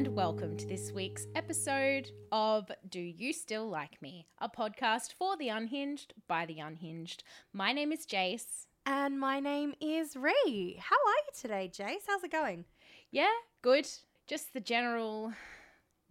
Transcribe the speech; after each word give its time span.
and 0.00 0.16
welcome 0.16 0.56
to 0.56 0.66
this 0.66 0.92
week's 0.92 1.26
episode 1.34 2.10
of 2.32 2.72
Do 2.88 2.98
You 2.98 3.34
Still 3.34 3.68
Like 3.68 4.00
Me, 4.00 4.26
a 4.38 4.48
podcast 4.48 5.12
for 5.12 5.36
the 5.36 5.50
unhinged 5.50 6.14
by 6.26 6.46
the 6.46 6.58
unhinged. 6.58 7.22
My 7.52 7.74
name 7.74 7.92
is 7.92 8.06
Jase. 8.06 8.66
And 8.86 9.20
my 9.20 9.40
name 9.40 9.74
is 9.78 10.16
Ree. 10.16 10.80
How 10.80 10.96
are 10.96 11.20
you 11.26 11.32
today, 11.38 11.68
Jase? 11.70 12.04
How's 12.06 12.24
it 12.24 12.32
going? 12.32 12.64
Yeah, 13.10 13.28
good. 13.60 13.86
Just 14.26 14.54
the 14.54 14.60
general 14.60 15.34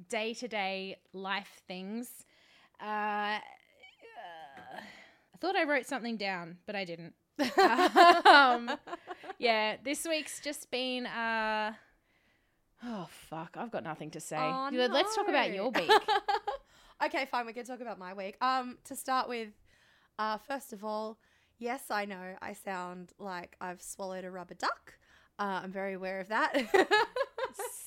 day 0.07 0.35
to 0.35 0.47
day 0.47 0.97
life 1.11 1.63
things. 1.67 2.11
Uh, 2.79 3.39
uh, 3.39 3.39
I 5.33 5.37
thought 5.41 5.55
I 5.55 5.63
wrote 5.63 5.87
something 5.87 6.15
down, 6.15 6.57
but 6.67 6.75
I 6.75 6.85
didn't. 6.85 7.15
um, 8.27 8.69
yeah, 9.39 9.77
this 9.83 10.05
week's 10.07 10.41
just 10.41 10.69
been. 10.69 11.07
Uh, 11.07 11.73
oh, 12.85 13.07
fuck. 13.09 13.55
I've 13.57 13.71
got 13.71 13.83
nothing 13.83 14.11
to 14.11 14.19
say. 14.19 14.37
Oh, 14.39 14.69
Let's 14.71 15.15
talk 15.15 15.27
about 15.27 15.53
your 15.53 15.69
week. 15.71 15.91
okay, 17.05 17.25
fine. 17.25 17.45
We 17.45 17.53
can 17.53 17.65
talk 17.65 17.81
about 17.81 17.99
my 17.99 18.13
week. 18.13 18.35
Um, 18.41 18.77
to 18.85 18.95
start 18.95 19.27
with, 19.29 19.49
uh, 20.17 20.37
first 20.37 20.73
of 20.73 20.83
all, 20.83 21.17
yes, 21.57 21.83
I 21.89 22.05
know 22.05 22.35
I 22.41 22.53
sound 22.53 23.13
like 23.19 23.55
I've 23.61 23.81
swallowed 23.81 24.25
a 24.25 24.31
rubber 24.31 24.55
duck. 24.55 24.93
Uh, 25.37 25.61
I'm 25.63 25.71
very 25.71 25.93
aware 25.93 26.19
of 26.19 26.27
that. 26.29 26.53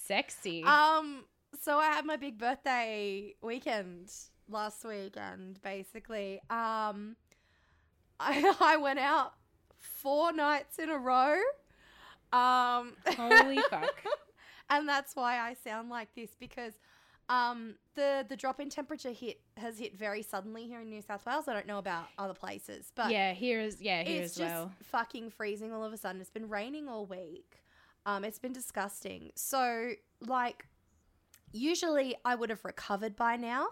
Sexy. 0.07 0.65
um, 0.65 1.25
so 1.61 1.79
I 1.79 1.87
had 1.87 2.05
my 2.07 2.17
big 2.17 2.39
birthday 2.39 3.35
weekend 3.43 4.11
last 4.49 4.85
week, 4.85 5.17
and 5.17 5.61
basically, 5.63 6.41
um, 6.51 7.17
I 8.21 8.55
I 8.61 8.77
went 8.79 8.99
out 8.99 9.35
four 9.79 10.33
nights 10.33 10.79
in 10.79 10.89
a 10.89 10.99
row. 10.99 11.37
Um, 12.33 12.95
Holy 13.07 13.59
fuck. 13.69 14.03
And 14.77 14.89
that's 14.89 15.15
why 15.17 15.39
I 15.39 15.55
sound 15.55 15.89
like 15.91 16.15
this 16.15 16.31
because 16.39 16.75
um, 17.29 17.77
the 17.95 18.27
the 18.29 18.37
drop 18.37 18.61
in 18.61 18.69
temperature 18.69 19.13
hit 19.13 19.41
has 19.57 19.79
hit 19.79 19.97
very 19.97 20.23
suddenly 20.23 20.67
here 20.67 20.81
in 20.81 20.91
New 20.91 21.03
South 21.03 21.25
Wales. 21.25 21.47
I 21.49 21.53
don't 21.55 21.67
know 21.67 21.79
about 21.79 22.07
other 22.19 22.35
places, 22.35 22.91
but 22.95 23.11
yeah, 23.11 23.33
here 23.33 23.61
is 23.61 23.81
yeah, 23.81 24.03
here 24.03 24.23
it's 24.23 24.33
as 24.33 24.39
just 24.39 24.55
well. 24.55 24.73
fucking 24.83 25.31
freezing 25.31 25.73
all 25.73 25.85
of 25.85 25.93
a 25.93 25.97
sudden. 25.97 26.21
It's 26.21 26.31
been 26.31 26.49
raining 26.49 26.89
all 26.89 27.07
week. 27.07 27.63
Um, 28.05 28.25
it's 28.25 28.39
been 28.41 28.53
disgusting. 28.53 29.31
So 29.37 29.93
like, 30.21 30.67
usually 31.53 32.17
I 32.25 32.35
would 32.35 32.51
have 32.51 32.65
recovered 32.65 33.17
by 33.17 33.37
now, 33.37 33.69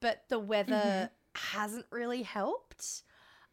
but 0.00 0.24
the 0.28 0.38
weather 0.38 0.72
Mm-hmm. 0.72 1.58
hasn't 1.58 1.86
really 1.90 2.22
helped. 2.22 3.02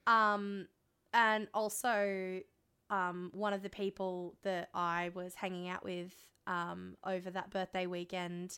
Um, 0.06 0.68
and 1.14 1.48
also, 1.53 2.42
um, 2.90 3.31
one 3.34 3.53
of 3.53 3.62
the 3.64 3.70
people 3.70 4.36
that 4.44 4.70
I 4.73 5.12
was 5.14 5.36
hanging 5.36 5.68
out 5.70 5.84
with 5.84 6.12
um, 6.48 6.95
over 7.06 7.30
that 7.31 7.50
birthday 7.52 7.86
weekend, 7.86 8.58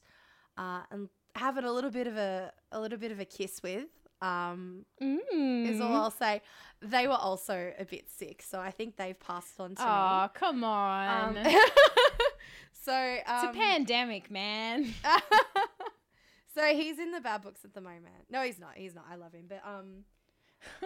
uh, 0.58 0.82
and 0.92 1.09
having 1.36 1.64
a 1.66 1.72
little 1.72 1.92
bit 1.92 2.08
of 2.08 2.16
a 2.18 2.52
a 2.72 2.80
little 2.80 2.98
bit 2.98 3.12
of 3.12 3.20
a 3.20 3.26
kiss 3.26 3.62
with. 3.64 3.88
Um, 4.22 4.86
Mm. 5.02 5.70
is 5.70 5.80
all 5.80 5.95
I'll 5.95 6.12
say. 6.12 6.42
They 6.82 7.08
were 7.08 7.14
also 7.14 7.72
a 7.80 7.86
bit 7.86 8.10
sick, 8.10 8.42
so 8.42 8.60
I 8.60 8.70
think 8.72 8.98
they've 8.98 9.17
passed 9.20 9.60
on 9.62 9.76
to 9.76 9.82
Oh, 9.82 10.30
come 10.34 10.64
on. 10.66 11.38
Um, 11.38 11.44
so 12.84 12.94
um, 12.94 13.20
it's 13.26 13.44
a 13.45 13.52
pandemic, 13.60 14.30
man. 14.30 14.94
so 16.54 16.64
he's 16.66 17.00
in 17.00 17.12
the 17.12 17.22
bad 17.22 17.42
books 17.44 17.64
at 17.64 17.73
the 17.73 17.82
moment. 17.82 18.26
No, 18.30 18.42
he's 18.42 18.60
not. 18.60 18.72
He's 18.76 18.94
not. 18.95 19.06
I 19.10 19.16
love 19.16 19.34
him, 19.34 19.45
but 19.48 19.62
um, 19.66 20.04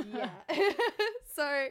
yeah. 0.13 0.29
so 1.35 1.67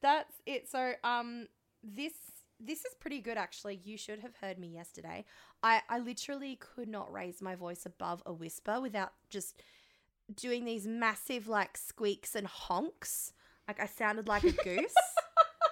that's 0.00 0.32
it. 0.46 0.68
So 0.70 0.92
um, 1.02 1.46
this 1.82 2.12
this 2.60 2.84
is 2.84 2.94
pretty 3.00 3.20
good 3.20 3.36
actually. 3.36 3.80
You 3.84 3.96
should 3.96 4.20
have 4.20 4.36
heard 4.40 4.58
me 4.58 4.68
yesterday. 4.68 5.24
I 5.62 5.82
I 5.88 5.98
literally 5.98 6.56
could 6.56 6.88
not 6.88 7.12
raise 7.12 7.42
my 7.42 7.54
voice 7.54 7.86
above 7.86 8.22
a 8.26 8.32
whisper 8.32 8.80
without 8.80 9.12
just 9.30 9.62
doing 10.34 10.64
these 10.64 10.86
massive 10.86 11.48
like 11.48 11.76
squeaks 11.76 12.34
and 12.34 12.46
honks. 12.46 13.32
Like 13.68 13.80
I 13.80 13.86
sounded 13.86 14.28
like 14.28 14.44
a 14.44 14.52
goose. 14.52 14.94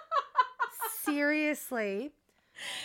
Seriously. 1.02 2.12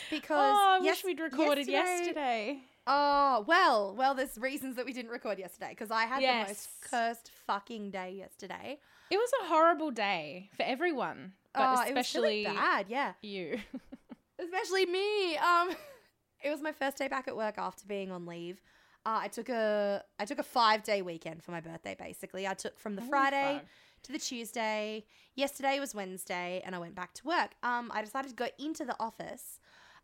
Because 0.09 0.55
oh, 0.57 0.77
I 0.79 0.83
yes- 0.83 0.97
wish 0.97 1.05
we'd 1.05 1.19
recorded 1.19 1.67
yesterday. 1.67 2.61
Oh, 2.89 3.44
well, 3.45 3.94
well, 3.97 4.16
there's 4.16 4.38
reasons 4.38 4.77
that 4.77 4.85
we 4.85 4.94
didn't 4.94 5.11
record 5.11 5.38
yesterday 5.38 5.71
because 5.71 5.91
I 5.91 6.03
had 6.05 6.21
the 6.21 6.47
most 6.47 6.69
cursed 6.79 7.31
fucking 7.45 7.91
day 7.91 8.16
yesterday. 8.17 8.79
It 9.11 9.17
was 9.17 9.29
a 9.41 9.47
horrible 9.47 9.91
day 9.91 10.50
for 10.55 10.63
everyone, 10.63 11.33
but 11.53 11.61
oh, 11.61 11.83
especially 11.83 12.44
it 12.44 12.47
was 12.47 12.55
really 12.55 12.57
bad, 12.57 12.85
yeah. 12.88 13.13
you. 13.21 13.59
Especially 14.39 14.85
me. 14.85 15.37
Um 15.37 15.69
it 16.43 16.49
was 16.49 16.61
my 16.61 16.71
first 16.71 16.97
day 16.97 17.07
back 17.07 17.27
at 17.27 17.35
work 17.35 17.55
after 17.57 17.85
being 17.87 18.11
on 18.11 18.25
leave. 18.25 18.61
Uh, 19.05 19.19
I 19.23 19.27
took 19.29 19.49
a 19.49 20.03
I 20.19 20.25
took 20.25 20.39
a 20.39 20.43
5-day 20.43 21.01
weekend 21.01 21.43
for 21.43 21.51
my 21.51 21.61
birthday 21.61 21.95
basically. 21.97 22.45
I 22.47 22.53
took 22.53 22.77
from 22.77 22.95
the 22.95 23.01
Friday 23.01 23.59
fuck. 23.59 23.65
to 24.03 24.11
the 24.11 24.19
Tuesday. 24.19 25.05
Yesterday 25.35 25.79
was 25.79 25.95
Wednesday 25.95 26.61
and 26.65 26.75
I 26.75 26.79
went 26.79 26.95
back 26.95 27.13
to 27.15 27.27
work. 27.27 27.51
Um 27.63 27.91
I 27.93 28.01
decided 28.03 28.29
to 28.29 28.35
go 28.35 28.47
into 28.59 28.85
the 28.85 28.95
office 28.99 29.59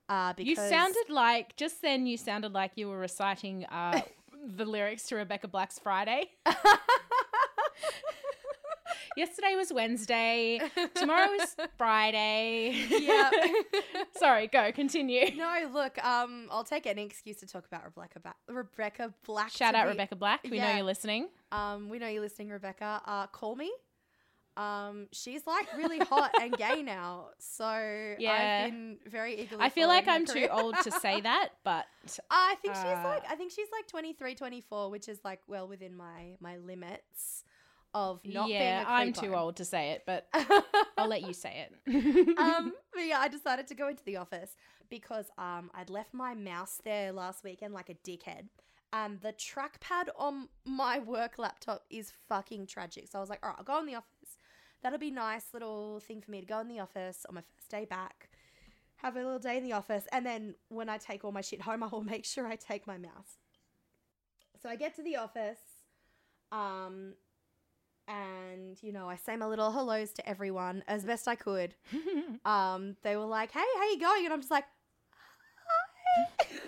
uh 0.10 0.34
because 0.34 0.50
You 0.50 0.56
sounded 0.56 1.10
like 1.10 1.56
just 1.56 1.82
then. 1.82 2.06
You 2.06 2.18
sounded 2.18 2.54
like 2.54 2.72
you 2.76 2.88
were 2.90 2.98
reciting 3.00 3.66
uh, 3.66 4.02
the 4.56 4.66
lyrics 4.66 5.04
to 5.08 5.16
Rebecca 5.16 5.48
Black's 5.48 5.80
Friday. 5.80 6.32
Yesterday 9.18 9.56
was 9.56 9.72
Wednesday. 9.72 10.60
Tomorrow 10.96 11.30
is 11.42 11.56
Friday. 11.78 12.86
yeah. 12.90 13.30
Sorry, 14.18 14.48
go 14.48 14.72
continue. 14.72 15.36
No, 15.36 15.70
look, 15.74 16.04
um, 16.04 16.48
I'll 16.52 16.64
take 16.64 16.88
any 16.88 17.04
excuse 17.04 17.38
to 17.38 17.46
talk 17.48 17.66
about 17.66 17.84
Rebecca 17.86 18.20
ba- 18.20 18.36
Rebecca 18.48 19.14
Black. 19.26 19.52
Shout 19.52 19.76
out 19.76 19.86
be- 19.86 19.90
Rebecca 19.92 20.16
Black. 20.16 20.42
We 20.50 20.60
know 20.60 20.72
you're 20.74 20.84
listening. 20.84 21.28
Um, 21.52 21.90
we 21.90 22.00
know 22.00 22.08
you're 22.08 22.22
listening, 22.22 22.50
Rebecca. 22.50 23.02
Uh, 23.06 23.28
call 23.28 23.56
me. 23.56 23.72
Um, 24.56 25.08
she's 25.12 25.48
like 25.48 25.66
really 25.76 25.98
hot 25.98 26.30
and 26.40 26.56
gay 26.56 26.82
now, 26.86 27.30
so 27.40 28.16
Yeah. 28.20 28.64
I've 28.66 28.72
been 28.72 28.98
very 29.08 29.42
eagerly. 29.42 29.64
I 29.64 29.70
feel 29.70 29.88
like 29.88 30.08
I'm 30.08 30.28
too 30.28 30.48
old 30.52 30.76
to 30.84 30.92
say 30.92 31.22
that, 31.22 31.50
but 31.64 31.86
I 32.30 32.56
think 32.62 32.76
she's 32.76 32.84
uh, 32.84 33.02
like 33.04 33.24
I 33.28 33.34
think 33.34 33.52
she's 33.52 33.66
like 33.72 33.88
23, 33.88 34.36
24, 34.36 34.92
which 34.92 35.10
is 35.10 35.20
like 35.24 35.40
well 35.48 35.68
within 35.68 35.98
my 35.98 36.36
my 36.40 36.58
limits 36.58 37.44
of 37.94 38.22
not 38.26 38.50
yeah, 38.50 38.84
I'm 38.88 39.14
too 39.14 39.36
old 39.36 39.58
to 39.58 39.66
say 39.66 39.92
it, 39.92 40.04
but 40.06 40.28
I'll 40.98 41.08
let 41.08 41.22
you 41.22 41.34
say 41.34 41.68
it. 41.68 42.38
um, 42.38 42.74
but 42.94 43.02
yeah, 43.06 43.20
I 43.20 43.28
decided 43.28 43.68
to 43.68 43.76
go 43.76 43.88
into 43.88 44.04
the 44.04 44.18
office 44.18 44.56
because 44.90 45.28
um, 45.38 45.70
I'd 45.74 45.90
left 45.90 46.14
my 46.14 46.34
mouse 46.34 46.80
there 46.84 47.12
last 47.12 47.44
weekend 47.44 47.74
like 47.74 47.90
a 47.90 47.96
dickhead. 47.96 48.48
And 48.92 49.20
the 49.22 49.34
trackpad 49.34 50.10
on 50.18 50.50
my 50.66 51.00
work 51.00 51.40
laptop 51.40 51.84
is 51.90 52.14
fucking 52.30 52.68
tragic. 52.68 53.08
So 53.10 53.18
I 53.18 53.22
was 53.22 53.30
like, 53.30 53.40
all 53.42 53.50
right, 53.50 53.56
I'll 53.58 53.66
go 53.66 53.80
in 53.80 53.88
the 53.88 53.96
office. 53.96 54.38
That'll 54.84 55.00
be 55.00 55.10
nice 55.10 55.46
little 55.54 56.00
thing 56.00 56.22
for 56.22 56.30
me 56.30 56.42
to 56.42 56.46
go 56.46 56.60
in 56.60 56.68
the 56.68 56.80
office 56.80 57.26
on 57.28 57.36
my 57.36 57.42
first 57.56 57.72
day 57.72 57.86
back, 57.86 58.30
have 58.98 59.16
a 59.16 59.20
little 59.20 59.40
day 59.40 59.58
in 59.58 59.64
the 59.64 59.72
office, 59.72 60.04
and 60.12 60.26
then 60.26 60.56
when 60.70 60.90
I 60.90 60.98
take 60.98 61.24
all 61.24 61.32
my 61.32 61.42
shit 61.42 61.62
home, 61.62 61.82
I 61.82 61.88
will 61.88 62.04
make 62.04 62.26
sure 62.26 62.46
I 62.46 62.56
take 62.56 62.86
my 62.86 62.98
mouse. 62.98 63.38
So 64.62 64.70
I 64.70 64.76
get 64.76 64.96
to 64.96 65.04
the 65.04 65.16
office, 65.16 65.60
um, 66.52 67.16
and 68.08 68.82
you 68.82 68.92
know 68.92 69.10
I 69.10 69.16
say 69.16 69.36
my 69.36 69.46
little 69.46 69.72
hellos 69.72 70.12
to 70.14 70.30
everyone 70.30 70.84
as 70.88 71.06
best 71.06 71.28
I 71.28 71.36
could 71.36 71.76
um, 72.46 72.96
they 73.04 73.16
were 73.16 73.26
like, 73.26 73.52
"Hey, 73.52 73.60
how 73.78 73.90
you 73.90 74.00
going?" 74.00 74.26
And 74.26 74.34
I'm 74.34 74.42
just 74.42 74.52
like, 74.52 74.66
"Hi." 76.10 76.26
had, 76.48 76.60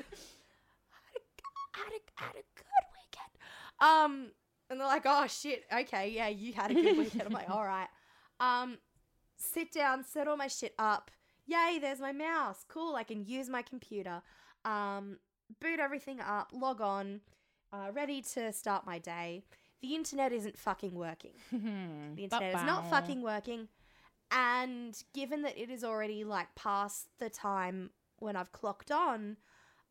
a, 1.16 1.80
had, 1.80 1.92
a, 1.92 2.24
had 2.24 2.36
a 2.36 2.46
good 2.56 2.86
weekend. 2.96 3.34
Um, 3.80 4.32
and 4.70 4.80
they're 4.80 4.88
like, 4.88 5.04
"Oh 5.06 5.28
shit, 5.28 5.64
okay, 5.74 6.10
yeah, 6.10 6.28
you 6.28 6.54
had 6.54 6.72
a 6.72 6.74
good 6.74 6.98
weekend." 6.98 7.24
I'm 7.24 7.34
like, 7.34 7.50
"All 7.50 7.64
right." 7.64 7.88
Um, 8.40 8.78
sit 9.38 9.72
down, 9.72 10.04
set 10.04 10.28
all 10.28 10.38
my 10.38 10.48
shit 10.48 10.74
up. 10.80 11.12
Yay, 11.46 11.80
there's 11.80 12.00
my 12.00 12.12
mouse. 12.12 12.66
Cool, 12.68 12.96
I 12.96 13.04
can 13.04 13.24
use 13.24 13.50
my 13.50 13.62
computer. 13.62 14.22
Um, 14.64 15.20
boot 15.62 15.80
everything 15.80 16.20
up, 16.20 16.52
log 16.54 16.82
on, 16.82 17.22
uh, 17.72 17.92
ready 17.94 18.22
to 18.34 18.52
start 18.52 18.86
my 18.86 18.98
day. 18.98 19.44
The 19.86 19.94
internet 19.94 20.34
isn't 20.34 20.58
fucking 20.58 20.96
working. 20.96 21.34
The 22.16 22.24
internet 22.24 22.56
is 22.56 22.64
not 22.64 22.90
fucking 22.90 23.22
working. 23.22 23.68
And 24.32 24.98
given 25.14 25.44
that 25.44 25.56
it 25.62 25.70
is 25.70 25.84
already 25.84 26.24
like 26.24 26.48
past 26.56 27.08
the 27.20 27.30
time 27.30 27.92
when 28.18 28.36
I've 28.36 28.52
clocked 28.52 28.90
on, 28.92 29.38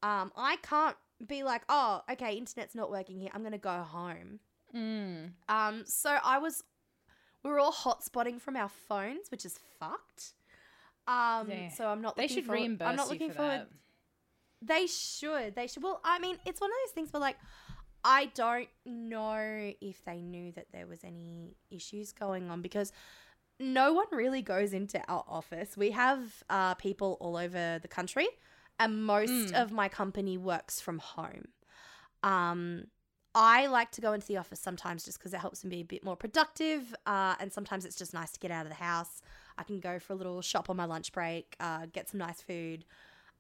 um, 0.03 0.33
I 0.37 0.57
can't 0.63 0.97
be 1.25 1.45
like, 1.45 1.63
oh, 1.69 2.03
okay, 2.11 2.35
internet's 2.35 2.75
not 2.75 2.91
working 2.91 3.21
here. 3.21 3.31
I'm 3.33 3.45
gonna 3.45 3.57
go 3.59 3.83
home. 3.83 4.41
Mm. 4.75 5.31
Um, 5.49 5.85
so 5.87 6.19
I 6.25 6.39
was, 6.39 6.65
we 7.45 7.51
were 7.51 7.61
all 7.61 7.73
hotspotting 7.73 8.41
from 8.41 8.57
our 8.57 8.71
phones, 8.89 9.31
which 9.31 9.45
is 9.45 9.61
fucked. 9.79 10.33
Um, 11.07 11.49
Yeah. 11.49 11.69
so 11.69 11.87
I'm 11.87 12.03
not. 12.03 12.17
They 12.17 12.27
should 12.27 12.47
forward- 12.47 12.63
reimburse 12.63 12.89
I'm 12.89 12.97
not 12.97 13.07
you 13.07 13.13
looking 13.13 13.31
for 13.31 13.37
forward. 13.37 13.61
that. 13.61 13.69
They 14.61 14.87
should. 14.89 15.55
They 15.55 15.69
should. 15.69 15.83
Well, 15.85 16.01
I 16.03 16.19
mean, 16.19 16.37
it's 16.45 16.61
one 16.61 16.71
of 16.71 16.77
those 16.85 16.93
things 16.95 17.13
where 17.13 17.21
like 17.21 17.37
I 18.05 18.27
don't 18.35 18.69
know 18.85 19.73
if 19.81 20.05
they 20.05 20.21
knew 20.21 20.53
that 20.53 20.67
there 20.73 20.87
was 20.87 21.03
any 21.05 21.57
issues 21.71 22.13
going 22.13 22.51
on 22.51 22.61
because 22.61 22.93
no 23.59 23.93
one 23.93 24.07
really 24.13 24.43
goes 24.43 24.73
into 24.73 25.01
our 25.09 25.25
office. 25.27 25.77
We 25.77 25.93
have 25.93 26.43
uh, 26.51 26.75
people 26.75 27.17
all 27.21 27.37
over 27.37 27.79
the 27.81 27.89
country 27.89 28.29
and 28.79 29.05
most 29.07 29.31
Mm. 29.31 29.63
of 29.63 29.73
my 29.73 29.89
company 29.89 30.37
works 30.37 30.81
from 30.81 30.99
home. 30.99 31.47
Um, 32.23 32.87
I 33.35 33.67
like 33.67 33.91
to 33.93 34.01
go 34.01 34.13
into 34.13 34.27
the 34.27 34.37
office 34.37 34.61
sometimes 34.61 35.05
just 35.05 35.19
because 35.19 35.33
it 35.35 35.39
helps 35.39 35.65
me 35.65 35.71
be 35.71 35.81
a 35.81 35.85
bit 35.85 36.05
more 36.05 36.17
productive, 36.17 36.95
uh, 37.07 37.35
and 37.41 37.53
sometimes 37.53 37.85
it's 37.85 37.97
just 37.97 38.15
nice 38.15 38.31
to 38.33 38.39
get 38.39 38.51
out 38.51 38.65
of 38.65 38.69
the 38.71 38.77
house. 38.77 39.23
I 39.59 39.65
can 39.65 39.81
go 39.81 39.99
for 39.99 40.13
a 40.13 40.17
little 40.17 40.41
shop 40.41 40.71
on 40.71 40.77
my 40.77 40.85
lunch 40.85 41.13
break, 41.13 41.57
uh, 41.59 41.87
get 41.93 42.09
some 42.09 42.19
nice 42.19 42.41
food. 42.41 42.85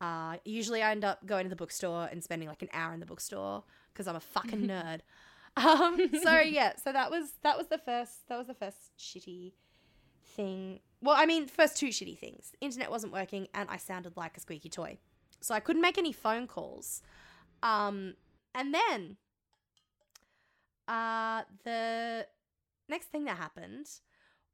Uh, 0.00 0.37
usually, 0.44 0.82
I 0.82 0.90
end 0.90 1.05
up 1.05 1.25
going 1.26 1.44
to 1.44 1.49
the 1.49 1.56
bookstore 1.56 2.08
and 2.11 2.22
spending 2.25 2.49
like 2.49 2.62
an 2.62 2.69
hour 2.72 2.93
in 2.93 3.00
the 3.00 3.06
bookstore 3.06 3.62
because 3.94 4.08
I'm 4.08 4.17
a 4.17 4.20
fucking 4.20 4.61
nerd. 4.69 5.00
Um, 5.56 6.11
so 6.23 6.41
yeah, 6.41 6.73
so 6.82 6.93
that 6.93 7.11
was 7.11 7.32
that 7.43 7.56
was 7.56 7.69
the 7.69 7.79
first 7.79 8.29
that 8.29 8.37
was 8.37 8.49
the 8.49 8.55
first 8.55 8.93
shitty 8.99 9.52
thing. 10.25 10.81
Well, 11.00 11.17
I 11.17 11.26
mean, 11.26 11.46
first 11.46 11.76
two 11.76 11.88
shitty 11.88 12.19
things. 12.19 12.52
Internet 12.61 12.91
wasn't 12.91 13.12
working, 13.12 13.46
and 13.55 13.69
I 13.70 13.76
sounded 13.76 14.17
like 14.17 14.37
a 14.37 14.41
squeaky 14.41 14.69
toy, 14.69 14.99
so 15.41 15.55
I 15.55 15.61
couldn't 15.61 15.82
make 15.82 15.99
any 15.99 16.12
phone 16.12 16.46
calls. 16.46 17.02
Um, 17.62 18.14
and 18.55 18.75
then, 18.75 19.17
uh, 20.88 21.43
the 21.64 22.26
next 22.88 23.06
thing 23.06 23.25
that 23.25 23.37
happened 23.37 23.87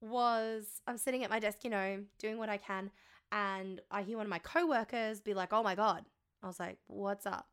was 0.00 0.80
I'm 0.86 0.98
sitting 0.98 1.24
at 1.24 1.30
my 1.30 1.38
desk, 1.38 1.64
you 1.64 1.70
know, 1.70 2.04
doing 2.18 2.38
what 2.38 2.48
I 2.48 2.56
can, 2.58 2.90
and 3.32 3.80
I 3.90 4.02
hear 4.02 4.16
one 4.16 4.26
of 4.26 4.30
my 4.30 4.38
coworkers 4.38 5.20
be 5.20 5.32
like, 5.34 5.52
"Oh 5.52 5.62
my 5.62 5.74
god!" 5.74 6.04
I 6.42 6.46
was 6.46 6.60
like, 6.60 6.78
"What's 6.88 7.24
up?" 7.26 7.48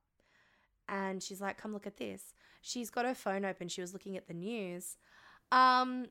And 0.89 1.21
she's 1.21 1.41
like, 1.41 1.57
"Come 1.57 1.73
look 1.73 1.87
at 1.87 1.97
this." 1.97 2.33
She's 2.61 2.89
got 2.89 3.05
her 3.05 3.13
phone 3.15 3.45
open. 3.45 3.67
She 3.67 3.81
was 3.81 3.93
looking 3.93 4.17
at 4.17 4.27
the 4.27 4.33
news. 4.33 4.97
Um, 5.51 6.07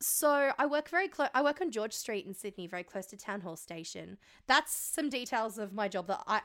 so 0.00 0.50
I 0.58 0.66
work 0.66 0.88
very 0.88 1.08
close. 1.08 1.28
I 1.34 1.42
work 1.42 1.60
on 1.60 1.70
George 1.70 1.92
Street 1.92 2.26
in 2.26 2.34
Sydney, 2.34 2.66
very 2.66 2.82
close 2.82 3.06
to 3.06 3.16
Town 3.16 3.40
Hall 3.40 3.56
Station. 3.56 4.18
That's 4.46 4.72
some 4.72 5.08
details 5.08 5.58
of 5.58 5.72
my 5.72 5.88
job 5.88 6.06
that 6.08 6.22
I, 6.26 6.40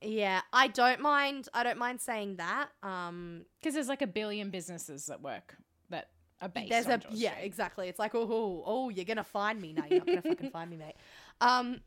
yeah, 0.00 0.40
I 0.52 0.68
don't 0.68 1.00
mind. 1.00 1.48
I 1.52 1.62
don't 1.62 1.78
mind 1.78 2.00
saying 2.00 2.36
that. 2.36 2.68
Um, 2.82 3.44
Because 3.60 3.74
there's 3.74 3.88
like 3.88 4.02
a 4.02 4.06
billion 4.06 4.50
businesses 4.50 5.06
that 5.06 5.20
work 5.20 5.56
that 5.90 6.08
are 6.40 6.48
based 6.48 6.70
there's 6.70 6.86
on 6.86 6.92
a 6.92 6.98
George 6.98 7.14
yeah, 7.14 7.32
Street. 7.32 7.44
exactly. 7.44 7.88
It's 7.88 7.98
like 7.98 8.14
oh, 8.14 8.26
oh, 8.30 8.62
oh, 8.64 8.88
you're 8.88 9.04
gonna 9.04 9.24
find 9.24 9.60
me. 9.60 9.72
now. 9.74 9.84
you're 9.88 9.98
not 9.98 10.06
gonna 10.06 10.22
fucking 10.22 10.50
find 10.50 10.70
me, 10.70 10.76
mate. 10.76 10.94
Um, 11.42 11.80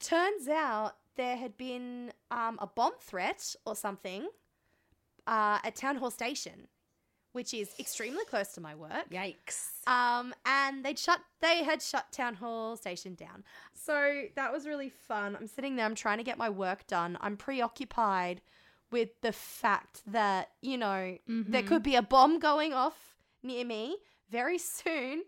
turns 0.00 0.48
out 0.48 0.96
there 1.16 1.36
had 1.36 1.56
been 1.56 2.12
um 2.30 2.58
a 2.60 2.66
bomb 2.66 2.92
threat 3.00 3.54
or 3.64 3.74
something, 3.74 4.28
uh, 5.26 5.58
at 5.64 5.74
Town 5.76 5.96
Hall 5.96 6.10
Station, 6.10 6.68
which 7.32 7.52
is 7.52 7.70
extremely 7.78 8.24
close 8.24 8.48
to 8.54 8.60
my 8.60 8.74
work. 8.74 9.10
Yikes. 9.10 9.86
Um, 9.86 10.34
and 10.44 10.84
they'd 10.84 10.98
shut 10.98 11.20
they 11.40 11.64
had 11.64 11.82
shut 11.82 12.12
Town 12.12 12.34
Hall 12.34 12.76
Station 12.76 13.14
down. 13.14 13.44
So 13.74 14.24
that 14.36 14.52
was 14.52 14.66
really 14.66 14.88
fun. 14.88 15.36
I'm 15.36 15.46
sitting 15.46 15.76
there, 15.76 15.84
I'm 15.86 15.94
trying 15.94 16.18
to 16.18 16.24
get 16.24 16.38
my 16.38 16.48
work 16.50 16.86
done. 16.86 17.18
I'm 17.20 17.36
preoccupied 17.36 18.40
with 18.92 19.20
the 19.20 19.32
fact 19.32 20.02
that, 20.06 20.50
you 20.62 20.78
know, 20.78 21.18
there 21.26 21.62
Mhm. 21.62 21.66
could 21.66 21.82
be 21.82 21.96
a 21.96 22.02
bomb 22.02 22.38
going 22.38 22.72
off 22.72 23.16
near 23.42 23.64
me 23.64 23.96
very 24.30 24.58
soon. 24.78 25.24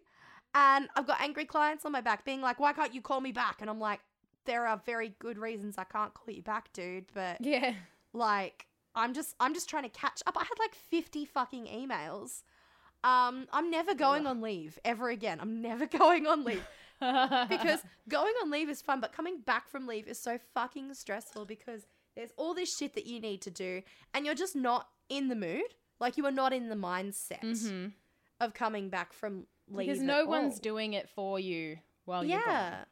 And 0.54 0.88
I've 0.96 1.06
got 1.06 1.20
angry 1.20 1.44
clients 1.44 1.84
on 1.84 1.92
my 1.92 2.00
back 2.00 2.24
being 2.24 2.40
like, 2.40 2.58
why 2.58 2.72
can't 2.72 2.94
you 2.94 3.02
call 3.02 3.20
me 3.20 3.32
back? 3.32 3.60
And 3.60 3.68
I'm 3.68 3.78
like, 3.80 4.00
there 4.48 4.66
are 4.66 4.80
very 4.84 5.14
good 5.20 5.38
reasons 5.38 5.76
I 5.78 5.84
can't 5.84 6.12
call 6.14 6.34
you 6.34 6.42
back, 6.42 6.72
dude. 6.72 7.04
But 7.14 7.40
Yeah. 7.40 7.74
like, 8.12 8.66
I'm 8.96 9.14
just 9.14 9.36
I'm 9.38 9.54
just 9.54 9.68
trying 9.68 9.84
to 9.84 9.88
catch 9.90 10.22
up. 10.26 10.36
I 10.36 10.40
had 10.40 10.58
like 10.58 10.74
50 10.74 11.24
fucking 11.26 11.66
emails. 11.66 12.42
Um, 13.04 13.46
I'm 13.52 13.70
never 13.70 13.94
going 13.94 14.26
on 14.26 14.40
leave 14.40 14.78
ever 14.84 15.08
again. 15.10 15.38
I'm 15.40 15.62
never 15.62 15.86
going 16.02 16.26
on 16.26 16.42
leave 16.44 16.66
because 16.98 17.80
going 18.08 18.32
on 18.42 18.50
leave 18.50 18.68
is 18.68 18.82
fun, 18.82 19.00
but 19.00 19.12
coming 19.12 19.38
back 19.40 19.68
from 19.68 19.86
leave 19.86 20.08
is 20.08 20.18
so 20.18 20.38
fucking 20.54 20.92
stressful 20.94 21.44
because 21.44 21.86
there's 22.16 22.32
all 22.36 22.54
this 22.54 22.76
shit 22.76 22.94
that 22.94 23.06
you 23.06 23.20
need 23.20 23.40
to 23.42 23.50
do 23.52 23.82
and 24.14 24.26
you're 24.26 24.34
just 24.34 24.56
not 24.56 24.88
in 25.08 25.28
the 25.28 25.36
mood. 25.36 25.74
Like 26.00 26.16
you 26.16 26.26
are 26.26 26.32
not 26.32 26.52
in 26.52 26.68
the 26.68 26.74
mindset 26.74 27.40
Mhm. 27.42 27.92
of 28.40 28.54
coming 28.54 28.88
back 28.88 29.12
from 29.12 29.46
leave. 29.68 29.86
Because 29.86 30.02
no 30.02 30.24
one's 30.26 30.54
all. 30.54 30.60
doing 30.60 30.94
it 30.94 31.08
for 31.08 31.38
you 31.38 31.78
while 32.04 32.24
you're 32.24 32.40
yeah. 32.40 32.70
gone. 32.70 32.86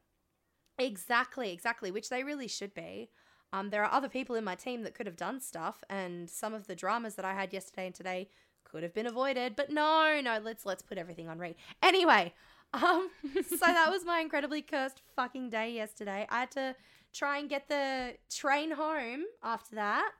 Exactly, 0.78 1.52
exactly, 1.52 1.90
which 1.90 2.08
they 2.08 2.22
really 2.22 2.48
should 2.48 2.74
be. 2.74 3.10
Um, 3.52 3.70
there 3.70 3.82
are 3.84 3.92
other 3.92 4.08
people 4.08 4.36
in 4.36 4.44
my 4.44 4.54
team 4.54 4.82
that 4.82 4.94
could 4.94 5.06
have 5.06 5.16
done 5.16 5.40
stuff, 5.40 5.82
and 5.88 6.28
some 6.28 6.52
of 6.52 6.66
the 6.66 6.74
dramas 6.74 7.14
that 7.14 7.24
I 7.24 7.32
had 7.34 7.52
yesterday 7.52 7.86
and 7.86 7.94
today 7.94 8.28
could 8.64 8.82
have 8.82 8.92
been 8.92 9.06
avoided. 9.06 9.56
But 9.56 9.70
no, 9.70 10.20
no, 10.22 10.38
let's 10.42 10.66
let's 10.66 10.82
put 10.82 10.98
everything 10.98 11.28
on 11.28 11.38
read. 11.38 11.54
Anyway, 11.82 12.34
um, 12.74 13.08
so 13.48 13.56
that 13.58 13.90
was 13.90 14.04
my 14.04 14.20
incredibly 14.20 14.60
cursed 14.60 15.00
fucking 15.14 15.50
day 15.50 15.70
yesterday. 15.72 16.26
I 16.28 16.40
had 16.40 16.50
to 16.52 16.74
try 17.12 17.38
and 17.38 17.48
get 17.48 17.68
the 17.68 18.16
train 18.28 18.72
home 18.72 19.24
after 19.42 19.76
that, 19.76 20.10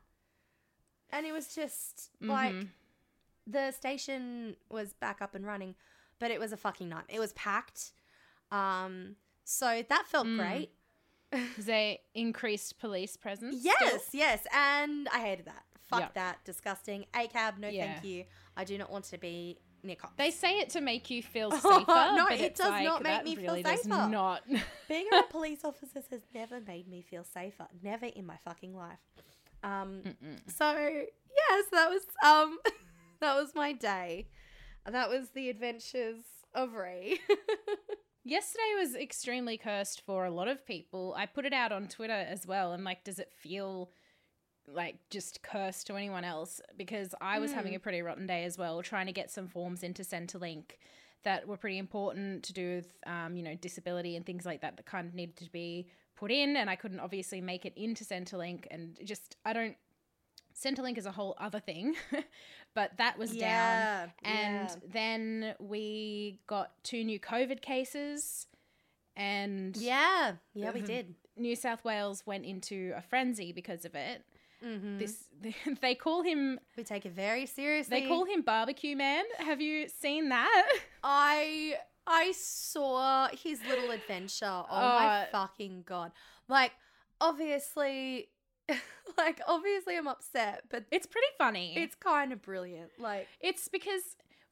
and 1.11 1.27
it 1.27 1.33
was 1.33 1.55
just 1.55 2.11
like 2.21 2.55
Mhm. 2.55 2.69
the 3.47 3.71
station 3.73 4.57
was 4.71 4.93
back 4.95 5.21
up 5.21 5.35
and 5.35 5.45
running, 5.47 5.75
but 6.19 6.31
it 6.31 6.41
was 6.41 6.53
a 6.53 6.57
fucking 6.57 6.89
night. 6.89 7.05
It 7.09 7.21
was 7.21 7.33
packed. 7.35 7.93
Um, 8.51 9.17
so 9.49 9.83
that 9.89 10.07
felt 10.09 10.27
Mm. 10.27 10.39
great. 10.39 10.71
There 11.59 11.97
increased 12.15 12.79
police 12.79 13.17
presence? 13.17 13.59
still? 13.61 13.73
Yes, 13.81 14.09
yes, 14.13 14.47
and 14.53 15.09
I 15.09 15.21
hated 15.21 15.47
that. 15.47 15.65
Fuck 15.83 16.01
Yep. 16.01 16.15
that. 16.15 16.45
Disgusting. 16.45 17.07
A 17.15 17.27
cab, 17.29 17.59
no 17.59 17.69
Yeah. 17.69 17.93
thank 17.95 18.05
you. 18.05 18.25
I 18.57 18.65
do 18.65 18.77
not 18.79 18.91
want 18.91 19.05
to 19.07 19.19
be 19.19 19.59
near 19.83 19.97
cops. 19.97 20.15
They 20.17 20.31
say 20.31 20.59
it 20.59 20.71
to 20.71 20.81
make 20.81 21.11
you 21.11 21.23
feel 21.23 21.51
Oh, 21.53 21.59
safer. 21.59 21.87
no, 22.17 22.27
but 22.29 22.41
it 22.41 22.55
does 22.57 22.69
like, 22.71 22.85
not 22.85 23.03
make 23.03 23.23
me 23.25 23.35
feel 23.37 23.51
really 23.53 23.63
does 23.63 23.83
safer. 23.83 24.09
Not. 24.09 24.43
Being 24.89 25.07
a 25.13 25.23
police 25.25 25.65
officer 25.65 26.03
has 26.11 26.23
never 26.35 26.61
made 26.61 26.89
me 26.89 27.03
feel 27.03 27.23
safer. 27.25 27.67
Never 27.83 28.07
in 28.07 28.25
my 28.27 28.37
fucking 28.39 28.75
life. 28.77 28.99
Um, 29.63 30.03
Mm-mm. 30.03 30.39
so 30.57 30.73
yes, 30.77 31.65
that 31.73 31.89
was 31.91 32.03
um, 32.25 32.59
that 33.21 33.35
was 33.35 33.55
my 33.55 33.73
day. 33.73 34.29
That 34.87 35.09
was 35.11 35.31
the 35.31 35.51
adventures 35.51 36.23
of 36.55 36.73
Ray. 36.75 37.19
Yesterday 38.29 38.75
was 38.77 38.97
extremely 38.97 39.57
cursed 39.57 40.01
for 40.05 40.25
a 40.25 40.33
lot 40.33 40.49
of 40.49 40.67
people. 40.67 41.15
I 41.17 41.27
put 41.27 41.47
it 41.47 41.53
out 41.53 41.71
on 41.71 41.87
Twitter 41.87 42.13
as 42.13 42.45
well. 42.45 42.73
And 42.73 42.83
like, 42.83 43.05
does 43.05 43.21
it 43.21 43.33
feel 43.33 43.93
like 44.67 44.97
just 45.11 45.43
cursed 45.43 45.87
to 45.87 45.95
anyone 45.95 46.25
else? 46.25 46.61
Because 46.77 47.15
I 47.21 47.39
was 47.39 47.53
having 47.53 47.73
Mm. 47.73 47.77
a 47.77 47.79
pretty 47.79 48.03
rotten 48.03 48.27
day 48.27 48.43
as 48.43 48.59
well, 48.59 48.83
trying 48.83 49.07
to 49.07 49.13
get 49.13 49.31
some 49.31 49.47
forms 49.47 49.85
into 49.85 50.03
Centrelink 50.03 50.73
that 51.23 51.47
were 51.47 51.57
pretty 51.57 51.79
important 51.79 52.43
to 52.47 52.53
do 52.53 52.75
with, 52.77 52.99
um, 53.07 53.37
you 53.37 53.45
know, 53.45 53.55
disability 53.55 54.17
and 54.17 54.27
things 54.27 54.45
like 54.45 54.61
that 54.63 54.77
that 54.77 54.87
kind 54.87 55.07
of 55.07 55.15
needed 55.15 55.37
to 55.37 55.51
be 55.53 55.87
put 56.17 56.33
in. 56.33 56.57
And 56.57 56.69
I 56.69 56.75
couldn't 56.75 56.99
obviously 56.99 57.41
make 57.41 57.65
it 57.65 57.75
into 57.77 58.03
Centrelink. 58.05 58.67
And 58.73 58.99
just, 59.05 59.37
I 59.45 59.53
don't, 59.53 59.77
Centrelink 60.59 60.97
is 60.99 61.07
a 61.07 61.13
whole 61.13 61.35
other 61.39 61.61
thing. 61.61 61.95
but 62.75 62.97
that 62.99 63.19
was 63.19 63.31
down. 63.37 64.13
And 64.25 64.69
yeah. 64.69 64.75
then 64.91 65.55
we 65.59 66.41
got 66.47 66.73
two 66.83 67.05
new 67.05 67.21
COVID 67.21 67.61
cases, 67.61 68.47
and 69.17 69.77
yeah, 69.77 70.33
yeah, 70.55 70.71
we 70.73 70.81
Mhm. 70.83 70.87
did. 70.87 71.15
New 71.39 71.55
South 71.57 71.85
Wales 71.85 72.23
went 72.27 72.47
into 72.47 72.93
a 72.97 73.03
frenzy 73.03 73.53
because 73.53 73.85
of 73.85 73.95
it. 73.95 74.25
Mm-hmm. 74.65 74.99
This 74.99 75.25
they 75.83 75.95
call 75.95 76.23
him 76.23 76.59
we 76.77 76.83
take 76.85 77.05
it 77.05 77.13
very 77.13 77.45
seriously. 77.45 78.01
they 78.01 78.07
call 78.09 78.25
him 78.25 78.41
Barbecue 78.43 78.97
Man. 78.97 79.25
Have 79.39 79.61
you 79.61 79.89
seen 79.89 80.31
that? 80.31 80.67
I 81.05 81.75
I 82.07 82.33
saw 82.33 83.29
his 83.29 83.61
little 83.69 83.91
adventure. 83.91 84.47
Oh 84.47 84.67
my 84.71 85.23
Uh, 85.23 85.27
fucking 85.31 85.85
god! 85.87 86.13
Like 86.49 86.73
obviously, 87.21 88.29
like 89.19 89.41
obviously, 89.47 89.97
I'm 89.97 90.09
upset, 90.09 90.65
but 90.71 90.85
It's 90.91 91.07
pretty 91.07 91.27
funny. 91.39 91.75
it's 91.77 91.95
kind 91.95 92.33
of 92.33 92.43
brilliant. 92.43 92.91
Like 92.99 93.27
It's 93.41 93.69
because 93.69 94.03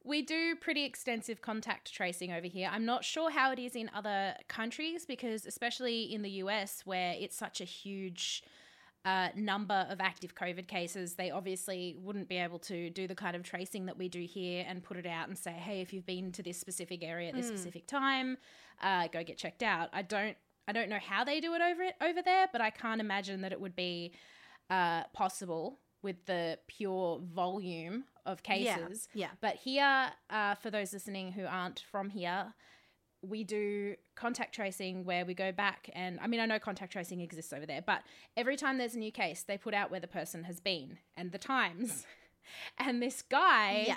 we 0.03 0.21
do 0.21 0.55
pretty 0.55 0.85
extensive 0.85 1.41
contact 1.41 1.91
tracing 1.93 2.31
over 2.31 2.45
here. 2.47 2.69
I'm 2.71 2.85
not 2.85 3.03
sure 3.03 3.31
how 3.31 3.51
it 3.51 3.59
is 3.59 3.75
in 3.75 3.89
other 3.93 4.35
countries 4.47 5.05
because, 5.05 5.45
especially 5.45 6.13
in 6.13 6.21
the 6.21 6.29
US, 6.43 6.81
where 6.85 7.15
it's 7.17 7.35
such 7.35 7.59
a 7.59 7.65
huge 7.65 8.43
uh, 9.03 9.29
number 9.35 9.85
of 9.89 9.99
active 10.01 10.33
COVID 10.35 10.67
cases, 10.67 11.13
they 11.15 11.29
obviously 11.31 11.95
wouldn't 11.99 12.27
be 12.27 12.37
able 12.37 12.57
to 12.59 12.89
do 12.89 13.07
the 13.07 13.13
kind 13.15 13.35
of 13.35 13.43
tracing 13.43 13.85
that 13.87 13.97
we 13.97 14.07
do 14.09 14.21
here 14.21 14.65
and 14.67 14.83
put 14.83 14.97
it 14.97 15.05
out 15.05 15.27
and 15.27 15.37
say, 15.37 15.51
hey, 15.51 15.81
if 15.81 15.91
you've 15.93 16.05
been 16.07 16.31
to 16.31 16.41
this 16.43 16.59
specific 16.59 17.03
area 17.03 17.29
at 17.29 17.35
this 17.35 17.45
Mm. 17.47 17.49
specific 17.49 17.85
time, 17.87 18.37
uh, 18.81 19.07
go 19.07 19.23
get 19.23 19.37
checked 19.37 19.61
out. 19.63 19.89
I 19.93 20.01
don't. 20.01 20.37
I 20.67 20.71
don't 20.71 20.89
know 20.89 20.99
how 20.99 21.23
they 21.23 21.39
do 21.39 21.53
it 21.53 21.61
over 21.61 21.83
it 21.83 21.95
over 22.01 22.21
there, 22.21 22.47
but 22.51 22.61
I 22.61 22.69
can't 22.69 23.01
imagine 23.01 23.41
that 23.41 23.51
it 23.51 23.61
would 23.61 23.75
be 23.75 24.13
uh, 24.69 25.03
possible 25.13 25.79
with 26.01 26.25
the 26.25 26.59
pure 26.67 27.19
volume 27.19 28.05
of 28.25 28.43
cases. 28.43 29.07
yeah, 29.13 29.27
yeah. 29.27 29.31
But 29.41 29.55
here, 29.55 30.11
uh, 30.29 30.55
for 30.55 30.69
those 30.69 30.93
listening 30.93 31.31
who 31.31 31.45
aren't 31.45 31.83
from 31.91 32.09
here, 32.09 32.53
we 33.21 33.43
do 33.43 33.95
contact 34.15 34.53
tracing 34.53 35.03
where 35.03 35.25
we 35.25 35.33
go 35.33 35.51
back 35.51 35.89
and 35.93 36.19
I 36.21 36.27
mean 36.27 36.39
I 36.39 36.45
know 36.45 36.59
contact 36.59 36.93
tracing 36.93 37.21
exists 37.21 37.53
over 37.53 37.65
there, 37.65 37.81
but 37.85 38.03
every 38.37 38.55
time 38.55 38.77
there's 38.77 38.95
a 38.95 38.99
new 38.99 39.11
case, 39.11 39.43
they 39.43 39.57
put 39.57 39.73
out 39.73 39.91
where 39.91 39.99
the 39.99 40.07
person 40.07 40.43
has 40.43 40.59
been 40.59 40.97
and 41.15 41.31
the 41.31 41.39
times. 41.39 42.05
And 42.77 43.01
this 43.01 43.23
guy 43.23 43.85
yeah, 43.87 43.95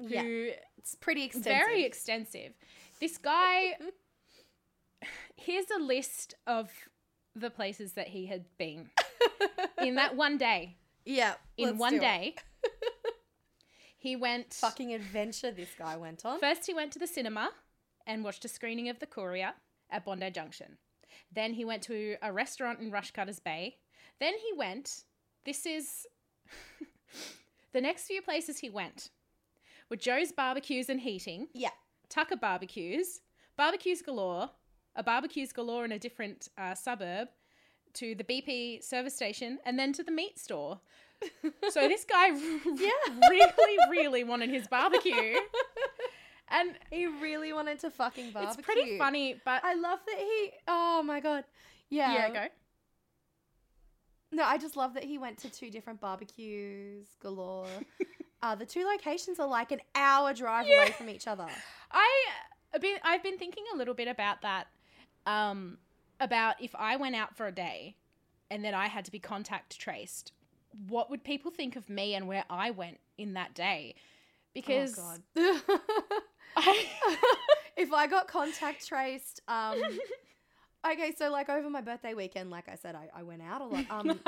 yeah. 0.00 0.54
It's 0.78 0.96
pretty 0.96 1.22
extensive. 1.22 1.52
very 1.52 1.84
extensive. 1.84 2.52
This 3.00 3.18
guy 3.18 3.74
here's 5.36 5.70
a 5.70 5.82
list 5.82 6.34
of 6.46 6.70
the 7.34 7.50
places 7.50 7.92
that 7.92 8.08
he 8.08 8.26
had 8.26 8.44
been. 8.58 8.90
in 9.82 9.94
that 9.96 10.16
one 10.16 10.38
day, 10.38 10.76
yeah, 11.04 11.34
in 11.56 11.78
one 11.78 11.98
day, 11.98 12.34
he 13.98 14.16
went. 14.16 14.54
fucking 14.54 14.92
adventure 14.94 15.50
this 15.50 15.70
guy 15.78 15.96
went 15.96 16.24
on. 16.24 16.40
First, 16.40 16.66
he 16.66 16.74
went 16.74 16.92
to 16.92 16.98
the 16.98 17.06
cinema 17.06 17.50
and 18.06 18.22
watched 18.24 18.44
a 18.44 18.48
screening 18.48 18.88
of 18.88 18.98
The 18.98 19.06
Courier 19.06 19.52
at 19.90 20.04
Bondi 20.04 20.30
Junction. 20.30 20.78
Then 21.32 21.54
he 21.54 21.64
went 21.64 21.82
to 21.84 22.16
a 22.22 22.32
restaurant 22.32 22.80
in 22.80 22.90
Rushcutters 22.90 23.42
Bay. 23.42 23.76
Then 24.20 24.34
he 24.34 24.52
went. 24.56 25.04
This 25.44 25.66
is 25.66 26.06
the 27.72 27.80
next 27.80 28.06
few 28.06 28.22
places 28.22 28.58
he 28.58 28.70
went 28.70 29.10
were 29.90 29.96
Joe's 29.96 30.32
Barbecues 30.32 30.88
and 30.88 31.00
Heating, 31.00 31.48
Yeah. 31.52 31.70
Tucker 32.08 32.36
Barbecues, 32.36 33.20
Barbeques 33.58 34.02
Galore, 34.04 34.50
a 34.96 35.02
Barbeques 35.04 35.52
Galore 35.52 35.84
in 35.84 35.92
a 35.92 35.98
different 35.98 36.48
uh, 36.58 36.74
suburb, 36.74 37.28
to 37.94 38.14
the 38.14 38.24
BP 38.24 38.82
service 38.82 39.14
station, 39.14 39.58
and 39.64 39.78
then 39.78 39.92
to 39.92 40.02
the 40.02 40.10
meat 40.12 40.38
store. 40.38 40.80
So 41.70 41.88
this 41.88 42.04
guy 42.04 42.26
Yeah. 42.28 42.90
really, 43.30 43.76
really 43.90 44.24
wanted 44.24 44.50
his 44.50 44.66
barbecue. 44.68 45.36
And 46.48 46.72
He 46.90 47.06
really 47.06 47.52
wanted 47.54 47.78
to 47.80 47.90
fucking 47.90 48.30
barbecue. 48.32 48.58
it's 48.58 48.66
pretty 48.66 48.98
funny, 48.98 49.40
but 49.44 49.64
I 49.64 49.74
love 49.74 50.00
that 50.06 50.18
he. 50.18 50.50
Oh 50.68 51.02
my 51.02 51.20
god. 51.20 51.44
Yeah. 51.88 52.12
yeah, 52.12 52.30
go. 52.30 52.46
No, 54.32 54.42
I 54.44 54.58
just 54.58 54.76
love 54.76 54.94
that 54.94 55.04
he 55.04 55.16
went 55.16 55.38
to 55.38 55.50
two 55.50 55.70
different 55.70 56.00
barbecues 56.00 57.06
galore. 57.20 57.66
uh, 58.42 58.54
the 58.56 58.66
two 58.66 58.84
locations 58.84 59.38
are 59.38 59.46
like 59.48 59.70
an 59.72 59.80
hour 59.94 60.34
drive 60.34 60.66
Yeah. 60.68 60.82
away 60.82 60.90
from 60.92 61.08
each 61.08 61.26
other. 61.26 61.46
I 61.92 62.26
been 62.80 62.98
I've 63.04 63.22
been 63.22 63.38
thinking 63.38 63.64
a 63.72 63.76
little 63.76 63.94
bit 63.94 64.08
about 64.08 64.42
that. 64.42 64.66
Um, 65.26 65.78
about 66.20 66.56
if 66.60 66.74
I 66.74 66.96
went 66.96 67.16
out 67.16 67.36
for 67.36 67.46
a 67.46 67.52
day, 67.52 67.96
and 68.50 68.64
then 68.64 68.74
I 68.74 68.86
had 68.88 69.04
to 69.06 69.10
be 69.10 69.18
contact 69.18 69.78
traced, 69.78 70.32
what 70.88 71.10
would 71.10 71.24
people 71.24 71.50
think 71.50 71.76
of 71.76 71.88
me 71.88 72.14
and 72.14 72.26
where 72.26 72.44
I 72.50 72.70
went 72.70 72.98
in 73.18 73.34
that 73.34 73.54
day? 73.54 73.94
Because 74.54 74.98
oh 74.98 75.18
god. 75.36 76.22
I, 76.56 76.86
if 77.76 77.92
I 77.92 78.06
got 78.06 78.28
contact 78.28 78.86
traced, 78.86 79.40
um, 79.48 79.80
okay, 80.92 81.12
so 81.16 81.30
like 81.30 81.48
over 81.48 81.68
my 81.70 81.80
birthday 81.80 82.14
weekend, 82.14 82.50
like 82.50 82.68
I 82.68 82.76
said, 82.76 82.94
I, 82.94 83.08
I 83.14 83.22
went 83.22 83.42
out 83.42 83.60
a 83.60 83.64
lot. 83.64 83.84
Um, 83.90 84.20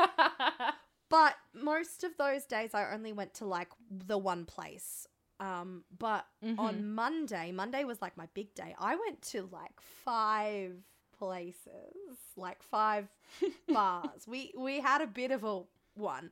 but 1.09 1.35
most 1.55 2.05
of 2.05 2.17
those 2.17 2.45
days 2.45 2.75
I 2.75 2.93
only 2.93 3.13
went 3.13 3.35
to 3.35 3.45
like 3.45 3.69
the 3.91 4.19
one 4.19 4.45
place. 4.45 5.07
Um, 5.39 5.85
but 5.99 6.27
Mhm. 6.43 6.59
on 6.59 6.95
Monday, 6.95 7.53
Monday 7.53 7.85
was 7.85 8.01
like 8.01 8.17
my 8.17 8.27
big 8.35 8.55
day. 8.55 8.75
I 8.79 8.97
went 8.97 9.21
to 9.33 9.49
like 9.53 9.79
five 9.81 10.77
places, 11.19 11.97
like 12.37 12.63
five 12.63 13.09
bars. 13.69 14.27
We 14.27 14.53
we 14.57 14.81
had 14.81 15.01
a 15.01 15.07
bit 15.07 15.31
of 15.31 15.45
a 15.45 15.63
one. 15.95 16.31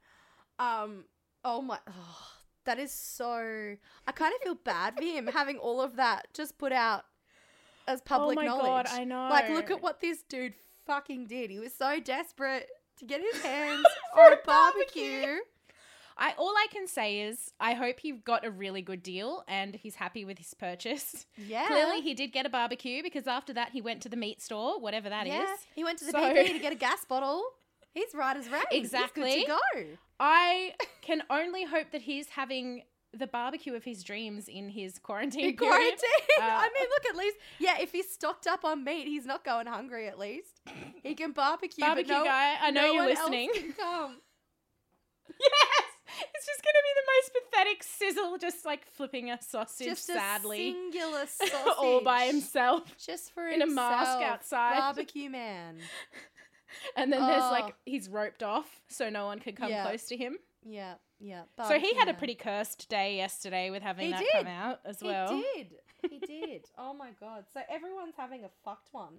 Um, 0.59 1.05
oh 1.45 1.61
my, 1.61 1.79
oh, 1.87 2.31
that 2.65 2.79
is 2.79 2.93
so. 2.93 3.77
I 4.07 4.13
kind 4.13 4.35
of 4.35 4.41
feel 4.43 4.55
bad 4.55 4.97
for 4.97 5.03
him 5.03 5.27
having 5.27 5.59
all 5.59 5.81
of 5.81 5.97
that 5.97 6.29
just 6.33 6.57
put 6.59 6.73
out 6.73 7.05
as 7.87 8.01
public 8.01 8.39
oh 8.39 8.41
my 8.41 8.47
knowledge. 8.47 8.65
god, 8.65 8.87
I 8.91 9.05
know. 9.05 9.29
Like, 9.29 9.49
look 9.51 9.71
at 9.71 9.83
what 9.83 10.01
this 10.01 10.23
dude 10.23 10.55
fucking 10.87 11.27
did. 11.27 11.51
He 11.51 11.59
was 11.59 11.75
so 11.75 12.01
desperate 12.01 12.69
to 12.99 13.05
get 13.05 13.21
his 13.21 13.43
hands 13.43 13.85
on 14.17 14.33
a 14.33 14.37
barbecue. 14.47 15.37
I 16.17 16.33
all 16.39 16.55
I 16.57 16.67
can 16.71 16.87
say 16.87 17.21
is 17.23 17.53
I 17.59 17.75
hope 17.75 17.99
he 18.01 18.13
got 18.13 18.45
a 18.45 18.51
really 18.51 18.83
good 18.83 19.03
deal 19.03 19.43
and 19.49 19.75
he's 19.75 19.97
happy 19.97 20.25
with 20.25 20.39
his 20.39 20.55
purchase. 20.55 21.27
Yeah. 21.37 21.67
Clearly, 21.67 22.01
he 22.01 22.15
did 22.15 22.29
get 22.33 22.47
a 22.47 22.49
barbecue 22.49 23.03
because 23.03 23.27
after 23.27 23.53
that 23.55 23.71
he 23.73 23.81
went 23.81 24.01
to 24.03 24.09
the 24.09 24.17
meat 24.17 24.41
store, 24.41 24.81
whatever 24.81 25.09
that 25.09 25.27
is. 25.27 25.33
yeah. 25.33 25.55
He 25.75 25.83
went 25.85 25.99
to 25.99 26.05
the 26.07 26.13
So- 26.13 26.19
BP 26.19 26.53
to 26.53 26.59
get 26.61 26.73
a 26.73 26.77
gas 26.77 27.05
bottle. 27.05 27.43
He's 27.93 28.13
right 28.15 28.37
as 28.37 28.49
rain. 28.49 28.63
Exactly. 28.73 29.31
He's 29.31 29.47
good 29.47 29.59
to 29.75 29.83
go. 29.85 29.87
I 30.19 30.75
can 31.03 31.23
only 31.31 31.65
hope 31.65 31.91
that 31.93 32.03
he's 32.03 32.29
having 32.29 32.83
the 33.13 33.27
barbecue 33.29 33.75
of 33.75 33.85
his 33.85 34.03
dreams 34.03 34.49
in 34.49 34.69
his 34.69 34.99
quarantine 34.99 35.51
In 35.51 35.57
quarantine. 35.57 35.93
Uh, 36.41 36.43
I 36.43 36.69
mean, 36.75 36.89
look, 36.91 37.07
at 37.09 37.17
least, 37.17 37.37
yeah, 37.61 37.77
if 37.81 37.93
he's 37.93 38.11
stocked 38.11 38.49
up 38.49 38.65
on 38.65 38.83
meat, 38.83 39.07
he's 39.07 39.25
not 39.27 39.45
going 39.45 39.69
hungry 39.69 40.09
at 40.09 40.19
least. 40.19 40.61
He 41.05 41.15
can 41.15 41.31
barbecue. 41.31 41.85
Barbecue 41.85 42.13
no, 42.13 42.25
guy, 42.25 42.57
I 42.61 42.73
know 42.73 42.81
no 42.89 42.93
you're 42.93 43.07
listening. 43.07 43.51
come. 43.79 44.17
Yes, 45.41 45.84
it's 46.35 46.47
just 46.47 46.63
gonna 46.63 46.83
be 46.83 46.95
the 46.97 47.07
most 47.15 47.31
pathetic 47.51 47.83
sizzle, 47.83 48.39
just 48.39 48.65
like 48.65 48.87
flipping 48.87 49.31
a 49.31 49.41
sausage 49.43 49.87
Just 49.87 50.07
sadly, 50.07 50.69
a 50.69 50.73
singular 50.73 51.27
sausage. 51.27 51.73
all 51.79 52.01
by 52.03 52.25
himself. 52.25 52.97
Just 52.99 53.33
for 53.33 53.47
in 53.49 53.63
a 53.63 53.67
mask 53.67 54.19
outside. 54.23 54.79
Barbecue 54.79 55.31
man. 55.31 55.79
And 56.97 57.13
then 57.13 57.25
there's 57.25 57.43
Oh. 57.45 57.51
like 57.53 57.75
he's 57.85 58.09
roped 58.09 58.43
off 58.43 58.81
so 58.89 59.09
no 59.09 59.27
one 59.27 59.39
can 59.39 59.55
come 59.55 59.71
Yeah. 59.71 59.87
close 59.87 60.07
to 60.07 60.17
him. 60.17 60.39
Yeah, 60.67 60.95
yeah. 61.21 61.43
so 61.69 61.79
he 61.79 61.95
had 61.95 62.09
a 62.09 62.15
pretty 62.15 62.35
cursed 62.35 62.89
day 62.89 63.17
yesterday 63.17 63.71
with 63.71 63.83
having 63.83 64.07
He 64.07 64.11
that 64.13 64.19
did. 64.21 64.33
come 64.33 64.47
out 64.49 64.81
as 64.85 65.01
well. 65.01 65.29
He 65.37 65.43
did. 65.63 65.75
He 66.11 66.19
did. 66.27 66.65
oh 66.77 66.93
my 66.93 67.11
god. 67.21 67.45
So 67.53 67.61
everyone's 67.71 68.15
having 68.17 68.43
a 68.45 68.49
fucked 68.65 68.89
one. 68.93 69.19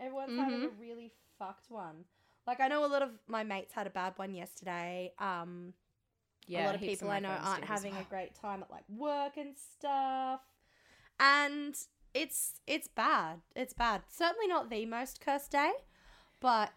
Everyone's 0.00 0.36
having 0.38 0.62
a 0.64 0.66
Mm-hmm. 0.68 0.80
really 0.80 1.12
fucked 1.38 1.70
one. 1.70 2.04
Like 2.46 2.60
I 2.60 2.68
know 2.68 2.84
a 2.84 2.88
lot 2.88 3.02
of 3.02 3.10
my 3.28 3.44
mates 3.44 3.72
had 3.74 3.86
a 3.86 3.90
bad 3.90 4.14
one 4.16 4.34
yesterday. 4.34 5.12
Um 5.18 5.74
a 6.52 6.64
lot 6.64 6.74
of 6.74 6.80
people 6.80 7.08
my 7.08 7.16
I 7.16 7.20
know 7.20 7.28
aren't 7.28 7.64
having 7.64 7.92
well. 7.92 8.02
a 8.02 8.10
great 8.10 8.34
time 8.34 8.62
at 8.62 8.70
like 8.70 8.84
work 8.88 9.36
and 9.36 9.54
stuff. 9.56 10.40
And 11.20 11.76
it's 12.14 12.54
it's 12.66 12.88
bad. 12.88 13.40
It's 13.54 13.72
bad. 13.72 14.02
Certainly 14.08 14.48
not 14.48 14.68
the 14.70 14.84
most 14.86 15.20
cursed 15.20 15.52
day, 15.52 15.70
but 16.40 16.72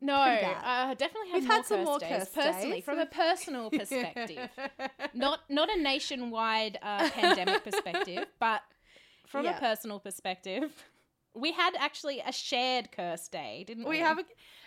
No, 0.00 0.16
bad. 0.16 0.90
uh, 0.90 0.94
definitely 0.94 1.30
had 1.30 1.40
We've 1.40 1.48
more 1.48 1.56
had 1.56 1.64
some 1.66 1.78
cursed 1.78 1.86
more 1.86 1.98
days, 2.00 2.10
cursed 2.18 2.34
personally 2.34 2.72
days. 2.72 2.84
from 2.84 2.98
a 2.98 3.06
personal 3.06 3.70
perspective. 3.80 4.50
not 5.14 5.40
not 5.48 5.70
a 5.74 5.80
nationwide 5.80 6.78
uh, 6.82 7.08
pandemic 7.14 7.64
perspective, 7.64 8.26
but 8.38 8.60
from 9.26 9.46
Yeah. 9.46 9.56
a 9.56 9.60
personal 9.60 10.00
perspective. 10.00 10.84
We 11.34 11.52
had 11.52 11.72
actually 11.78 12.20
a 12.24 12.32
shared 12.32 12.92
curse 12.92 13.28
day, 13.28 13.64
didn't 13.66 13.84
we? 13.84 13.90
we 13.90 13.98
have 13.98 14.18
a, 14.20 14.24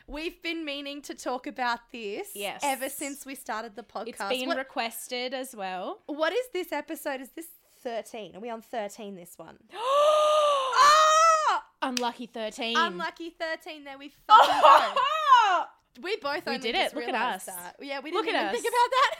we've 0.07 0.41
been 0.43 0.65
meaning 0.65 1.01
to 1.03 1.13
talk 1.13 1.47
about 1.47 1.79
this 1.93 2.29
Yes. 2.35 2.61
ever 2.63 2.89
since 2.89 3.25
we 3.25 3.35
started 3.35 3.75
the 3.75 3.83
podcast. 3.83 4.07
It's 4.07 4.29
been 4.29 4.47
What- 4.49 4.57
requested 4.57 5.33
as 5.33 5.55
well. 5.55 6.01
What 6.07 6.33
is 6.33 6.45
this 6.53 6.71
episode? 6.71 7.21
Is 7.21 7.29
this 7.29 7.47
13? 7.83 8.35
Are 8.35 8.39
we 8.39 8.49
on 8.49 8.61
13 8.61 9.15
this 9.15 9.33
one? 9.37 9.57
oh! 9.73 11.59
Unlucky 11.81 12.25
13. 12.25 12.75
Unlucky 12.77 13.29
13 13.29 13.83
there 13.83 13.97
we 13.97 14.11
fucking 14.27 14.61
go. 14.61 14.93
We 16.01 16.15
both 16.17 16.45
We 16.45 16.59
did 16.59 16.75
it. 16.75 16.93
Look 16.93 17.05
at 17.07 17.15
us. 17.15 17.45
That. 17.45 17.75
Yeah, 17.81 18.01
we 18.01 18.11
didn't 18.11 18.27
at 18.27 18.33
even 18.35 18.45
us. 18.47 18.51
think 18.51 18.65
about 18.65 18.91
that. 18.91 19.15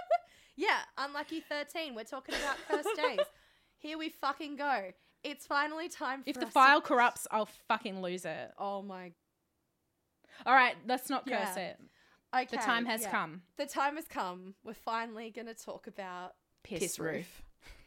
yeah, 0.56 0.78
unlucky 0.98 1.40
13. 1.48 1.94
We're 1.94 2.02
talking 2.02 2.34
about 2.34 2.56
first 2.68 2.88
days. 2.96 3.20
Here 3.78 3.96
we 3.96 4.08
fucking 4.08 4.56
go. 4.56 4.90
It's 5.26 5.46
finally 5.46 5.88
time 5.88 6.22
for 6.22 6.30
If 6.30 6.36
the 6.36 6.42
us 6.42 6.48
to- 6.48 6.52
file 6.52 6.80
corrupts, 6.80 7.26
I'll 7.30 7.48
fucking 7.68 8.00
lose 8.02 8.24
it. 8.24 8.52
Oh 8.58 8.82
my 8.82 9.12
All 10.44 10.54
right, 10.54 10.76
let's 10.86 11.08
not 11.10 11.26
curse 11.26 11.56
Yeah. 11.56 11.70
it. 11.70 11.80
Okay. 12.34 12.56
The 12.56 12.62
time 12.62 12.84
has 12.86 13.02
yeah. 13.02 13.10
come. 13.10 13.42
The 13.56 13.66
time 13.66 13.96
has 13.96 14.06
come. 14.06 14.54
We're 14.64 14.74
finally 14.74 15.30
going 15.30 15.46
to 15.46 15.54
talk 15.54 15.86
about 15.86 16.34
Piss, 16.62 16.80
Piss 16.80 16.98
roof. 16.98 17.12
roof. 17.14 17.42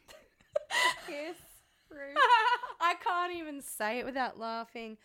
piss 1.06 1.36
roof. 1.90 2.16
I 2.80 2.94
can't 2.94 3.32
even 3.34 3.60
say 3.60 3.98
it 4.00 4.04
without 4.06 4.38
laughing. 4.38 4.96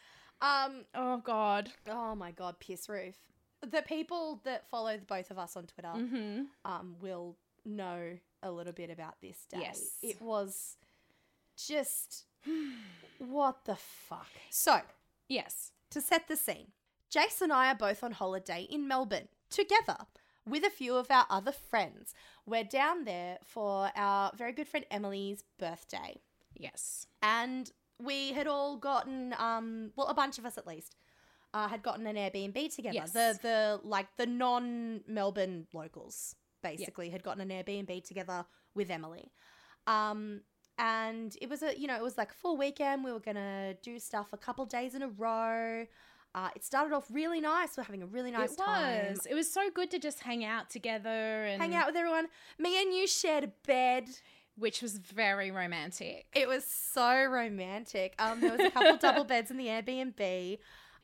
Um 0.42 0.86
oh 0.94 1.18
God. 1.18 1.70
Oh 1.90 2.16
my 2.16 2.32
god, 2.32 2.60
piss 2.60 2.90
roof. 2.90 3.16
The 3.62 3.82
people 3.82 4.42
that 4.44 4.68
follow 4.70 4.98
the 4.98 5.06
both 5.06 5.32
of 5.32 5.40
us 5.40 5.56
on 5.56 5.66
Twitter 5.68 5.94
Mm-hmm. 5.96 6.42
um, 6.66 6.96
will 7.02 7.38
know 7.66 8.18
a 8.44 8.52
little 8.52 8.74
bit 8.74 8.90
about 8.92 9.16
this 9.22 9.38
day. 9.50 9.58
Yes. 9.62 9.98
It 10.04 10.22
was 10.22 10.78
just 11.58 12.26
what 13.20 13.66
the 13.66 13.76
fuck. 13.76 14.28
So, 14.50 14.82
Yes. 15.28 15.72
to 15.92 16.02
set 16.02 16.28
the 16.28 16.36
scene, 16.36 16.72
Jase 17.10 17.42
and 17.42 17.52
I 17.54 17.72
are 17.72 17.76
both 17.76 18.04
on 18.04 18.12
holiday 18.12 18.64
in 18.70 18.88
Melbourne 18.88 19.30
together 19.50 19.98
with 20.46 20.64
a 20.64 20.70
few 20.70 20.96
of 20.96 21.10
our 21.10 21.26
other 21.30 21.52
friends. 21.52 22.14
We're 22.46 22.64
down 22.64 23.06
there 23.06 23.40
for 23.44 23.92
our 23.96 24.32
very 24.36 24.52
good 24.52 24.68
friend 24.68 24.86
Emily's 24.92 25.44
birthday. 25.58 26.22
Yes. 26.56 27.08
And 27.24 27.72
we 28.00 28.34
had 28.34 28.48
all 28.48 28.78
gotten, 28.78 29.34
um, 29.38 29.92
well, 29.96 30.08
a 30.08 30.14
bunch 30.14 30.38
of 30.38 30.46
us 30.46 30.58
at 30.58 30.68
least, 30.68 30.96
uh, 31.54 31.68
had 31.68 31.82
gotten 31.82 32.06
an 32.06 32.16
Airbnb 32.16 32.76
together. 32.76 32.94
Yes. 32.96 33.12
The 33.12 33.40
the 33.42 33.80
like 33.84 34.08
the 34.18 34.26
non 34.26 35.02
Melbourne 35.08 35.68
locals 35.74 36.36
basically 36.62 37.10
had 37.10 37.24
gotten 37.24 37.50
an 37.50 37.50
Airbnb 37.64 38.04
together 38.06 38.46
with 38.74 38.90
Emily. 38.92 39.32
Um, 39.88 40.42
and 40.78 41.36
it 41.42 41.50
was 41.50 41.64
a 41.64 41.78
you 41.80 41.88
know 41.88 41.96
it 41.96 42.04
was 42.04 42.18
like 42.18 42.32
a 42.32 42.36
full 42.36 42.58
weekend. 42.58 43.04
We 43.04 43.12
were 43.12 43.20
gonna 43.20 43.76
do 43.82 44.00
stuff 44.00 44.28
a 44.34 44.38
couple 44.38 44.66
days 44.66 44.96
in 44.96 45.02
a 45.02 45.08
row. 45.10 45.86
Uh, 46.34 46.50
it 46.56 46.66
started 46.66 46.94
off 46.94 47.06
really 47.10 47.40
nice. 47.40 47.78
We're 47.78 47.84
having 47.84 48.04
a 48.04 48.08
really 48.08 48.32
nice 48.32 48.54
it 48.54 48.58
time. 48.58 49.08
was. 49.12 49.26
It 49.26 49.34
was 49.36 49.50
so 49.52 49.70
good 49.74 49.90
to 49.92 50.00
just 50.00 50.20
hang 50.20 50.44
out 50.44 50.70
together 50.70 51.10
and 51.46 51.62
Hang 51.62 51.74
out 51.74 51.88
with 51.88 51.96
everyone. 51.96 52.28
Me 52.60 52.82
and 52.82 52.94
you 52.94 53.08
shared 53.08 53.46
a 53.46 53.52
bed. 53.66 54.10
which 54.58 54.82
was 54.82 54.98
very 54.98 55.50
romantic. 55.52 56.26
It 56.34 56.48
was 56.50 56.66
so 56.66 57.24
romantic. 57.26 58.16
Um, 58.20 58.42
there 58.42 58.52
was 58.52 58.60
a 58.62 58.72
couple 58.72 58.98
double 59.02 59.24
beds 59.24 59.50
in 59.50 59.56
the 59.58 59.68
Airbnb. 59.68 60.58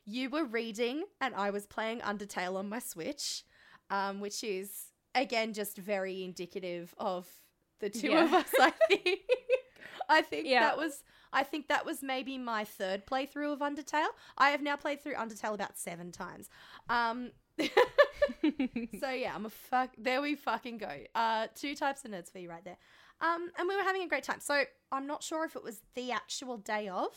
you 0.04 0.28
were 0.30 0.44
reading 0.44 1.04
and 1.20 1.34
I 1.34 1.48
was 1.50 1.64
playing 1.66 2.00
Undertale 2.00 2.56
on 2.56 2.68
my 2.68 2.78
Switch, 2.78 3.44
um, 3.88 4.20
which 4.20 4.44
is 4.44 4.70
again 5.14 5.54
just 5.54 5.78
very 5.78 6.24
indicative 6.24 6.94
of 6.98 7.26
the 7.80 7.88
two 7.88 8.10
Yeah. 8.10 8.24
of 8.24 8.32
us. 8.34 8.48
I 8.60 8.70
think. 8.88 9.20
I 10.12 10.22
think 10.22 10.46
Yeah. 10.46 10.60
that 10.60 10.76
was. 10.76 11.02
I 11.34 11.44
think 11.44 11.68
that 11.68 11.86
was 11.86 12.02
maybe 12.02 12.36
my 12.36 12.64
third 12.64 13.06
playthrough 13.06 13.54
of 13.54 13.60
Undertale. 13.60 14.08
I 14.36 14.50
have 14.50 14.60
now 14.60 14.76
played 14.76 15.02
through 15.02 15.14
Undertale 15.14 15.54
about 15.54 15.78
seven 15.78 16.12
times. 16.12 16.50
Um, 16.90 17.30
so 19.00 19.10
yeah, 19.10 19.32
I'm 19.34 19.46
a 19.46 19.50
fuck. 19.50 19.90
There 19.98 20.20
we 20.20 20.34
fucking 20.34 20.78
go. 20.78 20.90
Uh, 21.14 21.46
two 21.54 21.74
types 21.74 22.04
of 22.04 22.10
nerds 22.10 22.30
for 22.30 22.38
you 22.38 22.48
right 22.50 22.64
there. 22.64 22.76
Um, 23.20 23.50
and 23.58 23.68
we 23.68 23.76
were 23.76 23.82
having 23.82 24.02
a 24.02 24.08
great 24.08 24.24
time. 24.24 24.40
So 24.40 24.62
I'm 24.90 25.06
not 25.06 25.22
sure 25.22 25.44
if 25.44 25.56
it 25.56 25.62
was 25.62 25.80
the 25.94 26.10
actual 26.12 26.56
day 26.58 26.88
of 26.88 27.10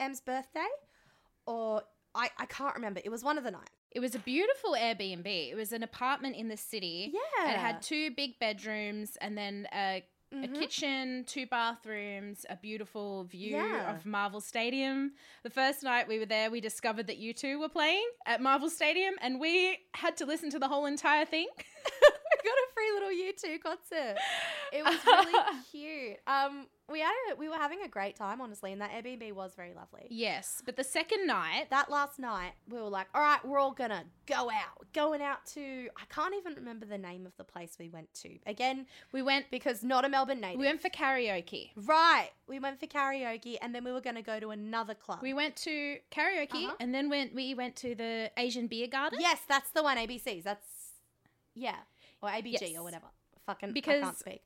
Em's 0.00 0.20
birthday, 0.20 0.66
or 1.46 1.82
I 2.14 2.30
I 2.38 2.46
can't 2.46 2.74
remember. 2.74 3.00
It 3.04 3.10
was 3.10 3.22
one 3.22 3.38
of 3.38 3.44
the 3.44 3.50
nights. 3.50 3.70
It 3.94 4.00
was 4.00 4.14
a 4.14 4.18
beautiful 4.18 4.72
Airbnb. 4.72 5.26
It 5.50 5.54
was 5.54 5.70
an 5.72 5.82
apartment 5.82 6.34
in 6.36 6.48
the 6.48 6.56
city. 6.56 7.12
Yeah, 7.12 7.50
It 7.52 7.58
had 7.58 7.82
two 7.82 8.10
big 8.16 8.38
bedrooms 8.38 9.18
and 9.20 9.36
then 9.36 9.68
a, 9.74 10.02
a 10.32 10.48
Mhm. 10.48 10.58
kitchen, 10.58 11.24
two 11.24 11.46
bathrooms, 11.46 12.46
a 12.48 12.56
beautiful 12.56 13.24
view 13.24 13.56
Yeah. 13.56 13.94
of 13.94 14.06
Marvel 14.06 14.40
Stadium. 14.40 15.12
The 15.42 15.50
first 15.50 15.82
night 15.82 16.08
we 16.08 16.18
were 16.18 16.26
there, 16.26 16.50
we 16.50 16.60
discovered 16.60 17.06
that 17.08 17.18
U2 17.18 17.58
were 17.58 17.68
playing 17.68 18.08
at 18.26 18.40
Marvel 18.40 18.70
Stadium 18.70 19.14
and 19.20 19.38
we 19.38 19.78
had 19.94 20.16
to 20.18 20.26
listen 20.26 20.50
to 20.50 20.58
the 20.58 20.68
whole 20.68 20.86
entire 20.86 21.24
thing. 21.24 21.48
we 22.44 22.50
got 22.50 22.58
a 22.58 22.68
free 22.74 22.92
little 22.92 23.08
U2 23.10 23.60
concert. 23.62 24.18
It 24.72 24.84
was 24.84 24.98
really 25.06 25.32
cute. 25.70 26.16
Um, 26.26 26.66
we 26.90 27.00
had 27.00 27.12
a, 27.30 27.36
we 27.36 27.48
were 27.48 27.56
having 27.56 27.80
a 27.84 27.88
great 27.88 28.16
time, 28.16 28.40
honestly, 28.40 28.72
and 28.72 28.80
that 28.82 28.90
Airbnb 28.90 29.32
was 29.32 29.54
very 29.54 29.72
lovely. 29.74 30.06
yes, 30.10 30.60
but 30.64 30.76
the 30.76 30.84
second 30.84 31.26
night, 31.26 31.68
That 31.70 31.90
last 31.90 32.18
night, 32.18 32.52
we 32.68 32.78
were 32.80 32.88
like, 32.88 33.06
all 33.14 33.20
right, 33.22 33.42
we're 33.44 33.58
all 33.58 33.72
gonna 33.72 34.04
go 34.26 34.50
out. 34.50 34.86
Going 34.92 35.22
out 35.22 35.46
to, 35.54 35.88
I 35.96 36.04
can't 36.14 36.34
even 36.34 36.54
remember 36.54 36.84
the 36.86 36.98
name 36.98 37.24
of 37.24 37.32
the 37.36 37.44
place 37.44 37.76
we 37.78 37.88
went 37.88 38.12
to. 38.22 38.36
Again, 38.46 38.86
we 39.12 39.22
went 39.22 39.46
because 39.50 39.82
not 39.82 40.04
a 40.04 40.08
Melbourne 40.08 40.40
native. 40.40 40.58
we 40.60 40.66
went 40.66 40.82
for 40.82 40.90
karaoke. 40.90 41.70
right. 41.76 42.30
We 42.46 42.58
went 42.58 42.78
for 42.80 42.86
karaoke, 42.86 43.56
and 43.62 43.74
then 43.74 43.84
we 43.84 43.92
were 43.92 44.00
gonna 44.02 44.22
go 44.22 44.38
to 44.40 44.50
another 44.50 44.94
club. 44.94 45.20
We 45.22 45.32
went 45.32 45.56
to 45.58 45.96
karaoke 46.10 46.64
Uh-huh. 46.66 46.74
and 46.80 46.94
then 46.94 47.08
went 47.08 47.34
we 47.34 47.54
went 47.54 47.76
to 47.76 47.94
the 47.94 48.30
Asian 48.36 48.66
beer 48.66 48.88
garden. 48.88 49.18
yes, 49.20 49.40
that's 49.48 49.70
the 49.70 49.82
one, 49.82 49.96
ABCs. 49.96 50.42
That's, 50.42 50.66
yeah. 51.54 51.76
Or 52.22 52.28
ABG 52.30 52.52
Yes. 52.60 52.78
or 52.78 52.82
whatever. 52.84 53.06
Fucking, 53.46 53.70
I 53.70 53.72
Because- 53.72 54.02
can't 54.02 54.18
speak. 54.18 54.42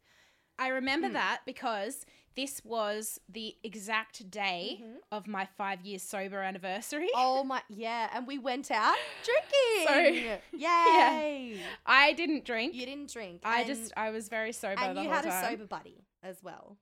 I 0.58 0.68
remember 0.68 1.08
Mm. 1.10 1.12
that 1.12 1.42
because 1.44 2.06
this 2.34 2.62
was 2.64 3.20
the 3.28 3.56
exact 3.62 4.30
day 4.30 4.80
Mhm. 4.82 4.96
of 5.12 5.26
my 5.26 5.44
five 5.44 5.82
year 5.84 5.98
sober 5.98 6.40
anniversary. 6.40 7.10
Oh 7.14 7.44
my, 7.44 7.62
yeah. 7.68 8.08
And 8.14 8.26
we 8.26 8.38
went 8.38 8.70
out 8.70 8.96
drinking. 9.24 10.40
So- 10.52 10.56
Yay. 10.56 11.60
I 11.84 12.12
didn't 12.14 12.46
drink. 12.46 12.74
You 12.74 12.86
didn't 12.86 13.12
drink. 13.12 13.42
I 13.44 13.60
and- 13.60 13.66
just 13.66 13.92
I 13.98 14.10
was 14.10 14.28
very 14.30 14.52
sober 14.52 14.80
and 14.80 14.98
you 14.98 15.10
had 15.10 15.24
time. 15.24 15.44
a 15.44 15.50
sober 15.50 15.66
buddy 15.66 16.06
as 16.22 16.42
well, 16.42 16.78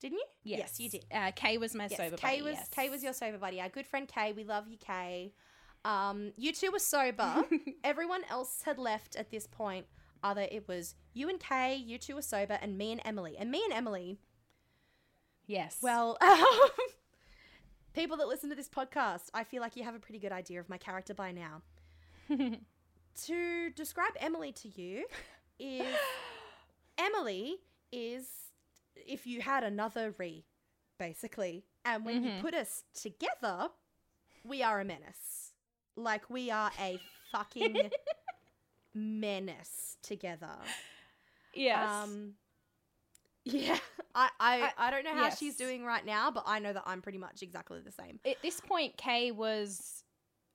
didn't 0.00 0.18
you? 0.18 0.56
Yes, 0.56 0.80
you 0.80 0.88
did. 0.88 1.06
Uh, 1.12 1.30
Kay 1.30 1.58
was 1.58 1.74
my 1.76 1.86
yes, 1.86 1.96
sober 1.96 2.16
Kay 2.16 2.40
buddy. 2.40 2.42
was 2.42 2.54
yes. 2.58 2.68
Kay 2.70 2.90
was 2.90 3.04
your 3.04 3.12
sober 3.12 3.38
buddy. 3.38 3.60
Our 3.60 3.68
good 3.68 3.86
friend 3.86 4.08
Kay. 4.08 4.32
We 4.32 4.42
love 4.42 4.66
you, 4.66 4.78
Kay. 4.78 5.32
Um, 5.84 6.32
you 6.36 6.52
two 6.52 6.72
were 6.72 6.78
sober. 6.80 7.44
Everyone 7.84 8.24
else 8.28 8.62
had 8.62 8.78
left 8.78 9.14
at 9.14 9.30
this 9.30 9.46
point. 9.46 9.86
Either 10.22 10.42
it 10.42 10.68
was 10.68 10.94
you 11.14 11.28
and 11.28 11.40
Kay, 11.40 11.74
you 11.76 11.98
two 11.98 12.14
were 12.14 12.22
sober, 12.22 12.58
and 12.62 12.78
me 12.78 12.92
and 12.92 13.00
Emily. 13.04 13.36
And 13.38 13.50
me 13.50 13.62
and 13.64 13.72
Emily, 13.72 14.18
yes. 15.46 15.78
well, 15.82 16.16
um, 16.22 16.44
people 17.92 18.16
that 18.18 18.28
listen 18.28 18.48
to 18.50 18.56
this 18.56 18.68
podcast, 18.68 19.30
I 19.34 19.44
feel 19.44 19.60
like 19.60 19.76
you 19.76 19.82
have 19.84 19.94
a 19.94 19.98
pretty 19.98 20.18
good 20.18 20.32
idea 20.32 20.60
of 20.60 20.68
my 20.68 20.78
character 20.78 21.14
by 21.14 21.32
now. 21.32 21.62
to 23.26 23.70
describe 23.70 24.12
Emily 24.20 24.52
to 24.52 24.68
you 24.68 25.04
is 25.58 25.86
Emily 26.98 27.56
is 27.90 28.26
if 28.96 29.26
you 29.26 29.40
had 29.40 29.64
another 29.64 30.14
Ree, 30.18 30.44
basically. 30.98 31.64
And 31.84 32.04
when 32.04 32.22
you 32.22 32.30
Mhm. 32.30 32.40
put 32.40 32.54
us 32.54 32.84
together, 32.94 33.68
we 34.44 34.62
are 34.62 34.80
a 34.80 34.84
menace. 34.84 35.52
Like 35.96 36.30
we 36.30 36.50
are 36.50 36.70
a 36.80 37.00
fucking 37.32 37.90
menace 38.94 39.96
together. 40.02 40.56
yes. 41.54 41.90
Um 41.90 42.34
yeah, 43.44 43.76
I, 44.14 44.28
I, 44.38 44.70
I- 44.78 44.90
don't 44.92 45.04
know 45.04 45.14
how 45.16 45.30
she's 45.30 45.56
doing 45.56 45.84
right 45.84 46.04
now, 46.06 46.30
but 46.30 46.44
I 46.46 46.60
know 46.60 46.72
that 46.72 46.84
I'm 46.86 47.02
pretty 47.02 47.18
much 47.18 47.42
exactly 47.42 47.80
the 47.80 47.90
same. 47.90 48.20
At 48.24 48.40
this 48.40 48.60
point, 48.60 48.96
Kay 48.96 49.32
was 49.32 50.04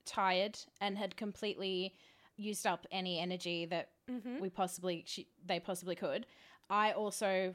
tired 0.06 0.58
and 0.80 0.98
had 0.98 1.18
completely 1.18 1.96
used 2.38 2.66
up 2.66 2.86
any 2.92 3.20
energy 3.20 3.66
that 3.66 3.90
Mm-hmm. 4.10 4.40
we 4.40 4.50
possibly 4.50 5.04
she, 5.06 5.28
they 5.46 5.60
possibly 5.60 5.94
could. 5.96 6.26
I 6.70 6.94
also 6.94 7.54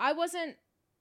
I 0.00 0.14
wasn't 0.14 0.56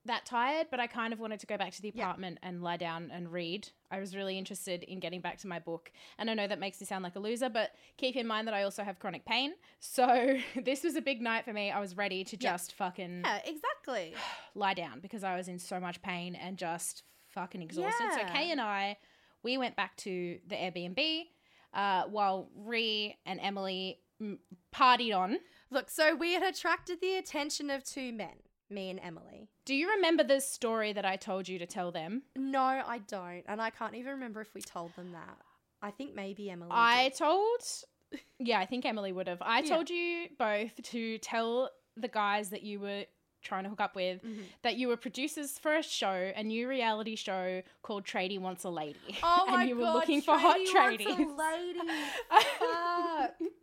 that 0.05 0.25
tired, 0.25 0.67
but 0.71 0.79
I 0.79 0.87
kind 0.87 1.13
of 1.13 1.19
wanted 1.19 1.39
to 1.41 1.45
go 1.45 1.57
back 1.57 1.73
to 1.73 1.81
the 1.81 1.91
Yeah. 1.93 2.03
apartment 2.05 2.39
and 2.41 2.63
lie 2.63 2.77
down 2.77 3.11
and 3.11 3.31
read. 3.31 3.69
I 3.91 3.99
was 3.99 4.15
really 4.15 4.37
interested 4.37 4.81
in 4.83 4.99
getting 4.99 5.21
back 5.21 5.37
to 5.39 5.47
my 5.47 5.59
book. 5.59 5.91
And 6.17 6.29
I 6.29 6.33
know 6.33 6.47
that 6.47 6.59
makes 6.59 6.79
me 6.81 6.87
sound 6.87 7.03
like 7.03 7.15
a 7.15 7.19
loser, 7.19 7.49
but 7.49 7.75
keep 7.97 8.15
in 8.15 8.25
mind 8.25 8.47
that 8.47 8.53
I 8.55 8.63
also 8.63 8.83
have 8.83 8.97
chronic 8.99 9.25
pain. 9.25 9.53
So 9.79 10.39
this 10.63 10.83
was 10.83 10.95
a 10.95 11.01
big 11.01 11.21
night 11.21 11.45
for 11.45 11.53
me. 11.53 11.69
I 11.71 11.79
was 11.79 11.95
ready 11.95 12.23
to 12.23 12.37
Yeah. 12.39 12.51
just 12.53 12.73
fucking 12.73 13.21
Yeah, 13.25 13.41
exactly. 13.45 14.15
lie 14.55 14.73
down 14.73 15.01
because 15.01 15.23
I 15.23 15.35
was 15.35 15.47
in 15.47 15.59
so 15.59 15.79
much 15.79 16.01
pain 16.01 16.33
and 16.35 16.57
just 16.57 17.03
fucking 17.27 17.61
exhausted. 17.61 18.07
So 18.13 18.19
Yeah. 18.21 18.33
Kay 18.33 18.51
and 18.51 18.59
I, 18.59 18.97
we 19.43 19.57
went 19.57 19.75
back 19.75 19.95
to 19.97 20.39
the 20.47 20.55
Airbnb 20.55 21.25
uh, 21.73 22.03
while 22.05 22.49
Ree 22.55 23.17
and 23.25 23.39
Emily 23.39 23.99
mm, 24.21 24.37
partied 24.73 25.15
on. 25.15 25.37
Look, 25.69 25.89
so 25.89 26.15
we 26.15 26.33
had 26.33 26.43
attracted 26.43 26.99
the 27.01 27.15
attention 27.17 27.69
of 27.69 27.83
two 27.83 28.11
men, 28.11 28.33
me 28.69 28.89
and 28.89 28.99
Emily. 29.01 29.47
Do 29.71 29.77
you 29.77 29.89
remember 29.91 30.25
the 30.25 30.41
story 30.41 30.91
that 30.91 31.05
I 31.05 31.15
told 31.15 31.47
you 31.47 31.57
to 31.59 31.65
tell 31.65 31.93
them? 31.93 32.23
No, 32.35 32.59
I 32.59 32.97
don't. 33.07 33.43
And 33.47 33.61
I 33.61 33.69
can't 33.69 33.95
even 33.95 34.11
remember 34.11 34.41
if 34.41 34.53
we 34.53 34.59
told 34.59 34.93
them 34.97 35.13
that. 35.13 35.37
I 35.81 35.91
think 35.91 36.13
maybe 36.13 36.49
Emily. 36.49 36.71
I 36.73 37.05
did. 37.07 37.17
told, 37.17 37.59
yeah, 38.39 38.59
I 38.59 38.65
think 38.65 38.85
Emily 38.85 39.13
would 39.13 39.27
have. 39.29 39.41
I 39.41 39.59
Yeah. 39.61 39.75
told 39.75 39.89
you 39.89 40.27
both 40.37 40.75
to 40.83 41.17
tell 41.19 41.69
the 41.95 42.09
guys 42.09 42.49
that 42.49 42.63
you 42.63 42.81
were 42.81 43.05
trying 43.43 43.63
to 43.63 43.69
hook 43.69 43.79
up 43.79 43.95
with 43.95 44.21
Mhm. 44.21 44.43
that 44.61 44.75
you 44.75 44.89
were 44.89 44.97
producers 44.97 45.57
for 45.57 45.73
a 45.77 45.81
show, 45.81 46.33
a 46.35 46.43
new 46.43 46.67
reality 46.67 47.15
show 47.15 47.63
called 47.81 48.03
Tradie 48.03 48.39
Wants 48.39 48.65
a 48.65 48.69
Lady. 48.69 48.99
Oh 49.23 49.45
my 49.49 49.61
and 49.61 49.69
you 49.69 49.77
were 49.77 49.83
god, 49.83 49.93
looking 49.95 50.21
for 50.21 50.37
hot 50.37 50.57
Tradie 50.59 51.05
tradies. 51.07 51.37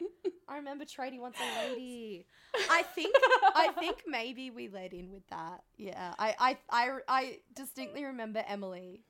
wants 0.50 0.54
a 0.54 0.54
lady. 0.54 0.54
Fuck. 0.54 0.54
I 0.54 0.56
remember 0.56 0.84
Tradie 0.84 1.20
wants 1.20 1.38
a 1.40 1.68
lady. 1.74 2.26
I 2.70 2.82
think 2.94 3.14
I 3.54 3.72
think 3.78 4.04
maybe 4.06 4.50
we 4.50 4.68
led 4.68 4.92
in 4.92 5.10
with 5.12 5.26
that. 5.28 5.62
Yeah. 5.76 6.14
I 6.18 6.34
I 6.38 6.58
I, 6.70 6.98
I 7.08 7.38
distinctly 7.54 8.04
remember 8.04 8.42
Emily 8.46 9.02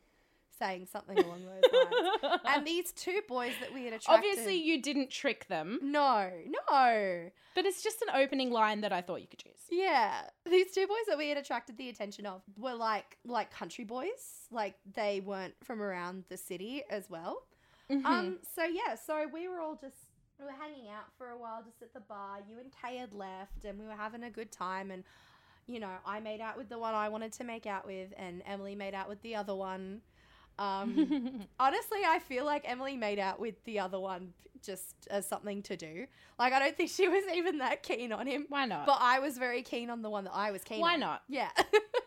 saying 0.58 0.88
something 0.90 1.16
along 1.16 1.42
those 1.44 1.72
lines. 1.72 2.40
And 2.44 2.66
these 2.66 2.90
two 2.90 3.20
boys 3.28 3.52
that 3.60 3.72
we 3.72 3.84
had 3.84 3.92
attracted. 3.92 4.28
Obviously, 4.28 4.56
you 4.56 4.82
didn't 4.82 5.08
trick 5.08 5.46
them, 5.46 5.78
No, 5.80 6.28
no. 6.68 7.30
but 7.54 7.64
it's 7.64 7.80
just 7.80 8.02
an 8.02 8.08
opening 8.12 8.50
line 8.50 8.80
that 8.80 8.92
I 8.92 9.00
thought 9.00 9.20
you 9.20 9.28
could 9.28 9.44
use. 9.44 9.54
Yeah, 9.70 10.22
these 10.50 10.72
two 10.72 10.88
boys 10.88 11.04
that 11.06 11.16
we 11.16 11.28
had 11.28 11.38
attracted 11.38 11.78
the 11.78 11.88
attention 11.88 12.26
of 12.26 12.42
were 12.56 12.74
like 12.74 13.18
like 13.24 13.52
country 13.52 13.84
boys. 13.84 14.48
Like 14.50 14.74
they 14.94 15.20
weren't 15.20 15.54
from 15.62 15.80
around 15.80 16.24
the 16.28 16.36
city 16.36 16.82
as 16.90 17.08
well. 17.08 17.44
Mhm. 17.88 18.04
Um. 18.04 18.38
So 18.56 18.64
yeah. 18.64 18.96
So 18.96 19.28
we 19.32 19.46
were 19.46 19.60
all 19.60 19.76
just 19.76 20.07
we 20.38 20.44
were 20.44 20.52
hanging 20.52 20.88
out 20.88 21.06
for 21.16 21.30
a 21.30 21.38
while, 21.38 21.62
just 21.62 21.82
at 21.82 21.92
the 21.92 22.00
bar. 22.00 22.38
You 22.48 22.58
and 22.58 22.70
Kay 22.82 22.96
had 22.96 23.12
left, 23.12 23.64
and 23.64 23.78
we 23.78 23.86
were 23.86 23.96
having 23.96 24.22
a 24.22 24.30
good 24.30 24.52
time. 24.52 24.90
And 24.90 25.04
you 25.66 25.80
know, 25.80 25.90
I 26.06 26.20
made 26.20 26.40
out 26.40 26.56
with 26.56 26.68
the 26.68 26.78
one 26.78 26.94
I 26.94 27.08
wanted 27.08 27.32
to 27.34 27.44
make 27.44 27.66
out 27.66 27.86
with, 27.86 28.12
and 28.16 28.42
Emily 28.46 28.74
made 28.74 28.94
out 28.94 29.08
with 29.08 29.20
the 29.22 29.36
other 29.36 29.54
one. 29.54 30.00
Um. 30.58 31.46
honestly, 31.60 32.00
I 32.06 32.18
feel 32.18 32.44
like 32.44 32.62
Emily 32.64 32.96
made 32.96 33.18
out 33.18 33.40
with 33.40 33.62
the 33.64 33.78
other 33.80 34.00
one 34.00 34.32
just 34.62 35.06
as 35.10 35.26
something 35.26 35.62
to 35.62 35.76
do. 35.76 36.06
Like 36.38 36.52
I 36.52 36.58
don't 36.58 36.76
think 36.76 36.90
she 36.90 37.08
was 37.08 37.24
even 37.34 37.58
that 37.58 37.82
keen 37.82 38.12
on 38.12 38.26
him. 38.26 38.46
Why 38.48 38.66
not? 38.66 38.86
But 38.86 38.98
I 39.00 39.18
was 39.18 39.38
very 39.38 39.62
keen 39.62 39.90
on 39.90 40.02
the 40.02 40.10
one 40.10 40.24
that 40.24 40.34
I 40.34 40.50
was 40.50 40.62
keen 40.64 40.78
on. 40.78 40.82
Why 40.82 40.94
on. 40.94 41.00
not? 41.00 41.22
Yeah. 41.28 41.50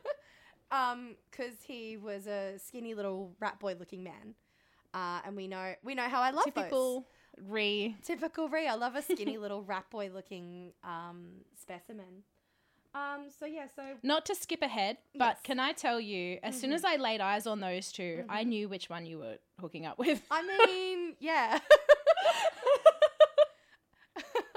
um, 0.72 1.16
because 1.30 1.56
he 1.66 1.98
was 1.98 2.28
a 2.28 2.58
skinny 2.58 2.94
little 2.94 3.36
rat 3.40 3.60
boy 3.60 3.76
looking 3.78 4.04
man. 4.04 4.36
Uh, 4.94 5.20
and 5.26 5.36
we 5.36 5.48
know 5.48 5.74
we 5.84 5.96
know 5.96 6.10
how 6.10 6.22
I 6.22 6.32
love 6.32 6.46
Typical 6.46 7.00
Ree. 7.00 7.06
Those. 7.50 7.96
Typical 8.04 8.50
Ree. 8.50 8.68
I 8.68 8.76
love 8.76 8.96
a 8.96 9.02
skinny 9.02 9.38
little 9.44 9.64
rat 9.64 9.86
boy 9.90 10.10
looking 10.14 10.74
um 10.84 11.42
specimen. 11.60 12.24
Um, 12.94 13.28
so 13.40 13.46
yeah, 13.46 13.68
so 13.74 13.84
Not 14.04 14.26
to 14.26 14.36
skip 14.36 14.62
ahead, 14.62 14.98
but 15.16 15.38
Yes. 15.38 15.40
can 15.44 15.60
I 15.62 15.72
tell 15.72 15.98
you, 16.00 16.40
as 16.44 16.60
soon 16.60 16.72
Mhm. 16.72 16.76
as 16.76 16.84
I 16.84 16.98
laid 16.98 17.22
eyes 17.22 17.48
on 17.48 17.62
those 17.62 17.90
2 17.94 18.26
I 18.28 18.44
Mhm. 18.44 18.48
knew 18.48 18.68
which 18.70 18.90
one 18.90 19.06
you 19.06 19.20
were 19.20 19.38
hooking 19.62 19.86
up 19.86 19.98
with. 19.98 20.22
I 20.30 20.42
mean, 20.68 21.16
yeah. 21.20 21.60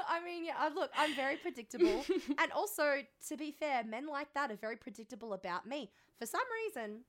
I 0.06 0.22
mean, 0.24 0.44
yeah, 0.44 0.54
uh, 0.60 0.70
look, 0.74 0.90
I'm 0.96 1.14
very 1.14 1.36
predictable. 1.36 2.04
and 2.38 2.52
also, 2.52 3.02
to 3.28 3.36
be 3.36 3.50
fair, 3.52 3.82
men 3.84 4.06
like 4.06 4.32
that 4.34 4.50
are 4.50 4.56
very 4.56 4.76
predictable 4.76 5.32
about 5.32 5.66
me. 5.66 5.90
For 6.18 6.26
some 6.26 6.42
reason, 6.66 7.04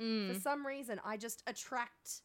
Mm. 0.00 0.32
for 0.34 0.40
some 0.40 0.66
reason, 0.66 1.00
I 1.04 1.16
just 1.18 1.42
attract 1.46 2.22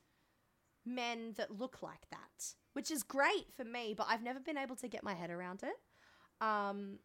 men 0.85 1.33
that 1.33 1.51
look 1.51 1.81
like 1.83 2.09
that, 2.11 2.55
which 2.77 2.91
is 2.91 3.01
great 3.03 3.47
for 3.57 3.63
me, 3.65 3.93
but 3.97 4.05
I've 4.09 4.21
never 4.29 4.39
been 4.39 4.57
able 4.57 4.75
to 4.83 4.87
get 4.87 5.01
my 5.03 5.13
head 5.21 5.29
around 5.31 5.63
it. 5.63 5.77
Um, 6.49 6.99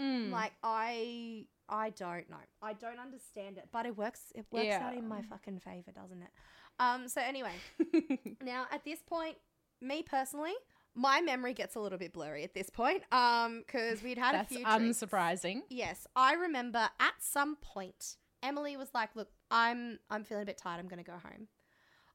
Mm. 0.00 0.30
like 0.30 0.52
I 0.62 1.46
I 1.68 1.90
don't 1.90 2.30
know. 2.30 2.36
I 2.62 2.72
don't 2.72 3.00
understand 3.00 3.58
it, 3.58 3.66
but 3.72 3.84
it 3.84 3.96
works 3.98 4.20
it 4.32 4.46
works 4.52 4.74
out 4.86 4.94
in 4.94 5.08
my 5.08 5.22
fucking 5.22 5.58
favor, 5.58 5.90
doesn't 5.90 6.22
it? 6.22 6.30
Um 6.78 7.08
so 7.08 7.20
anyway, 7.20 7.56
now 8.40 8.66
at 8.70 8.84
this 8.84 9.00
point, 9.02 9.36
me 9.80 10.04
personally, 10.04 10.54
my 10.94 11.20
memory 11.20 11.52
gets 11.52 11.74
a 11.74 11.80
little 11.80 11.98
bit 11.98 12.12
blurry 12.12 12.44
at 12.44 12.54
this 12.54 12.70
point. 12.70 13.02
Um 13.12 13.64
cuz 13.66 14.04
we'd 14.04 14.18
had 14.18 14.34
That's 14.36 14.52
a 14.52 14.54
few 14.54 14.64
drinks. 14.64 15.02
unsurprising. 15.02 15.62
Yes, 15.68 16.06
I 16.14 16.34
remember 16.34 16.88
at 17.00 17.14
some 17.20 17.56
point 17.56 18.18
Emily 18.40 18.76
was 18.76 18.90
like, 18.94 19.16
"Look, 19.16 19.30
I'm 19.50 19.98
I'm 20.10 20.22
feeling 20.22 20.44
a 20.44 20.46
bit 20.46 20.58
tired. 20.58 20.78
I'm 20.78 20.86
going 20.86 21.02
to 21.04 21.10
go 21.14 21.18
home." 21.18 21.48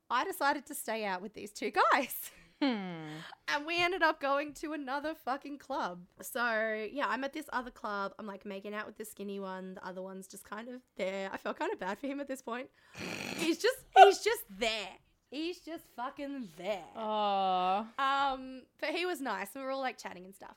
I 0.10 0.24
decided 0.24 0.66
to 0.68 0.76
stay 0.76 1.04
out 1.04 1.22
with 1.22 1.34
these 1.34 1.52
two 1.52 1.72
guys. 1.72 2.16
Hmm. 2.64 3.10
And 3.50 3.66
we 3.66 3.82
ended 3.82 4.02
up 4.02 4.20
going 4.22 4.54
to 4.56 4.74
another 4.74 5.14
fucking 5.14 5.58
club. 5.58 6.02
So, 6.22 6.88
yeah, 6.92 7.06
I'm 7.08 7.24
at 7.24 7.34
this 7.34 7.46
other 7.52 7.72
club. 7.72 8.14
I'm 8.18 8.26
like 8.26 8.46
making 8.46 8.74
out 8.74 8.86
with 8.86 8.98
the 8.98 9.06
skinny 9.06 9.40
one. 9.40 9.76
The 9.76 9.86
other 9.88 10.02
one's 10.02 10.28
just 10.28 10.50
kind 10.50 10.70
of 10.70 10.82
there. 10.98 11.30
I 11.32 11.38
felt 11.38 11.60
kind 11.60 11.72
of 11.74 11.80
bad 11.80 12.00
for 12.00 12.08
him 12.08 12.20
at 12.20 12.28
this 12.28 12.42
point. 12.42 12.70
he's 13.38 13.58
just 13.58 13.78
he's 13.98 14.20
just 14.20 14.44
there. 14.58 14.90
He's 15.30 15.60
just 15.60 15.84
fucking 15.96 16.50
there. 16.58 16.84
Oh. 16.96 17.86
Um, 17.98 18.62
but 18.80 18.90
he 18.92 19.06
was 19.06 19.20
nice. 19.20 19.50
We 19.56 19.62
were 19.62 19.72
all 19.72 19.82
like 19.82 19.98
chatting 19.98 20.26
and 20.26 20.34
stuff. 20.36 20.56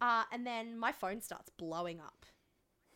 Uh, 0.00 0.24
and 0.32 0.46
then 0.46 0.76
my 0.78 0.92
phone 0.92 1.20
starts 1.22 1.50
blowing 1.56 2.00
up. 2.00 2.26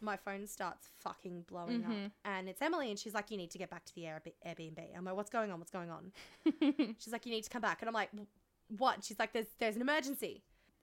My 0.02 0.16
phone 0.16 0.46
starts 0.46 0.88
fucking 0.98 1.44
blowing 1.46 1.84
up. 1.84 1.90
Mhm. 1.92 2.10
And 2.24 2.48
it's 2.48 2.62
Emily, 2.62 2.90
and 2.90 2.98
she's 2.98 3.14
like, 3.14 3.30
You 3.30 3.36
need 3.36 3.50
to 3.52 3.58
get 3.58 3.68
back 3.70 3.84
to 3.84 3.94
the 3.94 4.02
Airb- 4.02 4.32
Airbnb. 4.46 4.80
I'm 4.96 5.04
like, 5.04 5.14
What's 5.14 5.30
going 5.30 5.50
on? 5.50 5.58
What's 5.58 5.70
going 5.70 5.90
on? 5.90 6.12
She's 6.98 7.12
like, 7.12 7.26
You 7.26 7.32
need 7.32 7.44
to 7.44 7.50
come 7.50 7.60
back. 7.62 7.80
And 7.82 7.88
I'm 7.88 7.94
like, 7.94 8.10
"W- 8.12 8.26
What? 8.78 9.04
She's 9.04 9.18
like, 9.18 9.32
There's, 9.32 9.46
there's 9.58 9.76
an 9.76 9.82
emergency. 9.82 10.42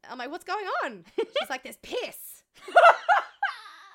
I'm 0.09 0.17
like, 0.17 0.31
What's 0.31 0.45
going 0.45 0.65
on? 0.83 1.05
She's 1.17 1.49
like, 1.49 1.63
There's 1.63 1.77
piss. 1.77 2.43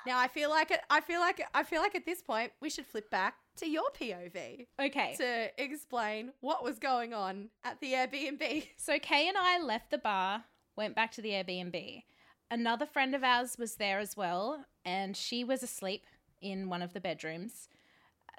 now 0.07 0.19
I 0.19 0.27
feel 0.27 0.49
like 0.49 0.71
it, 0.71 0.81
I 0.89 1.01
feel 1.01 1.19
like 1.19 1.45
I 1.53 1.63
feel 1.63 1.81
like 1.81 1.95
at 1.95 2.05
this 2.05 2.21
point 2.21 2.51
we 2.61 2.69
should 2.69 2.85
flip 2.85 3.09
back 3.09 3.35
to 3.57 3.69
your 3.69 3.89
POV 3.99 4.67
okay. 4.79 5.15
to 5.17 5.63
explain 5.63 6.31
what 6.41 6.63
was 6.63 6.79
going 6.79 7.13
on 7.13 7.49
at 7.63 7.79
the 7.79 7.93
Airbnb. 7.93 8.67
So 8.77 8.99
Kay 8.99 9.27
and 9.27 9.37
I 9.37 9.59
left 9.59 9.91
the 9.91 9.97
bar, 9.97 10.43
went 10.75 10.95
back 10.95 11.11
to 11.13 11.21
the 11.21 11.29
Airbnb. 11.29 12.03
Another 12.51 12.85
friend 12.85 13.15
of 13.15 13.23
ours 13.23 13.57
was 13.57 13.75
there 13.75 13.99
as 13.99 14.15
well, 14.15 14.65
and 14.85 15.15
she 15.17 15.43
was 15.43 15.63
asleep 15.63 16.05
in 16.41 16.69
one 16.69 16.81
of 16.81 16.93
the 16.93 16.99
bedrooms. 16.99 17.69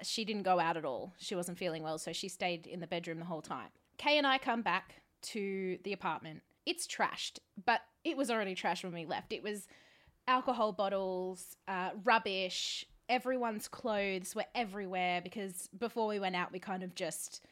She 0.03 0.25
didn't 0.25 0.43
go 0.43 0.59
out 0.59 0.77
at 0.77 0.85
all. 0.85 1.13
She 1.17 1.35
wasn't 1.35 1.57
feeling 1.57 1.83
well, 1.83 1.97
so 1.97 2.13
she 2.13 2.29
stayed 2.29 2.67
in 2.67 2.79
the 2.79 2.87
bedroom 2.87 3.19
the 3.19 3.25
whole 3.25 3.41
time. 3.41 3.69
Kay 3.97 4.17
and 4.17 4.27
I 4.27 4.37
come 4.37 4.61
back 4.61 5.01
to 5.27 5.77
the 5.83 5.93
apartment. 5.93 6.41
It's 6.65 6.87
trashed, 6.87 7.39
but 7.65 7.81
it 8.03 8.17
was 8.17 8.31
already 8.31 8.55
trashed 8.55 8.83
when 8.83 8.93
we 8.93 9.05
left. 9.05 9.33
It 9.33 9.43
was 9.43 9.67
alcohol 10.27 10.71
bottles, 10.71 11.55
uh, 11.67 11.91
rubbish. 12.03 12.85
Everyone's 13.07 13.67
clothes 13.67 14.33
were 14.35 14.45
everywhere 14.55 15.21
because 15.21 15.69
before 15.77 16.07
we 16.07 16.19
went 16.19 16.35
out, 16.35 16.51
we 16.51 16.59
kind 16.59 16.81
of 16.81 16.95
just 16.95 17.45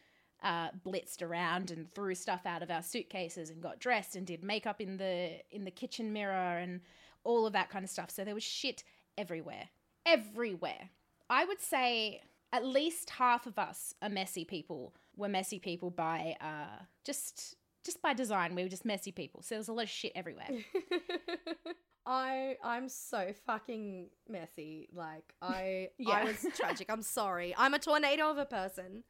uh, 0.43 0.69
blitzed 0.85 1.21
around 1.21 1.71
and 1.71 1.93
threw 1.93 2.15
stuff 2.15 2.41
out 2.45 2.63
of 2.63 2.71
our 2.71 2.81
suitcases 2.81 3.49
and 3.49 3.61
got 3.61 3.79
dressed 3.79 4.15
and 4.15 4.27
did 4.27 4.43
makeup 4.43 4.81
in 4.81 4.97
the 4.97 5.39
in 5.51 5.63
the 5.63 5.71
kitchen 5.71 6.11
mirror 6.11 6.57
and 6.57 6.81
all 7.23 7.45
of 7.45 7.53
that 7.53 7.69
kind 7.69 7.83
of 7.85 7.89
stuff. 7.89 8.09
So 8.09 8.23
there 8.23 8.33
was 8.33 8.43
shit 8.43 8.83
everywhere, 9.17 9.69
everywhere. 10.05 10.89
I 11.29 11.45
would 11.45 11.61
say 11.61 12.21
at 12.51 12.65
least 12.65 13.11
half 13.11 13.47
of 13.47 13.57
us 13.57 13.95
are 14.01 14.09
messy 14.09 14.43
people. 14.43 14.93
We're 15.15 15.29
messy 15.29 15.59
people 15.59 15.89
by 15.89 16.35
uh, 16.41 16.83
just 17.03 17.55
just 17.83 18.01
by 18.01 18.13
design. 18.13 18.55
We 18.55 18.63
were 18.63 18.69
just 18.69 18.85
messy 18.85 19.11
people. 19.11 19.41
So 19.41 19.55
there 19.55 19.59
was 19.59 19.67
a 19.67 19.73
lot 19.73 19.83
of 19.83 19.89
shit 19.89 20.11
everywhere. 20.15 20.49
I 22.05 22.57
I'm 22.63 22.89
so 22.89 23.31
fucking 23.45 24.09
messy. 24.27 24.89
Like 24.93 25.33
I 25.41 25.89
Yeah. 25.97 26.11
I 26.11 26.23
was 26.25 26.45
tragic. 26.55 26.87
I'm 26.89 27.01
sorry. 27.01 27.53
I'm 27.57 27.73
a 27.73 27.79
tornado 27.79 28.29
of 28.29 28.37
a 28.37 28.45
person. 28.45 29.03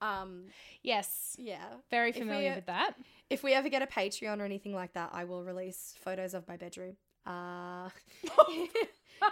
Um 0.00 0.46
yes, 0.82 1.36
yeah. 1.38 1.64
very 1.90 2.12
familiar 2.12 2.52
uh, 2.52 2.56
with 2.56 2.66
that. 2.66 2.94
If 3.30 3.42
we 3.42 3.54
ever 3.54 3.68
get 3.68 3.82
a 3.82 3.86
Patreon 3.86 4.40
or 4.40 4.44
anything 4.44 4.74
like 4.74 4.92
that, 4.94 5.10
I 5.12 5.24
will 5.24 5.42
release 5.44 5.94
photos 6.04 6.34
of 6.34 6.46
my 6.46 6.56
bedroom. 6.56 6.96
Uh 7.26 7.88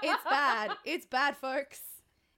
It's 0.02 0.24
bad. 0.24 0.70
It's 0.85 1.07
bad, 1.07 1.37
folks. 1.37 1.81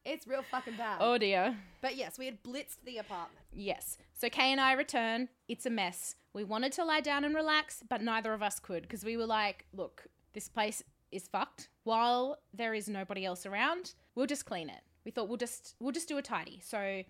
It's 0.05 0.27
real 0.27 0.43
fucking 0.43 0.77
bad. 0.77 0.99
Oh 1.01 1.17
dear. 1.17 1.57
But 1.81 1.97
yes, 1.97 2.19
we 2.19 2.27
had 2.27 2.43
blitzed 2.43 2.85
the 2.85 2.99
apartment. 2.99 3.45
Yes. 3.53 3.97
So 4.13 4.29
Kay 4.29 4.53
and 4.53 4.61
I 4.61 4.73
return. 4.73 5.29
It's 5.49 5.67
a 5.67 5.71
mess. 5.71 6.17
We 6.35 6.45
wanted 6.45 6.73
to 6.73 6.85
lie 6.85 7.01
down 7.01 7.25
and 7.25 7.35
relax, 7.35 7.83
but 7.89 8.03
neither 8.03 8.33
of 8.35 8.43
us 8.43 8.59
could 8.59 8.83
because 8.83 9.05
we 9.05 9.17
were 9.17 9.27
like, 9.27 9.65
look, 9.73 10.07
this 10.35 10.49
place 10.49 10.83
is 11.11 11.29
fucked. 11.29 11.69
While 11.85 12.39
there 12.53 12.75
is 12.75 12.89
nobody 12.89 13.25
else 13.25 13.47
around, 13.47 13.95
we'll 14.15 14.27
just 14.27 14.45
clean 14.45 14.69
it. 14.69 14.81
We 15.05 15.11
thought 15.11 15.29
we'll 15.29 15.39
just 15.39 15.75
we'll 15.81 15.93
just 15.93 16.09
do 16.09 16.19
a 16.19 16.23
tidy. 16.23 16.61
So 16.63 17.03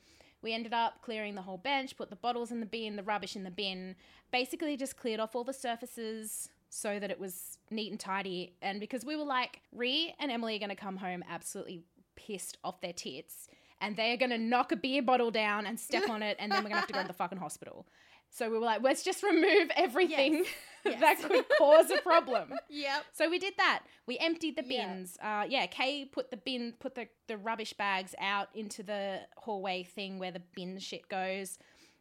we 0.42 0.52
ended 0.52 0.74
up 0.74 1.02
clearing 1.02 1.35
the 1.35 1.42
whole 1.42 1.57
bench, 1.57 1.96
put 1.96 2.11
the 2.11 2.16
bottles 2.16 2.52
in 2.52 2.61
the 2.61 2.66
bin, 2.66 2.96
the 2.96 3.02
rubbish 3.02 3.35
in 3.35 3.42
the 3.42 3.50
bin, 3.50 3.96
basically 4.30 4.76
just 4.76 4.96
cleared 4.96 5.18
off 5.18 5.35
all 5.35 5.42
the 5.42 5.52
surfaces 5.52 6.48
so 6.68 6.98
that 6.98 7.11
it 7.11 7.18
was 7.18 7.59
neat 7.70 7.90
and 7.90 7.98
tidy. 7.98 8.54
And 8.61 8.78
because 8.78 9.04
we 9.04 9.16
were 9.16 9.24
like, 9.24 9.62
Ree 9.72 10.14
and 10.18 10.30
Emily 10.30 10.57
are 10.57 10.59
going 10.59 10.68
to 10.70 10.76
come 10.76 10.96
home 10.96 11.24
absolutely 11.30 11.85
pissed 12.16 12.59
off 12.64 12.81
their 12.81 12.92
tits 12.92 13.48
and 13.81 13.96
they 13.96 14.12
are 14.12 14.16
going 14.16 14.31
to 14.31 14.38
knock 14.38 14.72
a 14.72 14.77
beer 14.77 15.03
bottle 15.03 15.31
down 15.31 15.66
and 15.66 15.79
step 15.79 16.09
on 16.09 16.22
it 16.22 16.37
and 16.40 16.50
then 16.50 16.59
we're 16.62 16.70
going 16.70 16.77
to 16.77 16.81
have 16.81 16.87
to 16.87 16.92
go 16.94 17.03
to 17.03 17.07
the 17.09 17.12
fucking 17.12 17.38
hospital. 17.38 17.87
So 18.31 18.50
we 18.50 18.59
were 18.59 18.64
like, 18.64 18.83
let's 18.83 19.03
just 19.05 19.22
remove 19.22 19.70
everything 19.77 20.44
Yes. 20.85 21.00
that 21.00 21.22
could 21.22 21.44
cause 21.57 21.90
a 21.90 21.98
problem. 21.98 22.53
Yep. 22.68 23.05
So 23.12 23.31
we 23.31 23.38
did 23.38 23.55
that. 23.59 23.85
We 24.07 24.18
emptied 24.18 24.57
the 24.57 24.62
bins. 24.64 25.16
Uh, 25.22 25.44
yeah, 25.48 25.66
Kay 25.66 26.05
put 26.07 26.31
the 26.31 26.37
bin, 26.37 26.74
put 26.81 26.94
the, 26.94 27.07
the 27.29 27.37
rubbish 27.38 27.72
bags 27.74 28.14
out 28.18 28.48
into 28.55 28.83
the 28.83 29.20
hallway 29.37 29.83
thing 29.85 30.18
where 30.18 30.33
the 30.33 30.42
bin 30.55 30.79
shit 30.79 31.09
goes. 31.09 31.59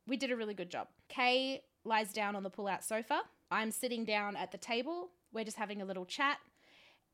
We 0.08 0.18
did 0.18 0.32
a 0.32 0.36
really 0.36 0.54
good 0.56 0.70
job. 0.72 0.88
Kay 1.08 1.62
lies 1.86 2.12
down 2.12 2.36
on 2.36 2.44
the 2.44 2.50
pull 2.50 2.68
out 2.68 2.84
sofa. 2.84 3.22
I'm 3.52 3.72
sitting 3.72 4.04
down 4.04 4.36
at 4.36 4.52
the 4.52 4.58
table. 4.58 5.10
We're 5.32 5.46
just 5.46 5.58
having 5.58 5.82
a 5.82 5.86
little 5.86 6.06
chat 6.06 6.40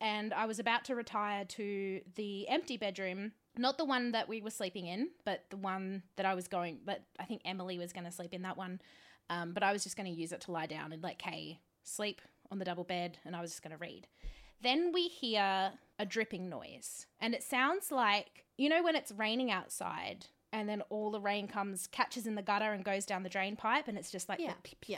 and 0.02 0.34
I 0.34 0.46
was 0.46 0.60
about 0.60 0.86
to 0.86 0.96
retire 0.96 1.46
to 1.46 2.02
the 2.16 2.48
empty 2.48 2.78
bedroom, 2.78 3.34
not 3.58 3.78
the 3.78 3.86
one 3.86 4.12
that 4.14 4.30
we 4.30 4.42
were 4.42 4.50
sleeping 4.50 4.88
in, 4.88 5.10
but 5.26 5.46
the 5.50 5.58
one 5.58 6.04
that 6.16 6.26
I 6.26 6.34
was 6.36 6.48
going, 6.48 6.80
but 6.86 7.04
I 7.20 7.26
think 7.26 7.42
Emily 7.46 7.78
was 7.78 7.92
going 7.94 8.06
to 8.06 8.12
sleep 8.12 8.34
in 8.34 8.44
that 8.44 8.58
one. 8.58 8.82
Um, 9.30 9.54
but 9.54 9.62
I 9.62 9.74
was 9.74 9.84
just 9.84 9.96
going 9.96 10.12
to 10.12 10.20
use 10.20 10.32
it 10.32 10.42
to 10.42 10.52
lie 10.52 10.66
down 10.66 10.92
and 10.92 11.04
let 11.04 11.20
Kay 11.20 11.60
sleep 11.84 12.22
on 12.52 12.60
the 12.60 12.66
double 12.66 12.84
bed, 12.84 13.18
and 13.26 13.36
I 13.36 13.42
was 13.42 13.52
just 13.52 13.62
going 13.62 13.72
to 13.72 13.78
read. 13.78 14.08
Then 14.62 14.92
we 14.94 15.08
hear 15.08 15.72
a 16.00 16.06
dripping 16.06 16.50
noise, 16.50 17.06
and 17.20 17.34
it 17.34 17.44
sounds 17.44 17.92
like, 17.92 18.46
you 18.58 18.70
know, 18.70 18.84
when 18.84 18.96
it's 18.96 19.12
raining 19.12 19.52
outside. 19.52 20.28
And 20.52 20.68
then 20.68 20.82
all 20.90 21.12
the 21.12 21.20
rain 21.22 21.48
comes, 21.48 21.86
catches 21.86 22.26
in 22.26 22.34
the 22.34 22.42
gutter, 22.42 22.74
and 22.74 22.84
goes 22.84 23.06
down 23.06 23.22
the 23.22 23.30
drain 23.30 23.56
pipe, 23.56 23.88
and 23.88 24.00
it's 24.00 24.10
just 24.10 24.28
like 24.28 24.40
yeah, 24.40 24.54
yeah. 24.88 24.98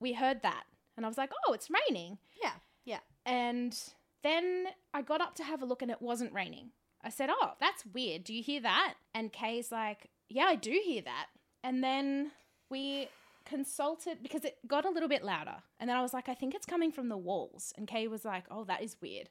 We 0.00 0.12
heard 0.14 0.42
that, 0.42 0.64
and 0.96 1.06
I 1.06 1.08
was 1.08 1.16
like, 1.16 1.30
"Oh, 1.46 1.52
it's 1.52 1.68
raining!" 1.70 2.18
Yeah. 2.42 2.54
Yeah. 2.84 3.00
And 3.26 3.76
then 4.22 4.66
I 4.92 5.02
got 5.02 5.20
up 5.20 5.34
to 5.36 5.44
have 5.44 5.62
a 5.62 5.66
look 5.66 5.82
and 5.82 5.90
it 5.90 6.02
wasn't 6.02 6.32
raining. 6.32 6.70
I 7.02 7.10
said, 7.10 7.28
Oh, 7.30 7.52
that's 7.60 7.84
weird. 7.86 8.24
Do 8.24 8.34
you 8.34 8.42
hear 8.42 8.60
that? 8.62 8.94
And 9.14 9.32
Kay's 9.32 9.70
like, 9.70 10.10
Yeah, 10.28 10.44
I 10.44 10.56
do 10.56 10.80
hear 10.84 11.02
that. 11.02 11.26
And 11.62 11.82
then 11.82 12.32
we 12.70 13.08
consulted 13.44 14.22
because 14.22 14.44
it 14.44 14.56
got 14.66 14.86
a 14.86 14.90
little 14.90 15.08
bit 15.08 15.22
louder. 15.22 15.56
And 15.78 15.88
then 15.88 15.96
I 15.96 16.02
was 16.02 16.14
like, 16.14 16.28
I 16.28 16.34
think 16.34 16.54
it's 16.54 16.66
coming 16.66 16.90
from 16.90 17.08
the 17.08 17.16
walls. 17.16 17.72
And 17.76 17.86
Kay 17.86 18.08
was 18.08 18.24
like, 18.24 18.44
Oh, 18.50 18.64
that 18.64 18.82
is 18.82 18.96
weird. 19.00 19.28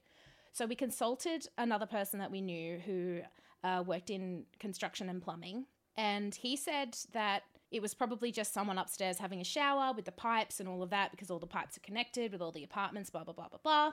So 0.52 0.68
we 0.68 0.76
consulted 0.76 1.48
another 1.58 1.88
person 1.88 2.20
that 2.20 2.32
we 2.32 2.42
knew 2.42 2.78
who 2.78 3.22
uh, 3.64 3.84
worked 3.86 4.12
in 4.12 4.46
construction 4.60 5.10
and 5.10 5.22
plumbing. 5.22 5.66
And 5.96 6.34
he 6.34 6.56
said 6.56 6.98
that 7.14 7.44
it 7.74 7.82
was 7.82 7.96
probably 7.96 8.32
just 8.32 8.54
someone 8.54 8.78
upstairs 8.78 9.18
having 9.18 9.42
a 9.42 9.44
shower 9.44 9.94
with 9.94 10.06
the 10.06 10.12
pipes 10.12 10.60
and 10.60 10.70
all 10.70 10.84
of 10.84 10.92
that 10.92 11.10
because 11.10 11.32
all 11.32 11.40
the 11.40 11.48
pipes 11.48 11.76
are 11.76 11.82
connected 11.82 12.32
with 12.32 12.40
all 12.40 12.52
the 12.52 12.64
apartments, 12.64 13.10
blah, 13.10 13.24
blah, 13.24 13.34
blah, 13.34 13.50
blah, 13.50 13.60
blah. 13.64 13.92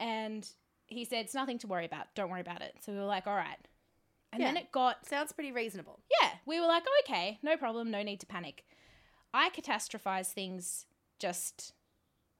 And 0.00 0.48
he 0.86 1.04
said, 1.04 1.26
It's 1.26 1.34
nothing 1.34 1.58
to 1.58 1.66
worry 1.66 1.84
about. 1.84 2.06
Don't 2.14 2.30
worry 2.30 2.40
about 2.40 2.62
it. 2.62 2.76
So 2.80 2.92
we 2.92 2.98
were 2.98 3.04
like, 3.04 3.26
All 3.26 3.36
right. 3.36 3.58
And 4.32 4.42
then 4.42 4.56
it 4.56 4.72
got, 4.72 5.06
Sounds 5.06 5.32
pretty 5.32 5.52
reasonable. 5.52 6.00
yeah, 6.20 6.30
we 6.46 6.58
were 6.58 6.66
like, 6.66 6.82
Okay, 7.04 7.38
no 7.42 7.58
problem. 7.58 7.90
No 7.90 8.02
need 8.02 8.20
to 8.20 8.26
panic. 8.26 8.64
I 9.34 9.50
catastrophize 9.50 10.32
things 10.32 10.86
just. 11.20 11.74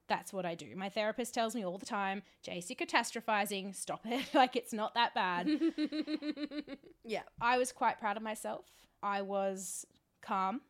That's 0.07 0.35
what 0.35 0.45
I 0.45 0.55
do. 0.55 0.67
My 0.77 0.91
therapist 0.91 1.33
tells 1.33 1.55
me 1.55 1.65
all 1.65 1.79
the 1.79 1.87
time, 1.87 2.23
Jase, 2.43 2.69
you're 2.69 2.77
catastrophizing. 2.77 3.75
Stop 3.75 4.03
it. 4.05 4.27
like, 4.35 4.55
it's 4.55 4.73
not 4.73 4.95
that 4.95 5.15
bad. 5.15 5.49
yeah. 7.05 7.23
I 7.41 7.57
was 7.57 7.73
quite 7.73 7.99
proud 7.99 8.19
of 8.19 8.23
myself. 8.23 8.67
I 9.03 9.23
was 9.23 9.87
calm 10.25 10.61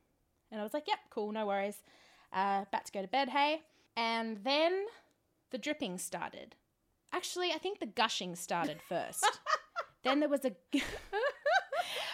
and 0.51 0.61
I 0.61 0.65
was 0.65 0.75
like, 0.75 0.87
yep, 0.87 0.99
cool, 1.11 1.33
no 1.33 1.47
worries. 1.47 1.83
Uh, 2.33 2.65
about 2.69 2.85
to 2.87 2.93
go 2.93 3.03
to 3.03 3.09
bed, 3.09 3.29
hey. 3.29 3.63
And 3.97 4.39
then 4.45 4.85
the 5.51 5.59
dripping 5.59 5.99
started. 5.99 6.55
Actually, 7.13 7.53
I 7.53 7.59
think 7.59 7.81
the 7.81 7.87
gushing 7.87 8.35
started 8.37 8.81
first. 8.89 9.25
then 10.05 10.21
there 10.21 10.29
was 10.29 10.45
a. 10.45 10.53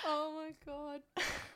oh 0.06 0.32
my 0.36 0.52
god. 0.64 1.00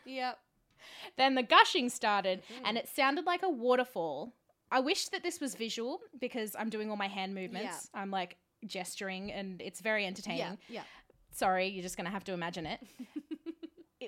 Yep. 0.05 0.39
then 1.17 1.35
the 1.35 1.43
gushing 1.43 1.89
started 1.89 2.43
and 2.65 2.77
it 2.77 2.89
sounded 2.89 3.25
like 3.25 3.43
a 3.43 3.49
waterfall. 3.49 4.33
I 4.71 4.81
wish 4.81 5.09
that 5.09 5.23
this 5.23 5.41
was 5.41 5.55
visual 5.55 6.01
because 6.21 6.57
I'm 6.59 6.71
doing 6.71 6.91
all 6.91 6.97
my 6.97 7.09
hand 7.09 7.35
movements. 7.35 7.89
I'm 7.95 8.11
like 8.11 8.37
gesturing 8.67 9.31
and 9.31 9.61
it's 9.61 9.81
very 9.81 10.07
entertaining. 10.07 10.39
Yeah, 10.39 10.57
yeah. 10.69 10.83
Sorry, 11.33 11.69
you're 11.69 11.83
just 11.83 11.97
going 11.97 12.07
to 12.07 12.11
have 12.11 12.25
to 12.25 12.33
imagine 12.33 12.67
it. 12.67 12.81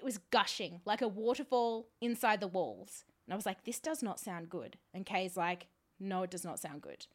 Was 0.06 0.18
gushing 0.30 0.80
like 0.84 1.02
a 1.02 1.08
waterfall 1.08 1.88
inside 2.00 2.40
the 2.40 2.46
walls. 2.46 3.04
And 3.26 3.34
I 3.34 3.36
was 3.36 3.44
like, 3.44 3.64
this 3.64 3.80
does 3.80 4.04
not 4.04 4.20
sound 4.20 4.48
good. 4.48 4.78
And 4.94 5.04
Kay's 5.04 5.36
like, 5.36 5.66
no, 5.98 6.22
it 6.22 6.30
does 6.30 6.44
not 6.44 6.60
sound 6.60 6.80
good. 6.80 7.06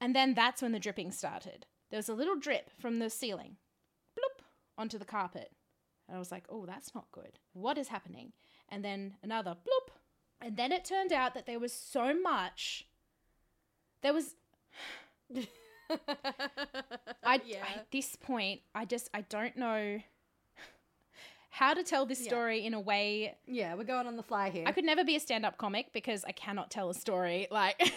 And 0.00 0.14
then 0.14 0.32
that's 0.34 0.62
when 0.62 0.70
the 0.70 0.78
dripping 0.78 1.10
started. 1.10 1.66
There 1.90 1.98
was 1.98 2.08
a 2.08 2.14
little 2.14 2.36
drip 2.36 2.70
from 2.80 3.00
the 3.00 3.10
ceiling, 3.10 3.56
bloop, 4.16 4.44
onto 4.78 4.96
the 4.96 5.04
carpet. 5.04 5.50
And 6.06 6.14
I 6.14 6.20
was 6.20 6.30
like, 6.30 6.44
oh, 6.48 6.66
that's 6.66 6.94
not 6.94 7.10
good. 7.10 7.40
What 7.52 7.76
is 7.76 7.88
happening? 7.88 8.32
And 8.68 8.84
then 8.84 9.14
another 9.24 9.56
bloop. 9.56 9.92
And 10.40 10.56
then 10.56 10.70
it 10.70 10.84
turned 10.84 11.12
out 11.12 11.34
that 11.34 11.46
there 11.46 11.58
was 11.58 11.72
so 11.72 12.14
much. 12.14 12.86
There 14.02 14.14
was 14.14 14.36
I 17.24 17.40
yeah. 17.44 17.64
at 17.76 17.90
this 17.90 18.14
point, 18.14 18.60
I 18.72 18.84
just 18.84 19.10
I 19.12 19.22
don't 19.22 19.56
know 19.56 20.00
how 21.50 21.74
to 21.74 21.82
tell 21.82 22.06
this 22.06 22.20
Yeah. 22.20 22.28
story 22.28 22.64
in 22.64 22.74
a 22.74 22.80
way. 22.80 23.36
yeah, 23.46 23.74
we're 23.74 23.84
going 23.84 24.06
on 24.06 24.16
the 24.16 24.22
fly 24.22 24.50
here. 24.50 24.64
I 24.66 24.72
could 24.72 24.84
never 24.84 25.04
be 25.04 25.16
a 25.16 25.20
stand-up 25.20 25.58
comic 25.58 25.92
because 25.92 26.24
I 26.24 26.32
cannot 26.32 26.70
tell 26.70 26.88
a 26.90 26.94
story 26.94 27.46
like. 27.50 27.80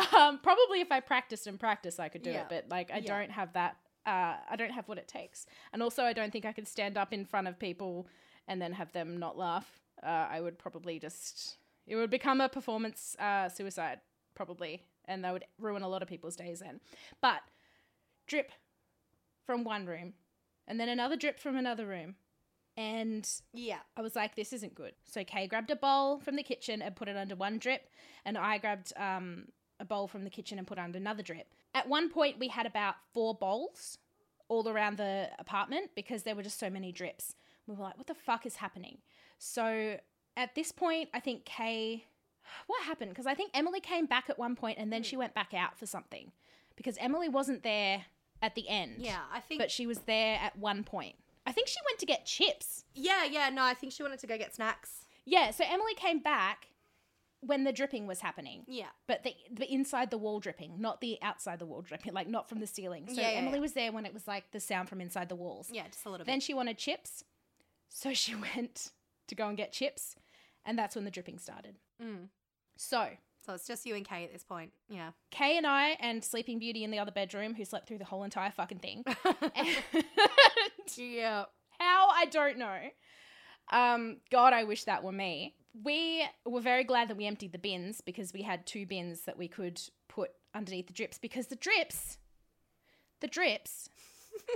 um, 0.16 0.38
probably 0.42 0.80
if 0.80 0.90
I 0.92 1.00
practiced 1.00 1.46
and 1.46 1.58
practiced, 1.58 1.98
I 2.00 2.08
could 2.08 2.22
do 2.22 2.30
Yeah. 2.30 2.42
it, 2.42 2.46
but 2.48 2.68
like 2.68 2.90
I 2.90 2.98
Yeah. 2.98 3.18
don't 3.18 3.30
have 3.30 3.52
that. 3.54 3.76
Uh, 4.06 4.36
I 4.48 4.56
don't 4.56 4.70
have 4.70 4.88
what 4.88 4.98
it 4.98 5.06
takes, 5.08 5.46
and 5.72 5.82
also 5.82 6.04
I 6.04 6.12
don't 6.12 6.32
think 6.32 6.44
I 6.46 6.52
could 6.52 6.66
stand 6.66 6.96
up 6.96 7.12
in 7.12 7.24
front 7.26 7.48
of 7.48 7.58
people 7.58 8.08
and 8.48 8.60
then 8.60 8.72
have 8.72 8.92
them 8.92 9.18
not 9.18 9.36
laugh. 9.36 9.80
Uh, 10.02 10.06
I 10.30 10.40
would 10.40 10.58
probably 10.58 10.98
just 10.98 11.56
it 11.86 11.96
would 11.96 12.10
become 12.10 12.40
a 12.40 12.48
performance 12.48 13.14
uh, 13.18 13.48
suicide 13.48 14.00
probably, 14.34 14.82
and 15.04 15.22
that 15.24 15.32
would 15.32 15.44
ruin 15.58 15.82
a 15.82 15.88
lot 15.88 16.02
of 16.02 16.08
people's 16.08 16.34
days 16.36 16.60
then. 16.60 16.80
But 17.20 17.42
drip 18.26 18.52
from 19.44 19.64
one 19.64 19.84
room, 19.86 20.14
and 20.70 20.78
then 20.78 20.88
another 20.88 21.16
drip 21.16 21.40
from 21.40 21.56
another 21.56 21.84
room, 21.84 22.14
and 22.76 23.28
yeah. 23.52 23.80
I 23.96 24.02
was 24.02 24.14
like, 24.14 24.36
this 24.36 24.52
isn't 24.52 24.76
good. 24.76 24.92
So 25.04 25.24
Kay 25.24 25.48
grabbed 25.48 25.72
a 25.72 25.76
bowl 25.76 26.20
from 26.20 26.36
the 26.36 26.44
kitchen 26.44 26.80
and 26.80 26.94
put 26.94 27.08
it 27.08 27.16
under 27.16 27.34
one 27.34 27.58
drip, 27.58 27.90
and 28.24 28.38
I 28.38 28.58
grabbed 28.58 28.92
um, 28.96 29.48
a 29.80 29.84
bowl 29.84 30.06
from 30.06 30.22
the 30.22 30.30
kitchen 30.30 30.58
and 30.58 30.66
put 30.66 30.78
under 30.78 30.96
another 30.96 31.24
drip. 31.24 31.52
At 31.74 31.88
one 31.88 32.08
point, 32.08 32.38
we 32.38 32.48
had 32.48 32.66
about 32.66 32.94
four 33.12 33.34
bowls 33.34 33.98
all 34.48 34.68
around 34.68 34.96
the 34.96 35.28
apartment 35.40 35.90
because 35.96 36.22
there 36.22 36.36
were 36.36 36.42
just 36.42 36.60
so 36.60 36.70
many 36.70 36.92
drips. 36.92 37.34
We 37.66 37.74
were 37.74 37.82
like, 37.82 37.98
what 37.98 38.06
the 38.06 38.14
fuck 38.14 38.46
is 38.46 38.56
happening? 38.56 38.98
So 39.38 39.96
at 40.36 40.54
this 40.54 40.70
point, 40.70 41.08
I 41.12 41.18
think 41.18 41.44
Kay, 41.44 42.04
what 42.68 42.84
happened? 42.84 43.10
Because 43.10 43.26
I 43.26 43.34
think 43.34 43.50
Emily 43.54 43.80
came 43.80 44.06
back 44.06 44.30
at 44.30 44.38
one 44.38 44.54
point 44.54 44.78
and 44.78 44.92
then 44.92 45.02
she 45.02 45.16
went 45.16 45.34
back 45.34 45.52
out 45.52 45.76
for 45.76 45.86
something 45.86 46.30
because 46.76 46.96
Emily 46.98 47.28
wasn't 47.28 47.64
there 47.64 48.04
at 48.42 48.54
the 48.54 48.68
end. 48.68 48.96
Yeah, 48.98 49.20
I 49.32 49.40
think. 49.40 49.60
But 49.60 49.70
she 49.70 49.86
was 49.86 49.98
there 50.00 50.38
at 50.40 50.56
one 50.58 50.84
point. 50.84 51.16
I 51.46 51.52
think 51.52 51.68
she 51.68 51.78
went 51.88 51.98
to 52.00 52.06
get 52.06 52.26
chips. 52.26 52.84
yeah, 52.94 53.24
yeah. 53.24 53.48
No, 53.50 53.62
I 53.62 53.74
think 53.74 53.92
she 53.92 54.02
wanted 54.02 54.18
to 54.20 54.26
go 54.26 54.36
get 54.38 54.54
snacks. 54.54 55.06
Yeah, 55.24 55.50
so 55.50 55.64
Emily 55.66 55.94
came 55.94 56.20
back 56.20 56.68
when 57.40 57.64
the 57.64 57.72
dripping 57.72 58.06
was 58.06 58.20
happening. 58.20 58.64
Yeah. 58.68 58.88
But 59.06 59.22
the 59.24 59.34
the 59.50 59.72
inside 59.72 60.10
the 60.10 60.18
wall 60.18 60.40
dripping, 60.40 60.80
not 60.80 61.00
the 61.00 61.18
outside 61.22 61.58
the 61.58 61.66
wall 61.66 61.80
dripping, 61.82 62.12
like 62.12 62.28
not 62.28 62.48
from 62.48 62.60
the 62.60 62.66
ceiling. 62.66 63.06
So 63.08 63.14
Yeah, 63.20 63.30
yeah, 63.32 63.38
Emily 63.38 63.54
yeah. 63.54 63.60
was 63.60 63.72
there 63.72 63.92
when 63.92 64.04
it 64.06 64.12
was 64.12 64.28
like 64.28 64.50
the 64.52 64.60
sound 64.60 64.88
from 64.88 65.00
inside 65.00 65.28
the 65.28 65.36
walls. 65.36 65.68
Yeah, 65.72 65.86
just 65.90 66.04
a 66.04 66.10
little 66.10 66.24
Then 66.24 66.26
bit. 66.26 66.32
Then 66.32 66.40
she 66.40 66.54
wanted 66.54 66.78
chips. 66.78 67.24
So 67.88 68.12
she 68.12 68.34
went 68.56 68.90
to 69.28 69.34
go 69.34 69.48
and 69.48 69.56
get 69.56 69.72
chips, 69.72 70.16
and 70.66 70.78
that's 70.78 70.94
when 70.94 71.04
the 71.04 71.10
dripping 71.10 71.38
started. 71.38 71.76
Mm. 72.02 72.28
So 72.76 73.08
So 73.44 73.54
it's 73.54 73.66
just 73.66 73.86
you 73.86 73.94
and 73.94 74.06
Kay 74.06 74.24
at 74.24 74.32
this 74.32 74.44
point. 74.44 74.72
Yeah. 74.88 75.10
Kay 75.30 75.56
and 75.56 75.66
I 75.66 75.96
and 76.00 76.22
Sleeping 76.22 76.58
Beauty 76.58 76.84
in 76.84 76.90
the 76.90 76.98
other 76.98 77.10
bedroom, 77.10 77.54
who 77.54 77.64
slept 77.64 77.88
through 77.88 77.98
the 77.98 78.04
whole 78.04 78.22
entire 78.22 78.50
fucking 78.50 78.78
thing. 78.78 79.04
Yeah. 80.96 81.44
How 81.78 82.08
I 82.10 82.26
don't 82.26 82.58
know. 82.58 82.78
Um, 83.72 84.16
God, 84.30 84.52
I 84.52 84.64
wish 84.64 84.84
that 84.84 85.02
were 85.04 85.12
me. 85.12 85.54
We 85.84 86.24
were 86.44 86.60
very 86.60 86.84
glad 86.84 87.08
that 87.08 87.16
we 87.16 87.26
emptied 87.26 87.52
the 87.52 87.58
bins 87.58 88.00
because 88.00 88.32
we 88.32 88.42
had 88.42 88.66
two 88.66 88.86
bins 88.86 89.22
that 89.22 89.38
we 89.38 89.46
could 89.48 89.80
put 90.08 90.32
underneath 90.54 90.88
the 90.88 90.92
drips 90.92 91.16
because 91.16 91.46
the 91.46 91.56
drips, 91.56 92.18
the 93.20 93.28
drips, 93.28 93.88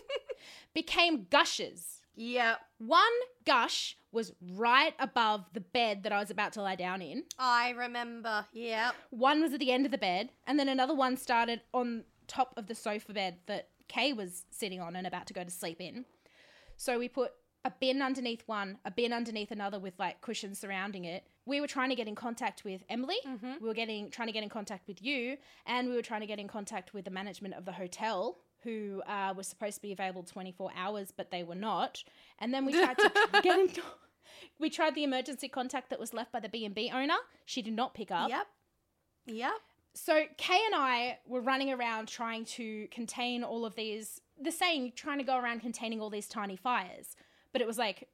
became 0.74 1.26
gushes. 1.30 2.00
Yeah. 2.16 2.56
One 2.78 3.12
gush 3.46 3.96
was 4.14 4.32
right 4.52 4.94
above 4.98 5.44
the 5.52 5.60
bed 5.60 6.02
that 6.04 6.12
I 6.12 6.18
was 6.20 6.30
about 6.30 6.52
to 6.54 6.62
lie 6.62 6.76
down 6.76 7.02
in. 7.02 7.24
I 7.38 7.70
remember. 7.70 8.46
Yeah. 8.52 8.92
One 9.10 9.42
was 9.42 9.52
at 9.52 9.60
the 9.60 9.72
end 9.72 9.84
of 9.84 9.92
the 9.92 9.98
bed, 9.98 10.30
and 10.46 10.58
then 10.58 10.68
another 10.68 10.94
one 10.94 11.16
started 11.16 11.60
on 11.72 12.04
top 12.26 12.54
of 12.56 12.66
the 12.68 12.74
sofa 12.74 13.12
bed 13.12 13.38
that 13.46 13.68
Kay 13.88 14.12
was 14.12 14.44
sitting 14.50 14.80
on 14.80 14.96
and 14.96 15.06
about 15.06 15.26
to 15.26 15.34
go 15.34 15.44
to 15.44 15.50
sleep 15.50 15.80
in. 15.80 16.06
So 16.76 16.98
we 16.98 17.08
put 17.08 17.32
a 17.66 17.70
bin 17.80 18.00
underneath 18.02 18.42
one, 18.46 18.78
a 18.84 18.90
bin 18.90 19.12
underneath 19.12 19.50
another 19.50 19.78
with 19.78 19.94
like 19.98 20.20
cushions 20.20 20.58
surrounding 20.58 21.04
it. 21.04 21.24
We 21.46 21.60
were 21.60 21.66
trying 21.66 21.90
to 21.90 21.94
get 21.94 22.08
in 22.08 22.14
contact 22.14 22.64
with 22.64 22.82
Emily. 22.88 23.16
Mhm. 23.26 23.60
We 23.60 23.68
were 23.68 23.74
getting 23.74 24.10
trying 24.10 24.28
to 24.28 24.32
get 24.32 24.42
in 24.42 24.48
contact 24.48 24.86
with 24.86 25.02
you, 25.02 25.36
and 25.66 25.88
we 25.88 25.94
were 25.94 26.02
trying 26.02 26.20
to 26.20 26.26
get 26.26 26.38
in 26.38 26.48
contact 26.48 26.94
with 26.94 27.04
the 27.04 27.10
management 27.10 27.54
of 27.54 27.64
the 27.66 27.72
hotel, 27.72 28.38
who 28.62 29.02
uh, 29.06 29.34
was 29.36 29.46
supposed 29.46 29.76
to 29.76 29.82
be 29.82 29.92
available 29.92 30.22
twenty 30.22 30.52
four 30.52 30.70
hours, 30.76 31.12
but 31.14 31.30
they 31.30 31.42
were 31.42 31.54
not. 31.54 32.02
And 32.38 32.52
then 32.54 32.64
we 32.64 32.72
tried 32.72 32.96
to 32.98 33.12
get 33.42 33.58
in. 33.58 33.68
We 34.58 34.70
tried 34.70 34.94
the 34.94 35.04
emergency 35.04 35.48
contact 35.48 35.90
that 35.90 35.98
was 36.00 36.12
left 36.14 36.32
by 36.32 36.40
the 36.40 36.48
B 36.48 36.64
and 36.64 36.74
B 36.74 36.90
owner. 36.92 37.16
She 37.44 37.62
did 37.62 37.74
not 37.74 37.94
pick 37.94 38.10
up. 38.10 38.28
Yep. 38.28 38.46
Yep. 39.26 39.52
So 39.94 40.24
Kay 40.36 40.60
and 40.66 40.74
I 40.74 41.18
were 41.26 41.40
running 41.40 41.70
around 41.72 42.08
trying 42.08 42.44
to 42.46 42.88
contain 42.88 43.44
all 43.44 43.64
of 43.64 43.74
these. 43.76 44.20
The 44.40 44.50
saying, 44.50 44.92
trying 44.96 45.18
to 45.18 45.24
go 45.24 45.36
around 45.38 45.60
containing 45.60 46.00
all 46.00 46.10
these 46.10 46.26
tiny 46.26 46.56
fires, 46.56 47.14
but 47.52 47.60
it 47.62 47.66
was 47.66 47.78
like 47.78 48.08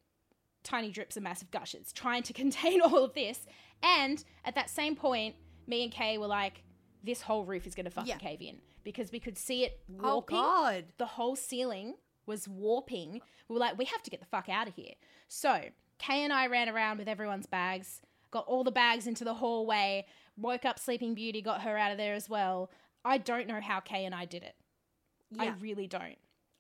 tiny 0.63 0.91
drips 0.91 1.17
and 1.17 1.25
massive 1.25 1.51
gushes, 1.51 1.93
trying 1.93 2.23
to 2.25 2.33
contain 2.43 2.81
all 2.83 2.99
of 3.05 3.15
this. 3.15 3.47
And 3.83 4.23
at 4.45 4.55
that 4.57 4.69
same 4.69 4.95
point, 4.95 5.37
me 5.67 5.83
and 5.83 5.91
Kay 5.93 6.19
were 6.19 6.27
like, 6.27 6.63
"This 7.03 7.23
whole 7.23 7.45
roof 7.47 7.67
is 7.67 7.75
going 7.75 7.87
to 7.87 7.91
fucking 7.91 8.09
Yeah. 8.09 8.19
cave 8.19 8.43
in," 8.43 8.59
because 8.85 9.11
we 9.11 9.19
could 9.21 9.39
see 9.39 9.65
it 9.65 9.81
Oh 9.99 10.13
warping. 10.17 10.37
God. 10.37 10.85
the 10.99 11.07
whole 11.07 11.35
ceiling 11.37 11.95
was 12.27 12.47
warping. 12.47 13.23
We 13.49 13.55
were 13.55 13.59
like, 13.61 13.79
we 13.79 13.87
have 13.87 14.03
to 14.03 14.11
get 14.11 14.21
the 14.21 14.27
fuck 14.27 14.49
out 14.51 14.69
of 14.69 14.75
here. 14.75 14.93
So 15.29 15.63
Kay 16.01 16.25
and 16.25 16.33
I 16.33 16.47
ran 16.49 16.69
around 16.69 16.99
with 16.99 17.07
everyone's 17.09 17.47
bags, 17.47 18.01
got 18.33 18.47
all 18.47 18.65
the 18.65 18.73
bags 18.73 19.07
into 19.07 19.23
the 19.25 19.35
hallway, 19.35 20.07
woke 20.37 20.65
up 20.65 20.79
Sleeping 20.79 21.15
Beauty, 21.15 21.43
got 21.43 21.63
her 21.63 21.77
out 21.79 21.93
of 21.93 21.99
there 21.99 22.15
as 22.15 22.29
well. 22.29 22.71
I 23.05 23.19
don't 23.19 23.47
know 23.47 23.61
how 23.61 23.79
Kay 23.81 24.05
and 24.05 24.15
I 24.15 24.25
did 24.25 24.43
it. 24.43 24.55
Yeah. 25.31 25.43
I 25.45 25.49
really 25.61 25.87
don't. 25.87 26.19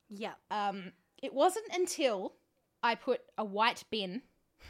Yeah. 0.08 0.34
Um, 0.50 0.92
it 1.22 1.34
wasn't 1.34 1.66
until 1.74 2.34
I 2.82 2.94
put 2.94 3.20
a 3.36 3.44
white 3.44 3.84
bin, 3.90 4.22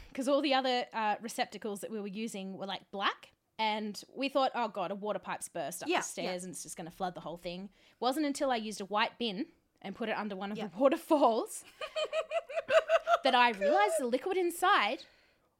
because 0.09 0.27
all 0.27 0.41
the 0.41 0.53
other 0.53 0.85
uh, 0.93 1.15
receptacles 1.21 1.81
that 1.81 1.91
we 1.91 1.99
were 1.99 2.07
using 2.07 2.57
were 2.57 2.65
like 2.65 2.89
black. 2.91 3.33
And 3.59 4.01
we 4.15 4.27
thought, 4.27 4.51
oh 4.55 4.69
god, 4.69 4.89
a 4.91 4.95
water 4.95 5.19
pipe's 5.19 5.47
burst 5.47 5.83
up 5.83 5.89
Yeah, 5.89 5.97
the 5.99 6.03
stairs 6.03 6.41
yeah. 6.41 6.45
and 6.45 6.53
it's 6.53 6.63
just 6.63 6.77
going 6.77 6.89
to 6.89 6.95
flood 6.95 7.13
the 7.13 7.19
whole 7.21 7.37
thing. 7.37 7.69
Wasn't 7.99 8.25
until 8.25 8.49
I 8.49 8.55
used 8.55 8.81
a 8.81 8.85
white 8.85 9.19
bin 9.19 9.45
and 9.83 9.93
put 9.93 10.09
it 10.09 10.17
under 10.17 10.35
one 10.35 10.51
of 10.51 10.57
Yeah. 10.57 10.67
the 10.67 10.77
waterfalls 10.79 11.63
that 13.23 13.35
I 13.35 13.51
realized 13.51 13.95
the 13.99 14.05
liquid 14.07 14.37
inside 14.37 15.03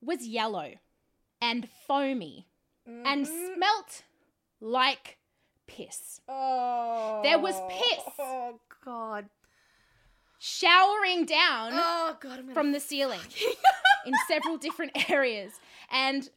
was 0.02 0.26
yellow 0.28 0.74
and 1.41 1.67
foamy 1.88 2.47
and 2.86 3.26
Mhm. 3.26 3.56
smelt 3.56 4.04
like 4.60 5.17
piss. 5.67 6.19
Oh. 6.28 7.21
There 7.24 7.39
was 7.39 7.56
piss. 7.69 8.04
Oh 8.19 8.60
God. 8.84 9.30
Showering 10.39 11.26
down. 11.26 11.71
Oh 11.76 12.17
God. 12.19 12.52
From 12.54 12.71
the 12.71 12.80
ceiling 12.80 13.19
in 14.06 14.13
several 14.28 14.58
different 14.58 14.91
areas 15.10 15.54
and 15.91 16.30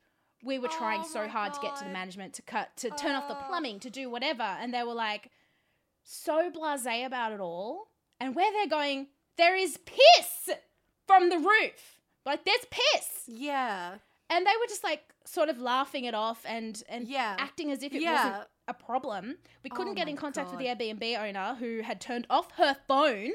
we 0.43 0.59
were 0.59 0.69
trying 0.69 1.01
Oh 1.01 1.09
so 1.09 1.27
hard 1.29 1.55
to 1.55 1.61
get 1.61 1.77
to 1.77 1.85
the 1.85 1.91
management 1.91 2.35
to 2.35 2.43
cut 2.43 2.77
to 2.77 2.91
turn 2.91 3.15
off 3.15 3.29
the 3.29 3.37
Oh. 3.39 3.45
plumbing 3.49 3.81
to 3.81 3.89
do 3.91 4.11
whatever 4.11 4.43
and 4.43 4.75
they 4.75 4.83
were 4.83 4.93
like 4.95 5.31
so 6.03 6.51
blasé 6.51 7.07
about 7.07 7.33
it 7.33 7.41
all 7.41 7.89
and 8.21 8.35
where 8.35 8.53
they're 8.53 8.67
going 8.69 9.07
there 9.39 9.57
is 9.57 9.79
piss 9.87 10.51
from 11.07 11.29
the 11.31 11.39
roof 11.39 12.01
like 12.27 12.45
there's 12.45 12.65
piss 12.71 13.23
Yeah. 13.27 13.97
and 14.31 14.47
they 14.47 14.53
were 14.61 14.67
just 14.69 14.85
like 14.85 15.03
sort 15.27 15.49
of 15.49 15.59
laughing 15.61 16.05
it 16.05 16.15
off 16.15 16.45
and 16.47 16.83
and 16.89 17.07
Yeah. 17.09 17.37
acting 17.39 17.71
as 17.71 17.83
if 17.83 17.95
it 17.95 18.03
yeah. 18.03 18.29
wasn't 18.31 18.49
a 18.69 18.75
problem 18.75 19.37
we 19.63 19.71
couldn't 19.71 19.93
Oh 19.93 19.97
get 19.97 20.09
in 20.09 20.17
contact 20.17 20.51
with 20.51 20.59
the 20.59 20.67
airbnb 20.67 21.19
owner 21.29 21.55
who 21.59 21.81
had 21.83 22.01
turned 22.01 22.27
off 22.31 22.51
her 22.53 22.77
phone 22.89 23.33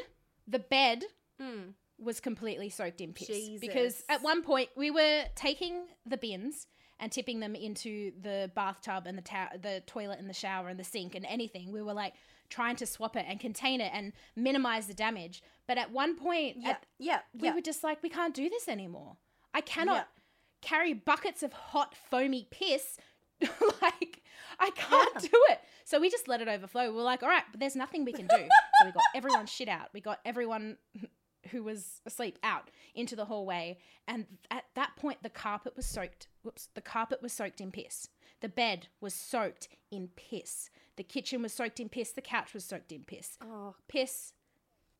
the 0.47 0.59
bed 0.59 1.03
Mm. 1.41 1.73
was 1.97 2.19
completely 2.19 2.69
soaked 2.69 2.99
in 3.01 3.13
piss 3.13 3.49
because 3.61 4.03
at 4.09 4.21
one 4.21 4.41
point 4.43 4.69
we 4.75 4.91
were 4.91 5.23
taking 5.35 5.85
the 6.05 6.17
bins 6.17 6.67
and 6.99 7.11
tipping 7.13 7.39
them 7.39 7.55
into 7.55 8.11
the 8.21 8.51
bathtub 8.55 9.03
and 9.07 9.17
the 9.17 9.21
ta- 9.21 9.51
the 9.61 9.81
toilet 9.87 10.19
and 10.19 10.29
the 10.29 10.33
shower 10.33 10.67
and 10.67 10.77
the 10.77 10.83
sink 10.83 11.15
and 11.15 11.25
anything. 11.25 11.71
We 11.71 11.81
were 11.81 11.93
like 11.93 12.13
trying 12.49 12.75
to 12.77 12.85
swap 12.85 13.15
it 13.15 13.25
and 13.27 13.39
contain 13.39 13.79
it 13.81 13.91
and 13.93 14.13
minimize 14.35 14.87
the 14.87 14.93
damage. 14.93 15.41
But 15.67 15.77
at 15.77 15.91
one 15.91 16.15
point, 16.15 16.57
Yeah. 16.59 16.69
at- 16.71 16.85
Yeah. 16.97 17.19
we 17.33 17.47
yeah. 17.47 17.53
were 17.55 17.61
just 17.61 17.83
like, 17.83 18.01
we 18.03 18.09
can't 18.09 18.33
do 18.33 18.49
this 18.49 18.67
anymore. 18.67 19.17
I 19.53 19.61
cannot 19.61 20.07
Yeah. 20.07 20.21
carry 20.61 20.93
buckets 20.93 21.43
of 21.43 21.53
hot 21.53 21.95
foamy 21.95 22.47
piss. 22.51 22.97
like 23.81 24.21
I 24.59 24.71
can't 24.71 25.11
Yeah. 25.15 25.21
do 25.21 25.45
it. 25.49 25.61
So 25.85 25.99
we 25.99 26.09
just 26.09 26.27
let 26.27 26.41
it 26.41 26.47
overflow. 26.47 26.93
We're 26.93 27.01
like, 27.03 27.23
all 27.23 27.29
right, 27.29 27.43
but 27.51 27.59
there's 27.59 27.75
nothing 27.75 28.03
we 28.05 28.11
can 28.13 28.27
do. 28.27 28.35
so 28.79 28.85
we 28.85 28.91
got 28.91 29.03
everyone 29.15 29.45
shit 29.45 29.69
out. 29.69 29.89
We 29.93 30.01
got 30.01 30.19
everyone 30.25 30.77
who 31.51 31.63
was 31.63 32.01
asleep 32.05 32.37
out 32.43 32.69
into 32.93 33.15
the 33.15 33.25
hallway, 33.25 33.77
and 34.07 34.25
at 34.51 34.65
that 34.75 34.95
point 34.97 35.23
the 35.23 35.29
carpet 35.29 35.75
was 35.77 35.85
soaked. 35.85 36.27
Whoops, 36.43 36.67
the 36.73 36.81
carpet 36.81 37.21
was 37.21 37.31
soaked 37.31 37.61
in 37.61 37.71
piss. 37.71 38.09
The 38.41 38.49
bed 38.49 38.87
was 39.01 39.13
soaked 39.13 39.67
in 39.91 40.09
piss. 40.15 40.69
The 40.95 41.03
kitchen 41.03 41.41
was 41.41 41.53
soaked 41.53 41.79
in 41.79 41.89
piss. 41.89 42.11
The 42.11 42.21
couch 42.21 42.53
was 42.53 42.63
soaked 42.65 42.91
in 42.91 43.03
piss 43.03 43.37
Oh, 43.43 43.75
piss 43.87 44.33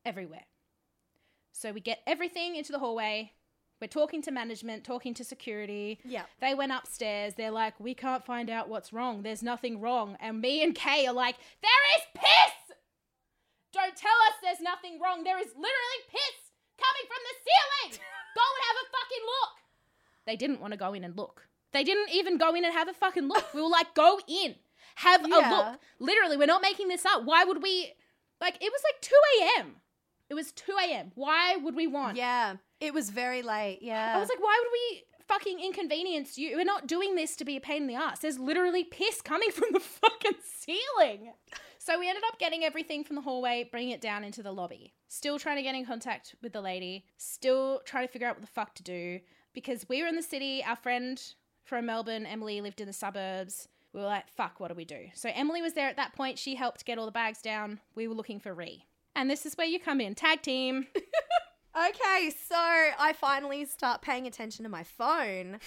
everywhere. 0.05 0.45
So 1.51 1.71
we 1.71 1.81
get 1.81 1.99
everything 2.07 2.55
into 2.55 2.71
the 2.71 2.79
hallway. 2.79 3.33
We're 3.81 3.87
talking 3.87 4.21
to 4.23 4.31
management, 4.31 4.83
talking 4.83 5.13
to 5.13 5.23
security. 5.23 5.99
yeah. 6.03 6.23
They 6.41 6.53
went 6.53 6.73
upstairs. 6.73 7.35
They're 7.35 7.51
like, 7.51 7.79
we 7.79 7.93
can't 7.93 8.25
find 8.25 8.49
out 8.49 8.67
what's 8.67 8.91
wrong. 8.91 9.23
There's 9.23 9.41
nothing 9.43 9.79
wrong. 9.79 10.17
And 10.19 10.41
me 10.41 10.61
and 10.63 10.75
Kay 10.75 11.07
are 11.07 11.13
like, 11.13 11.35
there 11.61 11.97
is 11.97 12.03
piss! 12.13 12.75
Don't 13.71 13.95
tell 13.95 14.11
us 14.27 14.33
there's 14.43 14.59
nothing 14.61 14.99
wrong. 15.01 15.23
There 15.23 15.37
is 15.39 15.47
literally 15.47 16.01
piss 16.09 16.51
coming 16.77 17.07
from 17.07 17.21
the 17.23 17.35
ceiling. 17.45 17.99
go 18.35 18.41
and 18.41 18.63
have 18.67 18.77
a 18.83 18.85
fucking 18.91 19.25
look. 19.25 19.53
They 20.25 20.35
didn't 20.35 20.59
want 20.59 20.73
to 20.73 20.77
go 20.77 20.93
in 20.93 21.03
and 21.05 21.15
look. 21.15 21.47
They 21.71 21.83
didn't 21.83 22.09
even 22.13 22.37
go 22.37 22.55
in 22.55 22.65
and 22.65 22.73
have 22.73 22.87
a 22.87 22.93
fucking 22.93 23.27
look. 23.27 23.53
We 23.53 23.61
were 23.61 23.69
like, 23.69 23.93
go 23.93 24.19
in, 24.27 24.55
have 24.95 25.23
a 25.23 25.27
look. 25.27 25.79
Literally, 25.99 26.37
we're 26.37 26.45
not 26.47 26.61
making 26.61 26.87
this 26.87 27.05
up. 27.05 27.23
Why 27.25 27.43
would 27.43 27.61
we? 27.61 27.93
Like, 28.41 28.55
it 28.55 28.71
was 28.71 28.81
like 28.83 29.01
2 29.01 29.11
a.m. 29.41 29.75
It 30.29 30.33
was 30.33 30.51
2 30.53 30.73
a.m. 30.89 31.11
Why 31.15 31.55
would 31.57 31.75
we 31.75 31.87
want? 31.87 32.15
Yeah. 32.17 32.55
It 32.79 32.93
was 32.93 33.09
very 33.09 33.41
late. 33.41 33.79
Yeah. 33.81 34.13
I 34.15 34.19
was 34.19 34.29
like, 34.29 34.39
why 34.39 34.61
would 34.63 34.71
we 34.71 35.03
fucking 35.27 35.59
inconvenience 35.59 36.37
you? 36.37 36.55
We're 36.55 36.63
not 36.63 36.87
doing 36.87 37.15
this 37.15 37.35
to 37.37 37.45
be 37.45 37.57
a 37.57 37.61
pain 37.61 37.83
in 37.83 37.87
the 37.87 37.95
ass. 37.95 38.19
There's 38.19 38.39
literally 38.39 38.83
piss 38.83 39.21
coming 39.21 39.51
from 39.53 39.69
the 39.71 39.79
fucking 39.79 40.37
ceiling. 40.43 41.33
So 41.79 41.99
we 41.99 42.07
ended 42.07 42.23
up 42.27 42.39
getting 42.39 42.63
everything 42.63 43.03
from 43.03 43.15
the 43.15 43.21
hallway, 43.23 43.67
bringing 43.69 43.91
it 43.91 44.01
down 44.01 44.23
into 44.23 44.43
the 44.43 44.51
lobby. 44.51 44.93
Still 45.07 45.39
trying 45.39 45.57
to 45.57 45.63
get 45.63 45.75
in 45.75 45.85
contact 45.85 46.35
with 46.41 46.53
the 46.53 46.61
lady. 46.61 47.05
Still 47.17 47.81
trying 47.85 48.05
to 48.05 48.11
figure 48.11 48.27
out 48.27 48.35
what 48.35 48.41
the 48.41 48.51
fuck 48.51 48.75
to 48.75 48.83
do. 48.83 49.19
Because 49.53 49.89
we 49.89 50.01
were 50.01 50.07
in 50.07 50.15
the 50.15 50.21
city, 50.21 50.63
our 50.63 50.75
friend 50.75 51.21
from 51.69 51.85
Melbourne, 51.85 52.25
Emily, 52.25 52.59
lived 52.61 52.81
in 52.81 52.87
the 52.87 52.93
suburbs. 52.93 53.67
We 53.93 54.01
were 54.01 54.05
like, 54.07 54.27
fuck, 54.35 54.59
what 54.59 54.67
do 54.67 54.73
we 54.75 54.85
do? 54.85 55.07
So 55.15 55.29
Emily 55.33 55.61
was 55.61 55.73
there 55.73 55.87
at 55.87 55.95
that 55.95 56.13
point. 56.13 56.37
She 56.37 56.55
helped 56.55 56.85
get 56.85 56.97
all 56.99 57.05
the 57.05 57.11
bags 57.11 57.41
down. 57.41 57.79
We 57.95 58.07
were 58.07 58.13
looking 58.13 58.39
for 58.39 58.53
Ree. 58.53 58.85
And 59.15 59.29
this 59.29 59.45
is 59.45 59.55
where 59.55 59.65
you 59.67 59.79
come 59.79 60.01
in. 60.01 60.15
Tag 60.15 60.41
team. 60.41 60.87
Okay, 61.77 62.31
so 62.47 62.55
I 62.57 63.13
finally 63.15 63.63
start 63.65 64.01
paying 64.01 64.25
attention 64.25 64.63
to 64.63 64.69
my 64.69 64.83
phone. 64.83 65.59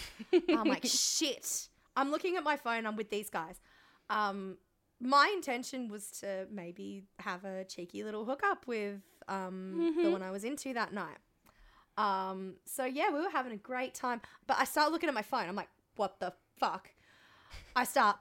I'm 0.48 0.68
like, 0.68 0.82
shit. 0.84 1.68
I'm 1.96 2.10
looking 2.10 2.36
at 2.36 2.42
my 2.42 2.56
phone. 2.56 2.86
I'm 2.86 2.96
with 2.96 3.08
these 3.08 3.30
guys. 3.30 3.60
Um, 4.10 4.58
my 5.00 5.30
intention 5.32 5.88
was 5.88 6.10
to 6.20 6.46
maybe 6.50 7.04
have 7.20 7.44
a 7.44 7.64
cheeky 7.64 8.02
little 8.02 8.24
hookup 8.24 8.66
with 8.66 9.00
um, 9.28 9.94
the 9.96 10.02
Mhm. 10.08 10.12
one 10.12 10.22
I 10.22 10.32
was 10.32 10.42
into 10.42 10.74
that 10.74 10.92
night. 10.92 11.18
Um, 11.96 12.54
so 12.66 12.84
yeah, 12.84 13.10
we 13.10 13.20
were 13.20 13.30
having 13.30 13.52
a 13.52 13.56
great 13.56 13.94
time. 13.94 14.20
But 14.48 14.56
I 14.58 14.64
start 14.64 14.90
looking 14.90 15.08
at 15.08 15.14
my 15.14 15.22
phone. 15.22 15.48
I'm 15.48 15.54
like, 15.56 15.70
what 15.96 16.20
the 16.20 16.32
fuck? 16.58 16.90
I 17.76 17.84
start 17.84 18.16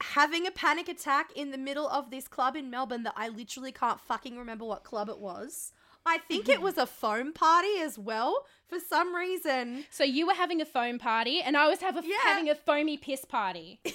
having 0.00 0.46
a 0.46 0.50
panic 0.50 0.88
attack 0.88 1.30
in 1.36 1.50
the 1.50 1.58
middle 1.58 1.88
of 1.88 2.10
this 2.10 2.28
club 2.28 2.56
in 2.56 2.70
Melbourne 2.70 3.02
that 3.04 3.14
I 3.16 3.28
literally 3.28 3.72
can't 3.72 4.00
fucking 4.00 4.36
remember 4.36 4.64
what 4.64 4.84
club 4.84 5.08
it 5.08 5.18
was. 5.18 5.72
I 6.06 6.18
think 6.18 6.48
it 6.48 6.60
was 6.68 6.76
a 6.76 6.86
foam 6.86 7.32
party 7.32 7.78
as 7.80 7.98
well 7.98 8.44
for 8.68 8.78
some 8.78 9.14
reason. 9.14 9.84
So 9.90 10.04
you 10.04 10.26
were 10.26 10.34
having 10.34 10.60
a 10.60 10.66
foam 10.66 10.98
party, 10.98 11.40
and 11.40 11.56
I 11.56 11.68
was 11.68 11.80
have 11.80 11.96
a, 11.96 12.02
Yeah. 12.04 12.16
having 12.24 12.50
a 12.50 12.54
foamy 12.54 12.96
piss 12.98 13.24
party. 13.24 13.80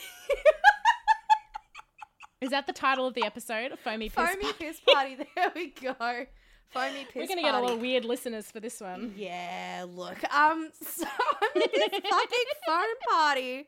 Is 2.41 2.52
that 2.52 2.67
the 2.67 2.74
title 2.74 3.06
of 3.06 3.15
the 3.15 3.26
episode? 3.26 3.74
A 3.74 3.78
foamy 3.78 4.08
piss 4.08 4.15
Foamy 4.30 4.43
party. 4.43 4.58
piss 4.60 4.80
party. 4.80 5.17
There 5.36 5.52
we 5.54 5.67
go. 5.72 6.26
Foamy 6.71 7.05
piss 7.05 7.15
We're 7.15 7.27
gonna 7.27 7.41
get 7.41 7.55
a 7.55 7.60
lot 7.60 7.71
of 7.71 7.82
weird 7.82 8.05
listeners 8.05 8.51
for 8.51 8.60
this 8.60 8.79
one. 8.79 9.13
Yeah, 9.17 9.86
look. 9.89 10.17
Um, 10.34 10.69
so 10.82 11.05
I'm 11.05 11.62
at 11.62 11.71
this 11.71 12.01
fucking 12.10 12.45
foam 12.65 12.86
party 13.10 13.67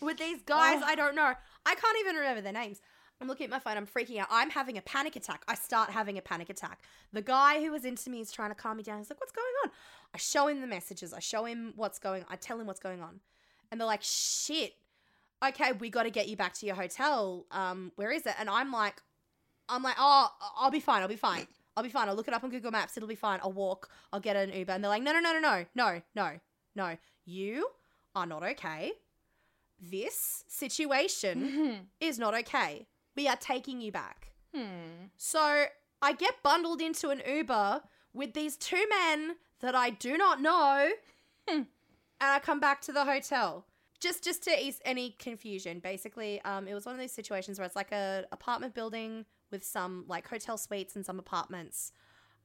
with 0.00 0.18
these 0.18 0.42
guys. 0.42 0.80
Oh. 0.82 0.86
I 0.86 0.94
don't 0.94 1.16
know. 1.16 1.32
I 1.66 1.74
can't 1.74 1.98
even 2.00 2.16
remember 2.16 2.40
their 2.40 2.52
names. 2.52 2.80
I'm 3.20 3.26
looking 3.26 3.44
at 3.44 3.50
my 3.50 3.58
phone. 3.58 3.76
I'm 3.76 3.86
freaking 3.86 4.18
out. 4.20 4.28
I'm 4.30 4.50
having 4.50 4.78
a 4.78 4.82
panic 4.82 5.16
attack. 5.16 5.42
I 5.48 5.56
start 5.56 5.90
having 5.90 6.16
a 6.16 6.22
panic 6.22 6.48
attack. 6.50 6.82
The 7.12 7.22
guy 7.22 7.60
who 7.60 7.72
was 7.72 7.84
into 7.84 8.08
me 8.10 8.20
is 8.20 8.30
trying 8.30 8.50
to 8.50 8.54
calm 8.54 8.76
me 8.76 8.84
down. 8.84 8.98
He's 8.98 9.10
like, 9.10 9.20
"What's 9.20 9.32
going 9.32 9.46
on?" 9.64 9.70
I 10.14 10.18
show 10.18 10.46
him 10.46 10.60
the 10.60 10.68
messages. 10.68 11.12
I 11.12 11.18
show 11.18 11.44
him 11.44 11.72
what's 11.74 11.98
going. 11.98 12.24
I 12.30 12.36
tell 12.36 12.60
him 12.60 12.68
what's 12.68 12.80
going 12.80 13.02
on, 13.02 13.20
and 13.70 13.80
they're 13.80 13.86
like, 13.86 14.02
"Shit." 14.02 14.74
Okay, 15.44 15.72
we 15.72 15.88
got 15.88 16.02
to 16.02 16.10
get 16.10 16.28
you 16.28 16.36
back 16.36 16.52
to 16.54 16.66
your 16.66 16.74
hotel. 16.74 17.46
Um, 17.52 17.92
where 17.94 18.10
is 18.10 18.26
it? 18.26 18.34
And 18.40 18.50
I'm 18.50 18.72
like, 18.72 19.00
I'm 19.68 19.82
like, 19.84 19.94
oh, 19.98 20.30
I'll 20.56 20.70
be 20.70 20.80
fine. 20.80 21.02
I'll 21.02 21.08
be 21.08 21.16
fine. 21.16 21.46
I'll 21.78 21.84
be 21.84 21.88
fine. 21.90 22.08
I'll 22.08 22.16
look 22.16 22.26
it 22.28 22.34
up 22.34 22.42
on 22.42 22.50
Google 22.50 22.72
Maps. 22.72 22.96
It'll 22.96 23.08
be 23.08 23.14
fine. 23.14 23.38
I'll 23.42 23.52
walk. 23.52 23.88
I'll 24.12 24.18
get 24.20 24.34
an 24.36 24.52
Uber. 24.52 24.72
And 24.72 24.82
they're 24.82 24.88
like, 24.88 25.02
no, 25.02 25.12
no, 25.12 25.20
no, 25.20 25.32
no, 25.32 25.38
no, 25.40 25.64
no, 25.74 26.00
no, 26.14 26.30
no. 26.74 26.96
You 27.24 27.68
are 28.16 28.26
not 28.26 28.42
okay. 28.42 28.92
This 29.80 30.44
situation 30.48 31.48
Hmm. 31.52 31.74
is 32.00 32.18
not 32.18 32.34
okay. 32.34 32.86
We 33.16 33.28
are 33.28 33.36
taking 33.36 33.80
you 33.80 33.92
back. 33.92 34.32
Hmm. 34.52 35.06
So 35.16 35.66
I 36.02 36.12
get 36.14 36.42
bundled 36.42 36.80
into 36.80 37.10
an 37.10 37.22
Uber 37.26 37.82
with 38.12 38.34
these 38.34 38.56
two 38.56 38.84
men 38.90 39.36
that 39.60 39.74
I 39.76 39.90
do 39.90 40.16
not 40.16 40.40
know, 40.40 40.90
Hmm. 41.48 41.54
and 41.56 41.66
I 42.20 42.38
come 42.40 42.58
back 42.60 42.80
to 42.82 42.92
the 42.92 43.04
hotel. 43.04 43.66
Just, 44.00 44.22
just 44.22 44.42
to 44.44 44.50
ease 44.50 44.80
any 44.84 45.10
confusion, 45.18 45.80
basically, 45.80 46.40
um, 46.42 46.68
it 46.68 46.74
was 46.74 46.86
one 46.86 46.94
of 46.94 47.00
those 47.00 47.10
situations 47.12 47.58
where 47.58 47.66
it's 47.66 47.74
like 47.76 47.90
a 47.92 48.24
apartment 48.32 48.74
building 48.74 49.26
with 49.50 49.64
some 49.64 50.04
like 50.08 50.28
hotel 50.28 50.56
suites 50.58 50.96
and 50.96 51.04
some 51.04 51.18
apartments, 51.18 51.92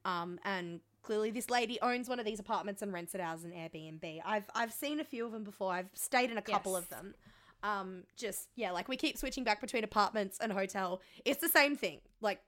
um, 0.04 0.38
and 0.44 0.80
clearly 1.02 1.30
this 1.30 1.50
lady 1.50 1.78
owns 1.82 2.08
one 2.08 2.18
of 2.18 2.24
these 2.24 2.40
apartments 2.40 2.80
and 2.82 2.92
rents 2.92 3.14
it 3.14 3.20
out 3.20 3.34
as 3.34 3.44
an 3.44 3.52
Airbnb. 3.52 4.20
I've 4.24 4.44
I've 4.54 4.72
seen 4.72 5.00
a 5.00 5.04
few 5.04 5.24
of 5.26 5.32
them 5.32 5.44
before. 5.44 5.72
I've 5.72 5.90
stayed 5.94 6.30
in 6.30 6.38
a 6.38 6.42
couple 6.42 6.72
Yes. 6.74 6.82
of 6.82 6.88
them. 6.88 7.14
Um, 7.62 8.02
just 8.16 8.48
yeah, 8.56 8.72
like 8.72 8.88
we 8.88 8.96
keep 8.96 9.16
switching 9.16 9.44
back 9.44 9.60
between 9.60 9.84
apartments 9.84 10.38
and 10.40 10.52
hotel. 10.52 11.00
It's 11.24 11.40
the 11.40 11.48
same 11.48 11.76
thing. 11.76 12.00
Like 12.20 12.40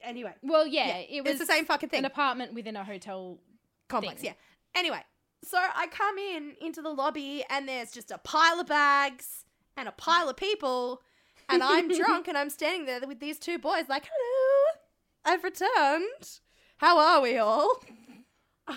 anyway, 0.00 0.34
Well, 0.42 0.66
yeah, 0.66 0.96
it 0.98 1.22
was 1.24 1.32
it's 1.32 1.40
the 1.40 1.46
same 1.46 1.64
fucking 1.66 1.90
thing. 1.90 1.98
an 2.00 2.04
apartment 2.06 2.54
within 2.54 2.76
a 2.76 2.84
hotel. 2.84 3.38
complex. 3.88 4.20
thing. 4.20 4.30
Yeah. 4.30 4.78
Anyway, 4.80 5.00
so 5.44 5.58
I 5.58 5.86
come 5.88 6.18
in 6.18 6.54
into 6.60 6.82
the 6.82 6.88
lobby 6.90 7.44
and 7.50 7.68
there's 7.68 7.90
just 7.92 8.10
a 8.10 8.18
pile 8.18 8.58
of 8.60 8.66
bags 8.66 9.44
and 9.76 9.88
a 9.88 9.92
pile 9.92 10.28
of 10.28 10.36
people, 10.36 11.02
and 11.48 11.62
I'm 11.62 11.88
drunk 11.96 12.28
and 12.28 12.36
I'm 12.36 12.50
standing 12.50 12.86
there 12.86 13.00
with 13.06 13.20
these 13.20 13.38
two 13.38 13.58
boys 13.58 13.84
like, 13.88 14.06
"Hello, 14.10 14.80
I've 15.24 15.44
returned. 15.44 16.40
How 16.78 16.98
are 16.98 17.20
we 17.20 17.38
all?" 17.38 17.82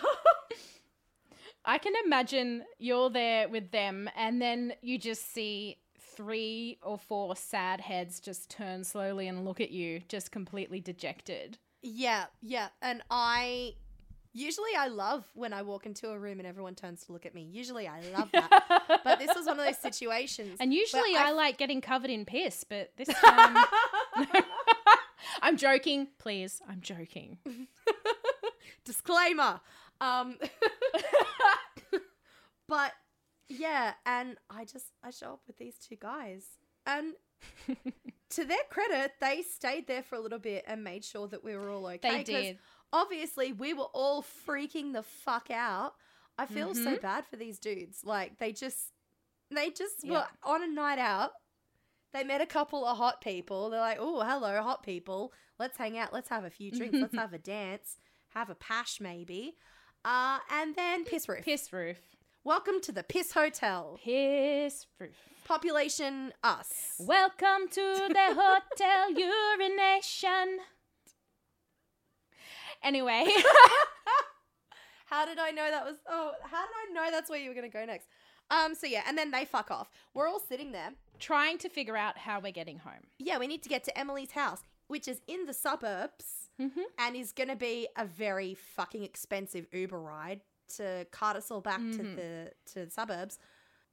I 1.65 1.77
can 1.77 1.93
imagine 2.05 2.63
you're 2.77 3.09
there 3.09 3.47
with 3.49 3.71
them, 3.71 4.09
and 4.15 4.41
then 4.41 4.73
you 4.81 4.97
just 4.97 5.33
see 5.33 5.77
three 5.99 6.79
or 6.81 6.97
four 6.97 7.35
sad 7.35 7.81
heads 7.81 8.19
just 8.19 8.49
turn 8.49 8.83
slowly 8.83 9.27
and 9.27 9.45
look 9.45 9.61
at 9.61 9.71
you, 9.71 10.01
just 10.07 10.31
completely 10.31 10.79
dejected. 10.79 11.57
yeah, 11.81 12.25
yeah, 12.41 12.69
and 12.81 13.01
I. 13.09 13.73
Usually, 14.39 14.71
I 14.77 14.87
love 14.87 15.25
when 15.33 15.51
I 15.53 15.61
walk 15.63 15.85
into 15.85 16.09
a 16.09 16.17
room 16.17 16.39
and 16.39 16.47
everyone 16.47 16.75
turns 16.75 17.05
to 17.05 17.11
look 17.11 17.25
at 17.25 17.35
me. 17.35 17.43
Usually, 17.51 17.87
I 17.87 18.01
love 18.17 18.29
that. 18.31 19.01
but 19.03 19.19
this 19.19 19.35
was 19.35 19.45
one 19.45 19.59
of 19.59 19.65
those 19.65 19.77
situations. 19.77 20.57
And 20.59 20.73
usually 20.73 21.15
I 21.15 21.29
I, 21.29 21.31
like 21.31 21.57
getting 21.57 21.81
covered 21.81 22.09
in 22.09 22.25
piss, 22.25 22.63
but 22.63 22.91
this 22.97 23.07
time. 23.23 23.65
I'm 25.41 25.57
joking. 25.57 26.07
Please, 26.19 26.61
I'm 26.69 26.81
joking. 26.81 27.37
disclaimer 28.85 29.59
um 30.01 30.35
but 32.67 32.93
yeah 33.49 33.93
and 34.05 34.37
i 34.49 34.63
just 34.63 34.87
i 35.03 35.09
show 35.11 35.33
up 35.33 35.41
with 35.47 35.57
these 35.57 35.75
two 35.77 35.95
guys 35.95 36.45
and 36.85 37.13
to 38.29 38.45
their 38.45 38.57
credit 38.69 39.11
they 39.19 39.41
stayed 39.41 39.87
there 39.87 40.03
for 40.03 40.15
a 40.15 40.19
little 40.19 40.39
bit 40.39 40.63
and 40.67 40.83
made 40.83 41.03
sure 41.03 41.27
that 41.27 41.43
we 41.43 41.55
were 41.55 41.69
all 41.69 41.85
okay 41.87 41.99
They 42.17 42.23
did. 42.23 42.57
Obviously 42.93 43.53
we 43.53 43.73
were 43.73 43.89
all 43.93 44.23
freaking 44.23 44.93
the 44.93 45.03
fuck 45.03 45.49
out. 45.51 45.93
I 46.37 46.45
feel 46.45 46.73
so 46.73 46.95
Mhm. 46.97 47.01
bad 47.01 47.25
for 47.27 47.35
these 47.35 47.59
dudes. 47.59 48.03
Like 48.05 48.37
they 48.39 48.51
just 48.53 48.93
they 49.51 49.71
just 49.71 50.03
Yeah. 50.03 50.11
were 50.13 50.27
on 50.43 50.63
a 50.63 50.67
night 50.67 50.99
out. 50.99 51.31
They 52.13 52.23
met 52.23 52.39
a 52.41 52.45
couple 52.45 52.85
of 52.85 52.97
hot 52.97 53.19
people. 53.21 53.69
They're 53.69 53.79
like 53.79 53.97
oh 53.99 54.21
hello 54.21 54.61
hot 54.61 54.83
people. 54.83 55.33
Let's 55.57 55.77
hang 55.77 55.97
out. 55.97 56.13
Let's 56.13 56.29
have 56.29 56.43
a 56.45 56.49
few 56.49 56.71
drinks. 56.71 56.97
Let's 56.97 57.15
have 57.23 57.33
a 57.33 57.37
dance. 57.39 57.97
Have 58.29 58.49
a 58.49 58.55
pash 58.55 58.99
maybe. 59.01 59.57
Uh 60.05 60.39
and 60.49 60.75
then 60.75 61.03
piss 61.03 61.27
roof. 61.27 61.43
Piss 61.43 61.73
roof. 61.73 61.97
welcome 62.45 62.79
to 62.81 62.91
the 62.91 63.03
piss 63.03 63.33
hotel. 63.33 63.99
Piss 64.03 64.85
roof. 64.99 65.15
population 65.43 66.31
us. 66.43 66.95
Welcome 66.99 67.67
to 67.71 68.07
the 68.09 68.33
hotel 68.41 69.11
urination. 69.11 70.59
Anyway, 72.83 73.25
How 75.05 75.25
did 75.25 75.39
I 75.39 75.49
know 75.51 75.69
that 75.69 75.85
was? 75.85 75.95
Oh, 76.07 76.33
how 76.43 76.61
did 76.67 76.75
I 76.89 76.93
know 76.93 77.11
that's 77.11 77.29
where 77.31 77.39
you 77.39 77.49
were 77.49 77.55
gonna 77.55 77.67
go 77.69 77.83
next? 77.83 78.07
Um. 78.51 78.75
So 78.75 78.85
yeah, 78.85 79.01
and 79.07 79.17
then 79.17 79.31
they 79.31 79.43
fuck 79.45 79.71
off. 79.71 79.89
We're 80.13 80.27
all 80.27 80.39
sitting 80.39 80.71
there. 80.71 80.91
Trying 81.19 81.57
to 81.59 81.69
figure 81.69 81.97
out 81.97 82.17
how 82.17 82.39
we're 82.39 82.51
getting 82.51 82.77
home. 82.77 83.07
Yeah, 83.17 83.39
we 83.39 83.47
need 83.47 83.63
to 83.63 83.69
get 83.69 83.83
to 83.85 83.97
Emily's 83.97 84.31
house, 84.31 84.61
which 84.87 85.07
is 85.07 85.21
in 85.27 85.45
the 85.45 85.53
suburbs, 85.53 86.49
Mm-hmm. 86.61 86.81
and 86.99 87.15
is 87.15 87.31
gonna 87.31 87.55
be 87.55 87.87
a 87.97 88.05
very 88.05 88.53
fucking 88.53 89.03
expensive 89.03 89.65
Uber 89.71 89.99
ride 89.99 90.41
to 90.75 91.07
cart 91.11 91.37
us 91.37 91.49
all 91.49 91.61
back 91.61 91.79
to 91.79 91.83
Mhm. 92.03 92.15
the 92.15 92.51
to 92.73 92.85
the 92.85 92.91
suburbs. 92.91 93.39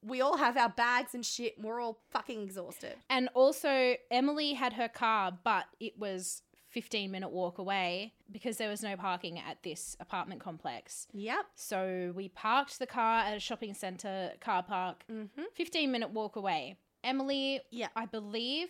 We 0.03 0.21
all 0.21 0.37
have 0.37 0.57
our 0.59 0.69
bags 0.69 1.15
and 1.15 1.25
shit. 1.25 1.57
And 1.57 1.65
we're 1.65 1.81
all 1.81 1.99
fucking 2.11 2.43
exhausted. 2.43 2.97
And 3.09 3.29
also, 3.35 3.97
Emily 4.11 4.53
had 4.53 4.75
her 4.75 4.89
car, 4.89 5.37
but 5.43 5.65
it 5.81 5.99
was 5.99 6.43
15 6.77 7.11
minute 7.11 7.31
walk 7.31 7.57
away 7.57 8.13
because 8.31 8.59
there 8.59 8.69
was 8.69 8.83
no 8.83 8.97
parking 8.97 9.39
at 9.39 9.63
this 9.63 9.97
apartment 9.99 10.43
complex. 10.43 11.07
Yep. 11.15 11.47
So 11.55 12.13
we 12.15 12.29
parked 12.29 12.79
the 12.79 12.87
car 12.87 13.21
at 13.21 13.35
a 13.35 13.41
shopping 13.41 13.73
center 13.73 14.33
car 14.43 14.63
park, 14.63 15.03
Mm-hmm. 15.11 15.45
15 15.55 15.91
minute 15.91 16.11
walk 16.11 16.37
away. 16.37 16.77
Emily, 17.03 17.61
Yeah. 17.71 17.89
I 17.97 18.05
believe, 18.05 18.69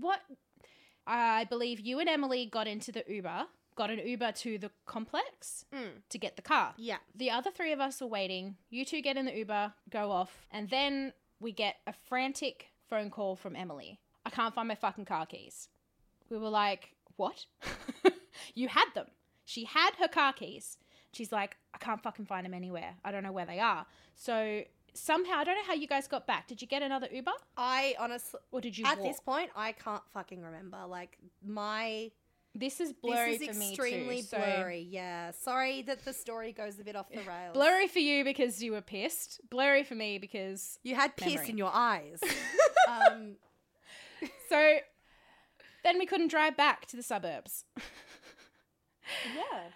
what? 0.00 0.18
I 1.06 1.44
believe 1.44 1.78
you 1.78 2.00
and 2.00 2.08
Emily 2.08 2.44
got 2.46 2.66
into 2.66 2.90
the 2.90 3.04
Uber, 3.06 3.44
got 3.76 3.90
an 3.90 4.00
Uber 4.04 4.32
to 4.32 4.58
the 4.58 4.72
complex 4.86 5.64
Mm. 5.72 6.02
to 6.08 6.18
get 6.18 6.34
the 6.34 6.42
car. 6.42 6.74
Yeah. 6.76 6.98
The 7.14 7.30
other 7.30 7.52
three 7.52 7.70
of 7.72 7.78
us 7.78 8.00
were 8.00 8.08
waiting. 8.08 8.56
You 8.68 8.84
two 8.84 9.00
get 9.00 9.16
in 9.16 9.26
the 9.26 9.36
Uber, 9.36 9.74
go 9.90 10.10
off, 10.10 10.44
and 10.50 10.68
then 10.70 11.12
we 11.38 11.52
get 11.52 11.76
a 11.86 11.92
frantic 11.92 12.66
phone 12.90 13.10
call 13.10 13.36
from 13.36 13.54
Emily. 13.54 14.00
I 14.26 14.30
can't 14.30 14.52
find 14.52 14.66
my 14.66 14.74
fucking 14.74 15.04
car 15.04 15.24
keys. 15.26 15.68
We 16.30 16.38
were 16.38 16.48
like, 16.48 16.94
What? 17.16 17.46
you 18.54 18.68
had 18.68 18.86
them. 18.94 19.06
She 19.44 19.64
had 19.64 19.90
her 19.98 20.08
car 20.08 20.32
keys. 20.32 20.78
She's 21.12 21.30
like, 21.32 21.56
I 21.74 21.78
can't 21.78 22.02
fucking 22.02 22.24
find 22.26 22.46
them 22.46 22.54
anywhere. 22.54 22.94
I 23.04 23.10
don't 23.12 23.22
know 23.22 23.32
where 23.32 23.44
they 23.46 23.60
are. 23.60 23.84
So 24.16 24.62
somehow, 24.94 25.34
I 25.38 25.44
don't 25.44 25.56
know 25.56 25.64
how 25.66 25.74
you 25.74 25.86
guys 25.86 26.08
got 26.08 26.26
back. 26.26 26.46
Did 26.48 26.62
you 26.62 26.68
get 26.68 26.82
another 26.82 27.08
Uber 27.12 27.32
I 27.56 27.94
honestly, 27.98 28.40
or 28.50 28.60
did 28.60 28.78
you 28.78 28.84
at 28.86 28.98
walk? 28.98 29.06
this 29.08 29.20
point, 29.20 29.50
I 29.54 29.72
can't 29.72 30.02
fucking 30.14 30.40
remember. 30.42 30.78
Like 30.88 31.18
my 31.46 32.10
This 32.54 32.80
is 32.80 32.92
blurry 32.94 33.36
this 33.36 33.48
is 33.48 33.54
for 33.56 33.60
me 33.60 33.68
extremely 33.70 34.16
too. 34.18 34.22
so- 34.28 34.36
blurry. 34.38 34.86
Yeah. 34.90 35.32
Sorry 35.32 35.82
that 35.82 36.04
the 36.04 36.12
story 36.14 36.52
goes 36.52 36.78
a 36.78 36.84
bit 36.84 36.96
off 36.96 37.10
the 37.10 37.20
rails. 37.28 37.52
Blurry 37.52 37.88
for 37.88 37.98
you 37.98 38.24
because 38.24 38.62
you 38.62 38.72
were 38.72 38.80
pissed. 38.80 39.40
Blurry 39.50 39.82
for 39.82 39.94
me 39.94 40.16
because 40.18 40.78
You 40.82 40.94
had 40.94 41.14
piss 41.16 41.34
Memory. 41.34 41.48
in 41.50 41.58
your 41.58 41.70
eyes. 41.74 42.20
um. 42.88 43.36
So 44.48 44.76
then 45.84 45.98
we 45.98 46.06
couldn't 46.06 46.28
drive 46.28 46.56
back 46.56 46.86
to 46.86 46.96
the 46.96 47.02
suburbs. 47.02 47.64
Yeah. 49.34 49.70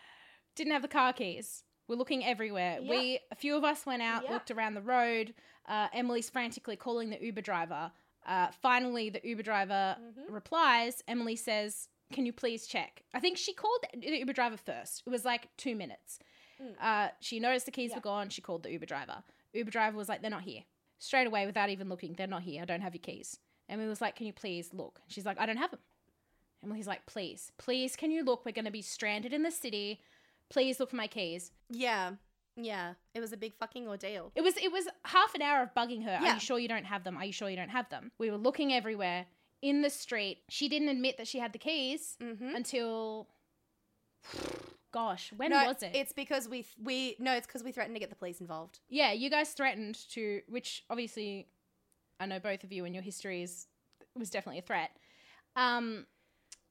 Didn't 0.54 0.72
have 0.72 0.82
the 0.82 0.88
car 0.88 1.12
keys. 1.12 1.64
We're 1.88 1.96
looking 1.96 2.24
everywhere. 2.24 2.78
Yep. 2.80 2.90
We 2.90 3.20
a 3.30 3.34
few 3.34 3.56
of 3.56 3.64
us 3.64 3.86
went 3.86 4.02
out, 4.02 4.22
Yep. 4.22 4.30
looked 4.32 4.50
around 4.50 4.74
the 4.74 4.82
road. 4.82 5.34
Uh, 5.66 5.88
Emily's 5.92 6.30
frantically 6.30 6.76
calling 6.76 7.10
the 7.10 7.22
Uber 7.22 7.42
driver. 7.42 7.92
Uh, 8.24 8.50
finally, 8.50 9.08
the 9.10 9.20
Uber 9.22 9.42
driver 9.42 9.96
Mhm. 10.00 10.24
replies. 10.32 11.02
Emily 11.06 11.36
says, 11.36 11.88
"Can 12.12 12.26
you 12.26 12.32
please 12.32 12.66
check?" 12.66 13.02
I 13.14 13.20
think 13.20 13.36
she 13.38 13.52
called 13.52 13.84
the 13.94 14.18
Uber 14.18 14.32
driver 14.32 14.56
first. 14.56 15.02
It 15.06 15.10
was 15.10 15.24
like 15.24 15.54
two 15.56 15.76
minutes. 15.76 16.18
Mm. 16.60 16.76
Uh, 16.80 17.10
she 17.20 17.38
noticed 17.38 17.66
the 17.66 17.72
keys 17.72 17.90
Yeah. 17.90 17.96
were 17.96 18.02
gone. 18.02 18.30
She 18.30 18.40
called 18.42 18.62
the 18.64 18.70
Uber 18.72 18.86
driver. 18.86 19.22
Uber 19.52 19.70
driver 19.70 19.96
was 19.96 20.08
like, 20.08 20.22
"They're 20.22 20.30
not 20.30 20.42
here." 20.42 20.64
Straight 20.98 21.26
away, 21.26 21.46
without 21.46 21.68
even 21.68 21.88
looking, 21.88 22.14
"They're 22.14 22.26
not 22.26 22.42
here. 22.42 22.62
I 22.62 22.64
don't 22.64 22.80
have 22.80 22.94
your 22.94 23.02
keys." 23.02 23.38
Emily 23.68 23.88
was 23.88 24.00
like, 24.00 24.16
"Can 24.16 24.26
you 24.26 24.32
please 24.32 24.72
look?" 24.72 25.02
She's 25.08 25.26
like, 25.26 25.38
"I 25.38 25.46
don't 25.46 25.58
have 25.58 25.70
them." 25.70 25.80
Emily's 26.64 26.86
like, 26.86 27.06
"Please, 27.06 27.52
please, 27.58 27.96
can 27.96 28.10
you 28.10 28.24
look? 28.24 28.44
We're 28.44 28.52
going 28.52 28.64
to 28.64 28.70
be 28.70 28.82
stranded 28.82 29.32
in 29.32 29.42
the 29.42 29.50
city. 29.50 30.00
Please 30.50 30.80
look 30.80 30.90
for 30.90 30.96
my 30.96 31.06
keys." 31.06 31.52
Yeah. 31.70 32.12
Yeah. 32.56 32.94
It 33.14 33.20
was 33.20 33.32
a 33.32 33.36
big 33.36 33.54
fucking 33.54 33.86
ordeal. 33.86 34.32
It 34.34 34.40
was 34.42 34.56
it 34.56 34.72
was 34.72 34.86
half 35.04 35.34
an 35.34 35.42
hour 35.42 35.62
of 35.62 35.74
bugging 35.74 36.04
her. 36.04 36.18
Are 36.24 36.34
you 36.34 36.40
sure 36.40 36.58
you 36.58 36.68
don't 36.68 36.86
have 36.86 37.04
them? 37.04 37.16
Are 37.16 37.24
you 37.24 37.32
sure 37.32 37.50
you 37.50 37.56
don't 37.56 37.68
have 37.68 37.88
them? 37.90 38.10
We 38.18 38.30
were 38.30 38.38
looking 38.38 38.72
everywhere 38.72 39.26
in 39.62 39.82
the 39.82 39.90
street. 39.90 40.38
She 40.48 40.68
didn't 40.68 40.88
admit 40.88 41.18
that 41.18 41.26
she 41.28 41.38
had 41.38 41.52
the 41.52 41.58
keys 41.58 42.16
Mm-hmm. 42.22 42.54
until 42.54 43.28
gosh, 44.92 45.32
when 45.36 45.50
no, 45.50 45.64
was 45.66 45.82
it? 45.82 45.90
It's 45.94 46.12
because 46.12 46.48
we 46.48 46.64
we 46.82 47.16
no, 47.18 47.32
it's 47.34 47.46
because 47.46 47.62
we 47.62 47.72
threatened 47.72 47.94
to 47.96 48.00
get 48.00 48.10
the 48.10 48.16
police 48.16 48.40
involved. 48.40 48.80
yeah, 48.88 49.12
you 49.12 49.30
guys 49.30 49.50
threatened 49.50 49.98
to 50.12 50.40
which 50.48 50.84
obviously 50.90 51.48
I 52.18 52.26
know 52.26 52.38
both 52.38 52.64
of 52.64 52.72
you 52.72 52.84
and 52.84 52.94
your 52.94 53.02
history 53.04 53.42
is 53.42 53.66
was 54.18 54.30
definitely 54.30 54.58
a 54.60 54.62
threat. 54.62 54.90
Um 55.54 56.06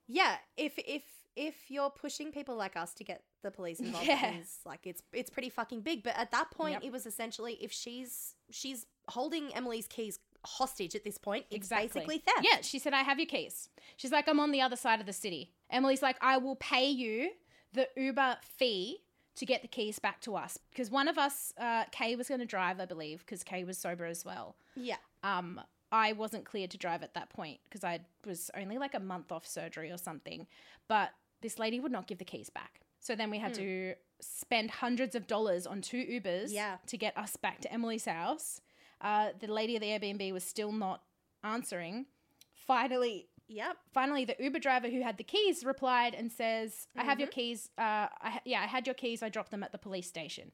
Yeah. 0.07 0.35
If 0.57 0.73
if 0.77 1.03
if 1.35 1.69
you're 1.69 1.89
pushing 1.89 2.31
people 2.31 2.55
like 2.55 2.77
us 2.77 2.93
to 2.95 3.03
get 3.03 3.23
the 3.43 3.51
police 3.51 3.79
involved, 3.85 4.07
Yeah. 4.07 4.31
it's 4.35 4.59
like 4.65 4.81
it's 4.85 5.01
it's 5.13 5.29
pretty 5.29 5.49
fucking 5.49 5.81
big. 5.81 6.03
But 6.03 6.17
at 6.17 6.31
that 6.31 6.51
point, 6.51 6.73
Yep. 6.73 6.83
it 6.85 6.91
was 6.91 7.05
essentially 7.05 7.57
if 7.61 7.71
she's 7.71 8.35
she's 8.49 8.85
holding 9.09 9.53
Emily's 9.53 9.87
keys 9.87 10.19
hostage 10.45 10.93
at 10.95 11.03
this 11.03 11.17
point, 11.17 11.45
it's 11.49 11.55
Exactly. 11.55 11.87
basically 11.87 12.17
theft. 12.19 12.39
Yeah, 12.49 12.61
she 12.61 12.77
said, 12.79 12.93
I 12.93 13.01
have 13.01 13.17
your 13.19 13.25
keys. 13.25 13.69
She's 13.97 14.11
like, 14.11 14.27
I'm 14.29 14.39
on 14.39 14.51
the 14.51 14.61
other 14.61 14.75
side 14.75 14.99
of 14.99 15.07
the 15.07 15.13
city. 15.13 15.51
Emily's 15.71 16.03
like, 16.03 16.17
I 16.21 16.37
will 16.37 16.55
pay 16.55 16.87
you 16.87 17.31
the 17.73 17.87
Uber 17.97 18.37
fee 18.43 18.99
to 19.37 19.45
get 19.45 19.63
the 19.63 19.67
keys 19.67 19.97
back 19.97 20.21
to 20.21 20.35
us. 20.35 20.59
Because 20.71 20.91
one 20.91 21.07
of 21.07 21.17
us, 21.17 21.51
uh, 21.57 21.85
Kay 21.91 22.15
was 22.15 22.27
going 22.27 22.39
to 22.41 22.45
drive, 22.45 22.79
I 22.79 22.85
believe, 22.85 23.19
because 23.25 23.43
Kay 23.43 23.63
was 23.63 23.77
sober 23.79 24.05
as 24.05 24.23
well. 24.23 24.55
Yeah. 24.75 24.97
Um, 25.23 25.59
I 25.91 26.13
wasn't 26.13 26.45
cleared 26.45 26.71
to 26.71 26.77
drive 26.77 27.03
at 27.03 27.13
that 27.13 27.29
point 27.29 27.59
because 27.65 27.83
I 27.83 27.99
was 28.25 28.49
only 28.55 28.77
like 28.77 28.93
a 28.95 28.99
month 28.99 29.31
off 29.31 29.45
surgery 29.45 29.91
or 29.91 29.97
something. 29.97 30.47
But 30.87 31.11
this 31.41 31.59
lady 31.59 31.79
would 31.79 31.91
not 31.91 32.07
give 32.07 32.17
the 32.17 32.25
keys 32.25 32.49
back. 32.49 32.81
So 32.99 33.15
then 33.15 33.29
we 33.29 33.37
had 33.39 33.51
Hmm. 33.55 33.61
to 33.63 33.95
spend 34.19 34.71
hundreds 34.71 35.13
of 35.15 35.27
dollars 35.27 35.67
on 35.67 35.81
two 35.81 36.03
Ubers 36.05 36.51
Yeah. 36.51 36.77
to 36.87 36.97
get 36.97 37.15
us 37.17 37.35
back 37.37 37.61
to 37.61 37.71
Emily's 37.71 38.05
house. 38.05 38.61
Uh, 39.01 39.33
the 39.39 39.47
lady 39.47 39.75
at 39.75 39.81
the 39.81 39.87
Airbnb 39.89 40.31
was 40.33 40.43
still 40.43 40.71
not 40.71 41.03
answering. 41.43 42.07
Finally, 42.53 43.29
Yep. 43.47 43.77
finally, 43.93 44.25
the 44.25 44.35
Uber 44.39 44.57
driver 44.57 44.89
who 44.89 45.01
had 45.01 45.17
the 45.17 45.23
keys 45.23 45.63
replied 45.63 46.15
and 46.15 46.31
says, 46.31 46.87
"I 46.95 47.03
have 47.03 47.19
your 47.19 47.27
Mhm. 47.29 47.33
keys. 47.33 47.69
Uh, 47.77 48.09
I 48.19 48.29
ha- 48.31 48.41
yeah, 48.43 48.61
I 48.61 48.65
had 48.65 48.87
your 48.87 48.95
keys. 48.95 49.21
I 49.21 49.29
dropped 49.29 49.51
them 49.51 49.61
at 49.63 49.71
the 49.71 49.77
police 49.77 50.07
station." 50.07 50.51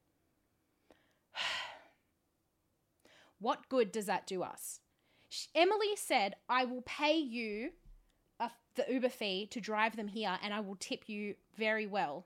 what 3.40 3.70
good 3.70 3.92
does 3.92 4.08
that 4.08 4.28
do 4.28 4.44
us? 4.44 4.82
Sh- 5.32 5.48
Emily 5.56 5.96
said, 5.96 6.36
"I 6.50 6.66
will 6.66 6.82
pay 6.82 7.18
you 7.18 7.72
a, 8.40 8.52
the 8.76 8.86
Uber 8.90 9.10
fee 9.10 9.48
to 9.48 9.62
drive 9.62 9.96
them 9.96 10.10
here, 10.10 10.38
and 10.44 10.54
I 10.54 10.60
will 10.60 10.76
tip 10.76 11.08
you 11.08 11.36
very 11.56 11.88
well 11.88 12.26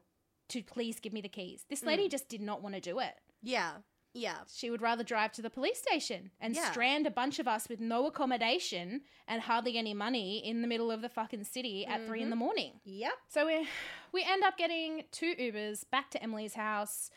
to 0.49 0.63
please 0.63 0.99
give 0.99 1.13
me 1.13 1.21
the 1.21 1.29
keys." 1.29 1.65
This 1.69 1.81
hmm. 1.81 1.87
lady 1.87 2.09
just 2.09 2.27
did 2.27 2.41
not 2.41 2.63
want 2.63 2.73
to 2.73 2.81
do 2.81 2.99
it. 2.99 3.13
Yeah. 3.43 3.73
Yeah. 4.15 4.37
She 4.51 4.71
would 4.71 4.81
rather 4.81 5.03
drive 5.03 5.33
to 5.33 5.43
the 5.43 5.49
police 5.51 5.77
station 5.77 6.31
and 6.39 6.55
Yeah. 6.55 6.71
strand 6.71 7.05
a 7.05 7.11
bunch 7.11 7.37
of 7.37 7.47
us 7.47 7.69
with 7.69 7.79
no 7.79 8.07
accommodation 8.07 9.01
and 9.27 9.41
hardly 9.41 9.77
any 9.77 9.93
money 9.93 10.39
in 10.39 10.61
the 10.61 10.67
middle 10.67 10.89
of 10.89 11.01
the 11.01 11.09
fucking 11.09 11.43
city 11.43 11.85
at 11.85 12.07
three 12.07 12.21
in 12.21 12.29
the 12.29 12.35
mm-hmm. 12.35 12.45
morning. 12.45 12.79
Yep. 12.85 13.13
So 13.27 13.45
we 13.45 13.67
we 14.11 14.23
end 14.23 14.43
up 14.43 14.57
getting 14.57 15.03
two 15.11 15.35
Ubers 15.35 15.87
back 15.91 16.09
to 16.11 16.23
Emily's 16.23 16.55
house. 16.55 17.11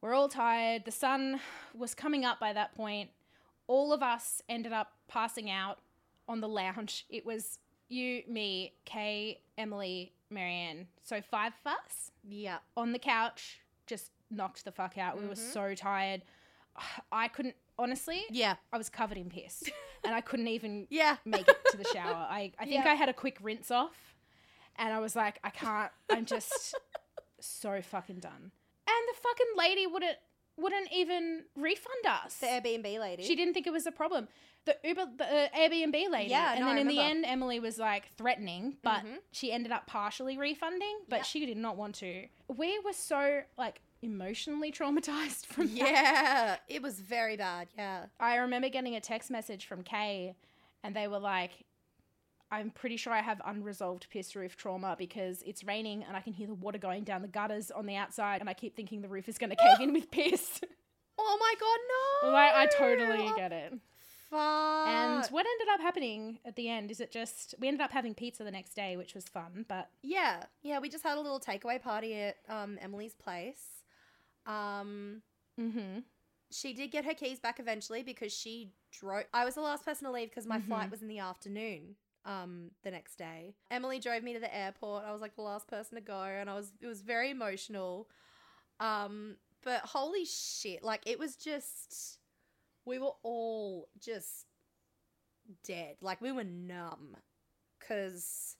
We're 0.00 0.14
all 0.14 0.28
tired. 0.28 0.84
The 0.84 0.92
sun 0.92 1.40
was 1.74 1.94
coming 1.94 2.24
up 2.24 2.38
by 2.38 2.52
that 2.52 2.74
point. 2.74 3.10
All 3.68 3.92
of 3.92 4.02
us 4.02 4.42
ended 4.48 4.72
up 4.72 4.92
passing 5.08 5.50
out 5.50 5.78
on 6.28 6.40
the 6.40 6.48
lounge. 6.48 7.04
It 7.08 7.24
was 7.26 7.58
you, 7.88 8.22
me, 8.28 8.74
Kay, 8.84 9.40
Emily, 9.56 10.12
Marianne. 10.30 10.88
So 11.02 11.20
five 11.20 11.52
of 11.64 11.72
us 11.72 12.10
Yeah. 12.24 12.58
on 12.76 12.92
the 12.92 12.98
couch, 12.98 13.60
just 13.86 14.10
knocked 14.30 14.64
the 14.64 14.72
fuck 14.72 14.98
out. 14.98 15.16
We 15.20 15.26
were 15.26 15.34
Mhm. 15.34 15.52
so 15.52 15.74
tired. 15.74 16.22
I 17.12 17.28
couldn't 17.28 17.56
honestly. 17.78 18.24
Yeah. 18.30 18.56
I 18.72 18.78
was 18.78 18.88
covered 18.88 19.18
in 19.18 19.28
piss, 19.30 19.62
and 20.04 20.14
I 20.14 20.20
couldn't 20.20 20.48
even 20.48 20.86
Yeah. 20.90 21.16
make 21.24 21.46
it 21.48 21.58
to 21.70 21.76
the 21.76 21.84
shower. 21.84 22.26
I, 22.28 22.52
I 22.58 22.64
think 22.64 22.84
Yeah. 22.84 22.90
I 22.90 22.94
had 22.94 23.08
a 23.08 23.14
quick 23.14 23.38
rinse 23.40 23.70
off, 23.70 24.14
and 24.76 24.92
I 24.92 24.98
was 24.98 25.14
like, 25.14 25.38
I 25.44 25.50
can't. 25.50 25.92
I'm 26.10 26.24
just 26.24 26.74
so 27.40 27.80
fucking 27.82 28.20
done. 28.20 28.50
And 28.88 29.08
the 29.08 29.20
fucking 29.20 29.46
lady 29.56 29.86
wouldn't 29.86 30.18
wouldn't 30.56 30.88
even 30.92 31.44
refund 31.54 32.06
us. 32.06 32.36
The 32.38 32.46
Airbnb 32.46 32.98
lady. 32.98 33.22
She 33.24 33.36
didn't 33.36 33.54
think 33.54 33.66
it 33.66 33.72
was 33.72 33.86
a 33.86 33.92
problem. 33.92 34.28
The 34.64 34.76
Uber, 34.82 35.06
the 35.18 35.24
uh, 35.24 35.48
Airbnb 35.56 36.10
lady. 36.10 36.30
Yeah, 36.30 36.52
and 36.52 36.60
no, 36.60 36.66
then 36.66 36.78
in 36.78 36.88
the 36.88 36.98
end, 36.98 37.24
Emily 37.24 37.60
was 37.60 37.78
like 37.78 38.08
threatening, 38.16 38.76
but 38.82 39.04
Mhm. 39.04 39.18
she 39.30 39.52
ended 39.52 39.70
up 39.70 39.86
partially 39.86 40.36
refunding, 40.38 40.98
but 41.08 41.16
Yep. 41.18 41.24
she 41.26 41.46
did 41.46 41.56
not 41.56 41.76
want 41.76 41.94
to. 41.96 42.26
We 42.48 42.78
were 42.80 42.92
so 42.92 43.42
like 43.56 43.80
emotionally 44.02 44.72
traumatized 44.72 45.46
from 45.46 45.66
that. 45.68 45.76
Yeah. 45.76 46.56
It 46.68 46.82
was 46.82 46.98
very 47.00 47.36
bad. 47.36 47.68
Yeah. 47.76 48.06
I 48.18 48.36
remember 48.36 48.68
getting 48.68 48.96
a 48.96 49.00
text 49.00 49.30
message 49.30 49.66
from 49.66 49.82
Kay, 49.84 50.34
and 50.82 50.96
they 50.96 51.06
were 51.06 51.18
like, 51.20 51.64
I'm 52.50 52.70
pretty 52.70 52.96
sure 52.96 53.12
I 53.12 53.22
have 53.22 53.40
unresolved 53.44 54.08
piss 54.10 54.36
roof 54.36 54.56
trauma 54.56 54.94
because 54.98 55.42
it's 55.42 55.64
raining 55.64 56.04
and 56.04 56.16
I 56.16 56.20
can 56.20 56.32
hear 56.32 56.46
the 56.46 56.54
water 56.54 56.78
going 56.78 57.02
down 57.04 57.22
the 57.22 57.28
gutters 57.28 57.70
on 57.70 57.86
the 57.86 57.96
outside, 57.96 58.40
and 58.40 58.48
I 58.48 58.54
keep 58.54 58.76
thinking 58.76 59.00
the 59.02 59.08
roof 59.08 59.28
is 59.28 59.36
going 59.38 59.50
to 59.50 59.56
cave 59.56 59.80
in 59.80 59.92
with 59.92 60.10
piss. 60.10 60.60
Oh 61.18 61.38
my 61.40 61.54
god, 61.58 62.28
no. 62.28 62.32
like, 62.34 62.52
I 62.54 62.66
totally 62.66 63.32
get 63.36 63.50
it. 63.50 63.72
Fuck. 64.28 64.86
And 64.86 65.24
what 65.30 65.46
ended 65.46 65.68
up 65.72 65.80
happening 65.80 66.40
at 66.44 66.56
the 66.56 66.68
end 66.68 66.90
is 66.90 67.00
it 67.00 67.10
just, 67.10 67.54
we 67.58 67.68
ended 67.68 67.80
up 67.80 67.90
having 67.90 68.12
pizza 68.14 68.44
the 68.44 68.50
next 68.50 68.74
day, 68.74 68.98
which 68.98 69.14
was 69.14 69.24
fun, 69.24 69.64
but 69.66 69.88
Yeah, 70.02 70.42
yeah, 70.62 70.78
we 70.78 70.90
just 70.90 71.02
had 71.04 71.16
a 71.16 71.20
little 71.22 71.40
takeaway 71.40 71.80
party 71.80 72.14
at 72.14 72.36
um, 72.50 72.76
Emily's 72.82 73.14
place. 73.14 73.62
Um, 74.44 75.22
Mm-hmm. 75.58 76.00
she 76.52 76.74
did 76.74 76.90
get 76.90 77.06
her 77.06 77.14
keys 77.14 77.40
back 77.40 77.58
eventually 77.58 78.02
because 78.02 78.32
she 78.32 78.72
drove. 78.92 79.24
I 79.32 79.46
was 79.46 79.54
the 79.54 79.62
last 79.62 79.86
person 79.86 80.04
to 80.04 80.12
leave 80.12 80.28
because 80.28 80.46
my 80.46 80.60
flight 80.60 80.88
Mhm. 80.88 80.90
was 80.90 81.00
in 81.02 81.08
the 81.08 81.18
afternoon. 81.18 81.96
Um, 82.26 82.72
the 82.82 82.90
next 82.90 83.16
day, 83.16 83.54
Emily 83.70 84.00
drove 84.00 84.24
me 84.24 84.34
to 84.34 84.40
the 84.40 84.54
airport. 84.54 85.04
I 85.06 85.12
was 85.12 85.20
like 85.20 85.36
the 85.36 85.42
last 85.42 85.68
person 85.68 85.94
to 85.94 86.00
go, 86.00 86.20
and 86.20 86.50
I 86.50 86.54
was 86.54 86.72
it 86.80 86.86
was 86.86 87.00
very 87.00 87.30
emotional. 87.30 88.08
Um, 88.80 89.36
but 89.62 89.80
holy 89.82 90.24
shit, 90.24 90.82
like 90.82 91.02
it 91.06 91.18
was 91.20 91.36
just 91.36 92.18
we 92.84 92.98
were 92.98 93.12
all 93.22 93.88
just 94.00 94.46
dead. 95.64 95.96
Like 96.00 96.20
we 96.20 96.32
were 96.32 96.44
numb 96.44 97.16
because 97.78 98.56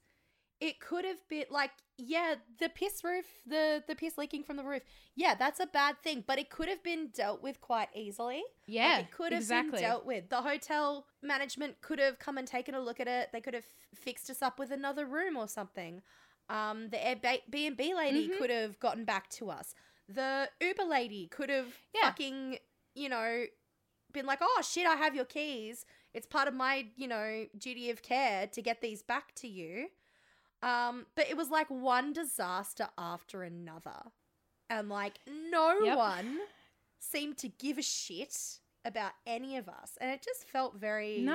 it 0.67 0.81
could 0.81 1.05
have 1.05 1.23
been 1.29 1.45
like 1.51 1.71
yeah 1.99 2.35
the 2.59 2.69
piss 2.69 3.03
roof 3.05 3.25
the 3.47 3.83
the 3.89 3.95
piss 3.95 4.19
leaking 4.19 4.43
from 4.45 4.57
the 4.57 4.65
roof. 4.65 4.83
Yeah 5.15 5.35
that's 5.35 5.61
a 5.61 5.67
bad 5.67 5.95
thing 6.03 6.25
but 6.27 6.39
it 6.39 6.51
could 6.51 6.69
have 6.69 6.83
been 6.83 7.09
dealt 7.15 7.43
with 7.43 7.61
quite 7.61 7.89
easily. 7.95 8.37
Like, 8.39 8.45
Yeah, 8.67 8.99
it 8.99 9.11
could 9.13 9.33
have 9.33 9.43
exactly. 9.43 9.73
been 9.73 9.81
dealt 9.81 10.05
with. 10.07 10.29
The 10.29 10.43
hotel 10.43 11.07
management 11.23 11.81
could 11.81 11.99
have 11.99 12.19
come 12.19 12.37
and 12.39 12.47
taken 12.47 12.75
a 12.75 12.81
look 12.81 13.01
at 13.01 13.09
it. 13.09 13.31
They 13.33 13.41
could 13.41 13.55
have 13.55 13.65
fixed 13.95 14.29
us 14.31 14.43
up 14.43 14.59
with 14.59 14.71
another 14.71 15.07
room 15.07 15.37
or 15.37 15.49
something. 15.49 16.03
Um 16.49 16.89
the 16.91 16.99
airbnb 16.99 17.81
lady 18.03 18.29
Mhm. 18.29 18.39
could 18.39 18.51
have 18.51 18.79
gotten 18.81 19.05
back 19.05 19.29
to 19.39 19.51
us. 19.51 19.75
The 20.09 20.51
uber 20.61 20.85
lady 20.85 21.29
could 21.29 21.51
have 21.51 21.71
Yeah. 21.95 22.03
fucking 22.11 22.59
you 22.95 23.09
know 23.09 23.47
been 24.13 24.25
like 24.27 24.39
oh 24.41 24.63
shit 24.63 24.87
i 24.87 24.97
have 24.97 25.15
your 25.15 25.25
keys. 25.27 25.85
It's 26.15 26.27
part 26.27 26.49
of 26.49 26.55
my 26.55 26.75
you 26.97 27.09
know 27.09 27.47
duty 27.59 27.91
of 27.91 28.03
care 28.03 28.47
to 28.49 28.61
get 28.63 28.81
these 28.81 29.03
back 29.03 29.35
to 29.37 29.49
you 29.49 29.89
um 30.63 31.07
but 31.15 31.29
it 31.29 31.37
was 31.37 31.51
like 31.51 31.69
one 31.69 32.13
disaster 32.13 32.89
after 32.97 33.43
another 33.43 34.03
and 34.71 34.89
like 34.89 35.19
no 35.51 35.79
Yep. 35.83 35.97
one 35.99 36.39
seemed 36.99 37.37
to 37.39 37.49
give 37.49 37.79
a 37.79 37.83
shit 37.83 38.37
about 38.85 39.13
any 39.27 39.57
of 39.57 39.69
us 39.69 39.99
and 40.01 40.11
it 40.11 40.23
just 40.23 40.45
felt 40.49 40.77
very 40.77 41.29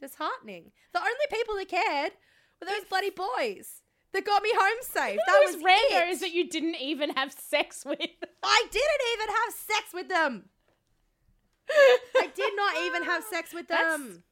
disheartening 0.00 0.70
the 0.92 1.00
only 1.00 1.26
people 1.30 1.54
that 1.56 1.68
cared 1.68 2.12
were 2.60 2.66
those 2.66 2.84
bloody 2.88 3.10
boys 3.10 3.82
that 4.12 4.24
got 4.26 4.42
me 4.42 4.50
home 4.54 4.78
safe 4.82 5.18
that 5.26 5.42
was 5.46 5.56
randos 5.56 6.16
it. 6.16 6.20
that 6.20 6.32
you 6.32 6.48
didn't 6.48 6.76
even 6.76 7.10
have 7.10 7.32
sex 7.32 7.84
with. 7.84 7.98
i 8.42 8.66
didn't 8.70 9.08
even 9.14 9.28
have 9.28 9.54
sex 9.54 9.94
with 9.94 10.08
them 10.08 10.44
i 12.16 12.28
did 12.34 12.52
not 12.56 12.76
even 12.84 13.04
have 13.04 13.24
sex 13.24 13.52
with 13.54 13.66
That's- 13.68 13.92
them 13.98 14.22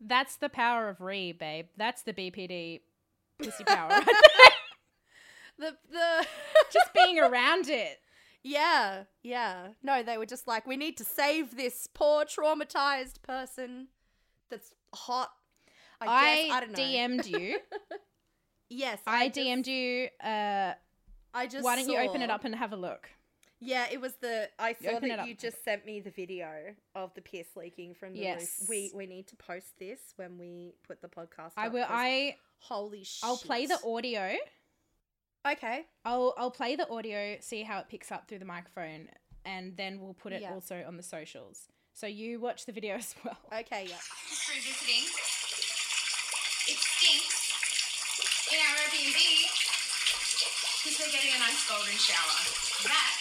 That's 0.00 0.36
the 0.36 0.48
power 0.50 0.88
of 0.90 1.00
Ree, 1.00 1.32
babe. 1.32 1.66
That's 1.76 2.02
the 2.02 2.12
BPD 2.12 2.80
pussy 3.38 3.64
power. 3.64 3.88
right 3.88 4.06
the 5.58 5.76
the 5.90 6.26
Just 6.72 6.92
being 6.94 7.18
around 7.18 7.68
it. 7.68 7.98
Yeah, 8.42 9.04
yeah. 9.24 9.68
No, 9.82 10.02
they 10.04 10.18
were 10.18 10.26
just 10.26 10.46
like, 10.46 10.66
we 10.66 10.76
need 10.76 10.96
to 10.98 11.04
save 11.04 11.56
this 11.56 11.88
poor 11.92 12.24
traumatized 12.24 13.20
person 13.22 13.88
that's 14.50 14.72
hot. 14.94 15.30
I, 16.00 16.06
I, 16.06 16.36
guess 16.44 16.52
I 16.54 16.60
don't 16.60 16.72
know. 16.72 16.78
DM'd 16.78 17.26
you. 17.26 17.58
Yes, 18.68 19.00
I 19.06 19.28
just- 19.28 19.38
DM'd 19.40 19.66
you. 19.66 20.08
Uh, 20.22 20.74
I 21.34 21.46
just. 21.46 21.64
why 21.64 21.76
don't 21.76 21.88
you 21.88 21.98
open 21.98 22.22
it 22.22 22.30
up 22.30 22.44
and 22.44 22.54
have 22.54 22.72
a 22.72 22.76
look? 22.76 23.08
Yeah, 23.60 23.86
it 23.90 24.00
was 24.00 24.14
the. 24.20 24.48
I 24.58 24.74
saw 24.74 24.98
it 24.98 25.00
that 25.02 25.26
you 25.26 25.34
just 25.34 25.64
sent 25.64 25.86
me 25.86 26.00
the 26.00 26.10
video 26.10 26.48
of 26.94 27.14
the 27.14 27.22
piss 27.22 27.46
leaking 27.56 27.94
from 27.94 28.12
the 28.12 28.20
Yes. 28.20 28.58
roof. 28.60 28.68
We 28.68 28.92
we 28.94 29.06
need 29.06 29.26
to 29.28 29.36
post 29.36 29.78
this 29.78 29.98
when 30.16 30.38
we 30.38 30.74
put 30.86 31.00
the 31.00 31.08
podcast. 31.08 31.52
I 31.56 31.68
will. 31.68 31.86
I. 31.88 32.36
Holy 32.60 33.04
shit! 33.04 33.20
I'll 33.24 33.36
play 33.36 33.66
the 33.66 33.78
audio. 33.86 34.36
Okay. 35.46 35.86
I'll 36.04 36.34
I'll 36.36 36.50
play 36.50 36.74
the 36.76 36.88
audio, 36.90 37.36
see 37.40 37.62
how 37.62 37.78
it 37.78 37.86
picks 37.88 38.10
up 38.10 38.26
through 38.28 38.40
the 38.40 38.44
microphone, 38.44 39.08
and 39.44 39.76
then 39.76 40.00
we'll 40.00 40.14
put 40.14 40.32
it 40.32 40.42
Yeah. 40.42 40.52
also 40.52 40.82
on 40.86 40.96
the 40.96 41.02
socials. 41.02 41.68
So 41.94 42.06
you 42.06 42.40
watch 42.40 42.66
the 42.66 42.72
video 42.72 42.94
as 43.02 43.14
well. 43.24 43.38
Okay. 43.52 43.86
Yeah. 43.88 43.96
Just 44.28 44.48
revisiting. 44.48 45.04
It 46.68 46.78
stinks 46.82 48.50
in 48.52 48.58
our 48.58 48.74
Airbnb 48.74 49.18
because 50.82 50.98
we're 50.98 51.12
getting 51.12 51.30
a 51.34 51.38
nice 51.38 51.68
golden 51.68 51.94
shower. 51.94 52.38
That 52.90 53.12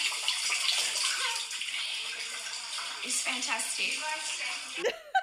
is 3.06 3.22
fantastic. 3.22 4.94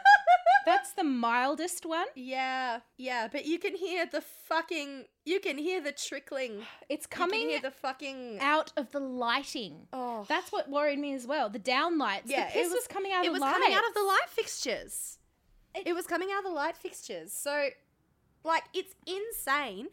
That's 0.66 0.92
the 0.92 1.04
mildest 1.04 1.84
one. 1.86 2.06
Yeah. 2.14 2.80
Yeah. 2.96 3.28
But 3.30 3.46
you 3.46 3.58
can 3.58 3.74
hear 3.76 4.06
the 4.06 4.20
fucking. 4.20 5.04
You 5.24 5.40
can 5.40 5.58
hear 5.58 5.80
the 5.80 5.92
trickling. 5.92 6.62
It's 6.88 7.04
You 7.06 7.08
can 7.16 7.18
coming 7.30 7.48
hear 7.50 7.60
the 7.60 7.70
fucking. 7.70 8.38
out 8.40 8.72
of 8.76 8.90
the 8.92 9.00
lighting. 9.00 9.86
Oh. 9.92 10.24
That's 10.28 10.52
what 10.52 10.68
worried 10.70 10.98
me 10.98 11.14
as 11.14 11.26
well. 11.26 11.48
The 11.48 11.58
downlights. 11.58 12.22
Yeah, 12.26 12.42
the 12.44 12.48
it 12.50 12.52
piss 12.52 12.64
was, 12.68 12.74
was- 12.74 12.86
coming 12.88 13.12
out 13.12 13.24
it 13.24 13.28
of 13.28 13.32
was 13.32 13.40
the 13.40 13.46
lights. 13.46 13.58
coming 13.58 13.74
out 13.74 13.86
of 13.88 13.94
the 13.94 14.02
light 14.02 14.28
fixtures. 14.28 15.18
It- 15.74 15.86
It 15.88 15.92
was 15.94 16.06
coming 16.06 16.28
out 16.32 16.38
of 16.38 16.44
the 16.44 16.50
light 16.50 16.76
fixtures. 16.76 17.32
So, 17.32 17.68
like, 18.44 18.64
it's 18.74 18.94
insane 19.06 19.88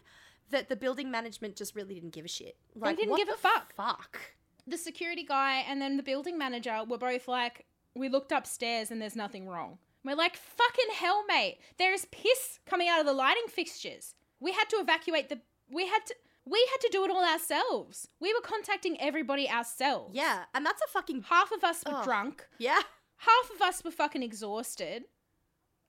that 0.49 0.67
the 0.67 0.75
building 0.75 1.09
management 1.11 1.55
just 1.55 1.75
really 1.75 1.93
didn't 1.93 2.09
give 2.11 2.25
a 2.25 2.27
shit. 2.27 2.57
Like, 2.75 2.97
didn't 2.97 3.11
what 3.11 3.17
give 3.19 3.29
a 3.29 3.37
fuck. 3.37 3.73
Fuck. 3.75 4.19
The 4.67 4.77
security 4.77 5.23
guy 5.23 5.63
and 5.67 5.81
then 5.81 5.95
the 5.97 6.03
building 6.03 6.37
manager 6.37 6.83
were 6.87 6.97
both 6.97 7.27
like, 7.27 7.65
we 7.95 8.09
looked 8.09 8.31
upstairs 8.31 8.91
and 8.91 9.01
there's 9.01 9.15
nothing 9.15 9.47
wrong. 9.47 9.77
We're 10.05 10.15
like, 10.15 10.35
fucking 10.37 10.95
hell, 10.95 11.23
mate. 11.27 11.57
There 11.77 11.93
is 11.93 12.05
piss 12.11 12.59
coming 12.65 12.87
out 12.87 12.99
of 12.99 13.05
the 13.05 13.13
lighting 13.13 13.47
fixtures. 13.49 14.15
We 14.39 14.51
had 14.53 14.65
to 14.69 14.77
evacuate 14.77 15.29
the. 15.29 15.39
We 15.69 15.87
had 15.87 16.05
to. 16.07 16.15
We 16.45 16.65
had 16.71 16.81
to 16.81 16.89
do 16.91 17.03
it 17.03 17.11
all 17.11 17.23
ourselves. 17.23 18.07
We 18.19 18.33
were 18.33 18.41
contacting 18.41 18.99
everybody 18.99 19.49
ourselves. 19.49 20.15
Yeah, 20.15 20.45
and 20.55 20.65
that's 20.65 20.81
a 20.81 20.87
fucking 20.91 21.23
Half 21.29 21.51
of 21.51 21.63
us 21.63 21.83
were 21.85 21.95
Ugh. 21.97 22.03
drunk. 22.03 22.47
yeah. 22.57 22.81
half 23.17 23.51
of 23.53 23.61
us 23.61 23.83
were 23.83 23.91
fucking 23.91 24.23
exhausted. 24.23 25.03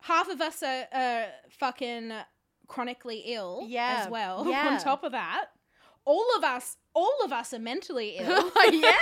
Half 0.02 0.28
of 0.28 0.40
us 0.40 0.62
are, 0.62 0.84
are 0.92 1.26
fucking 1.50 2.12
chronically 2.66 3.22
ill 3.26 3.64
Yeah, 3.68 4.02
as 4.04 4.10
well. 4.10 4.44
yeah. 4.50 4.68
On 4.74 4.80
top 4.80 5.02
of 5.04 5.12
that, 5.12 5.46
all 6.04 6.26
of 6.36 6.42
us, 6.44 6.76
all 6.94 7.14
of 7.24 7.32
us 7.32 7.54
are 7.54 7.58
mentally 7.58 8.16
ill. 8.18 8.50
yeah. 8.72 8.92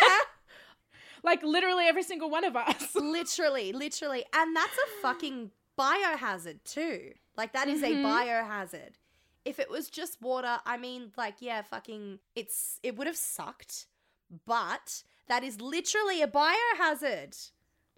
Like 1.23 1.43
literally 1.43 1.85
every 1.87 2.03
single 2.03 2.31
one 2.31 2.45
of 2.45 2.57
us. 2.57 2.95
literally, 2.95 3.73
literally, 3.73 4.25
and 4.35 4.55
that's 4.57 4.77
a 4.77 5.03
fucking 5.03 5.51
biohazard 5.79 6.59
too. 6.65 7.13
Like 7.37 7.53
that 7.53 7.69
is 7.69 7.83
Mhm. 7.83 8.03
a 8.03 8.07
biohazard. 8.07 8.95
If 9.45 9.59
it 9.59 9.71
was 9.71 9.89
just 9.89 10.21
water, 10.21 10.59
I 10.67 10.77
mean, 10.77 11.13
like, 11.17 11.37
yeah, 11.41 11.63
fucking, 11.63 12.19
it's 12.35 12.81
it 12.83 12.97
would 12.97 13.07
have 13.07 13.17
sucked, 13.17 13.87
but 14.47 15.03
that 15.29 15.43
is 15.45 15.61
literally 15.61 16.21
a 16.23 16.29
biohazard. 16.29 17.51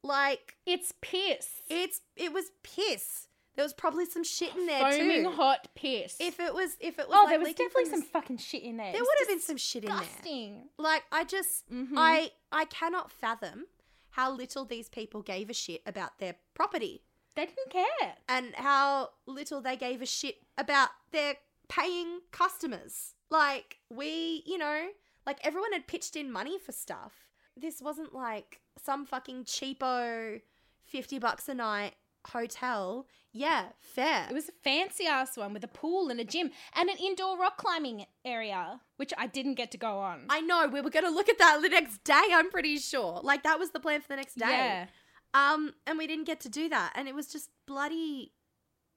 Like, 0.02 0.56
It's 0.66 0.92
piss. 1.00 1.62
it's 1.68 2.00
it 2.16 2.32
was 2.32 2.52
piss. 2.62 3.28
There 3.56 3.64
was 3.64 3.72
probably 3.72 4.06
some 4.06 4.24
shit 4.24 4.54
in 4.56 4.66
there 4.66 4.80
Foaming 4.92 5.24
too. 5.24 5.30
hot 5.32 5.68
piss. 5.74 6.16
If 6.20 6.38
it 6.40 6.54
was, 6.54 6.76
if 6.80 6.98
it 6.98 7.08
was, 7.08 7.16
oh, 7.18 7.24
like 7.24 7.30
there 7.30 7.40
was 7.40 7.48
definitely 7.54 7.86
some 7.90 8.02
fucking 8.02 8.38
shit 8.38 8.62
in 8.62 8.76
there. 8.76 8.92
There 8.92 9.02
would 9.02 9.18
have 9.18 9.28
been 9.28 9.40
some 9.40 9.56
shit 9.56 9.84
in 9.84 9.90
there. 9.90 9.98
disgusting. 9.98 10.68
Like, 10.78 11.02
I 11.12 11.24
just, 11.24 11.70
Mhm. 11.70 11.92
I, 11.96 12.30
I 12.52 12.64
cannot 12.66 13.10
fathom 13.10 13.66
how 14.10 14.30
little 14.32 14.64
these 14.64 14.88
people 14.88 15.22
gave 15.22 15.50
a 15.50 15.54
shit 15.54 15.82
about 15.84 16.18
their 16.18 16.36
property. 16.54 17.02
They 17.36 17.46
didn't 17.46 17.70
care. 17.70 18.16
and 18.28 18.54
how 18.56 19.10
little 19.26 19.60
they 19.60 19.76
gave 19.76 20.00
a 20.02 20.06
shit 20.06 20.36
about 20.58 20.90
their 21.12 21.36
paying 21.68 22.20
customers. 22.32 23.14
Like, 23.30 23.78
we, 23.88 24.42
you 24.46 24.58
know, 24.58 24.88
like 25.26 25.38
everyone 25.44 25.72
had 25.72 25.86
pitched 25.86 26.16
in 26.16 26.32
money 26.32 26.58
for 26.58 26.72
stuff. 26.72 27.26
This 27.56 27.80
wasn't 27.80 28.12
like 28.14 28.60
some 28.82 29.04
fucking 29.06 29.44
cheapo 29.44 30.40
50 30.84 31.18
bucks 31.18 31.48
a 31.48 31.54
night 31.54 31.94
hotel. 32.28 33.06
Yeah, 33.32 33.66
fair. 33.78 34.26
It 34.28 34.34
was 34.34 34.48
a 34.48 34.52
fancy 34.64 35.06
ass 35.06 35.36
one 35.36 35.52
with 35.52 35.62
a 35.62 35.68
pool 35.68 36.08
and 36.08 36.18
a 36.18 36.24
gym 36.24 36.50
and 36.74 36.88
an 36.88 36.96
indoor 36.96 37.38
rock 37.38 37.58
climbing 37.58 38.06
area, 38.24 38.80
which 38.96 39.12
I 39.16 39.26
didn't 39.26 39.54
get 39.54 39.70
to 39.72 39.78
go 39.78 39.98
on. 39.98 40.26
I 40.28 40.40
know, 40.40 40.66
we 40.66 40.80
were 40.80 40.90
going 40.90 41.04
to 41.04 41.10
look 41.10 41.28
at 41.28 41.38
that 41.38 41.60
the 41.62 41.68
next 41.68 42.02
day, 42.04 42.20
I'm 42.32 42.50
pretty 42.50 42.78
sure. 42.78 43.20
Like, 43.22 43.44
that 43.44 43.58
was 43.58 43.70
the 43.70 43.80
plan 43.80 44.00
for 44.00 44.08
the 44.08 44.16
next 44.16 44.36
day. 44.36 44.46
Yeah. 44.46 44.86
Um, 45.32 45.74
and 45.86 45.96
we 45.96 46.06
didn't 46.06 46.26
get 46.26 46.40
to 46.40 46.48
do 46.48 46.68
that. 46.70 46.92
And 46.96 47.06
it 47.06 47.14
was 47.14 47.28
just 47.28 47.50
bloody, 47.66 48.32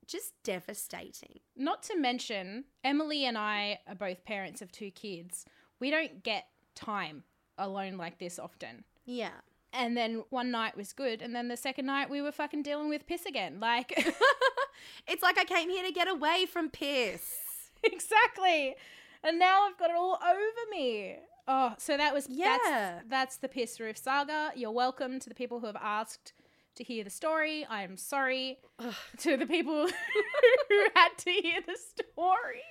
just 0.07 0.33
devastating. 0.43 1.39
Not 1.55 1.83
to 1.83 1.97
mention, 1.97 2.65
Emily 2.83 3.25
and 3.25 3.37
I 3.37 3.79
are 3.87 3.95
both 3.95 4.25
parents 4.25 4.61
of 4.61 4.71
two 4.71 4.89
kids. 4.89 5.45
We 5.79 5.91
don't 5.91 6.23
get 6.23 6.47
time 6.75 7.23
alone 7.59 7.97
like 7.97 8.17
this 8.17 8.39
often. 8.39 8.83
Yeah. 9.05 9.41
And 9.75 9.97
then 9.97 10.23
one 10.29 10.51
night 10.51 10.77
was 10.77 10.93
good, 10.93 11.21
and 11.23 11.33
then 11.35 11.47
the 11.47 11.57
second 11.57 11.87
night 11.87 12.07
we 12.07 12.21
were 12.21 12.31
fucking 12.31 12.61
dealing 12.61 12.89
with 12.89 13.07
piss 13.07 13.25
again. 13.25 13.59
Like, 13.59 13.91
it's 15.07 15.23
like 15.23 15.39
I 15.39 15.45
came 15.45 15.69
here 15.69 15.83
to 15.83 15.91
get 15.91 16.07
away 16.07 16.45
from 16.45 16.69
piss. 16.69 17.37
exactly. 17.83 18.75
And 19.23 19.39
now 19.39 19.63
I've 19.63 19.77
got 19.77 19.89
it 19.89 19.95
all 19.95 20.19
over 20.23 20.69
me. 20.71 21.15
Oh, 21.47 21.73
so 21.77 21.97
that 21.97 22.13
was 22.13 22.27
Yeah. 22.29 22.57
That's, 22.63 23.09
that's 23.09 23.37
the 23.37 23.49
piss 23.49 23.79
roof 23.79 23.97
saga. 23.97 24.51
You're 24.55 24.71
welcome 24.71 25.19
to 25.19 25.27
the 25.27 25.35
people 25.35 25.59
who 25.59 25.65
have 25.65 25.77
asked 25.81 26.33
to 26.75 26.83
hear 26.83 27.03
the 27.03 27.09
story. 27.09 27.65
I 27.69 27.83
am 27.83 27.97
sorry 27.97 28.59
Ugh. 28.79 28.93
to 29.19 29.37
the 29.37 29.45
people 29.45 29.87
who 30.69 30.85
had 30.95 31.09
to 31.17 31.31
hear 31.31 31.61
the 31.65 31.77
story. 31.77 32.61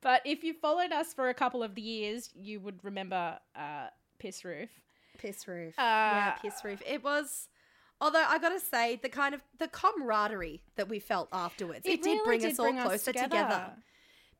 But 0.00 0.22
if 0.24 0.44
you 0.44 0.54
followed 0.54 0.92
us 0.92 1.12
for 1.12 1.28
a 1.28 1.34
couple 1.34 1.62
of 1.62 1.74
the 1.74 1.82
years, 1.82 2.30
you 2.34 2.60
would 2.60 2.82
remember 2.84 3.38
uh, 3.56 3.88
piss 4.18 4.44
roof. 4.44 4.70
Piss 5.18 5.46
roof. 5.46 5.74
yeah, 5.76 6.34
Uh, 6.36 6.40
piss 6.40 6.64
roof. 6.64 6.82
It 6.86 7.04
was. 7.04 7.48
Although 8.00 8.24
I 8.26 8.38
gotta 8.38 8.60
say, 8.60 8.96
the 9.02 9.08
kind 9.08 9.34
of 9.34 9.42
the 9.58 9.66
camaraderie 9.68 10.62
that 10.76 10.88
we 10.88 11.00
felt 11.00 11.28
afterwards, 11.32 11.84
it, 11.84 12.00
did 12.02 12.10
really 12.24 12.24
bring 12.38 12.44
us 12.52 12.58
all 12.60 12.72
closer 12.72 13.12
together. 13.12 13.28
together. 13.28 13.72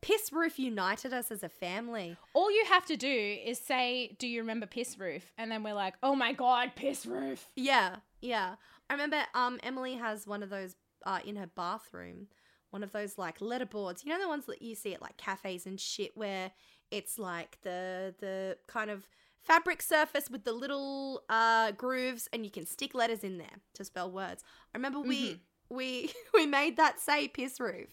Piss 0.00 0.32
roof 0.32 0.60
united 0.60 1.12
us 1.12 1.32
as 1.32 1.42
a 1.42 1.48
family. 1.48 2.16
All 2.32 2.52
you 2.52 2.64
have 2.66 2.86
to 2.86 2.96
do 2.96 3.38
is 3.44 3.58
say, 3.58 4.14
"Do 4.20 4.28
you 4.28 4.40
remember 4.42 4.66
Piss 4.66 4.96
Roof?" 4.96 5.32
And 5.36 5.50
then 5.50 5.64
we're 5.64 5.74
like, 5.74 5.94
"Oh 6.04 6.14
my 6.14 6.32
god, 6.32 6.76
Piss 6.76 7.04
Roof!" 7.04 7.48
Yeah, 7.56 7.96
yeah. 8.20 8.54
I 8.88 8.92
remember 8.94 9.24
um 9.34 9.58
Emily 9.64 9.94
has 9.96 10.24
one 10.26 10.44
of 10.44 10.50
those 10.50 10.76
uh 11.04 11.18
in 11.24 11.34
her 11.34 11.48
bathroom, 11.48 12.28
one 12.70 12.84
of 12.84 12.92
those 12.92 13.18
like 13.18 13.40
letterboards. 13.40 14.04
You 14.04 14.12
know 14.12 14.20
the 14.20 14.28
ones 14.28 14.46
that 14.46 14.62
you 14.62 14.76
see 14.76 14.94
at 14.94 15.02
like 15.02 15.16
cafes 15.16 15.66
and 15.66 15.80
shit 15.80 16.16
where 16.16 16.52
it's 16.92 17.18
like 17.18 17.58
the 17.62 18.14
the 18.20 18.56
kind 18.68 18.90
of 18.90 19.08
fabric 19.48 19.82
surface 19.82 20.30
with 20.30 20.44
the 20.44 20.52
little 20.52 21.22
uh 21.28 21.72
grooves 21.72 22.28
and 22.32 22.44
you 22.44 22.50
can 22.50 22.64
stick 22.66 22.94
letters 22.94 23.24
in 23.24 23.38
there 23.38 23.56
to 23.74 23.84
spell 23.84 24.10
words. 24.10 24.44
I 24.74 24.78
remember 24.78 25.00
we 25.00 25.40
we 25.70 26.12
we 26.34 26.46
made 26.46 26.76
that 26.76 27.00
say 27.00 27.26
piss 27.28 27.58
roof. 27.58 27.88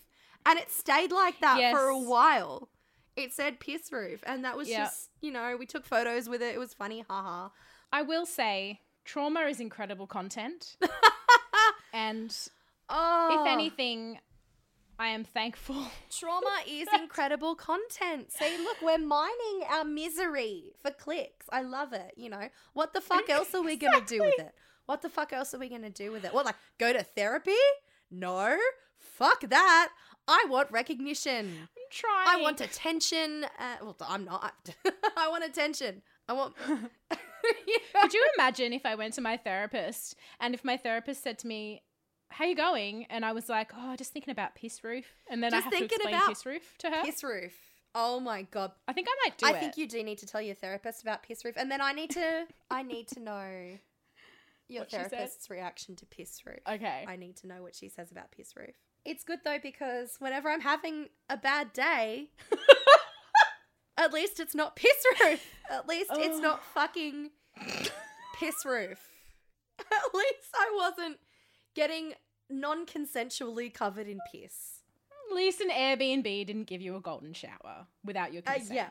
And 0.45 0.59
it 0.59 0.69
stayed 0.71 1.11
like 1.11 1.39
that 1.39 1.71
for 1.71 1.87
a 1.87 1.97
while. 1.97 2.69
It 3.15 3.33
said 3.33 3.59
piss 3.59 3.91
roof 3.91 4.21
and 4.27 4.43
that 4.45 4.55
was 4.57 4.67
Yeah. 4.69 4.83
just, 4.85 5.09
you 5.21 5.31
know, 5.31 5.55
we 5.57 5.65
took 5.65 5.85
photos 5.85 6.27
with 6.29 6.41
it. 6.43 6.53
It 6.53 6.59
was 6.59 6.73
funny, 6.73 7.03
haha. 7.09 7.49
I 7.91 8.01
will 8.03 8.25
say, 8.25 8.81
trauma 9.05 9.39
is 9.41 9.59
incredible 9.61 10.05
content, 10.05 10.75
and 11.93 12.35
Oh. 12.89 13.39
if 13.41 13.47
anything, 13.51 14.19
I 14.97 15.07
am 15.07 15.23
thankful. 15.23 15.87
Trauma 16.09 16.59
is 16.67 16.87
incredible 16.93 17.55
content. 17.55 18.31
See, 18.31 18.57
look, 18.57 18.81
we're 18.81 18.97
mining 18.97 19.63
our 19.69 19.83
misery 19.83 20.71
for 20.81 20.91
clicks. 20.91 21.47
I 21.51 21.61
love 21.61 21.93
it. 21.93 22.13
You 22.15 22.29
know, 22.29 22.49
what 22.73 22.93
the 22.93 23.01
fuck 23.01 23.29
else 23.29 23.53
are 23.53 23.61
we 23.63 23.75
going 23.75 23.99
to 23.99 24.05
do 24.05 24.21
with 24.21 24.39
it? 24.39 24.53
What 24.85 25.01
the 25.01 25.09
fuck 25.09 25.33
else 25.33 25.53
are 25.53 25.59
we 25.59 25.67
going 25.67 25.81
to 25.81 25.89
do 25.89 26.11
with 26.11 26.23
it? 26.23 26.33
What, 26.33 26.45
like, 26.45 26.55
go 26.77 26.93
to 26.93 27.03
therapy? 27.03 27.51
No. 28.11 28.57
Fuck 28.99 29.41
that. 29.49 29.89
I 30.27 30.45
want 30.49 30.71
recognition. 30.71 31.45
I'm 31.61 31.67
trying. 31.91 32.27
I 32.27 32.41
want 32.41 32.61
attention. 32.61 33.45
Uh, 33.59 33.75
well, 33.81 33.95
I'm 34.07 34.25
not. 34.25 34.53
I 35.17 35.29
want 35.29 35.43
attention. 35.43 36.01
I 36.27 36.33
want. 36.33 36.55
Know? 36.67 38.01
Could 38.01 38.13
you 38.13 38.27
imagine 38.35 38.73
if 38.73 38.87
I 38.87 38.95
went 38.95 39.13
to 39.15 39.21
my 39.21 39.37
therapist 39.37 40.15
and 40.39 40.55
if 40.55 40.63
my 40.63 40.77
therapist 40.77 41.21
said 41.21 41.37
to 41.39 41.47
me, 41.47 41.83
"How 42.37 42.45
you 42.45 42.55
going?" 42.55 43.05
and 43.09 43.23
I 43.25 43.31
was 43.31 43.49
like, 43.49 43.71
"Oh, 43.75 43.95
just 43.95 44.11
thinking 44.13 44.31
about 44.31 44.55
piss 44.55 44.83
roof," 44.83 45.05
and 45.29 45.41
then 45.43 45.53
I 45.53 45.57
Just 45.57 45.63
have 45.65 45.73
to 45.73 45.79
thinking 45.79 45.95
explain 45.97 46.15
about 46.15 46.27
piss 46.29 46.45
roof 46.45 46.77
to 46.79 46.89
her. 46.89 47.03
Piss 47.03 47.23
roof. 47.23 47.53
Oh 47.97 48.19
my 48.19 48.41
god. 48.43 48.71
I 48.87 48.93
think 48.93 49.07
I 49.09 49.15
might 49.29 49.37
do 49.37 49.45
I 49.47 49.51
it. 49.51 49.59
think 49.59 49.77
you 49.77 49.87
do 49.87 50.03
need 50.03 50.17
to 50.19 50.25
tell 50.27 50.41
your 50.41 50.55
therapist 50.55 51.01
about 51.01 51.23
piss 51.23 51.45
roof, 51.45 51.55
and 51.57 51.71
then 51.71 51.81
I 51.81 51.93
need 51.93 52.09
to. 52.11 52.45
I 52.69 52.83
need 52.83 53.07
to 53.09 53.19
know 53.21 53.77
your 54.67 54.81
What 54.81 54.91
therapist's 54.91 55.49
reaction 55.49 55.95
to 55.97 56.05
piss 56.05 56.45
roof. 56.45 56.59
Okay. 56.69 57.05
I 57.07 57.15
need 57.15 57.37
to 57.37 57.47
know 57.47 57.61
what 57.61 57.73
she 57.75 57.87
says 57.87 58.11
about 58.11 58.31
piss 58.31 58.55
roof. 58.55 58.75
It's 59.05 59.23
good 59.23 59.39
though 59.45 59.59
because 59.61 60.15
whenever 60.19 60.49
I'm 60.49 60.61
having 60.61 61.07
a 61.29 61.37
bad 61.37 61.71
day, 61.73 62.29
at 63.97 64.11
least 64.11 64.39
it's 64.39 64.55
not 64.55 64.75
piss 64.75 64.97
roof. 65.23 65.45
At 65.69 65.87
least 65.87 66.09
it's 66.15 66.37
Oh. 66.39 66.41
not 66.41 66.63
fucking 66.73 67.29
piss 68.39 68.65
roof. 68.65 68.99
At 69.79 70.13
least 70.13 70.49
I 70.55 70.71
wasn't 70.75 71.17
getting 71.75 72.13
non-consensually 72.49 73.73
covered 73.73 74.07
in 74.07 74.19
piss. 74.31 74.81
At 75.29 75.35
least 75.35 75.61
an 75.61 75.69
Airbnb 75.69 76.23
didn't 76.45 76.65
give 76.65 76.81
you 76.81 76.95
a 76.95 77.01
golden 77.01 77.33
shower 77.33 77.87
without 78.03 78.31
your 78.33 78.43
Uh, 78.45 78.53
consent. 78.53 78.75
yeah. 78.75 78.89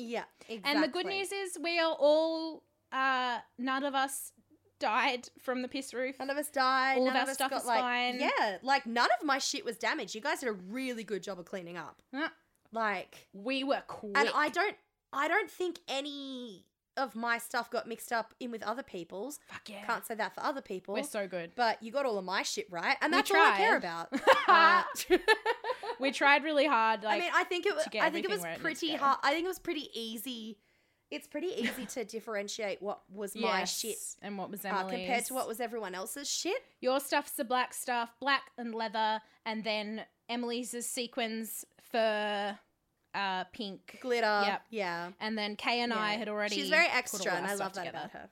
Yeah, 0.00 0.24
exactly. 0.48 0.62
And 0.72 0.82
the 0.82 0.88
good 0.88 1.06
news 1.06 1.32
is 1.32 1.58
we 1.62 1.78
are 1.80 1.92
all 1.98 2.62
uh 2.92 3.40
none 3.58 3.82
of 3.84 3.94
us 3.94 4.32
died 4.78 5.28
from 5.40 5.60
the 5.62 5.68
piss 5.68 5.92
roof. 5.92 6.20
None 6.20 6.30
of 6.30 6.36
us 6.36 6.48
died. 6.50 6.98
All 6.98 7.04
none 7.06 7.16
of 7.16 7.22
of 7.22 7.26
our 7.26 7.30
us 7.30 7.34
stuff 7.36 7.50
got 7.50 7.60
is 7.62 7.66
like 7.66 7.80
fine. 7.80 8.20
yeah, 8.20 8.58
like 8.62 8.86
none 8.86 9.08
of 9.20 9.26
my 9.26 9.38
shit 9.38 9.64
was 9.64 9.76
damaged. 9.76 10.14
You 10.14 10.20
guys 10.20 10.38
did 10.40 10.48
a 10.48 10.52
really 10.52 11.02
good 11.02 11.22
job 11.22 11.38
of 11.40 11.46
cleaning 11.46 11.76
up. 11.76 12.00
Uh, 12.14 12.28
Like, 12.70 13.26
We 13.32 13.64
were 13.64 13.82
quick. 13.88 14.16
and 14.16 14.28
I 14.34 14.50
don't, 14.50 14.76
I 15.12 15.26
don't 15.26 15.50
think 15.50 15.80
any 15.88 16.64
of 16.98 17.14
my 17.16 17.38
stuff 17.38 17.70
got 17.70 17.88
mixed 17.88 18.12
up 18.12 18.34
in 18.40 18.50
with 18.50 18.62
other 18.62 18.82
people's. 18.82 19.38
Fuck 19.46 19.68
yeah. 19.70 19.86
Can't 19.86 20.04
say 20.04 20.14
that 20.16 20.34
for 20.34 20.42
other 20.42 20.60
people. 20.60 20.94
We're 20.94 21.04
so 21.04 21.26
good. 21.26 21.52
but 21.56 21.82
you 21.82 21.90
got 21.92 22.04
all 22.04 22.18
of 22.18 22.24
my 22.24 22.42
shit 22.42 22.66
right, 22.70 22.96
and 23.00 23.12
that's 23.12 23.30
all 23.30 23.38
I 23.38 23.56
care 23.56 23.76
about. 23.76 24.08
Uh, 24.48 24.82
we 26.00 26.10
tried 26.10 26.42
really 26.42 26.66
hard. 26.66 27.02
Like 27.02 27.20
I 27.20 27.24
mean, 27.24 27.30
I 27.34 27.44
think 27.44 27.66
it 27.66 27.74
was. 27.74 27.86
I 28.00 28.08
think 28.08 28.24
it 28.24 28.30
was 28.30 28.40
where 28.40 28.52
it 28.52 28.60
pretty 28.60 28.94
hard. 28.94 29.18
I 29.22 29.32
think 29.32 29.44
it 29.44 29.48
was 29.48 29.58
pretty 29.58 29.88
easy. 29.92 30.58
It's 31.10 31.26
pretty 31.26 31.48
easy 31.48 31.86
to 31.86 32.04
differentiate 32.04 32.80
what 32.82 33.00
was 33.12 33.34
my 33.34 33.64
shit 33.64 33.96
and 34.22 34.36
what 34.38 34.50
was 34.50 34.64
uh, 34.64 34.68
Emily's 34.68 34.90
compared 34.90 35.24
to 35.26 35.34
what 35.34 35.48
was 35.48 35.60
everyone 35.60 35.94
else's 35.94 36.28
shit. 36.30 36.62
Your 36.80 37.00
stuff's 37.00 37.32
the 37.32 37.44
black 37.44 37.72
stuff, 37.74 38.14
black 38.20 38.50
and 38.58 38.74
leather, 38.74 39.20
and 39.44 39.64
then 39.64 40.02
Emily's 40.28 40.74
is 40.74 40.86
sequins, 40.86 41.64
fur, 41.80 42.58
uh, 43.18 43.44
pink. 43.52 43.98
Glitter. 44.00 44.42
Yep. 44.46 44.62
Yeah. 44.70 45.10
And 45.20 45.36
then 45.36 45.56
Kay 45.56 45.80
and 45.80 45.92
I 45.92 46.12
had 46.14 46.28
already. 46.28 46.54
She's 46.54 46.70
very 46.70 46.86
extra, 46.88 47.32
and 47.32 47.46
I 47.46 47.50
love 47.54 47.72
that 47.74 47.84
together. 47.86 47.98
about 47.98 48.10
her. 48.12 48.30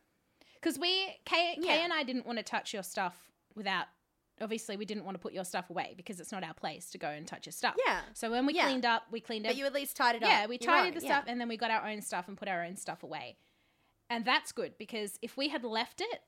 Because 0.55 0.79
we, 0.79 1.07
Kay, 1.25 1.57
Kay 1.57 1.61
Yeah. 1.63 1.85
and 1.85 1.93
I 1.93 2.03
didn't 2.03 2.27
want 2.27 2.39
to 2.39 2.43
touch 2.45 2.73
your 2.73 2.83
stuff 2.83 3.17
without. 3.55 3.87
Obviously, 4.41 4.77
we 4.77 4.85
didn't 4.85 5.05
want 5.07 5.15
to 5.15 5.19
put 5.19 5.33
your 5.33 5.45
stuff 5.45 5.71
away 5.71 5.95
because 5.97 6.21
it's 6.21 6.31
not 6.31 6.45
our 6.45 6.53
place 6.53 6.91
to 6.91 6.99
go 6.99 7.09
and 7.09 7.27
touch 7.27 7.47
your 7.47 7.53
stuff. 7.55 7.75
Yeah. 7.87 8.01
So 8.13 8.31
when 8.31 8.45
we 8.45 8.53
Yeah. 8.55 8.65
cleaned 8.67 8.85
up, 8.85 9.05
we 9.11 9.21
cleaned 9.21 9.47
up. 9.47 9.51
But 9.51 9.57
you 9.57 9.65
at 9.65 9.73
least 9.73 9.97
tied 9.97 10.15
it 10.17 10.23
up. 10.23 10.29
yeah, 10.29 10.47
we 10.47 10.59
You're 10.61 10.71
tidied 10.71 10.91
right, 10.93 11.01
the 11.01 11.07
yeah. 11.07 11.13
stuff 11.21 11.25
and 11.27 11.41
then 11.41 11.49
we 11.49 11.57
got 11.57 11.71
our 11.71 11.87
own 11.89 12.03
stuff 12.03 12.29
and 12.29 12.37
put 12.37 12.47
our 12.47 12.63
own 12.63 12.77
stuff 12.77 13.03
away. 13.03 13.39
And 14.11 14.27
that's 14.27 14.53
good 14.53 14.77
because 14.77 15.19
if 15.23 15.39
we 15.39 15.49
had 15.49 15.65
left 15.65 16.03
it 16.03 16.21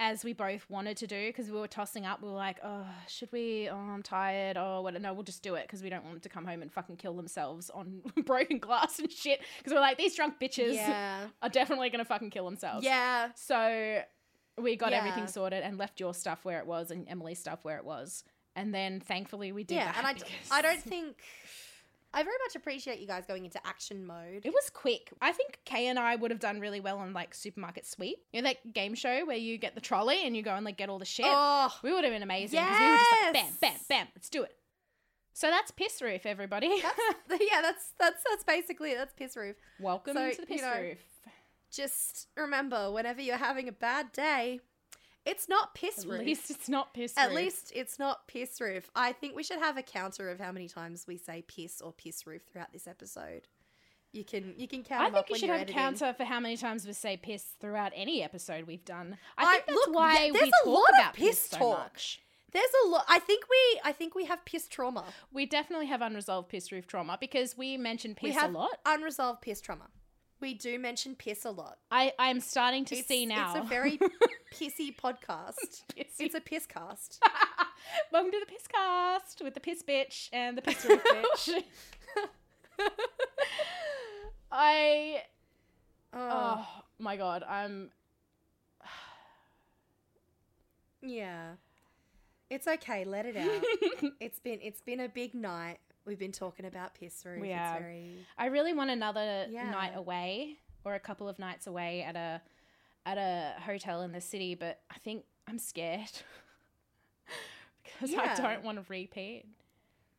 as 0.00 0.24
we 0.24 0.32
both 0.32 0.64
wanted 0.70 0.96
to 0.96 1.06
do, 1.06 1.28
because 1.28 1.50
we 1.50 1.60
were 1.60 1.68
tossing 1.68 2.06
up, 2.06 2.22
we 2.22 2.28
were 2.28 2.34
like, 2.34 2.56
oh, 2.64 2.86
should 3.06 3.30
we? 3.30 3.68
Oh, 3.70 3.76
I'm 3.76 4.02
tired. 4.02 4.56
Oh, 4.56 4.80
what? 4.80 5.00
No, 5.00 5.12
we'll 5.12 5.22
just 5.22 5.42
do 5.42 5.54
it 5.56 5.62
because 5.68 5.82
we 5.82 5.90
don't 5.90 6.02
want 6.02 6.14
them 6.16 6.20
to 6.22 6.28
come 6.30 6.46
home 6.46 6.62
and 6.62 6.72
fucking 6.72 6.96
kill 6.96 7.14
themselves 7.14 7.68
on 7.70 8.00
broken 8.24 8.58
glass 8.58 8.98
and 8.98 9.12
shit. 9.12 9.40
Because 9.58 9.74
we're 9.74 9.80
like, 9.80 9.98
these 9.98 10.16
drunk 10.16 10.34
bitches 10.40 10.74
Yeah. 10.74 11.26
are 11.42 11.48
definitely 11.50 11.90
going 11.90 11.98
to 12.02 12.08
fucking 12.08 12.30
kill 12.30 12.46
themselves. 12.46 12.84
Yeah. 12.84 13.28
So 13.36 14.00
we 14.58 14.74
got 14.76 14.92
everything 14.94 15.26
sorted 15.26 15.62
and 15.62 15.76
left 15.78 16.00
your 16.00 16.14
stuff 16.14 16.44
where 16.44 16.58
it 16.58 16.66
was 16.66 16.90
and 16.90 17.06
Emily's 17.08 17.38
stuff 17.38 17.60
where 17.62 17.76
it 17.76 17.84
was. 17.84 18.24
And 18.56 18.74
then 18.74 19.00
thankfully 19.00 19.52
we 19.52 19.64
did 19.64 19.76
Yeah. 19.76 19.92
that. 19.92 19.98
And 19.98 20.06
I, 20.06 20.12
d- 20.14 20.24
I 20.50 20.62
don't 20.62 20.80
think. 20.82 21.16
I 22.12 22.22
very 22.24 22.36
much 22.44 22.56
appreciate 22.56 22.98
you 22.98 23.06
guys 23.06 23.24
going 23.26 23.44
into 23.44 23.64
action 23.64 24.04
mode. 24.04 24.42
It 24.44 24.50
was 24.50 24.68
quick. 24.72 25.12
I 25.22 25.30
think 25.32 25.60
Kay 25.64 25.86
and 25.86 25.98
I 25.98 26.16
would 26.16 26.30
have 26.32 26.40
done 26.40 26.58
really 26.58 26.80
well 26.80 26.98
on 26.98 27.12
like 27.12 27.34
supermarket 27.34 27.86
sweep. 27.86 28.18
You 28.32 28.42
know 28.42 28.48
that 28.48 28.72
game 28.74 28.94
show 28.94 29.24
where 29.26 29.36
you 29.36 29.58
get 29.58 29.74
the 29.76 29.80
trolley 29.80 30.24
and 30.24 30.36
you 30.36 30.42
go 30.42 30.54
and 30.54 30.64
like 30.64 30.76
get 30.76 30.88
all 30.88 30.98
the 30.98 31.04
shit. 31.04 31.26
Oh, 31.28 31.72
we 31.84 31.92
would 31.92 32.02
have 32.04 32.12
been 32.12 32.22
amazing 32.24 32.60
because 32.60 32.80
we 32.80 32.86
were 32.90 32.96
just 32.96 33.12
like 33.12 33.32
bam, 33.34 33.52
bam, 33.60 33.72
bam. 33.88 34.06
Let's 34.16 34.28
do 34.28 34.42
it. 34.42 34.56
So 35.32 35.48
that's 35.48 35.70
piss 35.70 36.02
roof, 36.02 36.26
everybody. 36.26 36.82
that's, 36.82 36.98
yeah, 37.40 37.62
that's 37.62 37.92
that's 37.98 38.22
that's 38.28 38.44
basically 38.44 38.90
it. 38.90 38.98
That's 38.98 39.14
piss 39.14 39.36
roof. 39.36 39.56
Welcome 39.80 40.14
So, 40.14 40.30
to 40.30 40.36
the 40.36 40.42
you 40.42 40.46
piss 40.46 40.62
know, 40.62 40.80
roof. 40.80 40.98
Just 41.72 42.26
remember, 42.36 42.90
whenever 42.90 43.20
you're 43.20 43.36
having 43.36 43.68
a 43.68 43.72
bad 43.72 44.10
day, 44.10 44.58
it's 45.26 45.48
not 45.48 45.74
piss 45.74 46.00
At 46.00 46.06
roof. 46.06 46.20
least 46.26 46.50
it's 46.50 46.68
not 46.68 46.94
piss 46.94 47.16
At 47.16 47.26
roof. 47.28 47.36
least 47.36 47.72
it's 47.74 47.98
not 47.98 48.26
piss 48.26 48.60
roof. 48.60 48.90
I 48.94 49.12
think 49.12 49.36
we 49.36 49.42
should 49.42 49.58
have 49.58 49.76
a 49.76 49.82
counter 49.82 50.30
of 50.30 50.40
how 50.40 50.52
many 50.52 50.68
times 50.68 51.06
we 51.06 51.16
say 51.16 51.42
piss 51.46 51.80
or 51.80 51.92
piss 51.92 52.26
roof 52.26 52.42
throughout 52.50 52.72
this 52.72 52.86
episode. 52.86 53.48
You 54.12 54.24
can 54.24 54.54
you 54.56 54.66
can 54.66 54.82
count 54.82 55.02
I 55.02 55.10
think 55.10 55.28
you 55.30 55.36
should 55.36 55.50
have 55.50 55.62
a 55.68 55.72
counter 55.72 56.12
for 56.12 56.24
how 56.24 56.40
many 56.40 56.56
times 56.56 56.84
we 56.86 56.92
say 56.94 57.16
piss 57.16 57.44
throughout 57.60 57.92
any 57.94 58.22
episode 58.22 58.64
we've 58.66 58.84
done. 58.84 59.18
I 59.38 59.44
I- 59.44 59.52
think 59.52 59.66
that's 59.66 59.76
look, 59.86 59.94
why 59.94 60.14
yeah, 60.26 60.32
there's 60.32 60.42
we 60.42 60.48
a 60.48 60.64
talk 60.64 60.66
lot 60.66 60.88
of 60.90 60.94
about 60.98 61.14
piss 61.14 61.38
so 61.40 61.58
talk. 61.58 61.78
much. 61.78 62.20
There's 62.52 62.70
a 62.84 62.88
lot. 62.88 63.04
I 63.08 63.20
think 63.20 63.44
we 63.48 63.80
I 63.84 63.92
think 63.92 64.16
we 64.16 64.24
have 64.24 64.44
piss 64.44 64.66
trauma. 64.66 65.04
We 65.32 65.46
definitely 65.46 65.86
have 65.86 66.00
unresolved 66.02 66.48
piss 66.48 66.72
roof 66.72 66.88
trauma 66.88 67.16
because 67.20 67.56
we 67.56 67.76
mention 67.76 68.16
we 68.20 68.30
piss 68.30 68.36
have 68.40 68.52
a 68.52 68.58
lot. 68.58 68.78
unresolved 68.84 69.42
piss 69.42 69.60
trauma. 69.60 69.86
We 70.40 70.54
do 70.54 70.78
mention 70.78 71.16
piss 71.16 71.44
a 71.44 71.50
lot. 71.50 71.76
I 71.90 72.14
I'm 72.18 72.40
starting 72.40 72.86
to 72.86 72.96
it's, 72.96 73.08
see 73.08 73.26
now. 73.26 73.54
It's 73.54 73.66
a 73.66 73.68
very 73.68 73.98
pissy 74.54 74.96
podcast. 74.96 75.84
Pissy. 75.94 76.20
It's 76.20 76.34
a 76.34 76.40
piss 76.40 76.64
cast. 76.64 77.22
Welcome 78.12 78.32
to 78.32 78.40
the 78.40 78.46
piss 78.46 78.66
cast 78.66 79.42
with 79.44 79.52
the 79.52 79.60
piss 79.60 79.82
bitch 79.82 80.30
and 80.32 80.56
the 80.56 80.62
piss 80.62 80.82
roof 80.86 81.02
bitch. 81.04 81.62
I 84.50 85.24
Oh, 86.14 86.18
oh 86.22 86.66
my 86.98 87.18
god, 87.18 87.44
I'm 87.46 87.90
yeah. 91.02 91.50
It's 92.48 92.66
okay. 92.66 93.04
Let 93.04 93.26
it 93.26 93.36
out. 93.36 93.62
it's 94.20 94.38
been 94.38 94.58
it's 94.62 94.80
been 94.80 95.00
a 95.00 95.08
big 95.08 95.34
night. 95.34 95.80
We've 96.06 96.18
been 96.18 96.32
talking 96.32 96.66
about 96.66 96.94
piss 96.94 97.22
roof. 97.24 97.40
We 97.40 97.50
it's 97.50 97.78
very 97.78 98.26
I 98.38 98.46
really 98.46 98.72
want 98.72 98.90
another 98.90 99.46
Yeah. 99.50 99.70
night 99.70 99.92
away 99.94 100.58
or 100.84 100.94
a 100.94 101.00
couple 101.00 101.28
of 101.28 101.38
nights 101.38 101.66
away 101.66 102.02
at 102.02 102.16
a 102.16 102.40
at 103.06 103.18
a 103.18 103.60
hotel 103.62 104.02
in 104.02 104.12
the 104.12 104.20
city, 104.20 104.54
but 104.54 104.80
I 104.90 104.98
think 104.98 105.24
I'm 105.48 105.58
scared 105.58 106.10
because 107.82 108.14
I 108.14 108.34
don't 108.34 108.64
want 108.64 108.78
to 108.78 108.84
repeat. 108.88 109.44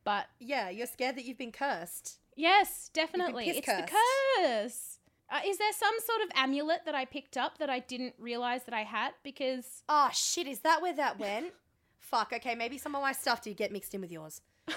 But 0.03 0.25
yeah. 0.39 0.69
You're 0.69 0.87
scared 0.87 1.15
that 1.17 1.25
you've 1.25 1.37
been 1.37 1.51
cursed. 1.51 2.19
yes, 2.35 2.89
definitely, 2.93 3.49
it's 3.49 3.65
the 3.67 3.87
curse. 3.87 4.97
Uh, 5.33 5.39
is 5.45 5.57
there 5.59 5.71
some 5.71 5.93
sort 6.05 6.21
of 6.23 6.29
amulet 6.35 6.81
that 6.85 6.93
I 6.95 7.05
picked 7.05 7.37
up 7.37 7.57
that 7.59 7.69
I 7.69 7.79
didn't 7.79 8.15
realize 8.19 8.63
that 8.65 8.73
I 8.73 8.81
had? 8.83 9.11
Because 9.23 9.83
Oh 9.87 10.09
shit, 10.13 10.45
is 10.47 10.59
that 10.59 10.81
where 10.81 10.93
that 10.93 11.19
went? 11.19 11.53
Fuck, 11.99 12.33
okay, 12.33 12.55
maybe 12.55 12.77
some 12.77 12.95
of 12.95 13.01
my 13.01 13.13
stuff 13.13 13.41
did 13.41 13.55
get 13.55 13.71
mixed 13.71 13.93
in 13.93 14.01
with 14.01 14.11
yours. 14.11 14.41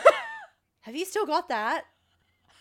Have 0.84 0.94
you 0.96 1.04
still 1.04 1.26
got 1.26 1.48
that? 1.48 1.84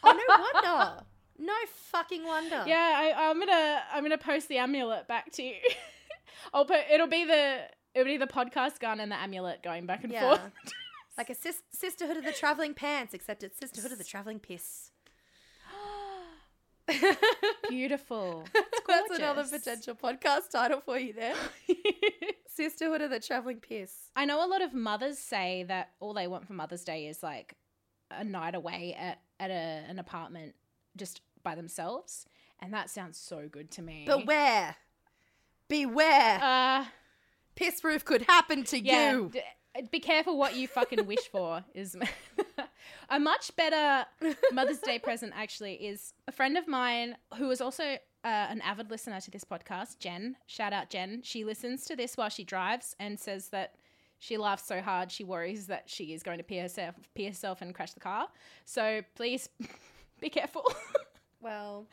Oh 0.04 0.12
no 0.12 0.38
wonder. 0.64 1.04
No 1.40 1.54
fucking 1.92 2.24
wonder. 2.24 2.64
yeah, 2.68 2.94
I, 3.18 3.30
I'm 3.30 3.40
gonna 3.40 3.82
I'm 3.92 4.04
gonna 4.04 4.18
post 4.20 4.48
the 4.50 4.58
amulet 4.60 5.08
back 5.08 5.32
to 5.34 5.44
you. 5.44 5.56
I'll 6.54 6.64
put 6.64 6.80
it'll 6.92 7.08
be 7.08 7.26
the 7.26 7.62
it'll 7.96 8.06
be 8.06 8.18
the 8.18 8.28
podcast 8.28 8.80
gun 8.80 9.00
and 9.00 9.12
the 9.12 9.16
amulet 9.16 9.64
going 9.64 9.86
back 9.88 10.04
and 10.04 10.14
Yeah. 10.14 10.22
forth. 10.38 10.42
Like 11.18 11.30
a 11.30 11.36
sis- 11.36 11.62
sisterhood 11.72 12.18
of 12.18 12.24
the 12.26 12.32
traveling 12.32 12.74
pants, 12.74 13.14
except 13.14 13.44
it's 13.44 13.60
sisterhood 13.60 13.92
of 13.92 13.98
the 14.00 14.04
traveling 14.04 14.40
piss. 14.40 14.90
Beautiful. 17.70 18.44
That's 18.88 19.12
another 19.18 19.44
potential 19.46 19.96
podcast 19.96 20.50
title 20.52 20.82
for 20.82 20.98
you 21.00 21.14
there. 21.14 21.36
Sisterhood 22.48 23.02
of 23.02 23.10
the 23.12 23.20
traveling 23.20 23.58
piss. 23.60 23.94
I 24.16 24.26
know 24.26 24.46
a 24.46 24.50
lot 24.50 24.62
of 24.62 24.74
mothers 24.74 25.18
say 25.18 25.64
that 25.68 25.92
all 26.00 26.14
they 26.14 26.28
want 26.28 26.46
for 26.48 26.54
Mother's 26.54 26.84
Day 26.84 27.08
is 27.08 27.24
like 27.24 27.56
a 28.12 28.24
night 28.24 28.56
away 28.56 28.96
at, 28.98 29.20
at 29.40 29.52
a, 29.52 29.84
an 29.90 30.00
apartment 30.00 30.56
just 30.96 31.22
by 31.44 31.56
themselves. 31.56 32.26
And 32.60 32.74
that 32.74 32.90
sounds 32.90 33.18
so 33.18 33.48
good 33.50 33.72
to 33.72 33.82
me. 33.82 34.06
Beware. 34.06 34.76
Beware. 35.68 36.40
Uh, 36.42 36.86
piss 37.56 37.84
roof 37.84 38.06
could 38.06 38.24
happen 38.24 38.64
to 38.66 38.80
yeah. 38.80 39.14
you. 39.14 39.30
d- 39.34 39.42
be 39.92 40.00
careful 40.00 40.38
what 40.38 40.56
you 40.56 40.68
fucking 40.68 41.06
wish 41.08 41.28
for 41.32 41.64
is 41.74 41.96
a 43.10 43.20
much 43.20 43.56
better 43.56 44.06
Mother's 44.52 44.80
Day 44.80 45.00
present 45.00 45.34
actually 45.36 45.74
is 45.74 46.14
a 46.28 46.32
friend 46.32 46.58
of 46.58 46.68
mine 46.68 47.18
who 47.38 47.50
is 47.50 47.60
also 47.60 47.84
uh, 47.84 47.98
an 48.50 48.62
avid 48.62 48.90
listener 48.90 49.20
to 49.20 49.32
this 49.32 49.44
podcast, 49.44 50.00
Jen. 50.00 50.36
Shout 50.46 50.74
out 50.74 50.90
Jen. 50.90 51.22
She 51.24 51.44
listens 51.44 51.86
to 51.86 51.96
this 51.96 52.16
while 52.16 52.30
she 52.30 52.44
drives 52.44 52.96
and 53.00 53.20
says 53.20 53.50
that 53.50 53.76
she 54.24 54.38
laughs 54.38 54.66
so 54.66 54.80
hard 54.80 55.12
she 55.12 55.26
worries 55.26 55.68
that 55.68 55.90
she 55.90 56.14
is 56.14 56.24
going 56.24 56.38
to 56.38 56.46
pee 56.46 56.58
herself, 56.58 56.96
pee 57.14 57.26
herself 57.26 57.62
and 57.62 57.76
crash 57.76 57.92
the 57.92 58.00
car. 58.00 58.30
So 58.64 59.02
please 59.16 59.50
be 60.22 60.30
careful. 60.30 60.64
Well, 61.42 61.88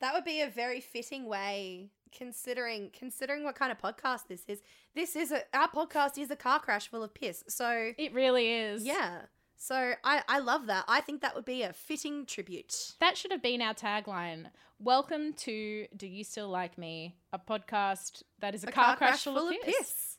that 0.00 0.14
would 0.14 0.24
be 0.24 0.40
a 0.40 0.48
very 0.48 0.80
fitting 0.80 1.26
way 1.26 1.90
considering 2.10 2.90
considering 2.92 3.44
what 3.44 3.54
kind 3.54 3.70
of 3.70 3.78
podcast 3.78 4.26
this 4.26 4.42
is. 4.48 4.62
This 4.96 5.14
is 5.14 5.30
a 5.30 5.42
our 5.56 5.68
podcast 5.68 6.18
is 6.18 6.28
a 6.32 6.34
car 6.34 6.58
crash 6.58 6.88
full 6.88 7.04
of 7.04 7.14
piss. 7.14 7.44
So, 7.46 7.92
it 7.96 8.12
really 8.12 8.52
is. 8.52 8.84
yeah. 8.84 9.18
So, 9.56 9.92
I 10.02 10.24
I 10.28 10.40
love 10.40 10.66
that. 10.66 10.86
I 10.88 11.02
think 11.02 11.22
that 11.22 11.36
would 11.36 11.44
be 11.44 11.62
a 11.62 11.72
fitting 11.72 12.26
tribute. 12.26 12.94
That 12.98 13.16
should 13.16 13.30
have 13.30 13.44
been 13.44 13.62
our 13.62 13.74
tagline. 13.74 14.46
Welcome 14.80 15.34
to 15.34 15.86
Do 15.96 16.08
You 16.08 16.24
Still 16.24 16.48
Like 16.48 16.76
Me? 16.76 17.14
A 17.32 17.38
podcast 17.38 18.24
that 18.40 18.56
is 18.56 18.64
a, 18.64 18.72
car, 18.72 18.96
crash, 18.96 19.22
full, 19.22 19.50
of 19.50 19.54
piss. 19.62 20.16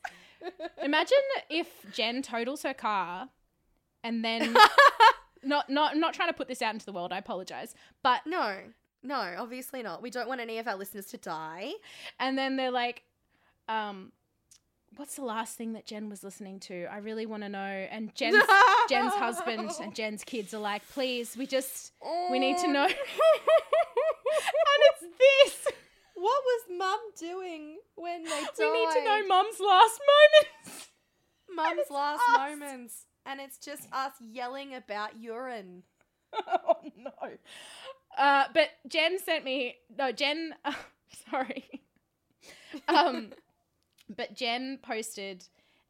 Imagine 0.82 1.18
if 1.50 1.68
Jen 1.92 2.22
totals 2.22 2.62
her 2.62 2.74
car 2.74 3.28
and 4.04 4.24
then 4.24 4.54
not 5.42 5.68
not 5.70 5.92
I'm 5.92 6.00
not 6.00 6.14
trying 6.14 6.28
to 6.28 6.34
put 6.34 6.48
this 6.48 6.62
out 6.62 6.74
into 6.74 6.86
the 6.86 6.92
world, 6.92 7.12
I 7.12 7.18
apologize. 7.18 7.74
But 8.02 8.20
No. 8.26 8.56
No, 9.00 9.34
obviously 9.38 9.82
not. 9.82 10.02
We 10.02 10.10
don't 10.10 10.26
want 10.28 10.40
any 10.40 10.58
of 10.58 10.66
our 10.66 10.74
listeners 10.76 11.06
to 11.06 11.16
die. 11.18 11.72
and 12.18 12.36
then 12.36 12.56
they're 12.56 12.72
like, 12.72 13.04
um, 13.68 14.10
what's 14.96 15.14
the 15.14 15.24
last 15.24 15.56
thing 15.56 15.74
that 15.74 15.86
Jen 15.86 16.08
was 16.08 16.24
listening 16.24 16.58
to? 16.60 16.86
I 16.86 16.98
really 16.98 17.24
want 17.24 17.44
to 17.44 17.48
know. 17.48 17.58
And 17.90 18.12
Jen's 18.16 18.42
Jen's 18.88 19.14
husband 19.14 19.70
and 19.80 19.94
Jen's 19.94 20.24
kids 20.24 20.52
are 20.52 20.58
like, 20.58 20.86
please, 20.88 21.36
we 21.36 21.46
just 21.46 21.92
we 22.30 22.40
need 22.40 22.58
to 22.58 22.66
know. 22.68 22.86
and 22.86 22.94
it's 24.90 25.04
this. 25.64 25.74
What 26.28 26.44
was 26.44 26.78
mum 26.78 27.00
doing 27.18 27.78
when 27.94 28.22
they 28.22 28.30
died? 28.30 28.50
We 28.58 28.70
need 28.70 28.92
to 28.92 29.04
know 29.04 29.26
mum's 29.26 29.58
last 29.60 30.00
moments. 30.12 30.88
mum's 31.54 31.90
last 31.90 32.22
us. 32.28 32.36
moments. 32.36 33.06
And 33.24 33.40
it's 33.40 33.56
just 33.56 33.88
us 33.92 34.12
yelling 34.20 34.74
about 34.74 35.18
urine. 35.18 35.84
oh 36.34 36.76
no. 36.98 37.30
Uh, 38.18 38.44
but 38.52 38.68
Jen 38.86 39.18
sent 39.18 39.42
me 39.42 39.76
no 39.96 40.12
Jen. 40.12 40.54
sorry. 41.30 41.64
Um, 42.88 43.30
but 44.14 44.34
Jen 44.34 44.80
posted 44.82 45.44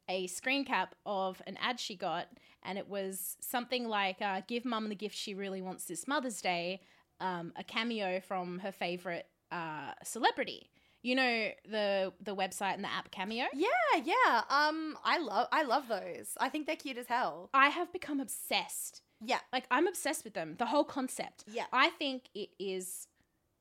a 0.07 0.27
screen 0.27 0.63
cap 0.63 0.95
of 1.05 1.41
an 1.47 1.57
ad 1.61 1.81
she 1.81 1.97
got, 1.97 2.27
and 2.63 2.77
it 2.77 2.87
was 2.87 3.35
something 3.41 3.89
like 3.89 4.21
uh, 4.21 4.39
"Give 4.47 4.63
Mum 4.63 4.87
the 4.87 4.95
gift 4.95 5.17
she 5.17 5.33
really 5.33 5.61
wants 5.61 5.83
this 5.83 6.07
Mother's 6.07 6.41
Day." 6.41 6.79
Um, 7.19 7.51
a 7.57 7.63
cameo 7.65 8.21
from 8.21 8.59
her 8.59 8.71
favorite 8.71 9.27
uh, 9.51 9.93
celebrity. 10.03 10.69
You 11.01 11.15
know 11.15 11.49
the 11.69 12.11
the 12.21 12.35
website 12.35 12.73
and 12.73 12.83
the 12.83 12.91
app 12.91 13.09
Cameo. 13.09 13.45
Yeah, 13.53 13.67
yeah. 14.03 14.41
Um, 14.49 14.97
I 15.03 15.17
love 15.17 15.47
I 15.51 15.63
love 15.63 15.87
those. 15.87 16.31
I 16.39 16.49
think 16.49 16.67
they're 16.67 16.75
cute 16.75 16.97
as 16.97 17.07
hell. 17.07 17.49
I 17.53 17.69
have 17.69 17.93
become 17.93 18.19
obsessed. 18.19 19.01
Yeah. 19.23 19.39
Like 19.53 19.65
I'm 19.71 19.87
obsessed 19.87 20.23
with 20.23 20.33
them. 20.33 20.55
The 20.57 20.65
whole 20.65 20.83
concept. 20.83 21.45
Yeah. 21.47 21.65
I 21.71 21.89
think 21.89 22.23
it 22.33 22.49
is 22.59 23.07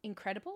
incredible 0.03 0.55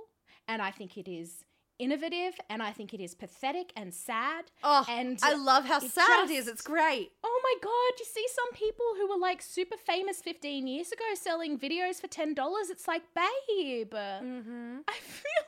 and 0.49 0.61
I 0.63 0.71
think 0.71 0.97
it 0.97 1.09
is 1.11 1.45
innovative 1.83 2.35
and 2.49 2.63
I 2.63 2.73
think 2.73 2.95
it 2.95 3.01
is 3.01 3.15
pathetic 3.15 3.73
and 3.77 3.93
sad. 3.93 4.45
Oh, 4.63 4.85
And 4.89 5.19
I 5.23 5.35
love 5.35 5.65
how 5.65 5.81
sad 5.81 6.25
it 6.25 6.31
is. 6.31 6.49
It's 6.49 6.63
great. 6.63 7.13
Oh 7.25 7.41
my 7.43 7.55
god, 7.63 7.99
you 7.99 8.05
see 8.05 8.27
some 8.35 8.53
people 8.53 8.87
who 8.97 9.09
were 9.09 9.19
like 9.19 9.43
super 9.43 9.77
famous 9.77 10.21
15 10.23 10.67
years 10.67 10.93
ago 10.93 11.05
selling 11.15 11.59
videos 11.59 12.01
for 12.01 12.09
$10. 12.09 12.37
It's 12.71 12.87
like, 12.87 13.03
babe. 13.15 13.93
Mm-hmm. 13.93 14.79
I 14.89 14.93
feel 14.93 15.45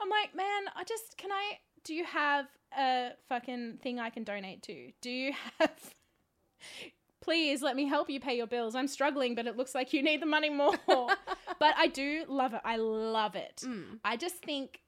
I'm 0.00 0.08
like, 0.08 0.34
man, 0.34 0.62
I 0.76 0.84
just 0.84 1.16
can 1.16 1.32
I 1.32 1.58
do 1.84 1.94
you 1.94 2.04
have 2.04 2.46
a 2.76 3.10
fucking 3.28 3.78
thing 3.82 3.98
I 3.98 4.10
can 4.10 4.24
donate 4.24 4.62
to? 4.64 4.92
Do 5.00 5.10
you 5.10 5.32
have 5.58 5.70
Please 7.20 7.60
let 7.62 7.76
me 7.76 7.86
help 7.86 8.08
you 8.08 8.20
pay 8.20 8.36
your 8.36 8.46
bills. 8.46 8.74
I'm 8.74 8.88
struggling, 8.88 9.34
but 9.34 9.46
it 9.46 9.56
looks 9.56 9.74
like 9.74 9.92
you 9.92 10.02
need 10.02 10.22
the 10.22 10.26
money 10.26 10.48
more. 10.48 10.76
but 10.86 11.74
I 11.76 11.88
do 11.88 12.24
love 12.26 12.54
it. 12.54 12.60
I 12.64 12.76
love 12.76 13.34
it. 13.34 13.62
Mm. 13.66 13.98
I 14.04 14.16
just 14.16 14.36
think 14.36 14.80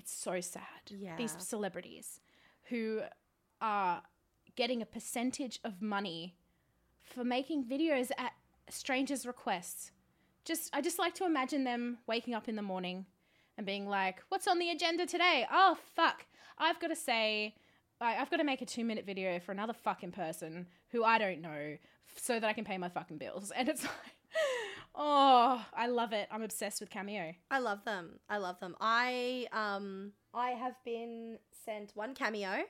it's 0.00 0.12
so 0.12 0.40
sad. 0.40 0.62
Yeah. 0.88 1.16
These 1.16 1.36
celebrities 1.38 2.20
who 2.70 3.00
are 3.60 4.02
getting 4.56 4.80
a 4.82 4.86
percentage 4.86 5.60
of 5.64 5.80
money 5.82 6.34
for 7.02 7.22
making 7.24 7.64
videos 7.64 8.10
at 8.18 8.32
strangers' 8.68 9.26
requests. 9.26 9.90
Just 10.44 10.70
I 10.74 10.80
just 10.80 10.98
like 10.98 11.14
to 11.16 11.24
imagine 11.26 11.64
them 11.64 11.98
waking 12.06 12.34
up 12.34 12.48
in 12.48 12.56
the 12.56 12.62
morning 12.62 13.06
and 13.56 13.66
being 13.66 13.86
like, 13.86 14.22
"What's 14.30 14.48
on 14.48 14.58
the 14.58 14.70
agenda 14.70 15.04
today? 15.06 15.46
Oh 15.52 15.76
fuck, 15.94 16.24
I've 16.56 16.80
got 16.80 16.88
to 16.88 16.96
say, 16.96 17.54
I- 18.00 18.16
I've 18.16 18.30
got 18.30 18.38
to 18.38 18.44
make 18.44 18.62
a 18.62 18.66
two-minute 18.66 19.04
video 19.04 19.38
for 19.38 19.52
another 19.52 19.74
fucking 19.74 20.12
person 20.12 20.66
who 20.92 21.04
I 21.04 21.18
don't 21.18 21.42
know, 21.42 21.76
so 22.16 22.40
that 22.40 22.46
I 22.48 22.52
can 22.54 22.64
pay 22.64 22.78
my 22.78 22.88
fucking 22.88 23.18
bills." 23.18 23.52
And 23.56 23.68
it's 23.68 23.82
like, 23.82 23.92
oh, 24.94 25.64
I 25.74 25.86
love 25.86 26.12
it. 26.12 26.28
I'm 26.30 26.42
obsessed 26.42 26.80
with 26.80 26.90
Cameo. 26.90 27.34
I 27.50 27.58
love 27.58 27.84
them. 27.84 28.18
I 28.28 28.38
love 28.38 28.60
them. 28.60 28.76
I 28.80 29.46
um 29.52 30.12
I 30.34 30.50
have 30.50 30.74
been 30.84 31.38
sent 31.64 31.92
one 31.94 32.14
cameo. 32.14 32.62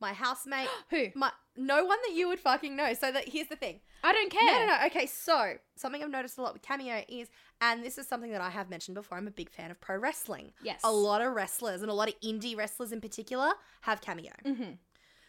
My 0.00 0.12
housemate 0.14 0.68
Who? 0.90 1.08
my 1.14 1.30
no 1.56 1.84
one 1.84 1.98
that 2.06 2.14
you 2.14 2.28
would 2.28 2.40
fucking 2.40 2.74
know. 2.76 2.92
So 2.94 3.12
that 3.12 3.28
here's 3.28 3.48
the 3.48 3.56
thing. 3.56 3.80
I 4.02 4.12
don't 4.12 4.30
care. 4.30 4.46
No, 4.46 4.66
no, 4.66 4.78
no. 4.80 4.86
Okay, 4.86 5.04
so 5.06 5.54
something 5.76 6.02
I've 6.02 6.10
noticed 6.10 6.38
a 6.38 6.42
lot 6.42 6.54
with 6.54 6.62
Cameo 6.62 7.04
is, 7.06 7.28
and 7.60 7.84
this 7.84 7.98
is 7.98 8.08
something 8.08 8.30
that 8.32 8.40
I 8.40 8.48
have 8.48 8.70
mentioned 8.70 8.94
before, 8.94 9.18
I'm 9.18 9.26
a 9.28 9.30
big 9.30 9.50
fan 9.50 9.70
of 9.70 9.78
pro 9.78 9.98
wrestling. 9.98 10.52
Yes. 10.62 10.80
A 10.84 10.90
lot 10.90 11.20
of 11.20 11.34
wrestlers 11.34 11.82
and 11.82 11.90
a 11.90 11.94
lot 11.94 12.08
of 12.08 12.18
indie 12.20 12.56
wrestlers 12.56 12.92
in 12.92 13.02
particular 13.02 13.50
have 13.82 14.00
Cameo. 14.00 14.32
Mhm. 14.46 14.78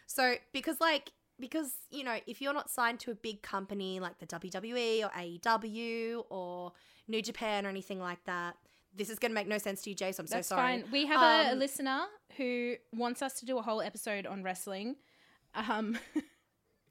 So, 0.06 0.36
because, 0.52 0.80
like, 0.80 1.10
because, 1.40 1.72
you 1.90 2.04
know, 2.04 2.18
if 2.26 2.40
you're 2.40 2.52
not 2.54 2.70
signed 2.70 3.00
to 3.00 3.10
a 3.10 3.14
big 3.14 3.42
company 3.42 4.00
like 4.00 4.18
the 4.18 4.26
WWE 4.26 5.04
or 5.04 5.10
AEW 5.10 6.24
or 6.30 6.72
New 7.08 7.22
Japan 7.22 7.66
or 7.66 7.68
anything 7.68 7.98
like 8.00 8.22
that, 8.24 8.56
this 8.94 9.08
is 9.10 9.18
going 9.18 9.30
to 9.30 9.34
make 9.34 9.48
no 9.48 9.58
sense 9.58 9.82
to 9.82 9.90
you, 9.90 9.96
Jay, 9.96 10.12
so 10.12 10.22
I'm 10.22 10.26
That's 10.26 10.48
so 10.48 10.56
sorry. 10.56 10.80
fine. 10.82 10.90
We 10.92 11.06
have 11.06 11.20
a, 11.22 11.48
a 11.48 11.52
Um, 11.52 11.58
listener 11.58 12.00
who 12.36 12.74
wants 12.92 13.22
us 13.22 13.34
to 13.40 13.46
do 13.46 13.58
a 13.58 13.62
whole 13.62 13.80
episode 13.80 14.26
on 14.26 14.42
wrestling. 14.42 14.96
Um, 15.54 15.98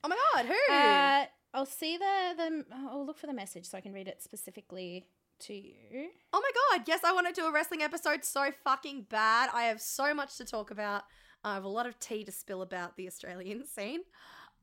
Oh 0.03 0.07
my 0.07 0.17
God, 0.33 0.45
who? 0.47 0.73
uh, 0.73 1.25
I'll 1.53 1.65
see 1.65 1.97
the, 1.97 2.33
the 2.37 2.65
I'll 2.89 3.05
look 3.05 3.17
for 3.19 3.27
the 3.27 3.33
message 3.33 3.65
so 3.65 3.77
I 3.77 3.81
can 3.81 3.93
read 3.93 4.07
it 4.07 4.21
specifically 4.21 5.05
to 5.41 5.53
you. 5.53 6.09
Oh 6.33 6.41
my 6.41 6.77
god, 6.77 6.85
yes, 6.87 7.01
I 7.03 7.11
want 7.11 7.27
to 7.27 7.33
do 7.33 7.45
a 7.45 7.51
wrestling 7.51 7.81
episode 7.83 8.23
so 8.23 8.49
fucking 8.63 9.05
bad. 9.09 9.49
I 9.53 9.63
have 9.63 9.81
so 9.81 10.13
much 10.13 10.37
to 10.37 10.45
talk 10.45 10.71
about. 10.71 11.03
I 11.43 11.53
have 11.53 11.63
a 11.63 11.69
lot 11.69 11.85
of 11.85 11.99
tea 11.99 12.23
to 12.23 12.31
spill 12.31 12.61
about 12.61 12.97
the 12.97 13.07
Australian 13.07 13.65
scene. 13.75 14.01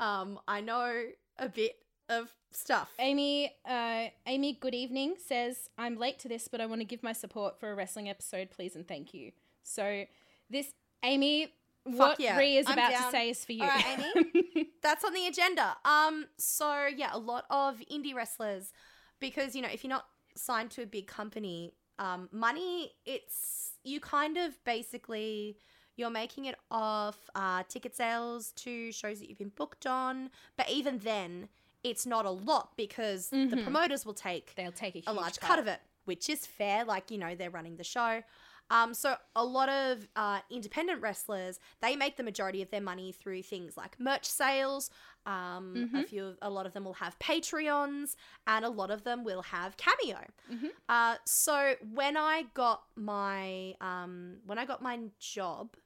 Um, 0.00 0.38
I 0.46 0.60
know 0.60 1.04
a 1.38 1.48
bit 1.48 1.76
of 2.08 2.28
stuff. 2.52 2.90
Amy, 2.98 3.52
uh, 3.68 4.06
Amy, 4.26 4.56
good 4.60 4.74
evening. 4.74 5.16
Says 5.24 5.68
I'm 5.76 5.98
late 5.98 6.18
to 6.20 6.28
this, 6.28 6.48
but 6.48 6.60
I 6.60 6.66
want 6.66 6.80
to 6.80 6.84
give 6.84 7.02
my 7.02 7.12
support 7.12 7.58
for 7.58 7.70
a 7.72 7.74
wrestling 7.74 8.08
episode, 8.08 8.50
please 8.50 8.76
and 8.76 8.86
thank 8.86 9.12
you. 9.12 9.32
So 9.62 10.04
this, 10.48 10.72
Amy, 11.02 11.52
what 11.84 12.20
yeah. 12.20 12.38
Is 12.38 12.66
I'm 12.66 12.74
about 12.74 12.90
to 12.90 13.10
say 13.10 13.30
is 13.30 13.44
for 13.44 13.52
you. 13.52 13.62
All 13.62 13.68
right, 13.68 13.98
Amy. 14.16 14.70
That's 14.82 15.04
on 15.04 15.12
the 15.14 15.26
agenda. 15.26 15.76
Um, 15.84 16.26
so 16.36 16.86
yeah, 16.94 17.10
a 17.12 17.18
lot 17.18 17.44
of 17.50 17.80
indie 17.90 18.14
wrestlers 18.14 18.72
because 19.20 19.56
you 19.56 19.62
know 19.62 19.68
if 19.72 19.84
you're 19.84 19.90
not 19.90 20.06
signed 20.36 20.70
to 20.72 20.82
a 20.82 20.86
big 20.86 21.06
company, 21.06 21.72
um, 21.98 22.28
money, 22.30 22.92
it's 23.04 23.72
you 23.84 24.00
kind 24.00 24.36
of 24.36 24.62
basically 24.64 25.56
you're 25.98 26.10
making 26.10 26.46
it 26.46 26.54
off 26.70 27.28
uh, 27.34 27.62
ticket 27.68 27.94
sales 27.96 28.52
to 28.52 28.92
shows 28.92 29.18
that 29.20 29.28
you've 29.28 29.38
been 29.38 29.52
booked 29.54 29.86
on. 29.86 30.30
But 30.56 30.70
even 30.70 30.98
then, 30.98 31.48
it's 31.82 32.06
not 32.06 32.24
a 32.24 32.30
lot 32.30 32.72
because 32.76 33.28
the 33.30 33.36
Mhm. 33.56 33.62
promoters 33.64 34.06
will 34.06 34.14
take 34.14 34.54
They'll 34.54 34.72
take 34.72 34.96
a, 35.06 35.10
a 35.10 35.12
large 35.12 35.38
cut. 35.40 35.58
of 35.58 35.66
it, 35.66 35.80
which 36.06 36.28
is 36.30 36.46
fair. 36.46 36.84
Like, 36.84 37.10
you 37.10 37.18
know, 37.18 37.34
they're 37.34 37.50
running 37.50 37.76
the 37.76 37.84
show. 37.84 38.22
Um, 38.70 38.92
so 38.92 39.16
a 39.34 39.42
lot 39.44 39.70
of 39.70 40.06
uh, 40.14 40.40
independent 40.50 41.00
wrestlers, 41.00 41.58
they 41.80 41.96
make 41.96 42.16
the 42.18 42.22
majority 42.22 42.60
of 42.60 42.70
their 42.70 42.82
money 42.82 43.12
through 43.12 43.42
things 43.42 43.78
like 43.78 43.98
merch 43.98 44.26
sales. 44.26 44.90
Um, 45.24 45.88
A 45.94 45.98
Mhm. 46.00 46.06
few, 46.06 46.36
a 46.42 46.50
lot 46.50 46.66
of 46.66 46.74
them 46.74 46.84
will 46.84 46.94
have 46.94 47.18
Patreons, 47.18 48.14
and 48.46 48.64
a 48.66 48.68
lot 48.68 48.90
of 48.90 49.04
them 49.04 49.24
will 49.24 49.40
have 49.42 49.76
Cameo. 49.78 50.20
Mhm. 50.52 50.70
Uh, 50.88 51.16
so 51.24 51.76
when 51.94 52.16
I 52.18 52.42
got 52.54 52.82
my 52.94 53.74
um, 53.80 54.40
when 54.44 54.58
I 54.58 54.66
got 54.66 54.82
my 54.82 54.98
job 55.18 55.76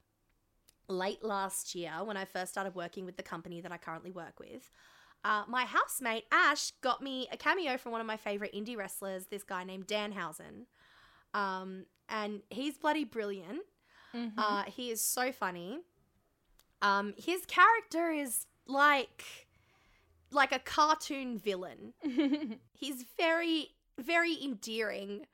late 0.93 1.23
last 1.23 1.75
year, 1.75 1.91
when 2.03 2.17
I 2.17 2.25
first 2.25 2.51
started 2.51 2.75
working 2.75 3.05
with 3.05 3.17
the 3.17 3.23
company 3.23 3.61
that 3.61 3.71
I 3.71 3.77
currently 3.77 4.11
work 4.11 4.39
with, 4.39 4.69
uh, 5.23 5.43
my 5.47 5.63
housemate 5.65 6.25
Ash 6.31 6.71
got 6.81 7.01
me 7.01 7.27
a 7.31 7.37
cameo 7.37 7.77
from 7.77 7.91
one 7.91 8.01
of 8.01 8.07
my 8.07 8.17
favorite 8.17 8.53
indie 8.53 8.77
wrestlers, 8.77 9.27
this 9.27 9.43
guy 9.43 9.63
named 9.63 9.87
Danhausen. 9.87 10.65
Um, 11.33 11.85
and 12.09 12.41
he's 12.49 12.77
bloody 12.77 13.05
brilliant. 13.05 13.61
Mhm. 14.13 14.33
Uh, 14.37 14.63
he 14.63 14.91
is 14.91 15.01
so 15.01 15.31
funny. 15.31 15.79
Um, 16.81 17.13
his 17.17 17.45
character 17.45 18.11
is 18.11 18.45
like 18.67 19.23
like 20.31 20.51
a 20.51 20.59
cartoon 20.59 21.37
villain. 21.37 21.93
He's 22.73 23.05
very, 23.17 23.75
very 23.99 24.43
endearing, 24.43 25.27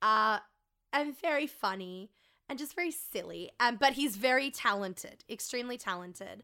uh, 0.00 0.38
and 0.92 1.18
very 1.20 1.46
funny, 1.46 2.10
and 2.48 2.58
just 2.58 2.74
very 2.74 2.90
silly. 2.90 3.50
Um, 3.60 3.76
but 3.76 3.94
he's 3.94 4.16
very 4.16 4.50
talented, 4.50 5.24
extremely 5.28 5.76
talented. 5.78 6.42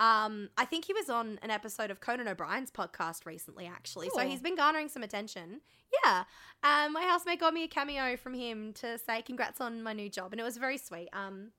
Um, 0.00 0.48
I 0.56 0.64
think 0.64 0.84
he 0.84 0.92
was 0.92 1.10
on 1.10 1.40
an 1.42 1.50
episode 1.50 1.90
of 1.90 2.00
Conan 2.00 2.28
O'Brien's 2.28 2.70
podcast 2.70 3.26
recently, 3.26 3.66
actually. 3.66 4.10
So 4.10 4.20
he's 4.20 4.40
been 4.40 4.54
garnering 4.54 4.88
some 4.88 5.02
attention. 5.02 5.60
Yeah. 6.04 6.24
Um, 6.62 6.92
my 6.92 7.02
housemate 7.02 7.40
got 7.40 7.52
me 7.52 7.64
a 7.64 7.68
cameo 7.68 8.16
from 8.16 8.34
him 8.34 8.72
to 8.74 8.98
say 8.98 9.22
congrats 9.22 9.60
on 9.60 9.82
my 9.82 9.92
new 9.92 10.08
job, 10.08 10.32
and 10.32 10.40
it 10.40 10.44
was 10.44 10.56
very 10.56 10.78
sweet. 10.78 11.08
Um, 11.12 11.50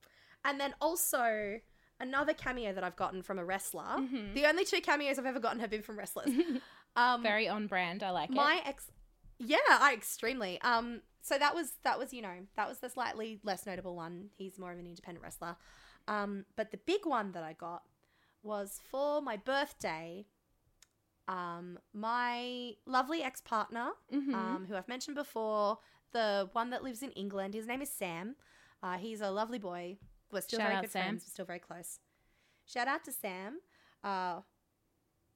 and 0.44 0.58
then 0.58 0.74
also 0.80 1.58
another 2.00 2.32
cameo 2.32 2.72
that 2.72 2.82
I've 2.82 2.96
gotten 2.96 3.22
from 3.22 3.38
a 3.38 3.44
wrestler. 3.44 3.82
Mhm. 3.98 4.32
The 4.32 4.46
only 4.46 4.64
two 4.64 4.80
cameos 4.80 5.18
I've 5.18 5.26
ever 5.26 5.40
gotten 5.40 5.60
have 5.60 5.68
been 5.70 5.82
from 5.82 5.98
wrestlers. 5.98 6.30
Um, 6.96 7.22
Very 7.22 7.46
on 7.48 7.68
brand. 7.68 8.02
I 8.02 8.10
like 8.10 8.30
it. 8.30 8.34
my 8.34 8.60
ex, 8.66 8.90
yeah, 9.40 9.58
I 9.68 9.92
extremely. 9.94 10.60
Um, 10.62 11.00
so 11.22 11.36
that 11.38 11.54
was 11.54 11.72
that 11.82 11.98
was 11.98 12.12
you 12.12 12.22
know 12.22 12.46
that 12.56 12.68
was 12.68 12.78
the 12.78 12.88
slightly 12.88 13.40
less 13.42 13.66
notable 13.66 13.96
one. 13.96 14.28
He's 14.36 14.58
more 14.58 14.70
of 14.72 14.78
an 14.78 14.86
independent 14.86 15.22
wrestler. 15.24 15.56
Um, 16.08 16.44
but 16.56 16.70
the 16.70 16.78
big 16.78 17.04
one 17.04 17.32
that 17.32 17.42
I 17.42 17.52
got 17.54 17.82
was 18.42 18.80
for 18.90 19.20
my 19.20 19.36
birthday. 19.36 20.26
Um, 21.28 21.78
my 21.92 22.72
lovely 22.86 23.22
ex 23.22 23.40
partner. 23.40 23.90
Mhm. 24.12 24.34
um, 24.34 24.66
who 24.66 24.76
I've 24.76 24.88
mentioned 24.88 25.14
before, 25.16 25.78
the 26.12 26.48
one 26.52 26.70
that 26.70 26.82
lives 26.82 27.02
in 27.02 27.12
England. 27.12 27.54
His 27.54 27.66
name 27.66 27.82
is 27.82 27.90
Sam. 27.90 28.36
Uh, 28.82 28.96
he's 28.98 29.20
a 29.20 29.30
lovely 29.30 29.58
boy. 29.58 29.98
We're 30.32 30.40
still 30.40 30.58
Shout 30.58 30.68
very 30.70 30.80
good 30.82 30.90
Sam. 30.90 31.02
friends. 31.02 31.24
We're 31.26 31.30
still 31.30 31.44
very 31.44 31.58
close. 31.58 31.98
Shout 32.66 32.88
out 32.88 33.04
to 33.04 33.12
Sam. 33.12 33.60
Uh, 34.02 34.40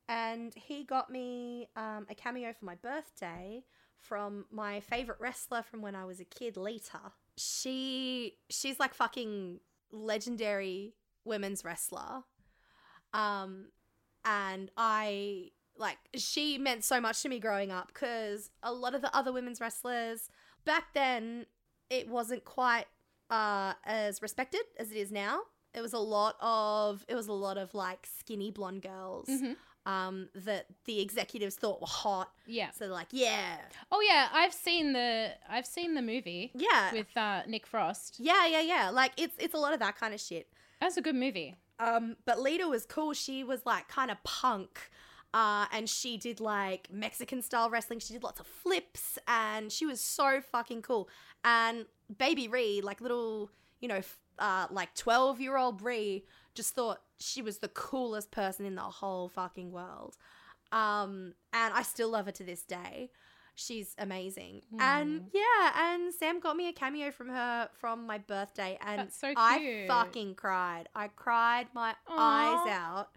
and 0.09 0.53
he 0.55 0.85
got 0.85 1.11
me 1.11 1.69
um, 1.77 2.07
a 2.11 2.15
cameo 2.15 2.53
for 2.53 2.65
my 2.65 2.75
birthday 2.75 3.65
from 4.09 4.45
my 4.51 4.81
favorite 4.81 5.19
wrestler 5.21 5.63
from 5.63 5.83
when 5.83 5.95
I 5.95 6.05
was 6.05 6.21
a 6.21 6.25
kid, 6.25 6.57
Lita. 6.57 7.01
She 7.37 8.35
she's 8.51 8.79
like 8.79 8.95
fucking 8.95 9.61
legendary 9.91 10.95
women's 11.25 11.65
wrestler. 11.65 12.23
Um, 13.13 13.69
and 14.25 14.71
I 14.77 15.51
like 15.77 15.99
she 16.15 16.59
meant 16.59 16.85
so 16.85 17.01
much 17.01 17.23
to 17.23 17.29
me 17.29 17.39
growing 17.41 17.71
up 17.73 17.89
because 17.89 18.51
a 18.63 18.73
lot 18.73 18.95
of 18.95 19.03
the 19.03 19.15
other 19.17 19.33
women's 19.33 19.61
wrestlers 19.61 20.29
back 20.65 20.95
then 20.95 21.47
it 21.91 22.09
wasn't 22.09 22.45
quite 22.45 22.87
uh, 23.31 23.75
as 23.85 24.23
respected 24.23 24.63
as 24.79 24.91
it 24.91 24.97
is 24.97 25.11
now. 25.13 25.41
It 25.75 25.81
was 25.81 25.93
a 25.93 25.99
lot 25.99 26.37
of 26.41 27.05
it 27.09 27.15
was 27.15 27.27
a 27.29 27.33
lot 27.33 27.59
of 27.59 27.75
like 27.75 28.07
skinny 28.19 28.51
blonde 28.51 28.83
girls 28.83 29.29
Mhm. 29.29 29.57
Um, 29.87 30.29
that 30.35 30.67
the 30.87 31.01
executives 31.01 31.57
thought 31.57 31.81
were 31.81 31.87
hot. 31.87 32.31
Yeah. 32.47 32.71
So 32.71 32.85
they're 32.85 32.95
like, 32.95 33.09
yeah, 33.11 33.57
Oh 33.93 34.01
yeah, 34.01 34.29
I've 34.33 34.55
seen 34.55 34.93
the 34.93 35.33
I've 35.49 35.67
seen 35.67 35.95
the 35.95 36.03
movie 36.03 36.53
yeah, 36.55 36.93
with 36.93 37.17
uh, 37.17 37.43
Nick 37.47 37.67
Frost. 37.67 38.17
yeah, 38.19 38.47
yeah, 38.47 38.61
yeah. 38.61 38.91
Like 38.91 39.13
it's 39.17 39.35
it's 39.39 39.55
a 39.55 39.59
lot 39.59 39.73
of 39.75 39.81
that 39.81 39.99
kind 39.99 40.15
of 40.15 40.21
shit. 40.21 40.49
That's 40.81 40.97
a 40.97 41.03
good 41.03 41.15
movie. 41.17 41.57
Um, 41.79 42.17
but 42.25 42.41
Lita 42.41 42.69
was 42.69 42.87
cool. 42.87 43.13
She 43.15 43.45
was 43.45 43.65
like 43.67 43.89
kind 43.89 44.11
of 44.11 44.23
punk. 44.25 44.91
Uh, 45.33 45.67
and 45.73 45.89
she 45.91 46.17
did 46.17 46.39
like 46.39 46.89
Mexican 46.93 47.43
style 47.43 47.69
wrestling. 47.69 47.99
She 47.99 48.13
did 48.13 48.23
lots 48.23 48.39
of 48.39 48.47
flips 48.47 49.19
and 49.27 49.73
she 49.73 49.85
was 49.85 50.01
so 50.01 50.41
fucking 50.41 50.83
cool. 50.83 51.09
And 51.43 51.87
baby 52.19 52.47
Ree, 52.47 52.81
like 52.83 53.01
little, 53.01 53.51
you 53.81 53.89
know, 53.89 54.01
uh, 54.39 54.69
like 54.71 54.95
12 54.95 55.41
year 55.41 55.57
old 55.57 55.83
Ree, 55.83 56.25
just 56.55 56.75
thought 56.75 57.01
she 57.19 57.43
was 57.43 57.59
the 57.59 57.69
coolest 57.69 58.31
person 58.31 58.67
in 58.67 58.75
the 58.75 58.83
whole 58.83 59.29
fucking 59.29 59.71
world. 59.71 60.17
Um, 60.73 61.35
and 61.53 61.73
I 61.75 61.83
still 61.83 62.11
love 62.11 62.27
her 62.27 62.33
to 62.33 62.45
this 62.45 62.63
day. 62.63 63.11
She's 63.57 63.95
amazing. 63.99 64.63
And 64.81 65.31
yeah, 65.33 65.93
and 65.93 66.13
Sam 66.13 66.41
got 66.41 66.57
me 66.57 66.69
a 66.69 66.73
cameo 66.73 67.13
from 67.13 67.29
her 67.29 67.69
from 67.79 68.05
my 68.05 68.19
birthday 68.19 68.77
and 68.85 69.03
That's 69.03 69.17
so 69.17 69.33
I 69.37 69.85
fucking 69.87 70.35
cried. 70.35 70.89
I 70.95 71.07
cried 71.09 71.69
my 71.73 71.95
Aw. 72.09 72.65
eyes 72.67 72.73
out. 72.73 73.11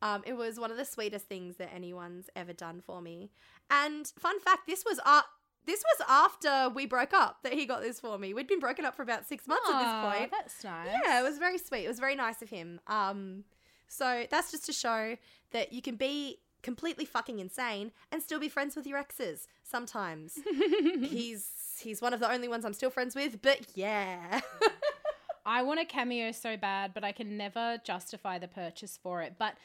Um, 0.00 0.22
it 0.26 0.34
was 0.34 0.58
one 0.58 0.70
of 0.70 0.78
the 0.78 0.84
sweetest 0.86 1.26
things 1.26 1.56
that 1.56 1.72
anyone's 1.74 2.30
ever 2.34 2.54
done 2.54 2.80
for 2.80 3.02
me. 3.02 3.30
And 3.70 4.06
fun 4.18 4.40
fact, 4.40 4.66
this 4.66 4.84
was 4.86 5.00
uh, 5.04 5.22
this 5.66 5.82
was 5.82 6.06
after 6.08 6.74
we 6.74 6.86
broke 6.86 7.12
up 7.12 7.38
that 7.42 7.52
he 7.52 7.66
got 7.66 7.82
this 7.82 8.00
for 8.00 8.18
me. 8.18 8.34
We'd 8.34 8.46
been 8.46 8.60
broken 8.60 8.84
up 8.84 8.94
for 8.94 9.02
about 9.02 9.26
six 9.26 9.46
months 9.46 9.68
at 9.68 9.78
this 9.78 10.18
point. 10.18 10.30
That's 10.30 10.64
nice. 10.64 10.88
Yeah, 11.04 11.20
it 11.20 11.22
was 11.22 11.38
very 11.38 11.58
sweet. 11.58 11.84
It 11.84 11.88
was 11.88 11.98
very 11.98 12.16
nice 12.16 12.42
of 12.42 12.50
him. 12.50 12.80
Um, 12.86 13.44
so 13.88 14.26
that's 14.30 14.50
just 14.50 14.66
to 14.66 14.72
show 14.72 15.16
that 15.52 15.72
you 15.72 15.80
can 15.80 15.96
be 15.96 16.38
completely 16.62 17.04
fucking 17.04 17.38
insane 17.38 17.92
and 18.10 18.22
still 18.22 18.40
be 18.40 18.48
friends 18.48 18.74
with 18.74 18.86
your 18.86 18.98
exes 18.98 19.46
sometimes. 19.62 20.38
he's 21.02 21.50
he's 21.80 22.00
one 22.02 22.12
of 22.12 22.20
the 22.20 22.30
only 22.30 22.48
ones 22.48 22.64
I'm 22.64 22.74
still 22.74 22.90
friends 22.90 23.14
with, 23.14 23.40
but 23.42 23.60
yeah. 23.74 24.40
I 25.46 25.62
want 25.62 25.78
a 25.80 25.84
cameo 25.84 26.32
so 26.32 26.56
bad, 26.56 26.92
but 26.94 27.04
I 27.04 27.12
can 27.12 27.36
never 27.36 27.78
justify 27.84 28.38
the 28.38 28.48
purchase 28.48 28.98
for 29.00 29.20
it. 29.20 29.34
But 29.38 29.56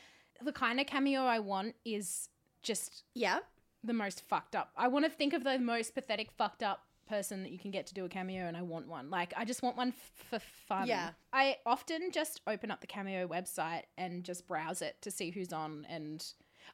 the 0.44 0.52
kind 0.52 0.80
of 0.80 0.88
cameo 0.88 1.22
I 1.22 1.40
want 1.40 1.76
is 1.86 2.30
just 2.62 3.04
yeah. 3.16 3.40
The 3.84 3.94
most 3.94 4.24
fucked 4.28 4.56
up. 4.56 4.72
I 4.78 4.88
want 4.88 5.06
to 5.06 5.12
think 5.12 5.34
of 5.34 5.44
the 5.44 5.58
most 5.60 5.94
pathetic, 5.96 6.32
fucked 6.32 6.64
up 6.64 6.84
person 7.08 7.42
that 7.44 7.52
you 7.52 7.58
can 7.58 7.72
get 7.72 7.88
to 7.88 7.94
do 7.94 8.06
a 8.06 8.10
cameo, 8.10 8.46
and 8.46 8.56
I 8.56 8.62
want 8.62 8.88
one. 8.88 9.10
Like, 9.10 9.34
I 9.36 9.44
just 9.46 9.64
want 9.64 9.76
one 9.78 9.90
f- 9.90 10.12
for 10.30 10.40
fun. 10.68 10.88
Yeah. 10.88 11.12
I 11.34 11.58
often 11.66 12.12
just 12.12 12.42
open 12.46 12.70
up 12.72 12.82
the 12.82 12.88
cameo 12.88 13.28
website 13.28 13.84
and 13.98 14.24
just 14.24 14.48
browse 14.48 14.82
it 14.82 14.98
to 15.02 15.10
see 15.12 15.32
who's 15.32 15.52
on, 15.52 15.88
and 15.90 16.24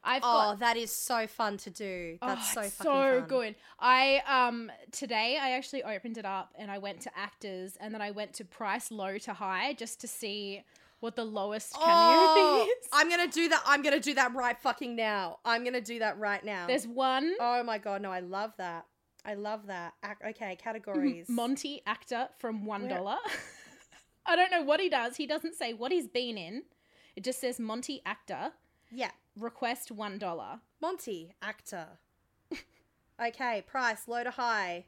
I've 0.04 0.22
Oh, 0.22 0.50
got. 0.50 0.58
that 0.58 0.76
is 0.76 0.92
so 0.92 1.26
fun 1.26 1.56
to 1.58 1.70
do. 1.70 2.18
That's 2.20 2.54
Oh, 2.56 2.62
so 2.64 2.68
so 2.68 2.84
fun. 3.20 3.28
good. 3.28 3.54
I 3.80 4.22
um 4.26 4.70
today 4.92 5.38
I 5.40 5.52
actually 5.52 5.82
opened 5.84 6.18
it 6.18 6.26
up 6.26 6.52
and 6.58 6.70
I 6.70 6.76
went 6.76 7.00
to 7.02 7.18
actors 7.18 7.76
and 7.80 7.94
then 7.94 8.02
I 8.02 8.10
went 8.10 8.34
to 8.34 8.44
price 8.44 8.90
low 8.90 9.16
to 9.16 9.32
high 9.32 9.72
just 9.72 9.98
to 10.02 10.06
see 10.06 10.64
what 11.00 11.14
the 11.16 11.24
lowest 11.24 11.72
cameo 11.74 11.86
Oh, 11.88 12.34
thing 12.64 12.74
is. 12.82 12.88
I'm 12.92 13.08
gonna 13.10 13.28
do 13.30 13.48
that. 13.50 13.62
I'm 13.66 13.82
gonna 13.82 14.00
do 14.00 14.14
that 14.14 14.34
right 14.34 14.58
fucking 14.58 14.96
now. 14.96 15.38
I'm 15.44 15.64
gonna 15.64 15.80
do 15.80 15.98
that 16.00 16.18
right 16.18 16.44
now. 16.44 16.66
There's 16.66 16.86
one 16.86 17.34
oh 17.40 17.62
my 17.62 17.78
god, 17.78 18.02
no, 18.02 18.10
I 18.10 18.20
love 18.20 18.52
that. 18.58 18.86
I 19.24 19.34
love 19.34 19.66
that. 19.66 19.94
Ac- 20.04 20.30
okay, 20.30 20.56
categories. 20.56 21.28
Monty 21.28 21.82
actor 21.86 22.28
from 22.38 22.64
one 22.64 22.82
Where- 22.88 23.16
I 24.26 24.36
don't 24.36 24.50
know 24.50 24.62
what 24.62 24.80
he 24.80 24.88
does. 24.88 25.16
He 25.16 25.26
doesn't 25.26 25.54
say 25.54 25.72
what 25.74 25.92
he's 25.92 26.08
been 26.08 26.36
in. 26.38 26.62
It 27.14 27.24
just 27.24 27.40
says 27.40 27.58
Monty 27.60 28.02
actor. 28.06 28.52
yeah, 28.90 29.10
Request 29.38 29.90
one 29.92 30.18
dollar. 30.18 30.60
Monty 30.80 31.34
actor. 31.42 31.86
okay, 33.24 33.62
price 33.66 34.06
low 34.08 34.22
to 34.24 34.30
high. 34.30 34.86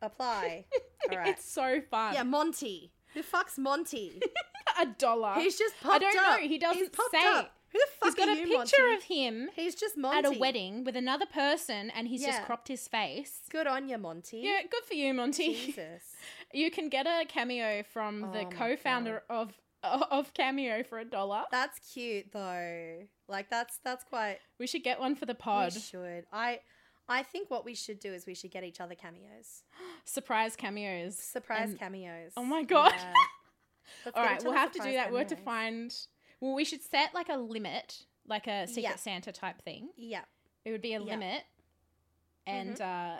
Apply. 0.00 0.64
All 1.10 1.16
right. 1.18 1.28
It's 1.28 1.44
so 1.44 1.80
fun. 1.90 2.14
yeah, 2.14 2.22
Monty. 2.24 2.92
Who 3.14 3.22
fucks 3.22 3.58
Monty? 3.58 4.20
a 4.80 4.86
dollar. 4.86 5.34
He's 5.34 5.58
just 5.58 5.74
I 5.84 5.98
don't 5.98 6.16
up. 6.16 6.40
know. 6.40 6.46
He 6.48 6.58
doesn't 6.58 6.92
popped 6.92 7.10
say. 7.12 7.24
up. 7.26 7.54
Who 7.72 7.78
the 7.78 7.86
fuck 8.00 8.04
He's 8.08 8.14
got 8.16 8.28
are 8.28 8.32
a 8.32 8.36
you, 8.36 8.58
picture 8.58 8.82
Monty? 8.82 8.94
of 8.96 9.02
him 9.04 9.48
He's 9.56 9.74
just 9.74 9.96
Monty. 9.96 10.18
at 10.28 10.36
a 10.36 10.38
wedding 10.38 10.84
with 10.84 10.94
another 10.94 11.24
person, 11.24 11.88
and 11.90 12.06
he's 12.06 12.22
just 12.22 12.42
cropped 12.42 12.68
his 12.68 12.86
face. 12.86 13.40
Good 13.50 13.66
on 13.66 13.88
you, 13.88 13.96
Monty. 13.96 14.40
Yeah, 14.40 14.60
good 14.70 14.84
for 14.84 14.92
you, 14.94 15.14
Monty. 15.14 15.54
Jesus. 15.54 16.02
You 16.54 16.70
can 16.70 16.90
get 16.90 17.06
a 17.06 17.24
cameo 17.26 17.82
from 17.82 18.24
Oh 18.24 18.32
the 18.32 18.44
my 18.44 18.50
co-founder 18.50 19.22
of 19.30 19.54
of 19.82 20.34
Cameo 20.34 20.82
for 20.82 20.98
a 20.98 21.04
dollar. 21.04 21.44
That's 21.50 21.78
cute 21.94 22.26
though. 22.30 22.98
Like 23.26 23.48
that's 23.48 23.78
that's 23.82 24.04
quite 24.04 24.36
We 24.60 24.66
should 24.66 24.84
get 24.84 25.00
one 25.00 25.14
for 25.16 25.24
the 25.24 25.32
we 25.32 25.38
pod. 25.38 25.72
should. 25.72 26.24
I 26.30 26.60
I 27.12 27.22
think 27.22 27.50
what 27.50 27.64
we 27.64 27.74
should 27.74 28.00
do 28.00 28.12
is 28.12 28.26
we 28.26 28.34
should 28.34 28.50
get 28.50 28.64
each 28.64 28.80
other 28.80 28.94
cameos. 28.94 29.62
Surprise 30.04 30.56
cameos. 30.56 31.16
Surprise 31.16 31.70
And- 31.70 31.78
cameos. 31.78 32.32
Oh 32.36 32.44
my 32.44 32.62
God. 32.62 32.92
Yeah. 32.96 33.12
All 34.14 34.24
right, 34.24 34.42
we'll 34.42 34.52
have 34.54 34.72
to 34.72 34.78
do 34.80 34.92
that. 34.92 35.10
We'll 35.10 35.18
have 35.18 35.28
to 35.28 35.36
find. 35.36 35.94
Well, 36.40 36.54
we 36.54 36.64
should 36.64 36.82
set 36.82 37.14
like 37.14 37.28
a 37.28 37.36
limit, 37.36 38.06
like 38.26 38.46
a 38.46 38.66
Secret 38.66 38.82
Yeah. 38.82 38.96
Santa 38.96 39.32
type 39.32 39.62
thing. 39.62 39.90
Yeah. 39.96 40.22
It 40.64 40.70
would 40.72 40.80
be 40.82 40.94
a 40.94 41.00
Yeah. 41.00 41.00
Mm-hmm. 41.00 41.08
limit, 41.10 41.42
and 42.46 42.80
uh, 42.80 43.16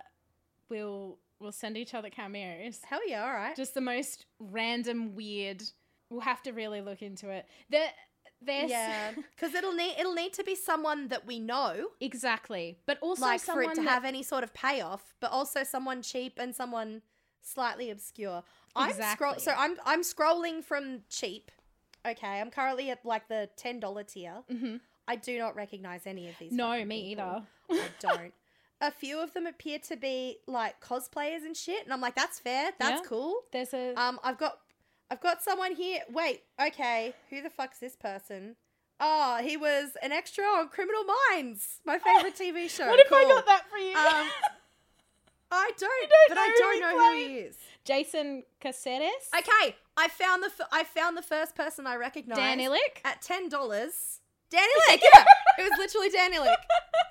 we'll 0.69 1.19
we'll 1.41 1.53
send 1.53 1.77
each 1.77 1.95
other 1.95 2.09
cameos. 2.11 2.81
Hell 2.85 3.01
yeah, 3.07 3.25
all 3.25 3.33
right. 3.35 3.55
Just 3.57 3.75
the 3.75 3.81
most 3.81 4.27
random, 4.39 5.15
weird. 5.15 5.63
We'll 6.09 6.21
have 6.21 6.43
to 6.43 6.53
really 6.53 6.81
look 6.81 7.03
into 7.03 7.29
it. 7.31 7.47
There, 7.71 7.91
there's 8.45 8.71
yeah. 8.71 9.13
Because 9.37 9.55
it'll 9.55 9.73
need 9.75 9.95
it'll 9.99 10.15
need 10.15 10.33
to 10.35 10.45
be 10.45 10.55
someone 10.55 11.09
that 11.09 11.27
we 11.27 11.39
know. 11.39 11.89
exactly, 12.01 12.79
but 12.87 12.99
also 13.01 13.23
like 13.23 13.41
for 13.41 13.63
it 13.63 13.75
to 13.75 13.83
that- 13.83 13.89
have 13.89 14.05
any 14.05 14.23
sort 14.23 14.45
of 14.45 14.53
payoff, 14.55 15.15
but 15.21 15.31
also 15.31 15.65
someone 15.65 16.03
cheap 16.03 16.35
and 16.39 16.55
someone 16.55 17.03
slightly 17.43 17.91
obscure. 17.91 18.43
I'm 18.77 18.91
scroll 18.93 19.33
Exactly. 19.35 19.39
so 19.43 19.53
I'm 19.57 19.77
I'm 19.85 20.03
scrolling 20.03 20.63
from 20.65 21.03
cheap. 21.09 21.51
Okay, 22.07 22.41
I'm 22.41 22.51
currently 22.51 22.91
at 22.91 23.05
like 23.05 23.29
the 23.29 23.49
ten 23.57 23.81
dollar 23.81 24.03
tier. 24.05 24.43
Mhm. 24.51 24.81
I 25.09 25.17
do 25.17 25.37
not 25.39 25.57
recognize 25.57 26.07
any 26.07 26.29
of 26.29 26.35
these. 26.39 26.53
No, 26.53 26.85
me 26.85 27.11
people. 27.11 27.25
either. 27.71 27.83
I 27.85 27.89
don't. 28.01 28.33
A 28.81 28.91
few 28.91 29.21
of 29.21 29.33
them 29.33 29.47
appear 29.47 29.79
to 29.81 29.97
be 29.97 30.39
like 30.47 30.81
cosplayers 30.81 31.45
and 31.45 31.57
shit, 31.57 31.85
and 31.85 31.93
I'm 31.93 32.01
like, 32.01 32.15
that's 32.17 32.39
fair, 32.41 32.71
that's 32.79 33.01
Yeah. 33.03 33.09
cool. 33.09 33.43
There's 33.53 33.73
a 33.75 33.95
Um, 34.01 34.19
I've 34.25 34.39
got, 34.39 34.59
I've 35.13 35.21
got 35.21 35.43
someone 35.43 35.75
here. 35.75 36.01
Wait, 36.11 36.41
okay, 36.59 37.13
who 37.29 37.43
the 37.43 37.51
fuck's 37.51 37.79
this 37.79 37.95
person? 37.97 38.57
Oh, 38.99 39.41
he 39.43 39.59
was 39.59 39.91
an 40.03 40.11
extra 40.11 40.43
on 40.43 40.69
Criminal 40.71 41.03
Minds, 41.31 41.81
my 41.85 41.99
favorite 41.99 42.35
TV 42.35 42.71
show. 42.77 42.89
what 42.89 42.99
if 42.99 43.13
I 43.13 43.25
got 43.25 43.45
that 43.45 43.65
for 43.71 43.77
you? 43.77 43.91
Um, 43.95 44.31
I 45.51 45.71
don't, 45.79 45.81
don't 45.81 46.29
but 46.31 46.39
I 46.39 46.47
know 46.47 46.55
don't 46.57 46.75
who 46.75 46.81
know 46.81 47.13
he 47.13 47.23
who 47.25 47.29
he 47.29 47.35
is. 47.41 47.57
Jason 47.85 48.43
Caceres, 48.59 49.29
Okay, 49.39 49.77
I 49.99 50.09
found 50.09 50.43
the 50.43 50.47
f- 50.47 50.67
I 50.73 50.83
found 50.85 51.15
the 51.19 51.23
first 51.23 51.55
person 51.55 51.87
I 51.87 51.97
recognize. 51.97 52.39
Dan 52.39 52.59
Ilic. 52.59 53.03
at 53.05 53.21
ten 53.21 53.51
dollars. 53.51 54.21
Dan 54.49 54.63
Ilic, 54.89 55.03
yeah, 55.15 55.25
it 55.59 55.69
was 55.69 55.79
literally 55.79 56.09
Dan 56.09 56.33
Ilic. 56.33 56.57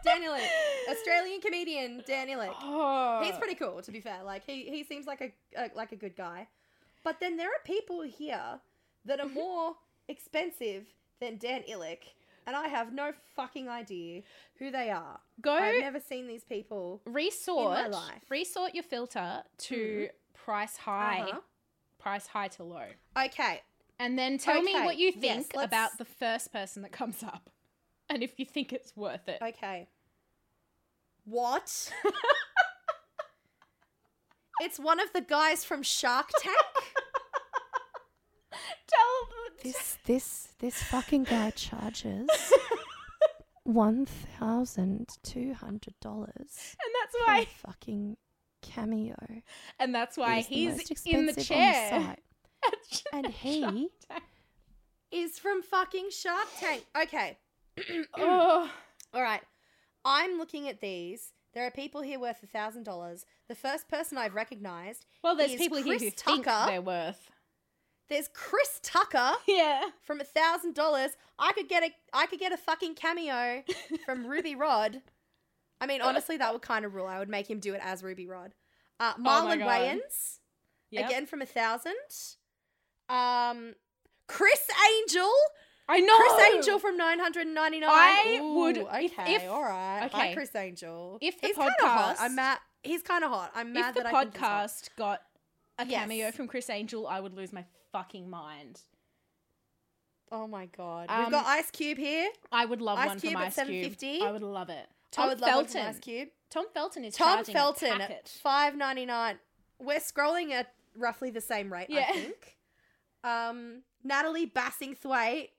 Dan 0.03 0.23
Ilic, 0.23 0.47
Australian 0.89 1.39
comedian 1.39 2.03
Dan 2.07 2.29
Ilic. 2.29 2.51
Oh, 2.63 3.21
He's 3.23 3.35
pretty 3.37 3.53
cool, 3.55 3.79
to 3.83 3.91
be 3.91 4.01
fair. 4.01 4.23
Like 4.25 4.43
he, 4.43 4.63
he 4.63 4.83
seems 4.83 5.05
like 5.05 5.21
a, 5.21 5.31
a 5.55 5.69
like 5.75 5.91
a 5.91 5.95
good 5.95 6.15
guy. 6.15 6.47
But 7.03 7.19
then 7.19 7.37
there 7.37 7.47
are 7.49 7.63
people 7.65 8.01
here 8.01 8.59
that 9.05 9.19
are 9.19 9.27
more 9.43 9.75
expensive 10.07 10.85
than 11.19 11.37
Dan 11.37 11.63
Ilic, 11.69 11.99
and 12.47 12.55
I 12.55 12.67
have 12.67 12.93
no 12.93 13.11
fucking 13.35 13.69
idea 13.69 14.21
who 14.57 14.71
they 14.71 14.89
are. 14.89 15.19
Go 15.41 15.53
I've 15.53 15.79
never 15.81 15.99
seen 15.99 16.27
these 16.27 16.43
people. 16.43 17.01
resort 17.05 17.77
in 17.77 17.91
my 17.91 17.97
life. 17.97 18.23
resort 18.29 18.73
your 18.73 18.83
filter 18.83 19.43
to 19.69 20.09
price 20.33 20.77
high 20.77 21.21
Uh-huh. 21.29 21.39
price 21.99 22.25
high 22.27 22.47
to 22.49 22.63
low 22.63 22.87
Okay, 23.15 23.61
and 23.99 24.17
then 24.17 24.39
tell 24.39 24.61
me 24.63 24.73
what 24.73 24.97
you 24.97 25.11
think 25.11 25.51
let's- 25.55 25.67
about 25.67 25.97
the 25.99 26.05
first 26.05 26.51
person 26.51 26.81
that 26.81 26.91
comes 26.91 27.21
up 27.21 27.51
and 28.09 28.23
if 28.23 28.39
you 28.39 28.45
think 28.45 28.73
it's 28.73 28.95
worth 28.97 29.27
it 29.29 29.39
okay. 29.41 29.87
What? 31.25 31.91
it's 34.61 34.79
one 34.79 34.99
of 34.99 35.11
the 35.13 35.21
guys 35.21 35.63
from 35.65 35.83
Shark 35.83 36.29
Tank. 36.39 36.55
tell 38.87 39.27
This 39.63 39.97
this 40.05 40.47
this 40.59 40.81
fucking 40.83 41.23
guy 41.23 41.51
charges 41.51 42.27
one 43.63 44.05
thousand 44.05 45.07
two 45.23 45.53
hundred 45.53 45.93
dollars 46.01 46.75
and 46.83 46.93
that's 47.01 47.15
for 47.15 47.23
a 47.23 47.35
why 47.37 47.47
fucking 47.65 48.17
cameo. 48.61 49.15
and 49.79 49.93
that's 49.95 50.17
why 50.17 50.41
He's 50.41 50.47
the 50.47 50.71
in 50.71 50.77
the 50.77 50.81
expensive 50.91 51.15
on 51.19 51.25
the 51.27 51.43
chair 51.43 51.89
site. 51.89 52.19
And 53.13 53.27
he- 53.27 53.89
is 55.11 55.39
from 55.39 55.61
fucking 55.63 56.09
Shark 56.11 56.47
Tank. 56.59 56.85
Okay. 57.03 57.37
oh 58.17 58.69
All 59.13 59.21
right. 59.21 59.41
I'm 60.05 60.37
looking 60.37 60.67
at 60.69 60.79
these. 60.81 61.31
There 61.53 61.65
are 61.65 61.71
people 61.71 62.01
here 62.01 62.19
worth 62.19 62.41
a 62.43 62.47
thousand 62.47 62.83
dollars. 62.83 63.25
The 63.47 63.55
first 63.55 63.87
person 63.89 64.17
I've 64.17 64.35
recognized, 64.35 65.05
well 65.23 65.35
there's 65.35 65.51
is 65.51 65.57
people 65.57 65.77
here 65.77 65.93
who 65.93 65.99
Chris 65.99 66.13
think 66.13 66.45
Tucker. 66.45 66.71
they're 66.71 66.81
worth 66.81 67.31
there's 68.09 68.27
Chris 68.33 68.79
Tucker 68.83 69.31
yeah 69.47 69.83
from 70.01 70.19
a 70.19 70.25
thousand 70.25 70.75
dollars. 70.75 71.11
I 71.39 71.53
could 71.53 71.69
get 71.69 71.81
a 71.83 71.89
I 72.13 72.25
could 72.25 72.39
get 72.39 72.51
a 72.51 72.57
fucking 72.57 72.95
cameo 72.95 73.63
from 74.05 74.25
Ruby 74.27 74.53
Rhod. 74.55 75.01
I 75.79 75.87
mean, 75.87 76.01
honestly, 76.01 76.37
that 76.37 76.51
would 76.53 76.61
kind 76.61 76.85
of 76.85 76.93
rule. 76.93 77.07
I 77.07 77.17
would 77.19 77.29
make 77.29 77.49
him 77.49 77.59
do 77.59 77.73
it 77.73 77.81
as 77.83 78.03
Ruby 78.03 78.27
Rhod. 78.27 78.53
Uh, 78.99 79.13
Oh 79.17 79.21
Marlon 79.21 79.59
God. 79.59 79.67
Wayans 79.67 80.37
Yep. 80.91 81.05
again 81.09 81.25
from 81.25 81.41
a 81.41 81.45
thousand. 81.45 81.95
Um, 83.09 83.75
Criss 84.27 84.67
Angel, 84.99 85.31
i 85.91 85.99
know 85.99 86.17
Criss 86.17 86.53
Angel 86.53 86.79
from 86.79 86.97
nine 86.97 87.19
hundred 87.19 87.47
ninety 87.47 87.79
nine. 87.79 87.89
I 87.91 88.39
would- 88.41 88.77
if- 88.77 88.87
Okay, 88.87 89.35
if- 89.35 89.49
all 89.49 89.61
right. 89.63 90.09
Hi, 90.11 90.21
okay. 90.25 90.33
Criss 90.33 90.55
Angel. 90.55 91.17
If 91.21 91.39
the 91.41 91.47
he's 91.47 91.55
kind 91.55 91.71
of 91.81 91.87
hot. 91.87 92.15
podcast- 92.17 92.21
I'm 92.21 92.35
mad. 92.35 92.57
He's 92.83 93.01
kind 93.03 93.23
of 93.23 93.29
hot. 93.31 93.51
I'm 93.53 93.73
mad 93.73 93.95
if 93.95 94.03
the 94.03 94.07
I 94.09 94.11
think 94.21 94.33
he's 94.33 94.41
hot. 94.41 94.67
podcast 94.69 94.89
got 94.97 95.21
a 95.79 95.85
Yes. 95.85 95.99
cameo 96.01 96.31
from 96.31 96.47
Criss 96.47 96.69
Angel, 96.69 97.07
I 97.07 97.19
would 97.19 97.33
lose 97.33 97.51
my 97.53 97.65
fucking 97.91 98.29
mind. 98.29 98.81
Oh 100.31 100.47
my 100.47 100.65
god. 100.67 101.07
Um, 101.09 101.19
We've 101.23 101.31
got 101.31 101.45
Ice 101.45 101.69
Cube 101.71 101.97
here. 101.97 102.29
I 102.51 102.65
would 102.65 102.81
love 102.81 102.97
Ice 102.97 103.07
one 103.07 103.19
Cube 103.19 103.33
from 103.33 103.41
at 103.41 103.47
Ice 103.47 103.55
Cube. 103.55 103.67
750? 103.97 104.21
I 104.21 104.31
would 104.31 104.41
love 104.41 104.69
it. 104.69 104.87
I 104.87 104.93
Tom 105.11 105.27
would 105.29 105.41
love 105.41 105.55
one 105.55 105.65
from 105.65 105.73
Felton. 105.73 105.89
Ice 105.95 105.99
Cube. 105.99 106.29
Tom 106.49 106.65
Felton 106.73 107.03
is 107.05 107.15
Tom 107.15 107.43
Felton 107.43 107.99
at 108.01 108.29
five 108.29 108.75
ninety 108.77 109.05
nine. 109.05 109.39
We're 109.79 109.99
scrolling 109.99 110.51
at 110.51 110.71
roughly 110.95 111.29
the 111.31 111.41
same 111.41 111.71
rate, 111.71 111.87
Yeah. 111.89 112.05
I 112.09 112.13
think. 112.13 112.57
Um, 113.23 113.83
Natalie 114.03 114.47
Bassingthwaite. 114.47 115.49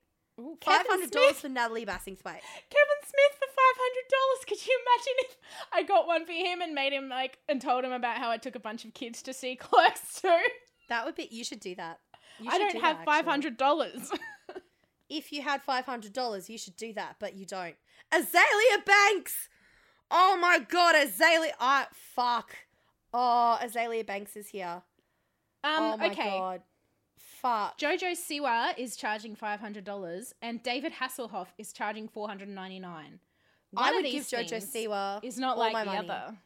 Ooh, 0.41 0.57
Five 0.65 0.87
Kevin 0.87 1.11
dollars 1.11 1.41
for 1.41 1.49
Natalie 1.49 1.85
Bassingthwaite. 1.85 2.25
Kevin 2.25 3.01
Smith 3.03 3.35
for 3.39 3.49
five 3.49 3.77
hundred 3.79 4.07
dollars. 4.11 4.45
Could 4.49 4.67
you 4.67 4.81
imagine 4.81 5.15
if 5.19 5.37
I 5.73 5.83
got 5.83 6.07
one 6.07 6.25
for 6.25 6.33
him 6.33 6.61
and 6.63 6.75
made 6.75 6.93
him 6.93 7.09
like 7.09 7.39
and 7.49 7.61
told 7.61 7.85
him 7.85 7.93
about 7.93 8.17
how 8.17 8.31
I 8.31 8.39
took 8.39 8.55
a 8.55 8.61
bunch 8.61 8.85
of 8.85 8.95
kids 8.95 9.23
to 9.23 9.35
see 9.35 9.57
Clerks 9.61 10.21
too? 10.21 10.39
That 10.89 11.05
would 11.05 11.15
be. 11.15 11.29
You 11.31 11.45
should 11.45 11.61
do 11.61 11.75
that. 11.75 12.01
You 12.41 12.51
I 12.51 12.59
don't 12.59 12.73
do 12.73 12.81
have 12.81 13.05
five 13.05 13.25
hundred 13.27 13.57
dollars. 13.57 14.11
If 15.09 15.31
you 15.31 15.43
had 15.43 15.61
five 15.63 15.85
hundred 15.85 16.15
dollars, 16.15 16.49
you 16.49 16.57
should 16.57 16.77
do 16.79 16.95
that, 16.95 17.17
but 17.19 17.35
you 17.35 17.45
don't. 17.45 17.75
Azealia 18.15 18.83
Banks. 18.83 19.51
Oh 20.11 20.39
my 20.41 20.59
god, 20.59 20.95
Azealia. 20.95 21.51
I 21.61 21.87
fuck. 21.93 22.57
Oh, 23.13 23.59
Azealia 23.63 24.07
Banks 24.07 24.37
is 24.37 24.49
here. 24.49 24.81
um, 25.63 25.73
oh 25.79 25.97
my 25.99 26.07
okay. 26.07 26.31
god. 26.31 26.63
Fuck. 27.43 27.77
Jojo 27.79 28.13
Siwa 28.13 28.79
is 28.79 28.97
charging 28.97 29.35
five 29.35 29.61
hundred 29.61 29.85
dollars, 29.85 30.33
and 30.41 30.63
David 30.63 30.93
Hasselhoff 30.93 31.49
is 31.59 31.73
charging 31.73 32.09
four 32.09 32.29
hundred 32.29 32.49
ninety 32.49 32.79
nine. 32.79 33.19
I 33.77 33.93
would 33.93 34.05
give 34.05 34.25
Jojo 34.25 34.63
Siwa 34.63 35.25
Is 35.25 35.39
not 35.39 35.57
all 35.57 35.63
like 35.63 35.73
my 35.73 35.81
the 35.85 35.87
money. 35.93 36.09
other. 36.09 36.37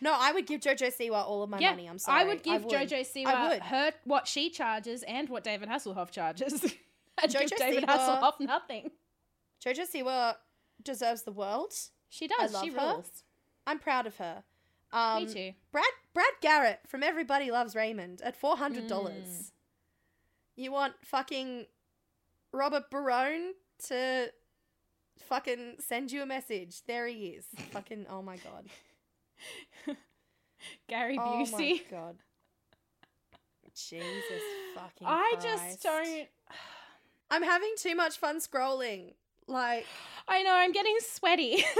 No, 0.00 0.14
I 0.16 0.32
would 0.32 0.46
give 0.46 0.60
Jojo 0.60 0.94
Siwa 0.94 1.24
all 1.26 1.42
of 1.42 1.50
my 1.50 1.58
yeah, 1.58 1.70
money. 1.70 1.86
I'm 1.86 1.98
sorry. 1.98 2.20
I 2.20 2.24
would 2.24 2.42
give 2.42 2.64
would. 2.64 2.72
Jojo 2.72 3.00
Siwa 3.00 3.26
I 3.26 3.58
her 3.58 3.92
what 4.04 4.28
she 4.28 4.50
charges 4.50 5.02
and 5.04 5.28
what 5.28 5.44
David 5.44 5.68
Hasselhoff 5.68 6.10
charges. 6.10 6.62
I'd 7.18 7.30
give 7.32 7.42
Jojo 7.42 7.56
David 7.56 7.84
Siwa- 7.84 8.20
Hasselhoff 8.20 8.40
nothing. 8.40 8.90
Jojo 9.64 9.90
Siwa 9.92 10.34
deserves 10.82 11.22
the 11.22 11.32
world. 11.32 11.72
She 12.10 12.28
does. 12.28 12.52
love 12.52 12.64
she 12.64 12.70
her. 12.70 12.78
rules. 12.78 13.24
I'm 13.66 13.78
proud 13.78 14.06
of 14.06 14.16
her. 14.18 14.44
Um, 14.92 15.24
Me 15.24 15.32
too. 15.32 15.52
Brad 15.72 15.84
Brad 16.12 16.32
Garrett 16.40 16.80
from 16.86 17.02
Everybody 17.02 17.50
Loves 17.50 17.74
Raymond 17.74 18.20
at 18.22 18.36
four 18.36 18.56
hundred 18.56 18.86
dollars. 18.86 19.26
Mm. 19.26 19.50
You 20.56 20.72
want 20.72 20.94
fucking 21.04 21.66
Robert 22.52 22.90
Barone 22.90 23.52
to 23.88 24.30
fucking 25.28 25.76
send 25.80 26.12
you 26.12 26.22
a 26.22 26.26
message? 26.26 26.82
There 26.86 27.06
he 27.06 27.28
is. 27.28 27.46
fucking 27.70 28.06
oh 28.08 28.22
my 28.22 28.36
god. 28.36 28.66
Gary 30.88 31.18
Busey. 31.18 31.52
Oh 31.52 31.58
my 31.58 31.80
god. 31.90 32.16
Jesus 33.74 34.42
fucking. 34.76 35.06
I 35.06 35.34
just 35.42 35.82
don't. 35.82 36.28
I'm 37.30 37.42
having 37.42 37.72
too 37.76 37.96
much 37.96 38.18
fun 38.18 38.38
scrolling. 38.38 39.14
Like 39.48 39.86
I 40.28 40.42
know 40.42 40.54
I'm 40.54 40.72
getting 40.72 40.96
sweaty. 41.00 41.64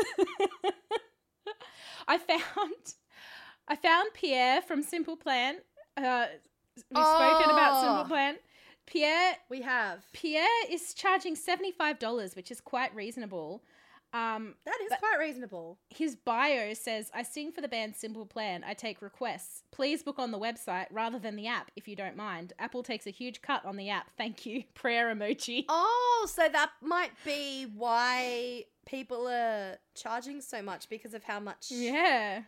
I 2.08 2.18
found, 2.18 2.94
I 3.66 3.76
found 3.76 4.10
Pierre 4.12 4.60
from 4.60 4.82
Simple 4.82 5.16
Plan. 5.16 5.56
Uh, 5.96 6.26
we've 6.76 6.82
spoken 7.04 7.50
about 7.50 7.72
Oh. 7.76 7.82
Simple 7.82 8.04
Plan. 8.04 8.36
Pierre 8.86 9.36
we 9.48 9.62
have. 9.62 10.04
Pierre 10.12 10.46
is 10.70 10.94
charging 10.94 11.36
seventy 11.36 11.72
five 11.72 11.98
dollars, 11.98 12.36
which 12.36 12.50
is 12.50 12.60
quite 12.60 12.94
reasonable. 12.94 13.62
Um, 14.12 14.54
That 14.64 14.76
is 14.80 14.92
quite 15.00 15.18
reasonable. 15.18 15.76
his 15.90 16.14
bio 16.14 16.72
says, 16.74 17.10
I 17.12 17.24
sing 17.24 17.50
for 17.50 17.60
the 17.60 17.66
band 17.66 17.96
Simple 17.96 18.24
Plan. 18.26 18.62
I 18.64 18.72
take 18.72 19.02
requests. 19.02 19.64
Please 19.72 20.04
book 20.04 20.20
on 20.20 20.30
the 20.30 20.38
website 20.38 20.86
rather 20.92 21.18
than 21.18 21.34
the 21.34 21.48
app 21.48 21.72
if 21.74 21.88
you 21.88 21.96
don't 21.96 22.14
mind. 22.16 22.52
Apple 22.60 22.84
takes 22.84 23.08
a 23.08 23.10
huge 23.10 23.42
cut 23.42 23.64
on 23.64 23.76
the 23.76 23.90
app. 23.90 24.10
Thank 24.16 24.46
you. 24.46 24.62
Prayer 24.74 25.12
emoji. 25.12 25.64
Oh, 25.68 26.28
so 26.32 26.48
that 26.48 26.70
might 26.80 27.10
be 27.24 27.66
why 27.74 28.66
people 28.86 29.26
are 29.26 29.78
charging 29.96 30.40
so 30.40 30.62
much 30.62 30.88
because 30.88 31.12
of 31.14 31.24
how 31.24 31.40
much 31.40 31.66
Yeah. 31.70 32.42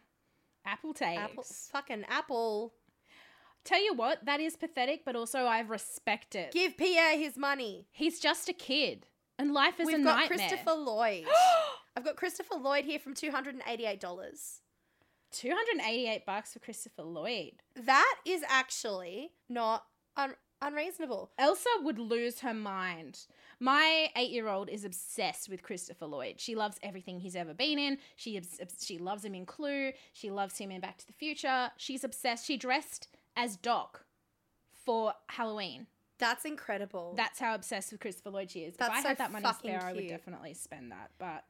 Apple 0.65 0.95
takes. 0.95 1.21
Apple 1.21 1.43
fucking 1.73 2.05
Apple 2.09 2.75
Tell 3.67 3.85
you 3.85 3.93
what, 3.95 4.25
that 4.25 4.41
is 4.41 4.57
pathetic, 4.57 5.05
but 5.05 5.15
also 5.17 5.41
I 5.41 5.61
respect 5.61 6.35
it. 6.35 6.53
give 6.53 6.77
Pierre 6.79 7.19
his 7.19 7.37
money. 7.37 7.87
He's 7.93 8.19
just 8.21 8.49
a 8.49 8.53
kid, 8.55 9.07
and 9.39 9.53
life 9.53 9.79
is 9.81 9.87
We've 9.87 9.99
a 10.01 10.03
got 10.03 10.19
nightmare. 10.21 10.39
Christopher 10.39 10.73
Lloyd. 10.79 11.27
I've 11.97 12.05
got 12.05 12.17
Christopher 12.17 12.55
Lloyd 12.57 12.85
here 12.85 12.99
from 12.99 13.13
two 13.15 13.31
hundred 13.31 13.55
and 13.55 13.63
eighty-eight 13.67 14.01
dollars. 14.01 14.61
288 15.33 16.25
bucks 16.25 16.53
for 16.53 16.61
Christopher 16.61 17.03
Lloyd. 17.03 17.53
That 17.75 18.15
is 18.25 18.43
actually 18.49 19.33
not 19.49 19.85
un- 20.17 20.35
unreasonable. 20.63 21.31
Elsa 21.39 21.69
would 21.83 21.99
lose 21.99 22.41
her 22.41 22.55
mind. 22.55 23.27
My 23.61 24.09
eight-year-old 24.17 24.69
is 24.71 24.85
obsessed 24.85 25.49
with 25.49 25.63
Christopher 25.63 26.07
Lloyd. 26.07 26.37
She 26.41 26.55
loves 26.55 26.79
everything 26.83 27.21
he's 27.21 27.37
ever 27.37 27.53
been 27.55 27.79
in. 27.79 27.99
She 28.15 28.37
obs- 28.39 28.61
she 28.81 28.99
loves 28.99 29.25
him 29.25 29.35
in 29.35 29.45
Clue. 29.47 29.93
She 30.13 30.31
loves 30.31 30.57
him 30.59 30.71
in 30.71 30.81
Back 30.81 30.97
to 30.99 31.07
the 31.07 31.13
Future. 31.13 31.71
She's 31.77 32.05
obsessed. 32.05 32.47
She 32.47 32.57
dressed 32.57 33.09
as 33.37 33.57
Doc 33.57 34.05
for 34.85 35.15
Halloween. 35.29 35.87
That's 36.19 36.45
incredible. 36.45 37.15
That's 37.17 37.39
how 37.39 37.55
obsessed 37.55 37.93
with 37.93 38.01
Christopher 38.01 38.31
Lloyd 38.31 38.51
she 38.51 38.61
is. 38.61 38.75
If 38.75 38.83
I 38.83 39.03
so 39.03 39.09
had 39.09 39.19
that 39.19 39.33
money 39.33 39.47
spare, 39.59 39.83
I 39.83 39.93
would 39.93 40.09
definitely 40.09 40.55
spend 40.55 40.93
that. 40.93 41.11
But 41.19 41.45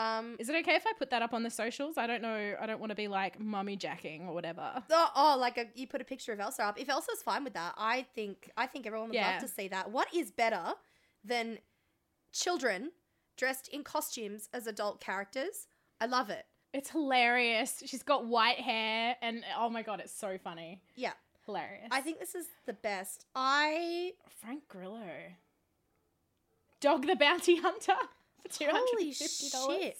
um. 0.00 0.36
is 0.38 0.48
it 0.48 0.54
okay 0.60 0.76
if 0.76 0.86
I 0.86 0.92
put 0.96 1.10
that 1.10 1.22
up 1.22 1.34
on 1.34 1.42
the 1.42 1.50
socials? 1.50 1.98
I 1.98 2.06
don't 2.06 2.22
know. 2.22 2.54
I 2.60 2.66
don't 2.66 2.78
want 2.78 2.90
to 2.90 2.96
be 2.96 3.08
like 3.08 3.40
mummy 3.40 3.76
jacking 3.76 4.28
or 4.28 4.34
whatever. 4.34 4.82
Oh, 4.90 5.10
oh, 5.16 5.36
like 5.40 5.58
a, 5.58 5.66
you 5.74 5.88
put 5.88 6.00
a 6.00 6.04
picture 6.04 6.32
of 6.32 6.38
Elsa 6.38 6.64
up. 6.64 6.80
If 6.80 6.88
Elsa's 6.88 7.22
fine 7.22 7.42
with 7.42 7.54
that, 7.54 7.74
I 7.76 8.06
think 8.14 8.50
I 8.56 8.66
think 8.66 8.86
everyone 8.86 9.08
would 9.08 9.16
Yeah. 9.16 9.32
love 9.32 9.42
to 9.42 9.48
see 9.48 9.66
that. 9.68 9.90
What 9.90 10.14
is 10.14 10.30
better 10.30 10.74
than 11.24 11.58
children 12.32 12.92
dressed 13.36 13.66
in 13.68 13.82
costumes 13.82 14.48
as 14.52 14.68
adult 14.68 15.00
characters? 15.00 15.66
I 16.00 16.06
love 16.06 16.30
it. 16.30 16.46
It's 16.72 16.90
hilarious. 16.90 17.82
She's 17.86 18.02
got 18.02 18.26
white 18.26 18.58
hair, 18.60 19.16
and 19.22 19.44
oh 19.58 19.68
my 19.68 19.82
god, 19.82 20.00
it's 20.00 20.12
so 20.12 20.38
funny. 20.38 20.80
Yeah, 20.94 21.12
Hilarious. 21.46 21.88
I 21.90 22.00
think 22.00 22.20
this 22.20 22.34
is 22.34 22.46
the 22.66 22.72
best. 22.72 23.26
I 23.34 24.12
Frank 24.40 24.68
Grillo. 24.68 25.08
Dog 26.80 27.06
the 27.06 27.16
Bounty 27.16 27.56
Hunter 27.56 27.94
for 28.42 28.48
two 28.48 28.66
hundred 28.66 28.86
holy 28.92 29.08
and 29.08 29.16
fifty 29.16 29.50
dollars. 29.50 29.78
shit. 29.80 29.96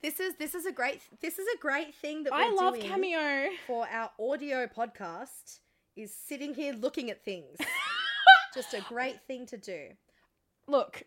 This 0.00 0.20
is 0.20 0.34
this 0.36 0.54
is 0.54 0.66
a 0.66 0.72
great 0.72 1.00
this 1.20 1.38
is 1.38 1.46
a 1.54 1.58
great 1.58 1.94
thing 1.94 2.24
that 2.24 2.32
I 2.32 2.50
love 2.50 2.78
Cameo. 2.78 3.50
for 3.66 3.86
our 3.90 4.10
audio 4.18 4.66
podcast. 4.66 5.60
Is 5.96 6.12
sitting 6.12 6.54
here 6.54 6.72
looking 6.72 7.08
at 7.10 7.24
things. 7.24 7.56
Just 8.54 8.74
a 8.74 8.80
great 8.88 9.20
thing 9.28 9.46
to 9.46 9.56
do. 9.56 9.90
Look, 10.66 11.04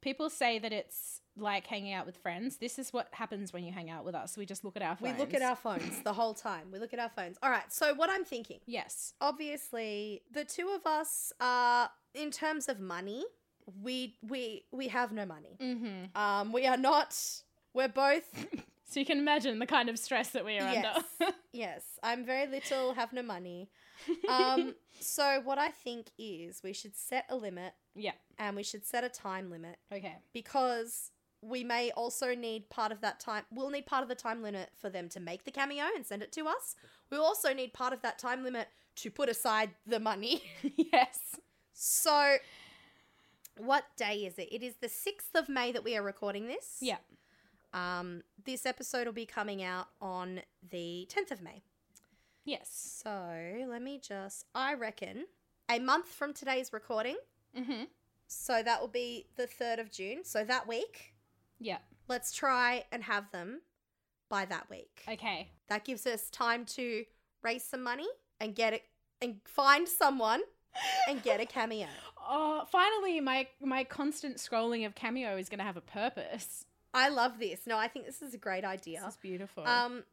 people 0.00 0.30
say 0.30 0.60
that 0.60 0.72
it's 0.72 1.22
like 1.40 1.66
hanging 1.66 1.92
out 1.92 2.06
with 2.06 2.16
friends. 2.16 2.56
This 2.58 2.78
is 2.78 2.92
what 2.92 3.08
happens 3.12 3.52
when 3.52 3.64
you 3.64 3.72
hang 3.72 3.90
out 3.90 4.04
with 4.04 4.14
us. 4.14 4.36
We 4.36 4.46
just 4.46 4.64
look 4.64 4.76
at 4.76 4.82
our 4.82 4.96
phones. 4.96 5.12
We 5.14 5.18
look 5.18 5.34
at 5.34 5.42
our 5.42 5.56
phones 5.56 6.02
the 6.02 6.12
whole 6.12 6.34
time. 6.34 6.68
We 6.72 6.78
look 6.78 6.92
at 6.92 6.98
our 6.98 7.08
phones. 7.10 7.36
All 7.42 7.50
right. 7.50 7.70
So 7.72 7.94
what 7.94 8.10
I'm 8.10 8.24
thinking. 8.24 8.60
Yes. 8.66 9.14
obviously 9.20 10.22
the 10.32 10.44
two 10.44 10.68
of 10.70 10.86
us 10.86 11.32
are 11.40 11.90
in 12.14 12.30
terms 12.30 12.68
of 12.68 12.80
money 12.80 13.24
we 13.82 14.16
we 14.22 14.64
we 14.72 14.88
have 14.88 15.12
no 15.12 15.24
money 15.26 15.56
Mm-hmm. 15.60 16.16
um 16.20 16.52
we 16.52 16.66
are 16.66 16.76
not 16.76 17.14
we're 17.74 17.88
both 17.88 18.24
So 18.90 18.98
you 19.00 19.04
can 19.04 19.18
imagine 19.18 19.58
the 19.58 19.66
kind 19.66 19.90
of 19.90 19.98
stress 19.98 20.30
that 20.30 20.44
we 20.46 20.54
are 20.58 20.72
yes 20.72 21.04
under. 21.20 21.32
yes 21.52 21.82
i'm 22.02 22.24
very 22.24 22.46
little 22.46 22.94
have 22.94 23.12
no 23.12 23.22
money 23.22 23.68
um 24.28 24.74
so 25.00 25.40
what 25.44 25.58
i 25.58 25.68
think 25.68 26.06
is 26.18 26.62
we 26.64 26.72
should 26.72 26.96
set 26.96 27.26
a 27.28 27.36
limit 27.36 27.74
yeah. 27.94 28.12
and 28.38 28.56
we 28.56 28.62
should 28.62 28.84
set 28.86 29.04
a 29.04 29.08
time 29.10 29.50
limit 29.50 29.76
Okay. 29.92 30.16
because 30.32 31.10
we 31.40 31.62
may 31.62 31.90
also 31.92 32.34
need 32.34 32.68
part 32.68 32.90
of 32.90 33.00
that 33.00 33.20
time 33.20 33.44
we'll 33.52 33.70
need 33.70 33.86
part 33.86 34.02
of 34.02 34.08
the 34.08 34.14
time 34.14 34.42
limit 34.42 34.70
for 34.76 34.90
them 34.90 35.08
to 35.08 35.20
make 35.20 35.44
the 35.44 35.50
cameo 35.50 35.84
and 35.94 36.04
send 36.04 36.22
it 36.22 36.32
to 36.32 36.46
us 36.46 36.74
we'll 37.10 37.22
also 37.22 37.52
need 37.52 37.72
part 37.72 37.92
of 37.92 38.02
that 38.02 38.18
time 38.18 38.42
limit 38.42 38.68
to 38.96 39.10
put 39.10 39.28
aside 39.28 39.70
the 39.86 40.00
money 40.00 40.42
yes. 40.76 41.20
So, 41.80 42.38
what 43.56 43.84
day 43.96 44.26
is 44.26 44.36
it? 44.36 44.48
It 44.50 44.64
is 44.64 44.74
the 44.80 44.88
6th 44.88 45.38
of 45.38 45.48
May 45.48 45.70
that 45.70 45.84
we 45.84 45.96
are 45.96 46.02
recording 46.02 46.48
this. 46.48 46.78
Yeah. 46.80 46.96
Um, 47.72 48.22
this 48.44 48.66
episode 48.66 49.06
will 49.06 49.12
be 49.12 49.26
coming 49.26 49.62
out 49.62 49.86
on 50.00 50.40
the 50.68 51.08
10th 51.08 51.30
of 51.30 51.40
May. 51.40 51.62
Yes. 52.44 53.00
So, 53.04 53.64
let 53.68 53.80
me 53.80 54.00
just, 54.02 54.46
I 54.56 54.74
reckon, 54.74 55.26
a 55.70 55.78
month 55.78 56.08
from 56.08 56.32
today's 56.32 56.72
recording. 56.72 57.16
Mm-hmm. 57.56 57.84
So, 58.26 58.60
that 58.64 58.80
will 58.80 58.88
be 58.88 59.26
the 59.36 59.46
3rd 59.46 59.78
of 59.78 59.92
June. 59.92 60.24
So, 60.24 60.42
that 60.42 60.66
week, 60.66 61.14
Yeah. 61.60 61.78
let's 62.08 62.32
try 62.32 62.84
and 62.92 63.02
have 63.04 63.30
them 63.32 63.60
by 64.28 64.44
that 64.46 64.68
week. 64.70 65.02
Okay. 65.08 65.48
That 65.68 65.84
gives 65.84 66.06
us 66.06 66.30
time 66.30 66.64
to 66.76 67.04
raise 67.42 67.64
some 67.64 67.82
money 67.82 68.06
and 68.40 68.54
get 68.54 68.72
it 68.72 68.82
and 69.20 69.36
find 69.44 69.88
someone 69.88 70.40
and 71.08 71.22
get 71.22 71.40
a 71.40 71.46
cameo. 71.46 71.88
Oh, 72.30 72.66
finally, 72.70 73.20
my 73.20 73.46
my 73.58 73.84
constant 73.84 74.36
scrolling 74.36 74.84
of 74.84 74.94
Cameo 74.94 75.38
is 75.38 75.48
going 75.48 75.60
to 75.60 75.64
have 75.64 75.78
a 75.78 75.80
purpose. 75.80 76.66
I 76.92 77.08
love 77.08 77.38
this. 77.38 77.60
No, 77.66 77.78
I 77.78 77.88
think 77.88 78.04
this 78.04 78.20
is 78.20 78.34
a 78.34 78.36
great 78.36 78.64
idea. 78.66 79.00
This 79.02 79.14
is 79.14 79.16
beautiful. 79.16 79.66
Um, 79.66 80.04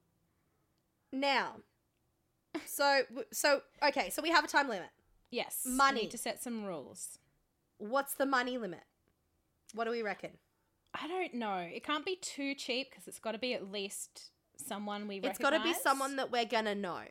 now, 1.11 1.55
so 2.65 3.01
so 3.33 3.63
okay, 3.85 4.09
so 4.11 4.21
we 4.21 4.29
have 4.29 4.45
a 4.45 4.47
time 4.47 4.69
limit. 4.69 4.87
yes. 5.29 5.63
we 5.65 5.71
money. 5.73 6.01
need 6.03 6.11
to 6.11 6.17
set 6.17 6.41
some 6.41 6.63
rules. 6.63 7.19
What's 7.79 8.13
the 8.13 8.25
money 8.25 8.57
limit? 8.57 8.83
What 9.73 9.83
do 9.83 9.91
we 9.91 10.01
reckon? 10.01 10.31
I 11.01 11.07
don't 11.07 11.33
know. 11.33 11.57
It 11.57 11.83
can't 11.83 12.05
be 12.05 12.15
too 12.17 12.55
cheap 12.55 12.89
because 12.89 13.07
it's 13.07 13.19
got 13.19 13.33
to 13.33 13.37
be 13.37 13.53
at 13.53 13.71
least 13.71 14.31
someone 14.57 15.07
we 15.07 15.17
It's 15.17 15.37
got 15.37 15.51
to 15.51 15.61
be 15.61 15.73
someone 15.73 16.15
that 16.17 16.31
we're 16.31 16.45
gonna 16.45 16.75
know. 16.75 17.01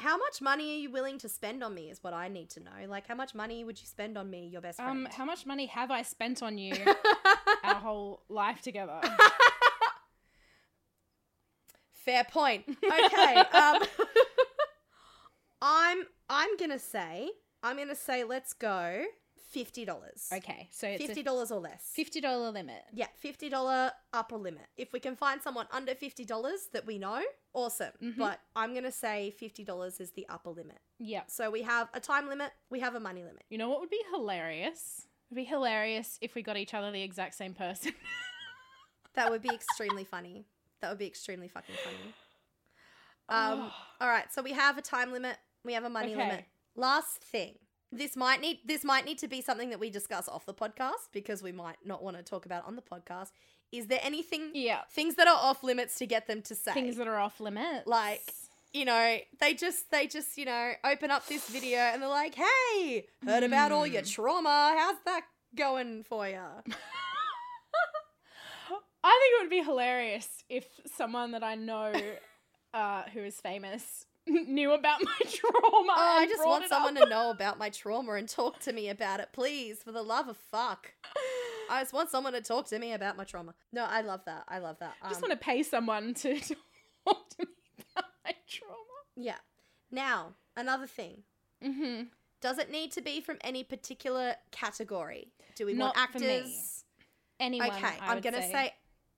How 0.00 0.16
much 0.16 0.42
money 0.42 0.72
are 0.72 0.78
you 0.78 0.90
willing 0.90 1.18
to 1.18 1.28
spend 1.28 1.62
on 1.62 1.74
me? 1.74 1.90
Is 1.90 2.02
what 2.02 2.14
I 2.14 2.28
need 2.28 2.50
to 2.50 2.60
know. 2.60 2.70
Like, 2.88 3.06
how 3.06 3.14
much 3.14 3.34
money 3.34 3.62
would 3.64 3.80
you 3.80 3.86
spend 3.86 4.18
on 4.18 4.28
me, 4.28 4.48
your 4.48 4.60
best 4.60 4.78
friend? 4.78 5.06
Um, 5.06 5.08
how 5.12 5.24
much 5.24 5.46
money 5.46 5.66
have 5.66 5.90
I 5.90 6.02
spent 6.02 6.42
on 6.42 6.58
you 6.58 6.74
our 7.64 7.74
whole 7.76 8.22
life 8.28 8.60
together? 8.60 9.00
Fair 11.92 12.24
point. 12.24 12.64
Okay. 12.68 13.36
um, 13.52 13.82
I'm 15.62 16.04
I'm 16.28 16.56
gonna 16.56 16.78
say 16.78 17.30
I'm 17.62 17.78
gonna 17.78 17.94
say 17.94 18.24
let's 18.24 18.52
go 18.52 19.04
fifty 19.54 19.84
dollars. 19.84 20.28
Okay, 20.32 20.68
so 20.70 20.86
it's 20.86 21.04
fifty 21.06 21.22
dollars 21.22 21.50
or 21.50 21.60
less. 21.60 21.90
fifty 21.94 22.20
dollar 22.20 22.50
limit. 22.50 22.82
Yeah, 22.92 23.06
fifty 23.16 23.48
dollar 23.48 23.92
upper 24.12 24.36
limit. 24.36 24.66
If 24.76 24.92
we 24.92 25.00
can 25.00 25.16
find 25.16 25.40
someone 25.40 25.66
under 25.72 25.94
fifty 25.94 26.24
dollars 26.24 26.68
that 26.72 26.84
we 26.84 26.98
know, 26.98 27.22
awesome. 27.54 27.92
Mhm. 28.02 28.18
But 28.18 28.40
I'm 28.54 28.74
gonna 28.74 28.92
say 28.92 29.30
fifty 29.30 29.64
dollars 29.64 30.00
is 30.00 30.10
the 30.12 30.26
upper 30.28 30.50
limit. 30.50 30.78
Yeah. 30.98 31.22
So 31.28 31.50
we 31.50 31.62
have 31.62 31.88
a 31.94 32.00
time 32.00 32.28
limit, 32.28 32.52
we 32.68 32.80
have 32.80 32.94
a 32.94 33.00
money 33.00 33.22
limit. 33.22 33.44
You 33.48 33.58
know 33.58 33.68
what 33.70 33.80
would 33.80 33.90
be 33.90 34.02
hilarious? 34.12 35.06
It'd 35.30 35.36
be 35.36 35.44
hilarious 35.44 36.18
if 36.20 36.34
we 36.34 36.42
got 36.42 36.56
each 36.56 36.74
other 36.74 36.90
the 36.92 37.02
exact 37.02 37.34
same 37.34 37.54
person. 37.54 37.92
That 39.14 39.30
would 39.30 39.42
be 39.42 39.50
extremely 39.54 40.02
funny. 40.02 40.44
That 40.80 40.88
would 40.90 40.98
be 40.98 41.06
extremely 41.06 41.46
fucking 41.46 41.76
funny. 41.84 42.14
Um, 43.28 43.70
all 44.00 44.08
right, 44.08 44.32
so 44.32 44.42
we 44.42 44.52
have 44.52 44.76
a 44.76 44.82
time 44.82 45.12
limit, 45.12 45.36
we 45.64 45.72
have 45.74 45.84
a 45.84 45.88
money 45.88 46.14
Okay. 46.14 46.22
limit. 46.28 46.44
Last 46.74 47.22
thing. 47.22 47.54
This 47.96 48.16
might 48.16 48.40
need 48.40 48.58
this 48.66 48.82
might 48.84 49.04
need 49.04 49.18
to 49.18 49.28
be 49.28 49.40
something 49.40 49.70
that 49.70 49.78
we 49.78 49.88
discuss 49.88 50.28
off 50.28 50.44
the 50.46 50.54
podcast 50.54 51.08
because 51.12 51.42
we 51.42 51.52
might 51.52 51.76
not 51.84 52.02
want 52.02 52.16
to 52.16 52.22
talk 52.24 52.44
about 52.44 52.64
it 52.64 52.68
on 52.68 52.74
the 52.76 52.82
podcast. 52.82 53.30
Is 53.70 53.86
there 53.86 54.00
anything 54.02 54.50
yeah. 54.54 54.80
things 54.90 55.14
that 55.14 55.28
are 55.28 55.36
off 55.40 55.62
limits 55.62 55.96
to 55.98 56.06
get 56.06 56.26
them 56.26 56.42
to 56.42 56.54
say? 56.54 56.72
Things 56.72 56.96
that 56.96 57.06
are 57.06 57.18
off 57.18 57.38
limits. 57.40 57.86
Like, 57.86 58.20
you 58.72 58.84
know, 58.84 59.18
they 59.40 59.54
just 59.54 59.90
they 59.92 60.06
just, 60.08 60.36
you 60.36 60.44
know, 60.44 60.72
open 60.84 61.10
up 61.12 61.26
this 61.28 61.48
video 61.48 61.78
and 61.78 62.02
they're 62.02 62.08
like, 62.08 62.34
"Hey, 62.34 63.06
heard 63.24 63.44
about 63.44 63.70
all 63.72 63.86
your 63.86 64.02
Hmm. 64.02 64.08
trauma. 64.08 64.74
How's 64.76 64.96
that 65.04 65.22
going 65.54 66.02
for 66.02 66.28
you?" 66.28 66.38
I 69.06 69.20
think 69.20 69.40
it 69.40 69.42
would 69.42 69.50
be 69.50 69.62
hilarious 69.62 70.28
if 70.48 70.66
someone 70.96 71.32
that 71.32 71.42
I 71.44 71.56
know 71.56 71.92
uh, 72.72 73.02
who 73.12 73.20
is 73.20 73.38
famous 73.40 74.06
knew 74.46 74.72
about 74.72 75.02
my 75.04 75.18
trauma. 75.30 75.92
Oh, 75.96 76.18
I 76.20 76.26
just 76.26 76.44
want 76.44 76.68
someone 76.68 76.94
to 76.96 77.06
know 77.06 77.30
about 77.30 77.58
my 77.58 77.68
trauma 77.70 78.12
and 78.14 78.28
talk 78.28 78.58
to 78.60 78.72
me 78.72 78.88
about 78.88 79.20
it, 79.20 79.28
please, 79.32 79.82
for 79.82 79.92
the 79.92 80.02
love 80.02 80.28
of 80.28 80.36
fuck. 80.36 80.92
I 81.70 81.80
just 81.82 81.92
want 81.92 82.10
someone 82.10 82.32
to 82.34 82.40
talk 82.40 82.66
to 82.68 82.78
me 82.78 82.92
about 82.92 83.16
my 83.16 83.24
trauma. 83.24 83.54
No, 83.72 83.84
I 83.84 84.02
love 84.02 84.20
that. 84.26 84.44
I 84.48 84.58
love 84.58 84.78
that. 84.80 84.94
I 85.02 85.08
just 85.08 85.22
Um, 85.22 85.28
want 85.28 85.40
to 85.40 85.44
pay 85.44 85.62
someone 85.62 86.14
to 86.14 86.38
talk 86.40 87.28
to 87.30 87.46
me 87.46 87.46
about 87.96 88.04
my 88.24 88.32
trauma. 88.46 88.74
Yeah. 89.16 89.38
Now, 89.90 90.34
another 90.56 90.86
thing. 90.86 91.22
Mm-hmm. 91.64 92.04
Does 92.40 92.58
it 92.58 92.70
need 92.70 92.92
to 92.92 93.00
be 93.02 93.20
from 93.22 93.38
any 93.42 93.64
particular 93.64 94.34
category? 94.50 95.32
Do 95.56 95.64
we 95.66 95.72
Not 95.72 95.96
want 95.96 95.98
actors? 96.14 96.84
Anyone. 97.40 97.70
okay, 97.70 97.96
I 98.00 98.12
I'm 98.12 98.20
gonna 98.20 98.42
say. 98.42 98.52
say. 98.52 98.74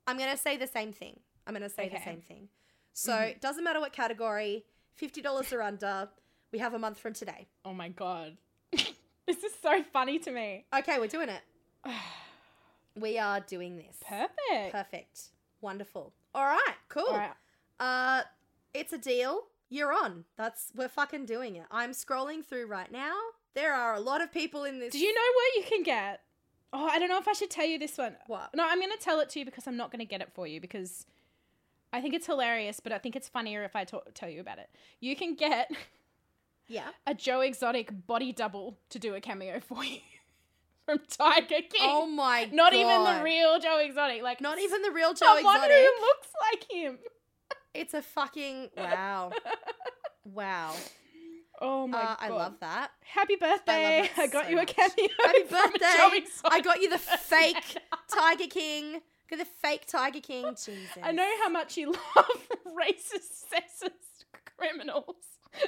I'm 0.06 0.16
gonna 0.18 0.36
say 0.36 0.56
the 0.56 0.66
same 0.68 0.92
thing. 0.92 1.18
I'm 1.46 1.52
gonna 1.54 1.68
say 1.68 1.88
the 1.88 2.00
same 2.02 2.20
thing. 2.20 2.48
So 2.92 3.12
Mhm. 3.12 3.30
it 3.30 3.40
doesn't 3.40 3.64
matter 3.64 3.80
what 3.80 3.92
category. 3.92 4.64
Fifty 4.96 5.22
dollars 5.22 5.52
or 5.52 5.62
under. 5.62 6.08
We 6.52 6.58
have 6.58 6.74
a 6.74 6.78
month 6.78 6.98
from 6.98 7.12
today. 7.12 7.46
Oh 7.64 7.74
my 7.74 7.88
god. 7.88 8.36
this 8.72 9.44
is 9.44 9.52
so 9.62 9.82
funny 9.92 10.18
to 10.20 10.30
me. 10.30 10.64
Okay, 10.76 10.98
we're 10.98 11.06
doing 11.06 11.28
it. 11.28 11.42
We 12.98 13.18
are 13.18 13.40
doing 13.40 13.76
this. 13.76 13.98
Perfect. 14.00 14.72
Perfect. 14.72 15.20
Wonderful. 15.60 16.14
All 16.34 16.44
right. 16.46 16.74
Cool. 16.88 17.04
All 17.10 17.18
right. 17.18 17.34
Uh, 17.78 18.22
it's 18.72 18.94
a 18.94 18.98
deal. 18.98 19.42
You're 19.68 19.92
on. 19.92 20.24
That's 20.38 20.72
we're 20.74 20.88
fucking 20.88 21.26
doing 21.26 21.56
it. 21.56 21.66
I'm 21.70 21.90
scrolling 21.90 22.42
through 22.42 22.68
right 22.68 22.90
now. 22.90 23.14
There 23.54 23.74
are 23.74 23.94
a 23.94 24.00
lot 24.00 24.22
of 24.22 24.32
people 24.32 24.64
in 24.64 24.78
this. 24.78 24.92
Do 24.92 24.98
you 24.98 25.14
know 25.14 25.20
what 25.34 25.56
you 25.56 25.70
can 25.70 25.82
get? 25.82 26.20
Oh, 26.72 26.86
I 26.86 26.98
don't 26.98 27.08
know 27.08 27.18
if 27.18 27.28
I 27.28 27.32
should 27.34 27.50
tell 27.50 27.66
you 27.66 27.78
this 27.78 27.96
one. 27.98 28.16
what? 28.28 28.50
No, 28.54 28.64
I'm 28.66 28.78
going 28.80 28.92
to 28.92 28.98
tell 28.98 29.20
it 29.20 29.28
to 29.30 29.38
you 29.38 29.44
because 29.44 29.66
I'm 29.66 29.76
not 29.76 29.90
going 29.90 30.00
to 30.00 30.06
get 30.06 30.20
it 30.20 30.30
for 30.34 30.46
you 30.46 30.60
because 30.60 31.06
I 31.92 32.00
think 32.00 32.14
it's 32.14 32.26
hilarious, 32.26 32.80
but 32.80 32.92
I 32.92 32.98
think 32.98 33.16
it's 33.16 33.28
funnier 33.28 33.62
if 33.64 33.74
I 33.76 33.84
tell 33.84 34.28
you 34.28 34.40
about 34.40 34.58
it. 34.58 34.68
You 35.00 35.16
can 35.16 35.34
get 35.34 35.70
Yeah. 36.68 36.88
a 37.06 37.14
Joe 37.14 37.40
Exotic 37.40 38.06
body 38.06 38.32
double 38.32 38.76
to 38.90 38.98
do 38.98 39.14
a 39.14 39.20
cameo 39.20 39.60
for 39.60 39.84
you 39.84 40.00
from 40.84 40.98
Tiger 41.08 41.62
King. 41.68 41.80
Oh 41.82 42.06
my 42.06 42.44
god. 42.46 42.52
not 42.54 42.72
god. 42.72 42.78
even 42.78 43.04
the 43.04 43.22
real 43.24 43.58
Joe 43.60 43.78
Exotic. 43.78 44.22
Like 44.22 44.40
Not 44.40 44.58
even 44.58 44.82
the 44.82 44.90
real 44.90 45.14
Joe 45.14 45.36
someone 45.36 45.56
Exotic. 45.56 45.76
who 45.76 46.00
looks 46.00 46.28
like 46.52 46.70
him. 46.70 46.98
It's 47.74 47.94
a 47.94 48.02
fucking 48.02 48.70
wow. 48.76 49.30
wow. 50.24 50.72
Oh 51.60 51.86
my 51.86 51.98
Uh, 51.98 52.04
god! 52.06 52.16
I 52.20 52.28
love 52.28 52.54
that. 52.60 52.90
Happy 53.04 53.36
birthday! 53.36 54.00
it 54.04 54.18
I, 54.18 54.26
got 54.26 54.44
so 54.44 54.50
you 54.50 54.56
much. 54.56 54.70
a 54.72 54.74
cameo. 54.74 55.08
Happy 55.22 55.42
birthday! 55.42 55.96
Joe 55.96 56.10
Exotic 56.14 56.52
I 56.52 56.60
got 56.60 56.82
you 56.82 56.90
the 56.90 56.98
fake 56.98 57.78
Tiger 58.08 58.46
King. 58.48 59.00
Got 59.28 59.38
the 59.40 59.44
fake 59.44 59.86
Tiger 59.86 60.20
King. 60.20 60.50
Jesus. 60.50 60.76
I 61.02 61.12
know 61.12 61.28
how 61.42 61.48
much 61.48 61.76
you 61.76 61.92
love 62.16 62.48
racist, 62.66 63.44
sexist 63.52 64.24
criminals. 64.56 65.16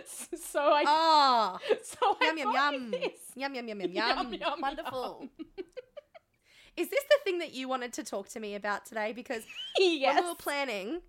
So 0.51 0.61
I, 0.61 0.85
Oh, 0.87 1.59
so 1.83 1.97
I 2.21 2.27
yum 2.27 2.37
yum 2.39 2.53
yum. 2.55 2.91
this. 2.91 3.13
Yum 3.35 3.55
yum 3.55 3.69
yum 3.69 3.81
yum 3.81 3.91
Yum, 3.93 4.19
yum. 4.19 4.35
yum, 4.35 4.61
Wonderful. 4.61 5.29
yum. 5.39 5.47
Is 6.77 6.91
this 6.91 7.03
the 7.05 7.17
thing 7.25 7.39
that 7.39 7.55
you 7.55 7.69
wanted 7.69 7.95
to 7.95 8.05
talk 8.05 8.29
to 8.31 8.41
me 8.41 8.55
about 8.55 8.85
today? 8.85 9.13
Because 9.15 9.45
yes. 9.79 10.15
when 10.15 10.25
we 10.25 10.29
were 10.31 10.37
planning, 10.37 11.01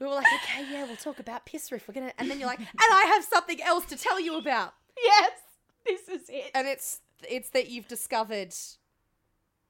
we 0.00 0.06
were 0.06 0.14
like, 0.14 0.26
okay, 0.44 0.64
yeah, 0.70 0.84
we'll 0.84 0.94
talk 0.96 1.18
about 1.18 1.44
piss 1.44 1.72
roof. 1.72 1.86
We're 1.88 1.94
gonna, 1.94 2.12
and 2.18 2.30
then 2.30 2.38
you're 2.38 2.46
like, 2.48 2.60
and 2.60 2.68
I 2.80 3.04
have 3.14 3.24
something 3.24 3.60
else 3.60 3.84
to 3.86 3.96
tell 3.96 4.20
you 4.20 4.38
about, 4.38 4.74
yes. 5.02 5.32
This 5.84 6.08
is 6.08 6.28
it. 6.28 6.52
and 6.54 6.68
it's 6.68 7.00
it's 7.28 7.50
that 7.50 7.68
you've 7.68 7.88
discovered 7.88 8.54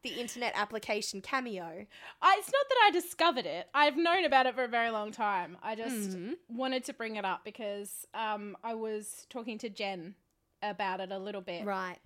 the 0.03 0.11
internet 0.21 0.53
application 0.57 1.21
Cameo. 1.21 1.87
I, 2.21 2.37
it's 2.39 2.51
not 2.53 2.67
that 2.69 2.79
I 2.87 2.91
discovered 2.91 3.47
it. 3.47 3.69
I've 3.75 3.97
known 3.97 4.25
about 4.25 4.47
it 4.47 4.55
for 4.55 4.65
a 4.65 4.69
very 4.69 4.91
long 4.91 5.13
time. 5.13 5.57
I 5.63 5.75
just 5.75 6.11
Mhm. 6.11 6.37
wanted 6.49 6.85
to 6.85 6.93
bring 6.93 7.17
it 7.17 7.25
up 7.25 7.45
because 7.45 8.07
um, 8.15 8.57
I 8.65 8.75
was 8.75 9.27
talking 9.31 9.59
to 9.59 9.69
Jen 9.69 10.15
about 10.63 11.01
it 11.01 11.13
a 11.13 11.19
little 11.19 11.41
bit. 11.41 11.65
Right. 11.65 11.99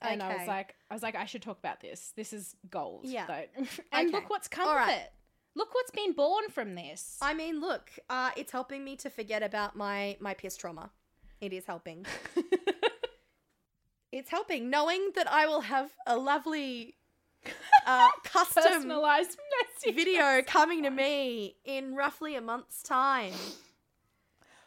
And 0.00 0.20
I 0.22 0.36
was 0.36 0.48
like, 0.48 0.74
I 0.90 0.94
was 0.94 1.02
like, 1.02 1.14
I 1.14 1.26
should 1.26 1.42
talk 1.42 1.58
about 1.58 1.80
this. 1.80 2.12
This 2.16 2.32
is 2.32 2.56
gold. 2.70 3.02
Yeah. 3.04 3.26
and 3.56 4.08
Okay. 4.08 4.10
look 4.10 4.30
what's 4.30 4.48
come 4.48 4.66
All 4.66 4.72
of 4.74 4.86
right. 4.86 4.98
it. 4.98 5.12
Look 5.54 5.74
what's 5.74 5.90
been 5.90 6.12
born 6.12 6.48
from 6.50 6.74
this. 6.74 7.18
I 7.20 7.34
mean, 7.34 7.60
look, 7.60 7.90
uh, 8.08 8.30
it's 8.36 8.50
helping 8.50 8.84
me 8.84 8.96
to 8.96 9.10
forget 9.10 9.42
about 9.42 9.76
my 9.76 10.16
my 10.18 10.34
piss 10.34 10.56
trauma. 10.56 10.90
It 11.40 11.52
is 11.52 11.66
helping. 11.66 12.06
It's 14.10 14.28
helping 14.28 14.68
knowing 14.68 15.12
that 15.14 15.26
I 15.32 15.46
will 15.46 15.62
have 15.62 15.90
a 16.06 16.18
lovely 16.18 16.96
uh, 17.86 18.08
custom 18.24 18.62
Personalized 18.62 19.38
message. 19.60 19.94
video 19.94 20.42
coming 20.46 20.82
to 20.82 20.90
me 20.90 21.56
in 21.64 21.94
roughly 21.94 22.36
a 22.36 22.40
month's 22.40 22.82
time. 22.82 23.32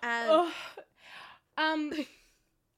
And 0.04 0.30
Ugh. 0.30 0.52
um, 1.58 1.94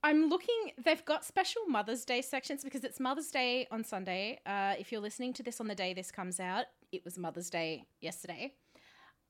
I'm 0.03 0.29
looking. 0.29 0.71
They've 0.83 1.03
got 1.03 1.25
special 1.25 1.63
Mother's 1.67 2.05
Day 2.05 2.21
sections 2.21 2.63
because 2.63 2.83
it's 2.83 2.99
Mother's 2.99 3.29
Day 3.31 3.67
on 3.71 3.83
Sunday. 3.83 4.39
Uh, 4.45 4.75
if 4.79 4.91
you're 4.91 5.01
listening 5.01 5.33
to 5.33 5.43
this 5.43 5.59
on 5.59 5.67
the 5.67 5.75
day 5.75 5.93
this 5.93 6.11
comes 6.11 6.39
out, 6.39 6.65
it 6.91 7.03
was 7.03 7.17
Mother's 7.17 7.49
Day 7.49 7.85
yesterday. 7.99 8.53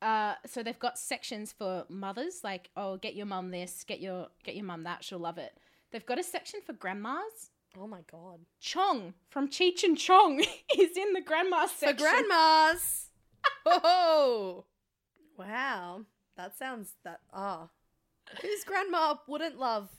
Uh, 0.01 0.35
so 0.45 0.61
they've 0.61 0.77
got 0.77 0.99
sections 0.99 1.51
for 1.51 1.85
mothers, 1.89 2.41
like 2.43 2.69
oh, 2.77 2.97
get 2.97 3.15
your 3.15 3.25
mum 3.25 3.49
this, 3.49 3.83
get 3.83 3.99
your 3.99 4.27
get 4.43 4.55
your 4.55 4.65
mum 4.65 4.83
that. 4.83 5.03
She'll 5.03 5.19
love 5.19 5.37
it. 5.37 5.57
They've 5.91 6.05
got 6.05 6.19
a 6.19 6.23
section 6.23 6.59
for 6.65 6.73
grandmas. 6.73 7.51
Oh 7.79 7.87
my 7.87 8.01
god, 8.11 8.39
Chong 8.59 9.13
from 9.29 9.49
Cheech 9.49 9.83
and 9.83 9.97
Chong 9.97 10.39
is 10.77 10.97
in 10.97 11.13
the 11.13 11.21
grandma 11.21 11.67
for 11.67 11.85
section. 11.87 11.97
grandmas. 12.07 13.07
oh, 13.65 14.65
wow, 15.37 16.01
that 16.35 16.57
sounds 16.57 16.93
that 17.03 17.19
ah. 17.33 17.69
Whose 18.41 18.63
grandma 18.65 19.15
wouldn't 19.27 19.57
love 19.57 19.89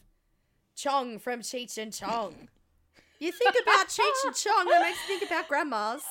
Chong 0.76 1.18
from 1.18 1.40
Cheech 1.40 1.78
and 1.78 1.92
Chong? 1.92 2.48
You 3.18 3.32
think 3.32 3.54
about 3.62 3.88
Cheech 3.88 4.26
and 4.26 4.34
Chong, 4.34 4.66
that 4.66 4.82
makes 4.82 4.98
you 5.08 5.18
think 5.18 5.30
about 5.30 5.48
grandmas. 5.48 6.02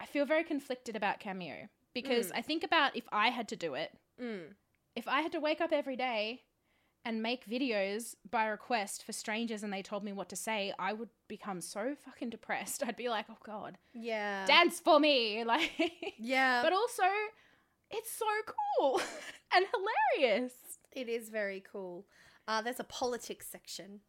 I 0.00 0.06
feel 0.06 0.24
very 0.24 0.44
conflicted 0.44 0.94
about 0.96 1.18
Cameo 1.20 1.68
because 1.94 2.28
Mm. 2.28 2.36
I 2.38 2.42
think 2.42 2.62
about 2.64 2.96
if 2.96 3.04
I 3.10 3.28
had 3.30 3.48
to 3.48 3.56
do 3.56 3.74
it, 3.74 3.90
Mm. 4.20 4.54
if 4.94 5.08
I 5.08 5.20
had 5.22 5.32
to 5.32 5.40
wake 5.40 5.60
up 5.60 5.72
every 5.72 5.96
day 5.96 6.44
and 7.04 7.22
make 7.22 7.46
videos 7.48 8.14
by 8.30 8.46
request 8.46 9.04
for 9.04 9.12
strangers 9.12 9.62
and 9.62 9.72
they 9.72 9.82
told 9.82 10.04
me 10.04 10.12
what 10.12 10.28
to 10.28 10.36
say, 10.36 10.72
I 10.78 10.92
would 10.92 11.08
become 11.28 11.60
so 11.60 11.94
fucking 12.04 12.30
depressed. 12.30 12.82
I'd 12.86 12.96
be 12.96 13.08
like, 13.08 13.26
oh 13.30 13.36
God, 13.44 13.78
Yeah. 13.94 14.44
dance 14.46 14.80
for 14.80 14.98
me. 15.00 15.44
Like, 15.46 15.70
Yeah. 16.18 16.62
but 16.62 16.72
also, 16.72 17.04
it's 17.90 18.10
so 18.12 18.26
cool 18.78 19.00
and 19.54 19.64
hilarious. 20.18 20.52
it 20.92 21.08
is 21.08 21.28
very 21.30 21.62
cool. 21.72 22.06
Uh, 22.46 22.60
there's 22.62 22.80
a 22.80 22.84
politics 22.84 23.46
section. 23.46 24.00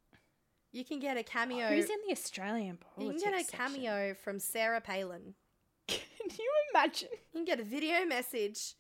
You 0.72 0.86
can 0.86 1.00
get 1.00 1.18
a 1.18 1.24
cameo. 1.24 1.68
Who's 1.70 1.90
in 1.90 1.98
the 2.06 2.12
Australian 2.12 2.78
you 2.98 3.10
can 3.10 3.18
get 3.20 3.34
a 3.34 3.44
section? 3.44 3.60
cameo 3.60 4.14
from 4.14 4.40
Sarah 4.40 4.82
Palin. 4.82 5.34
Can 5.88 6.00
you 6.38 6.52
imagine? 6.74 7.10
You 7.12 7.40
can 7.40 7.46
get 7.46 7.60
a 7.60 7.64
video 7.64 8.06
message 8.06 8.76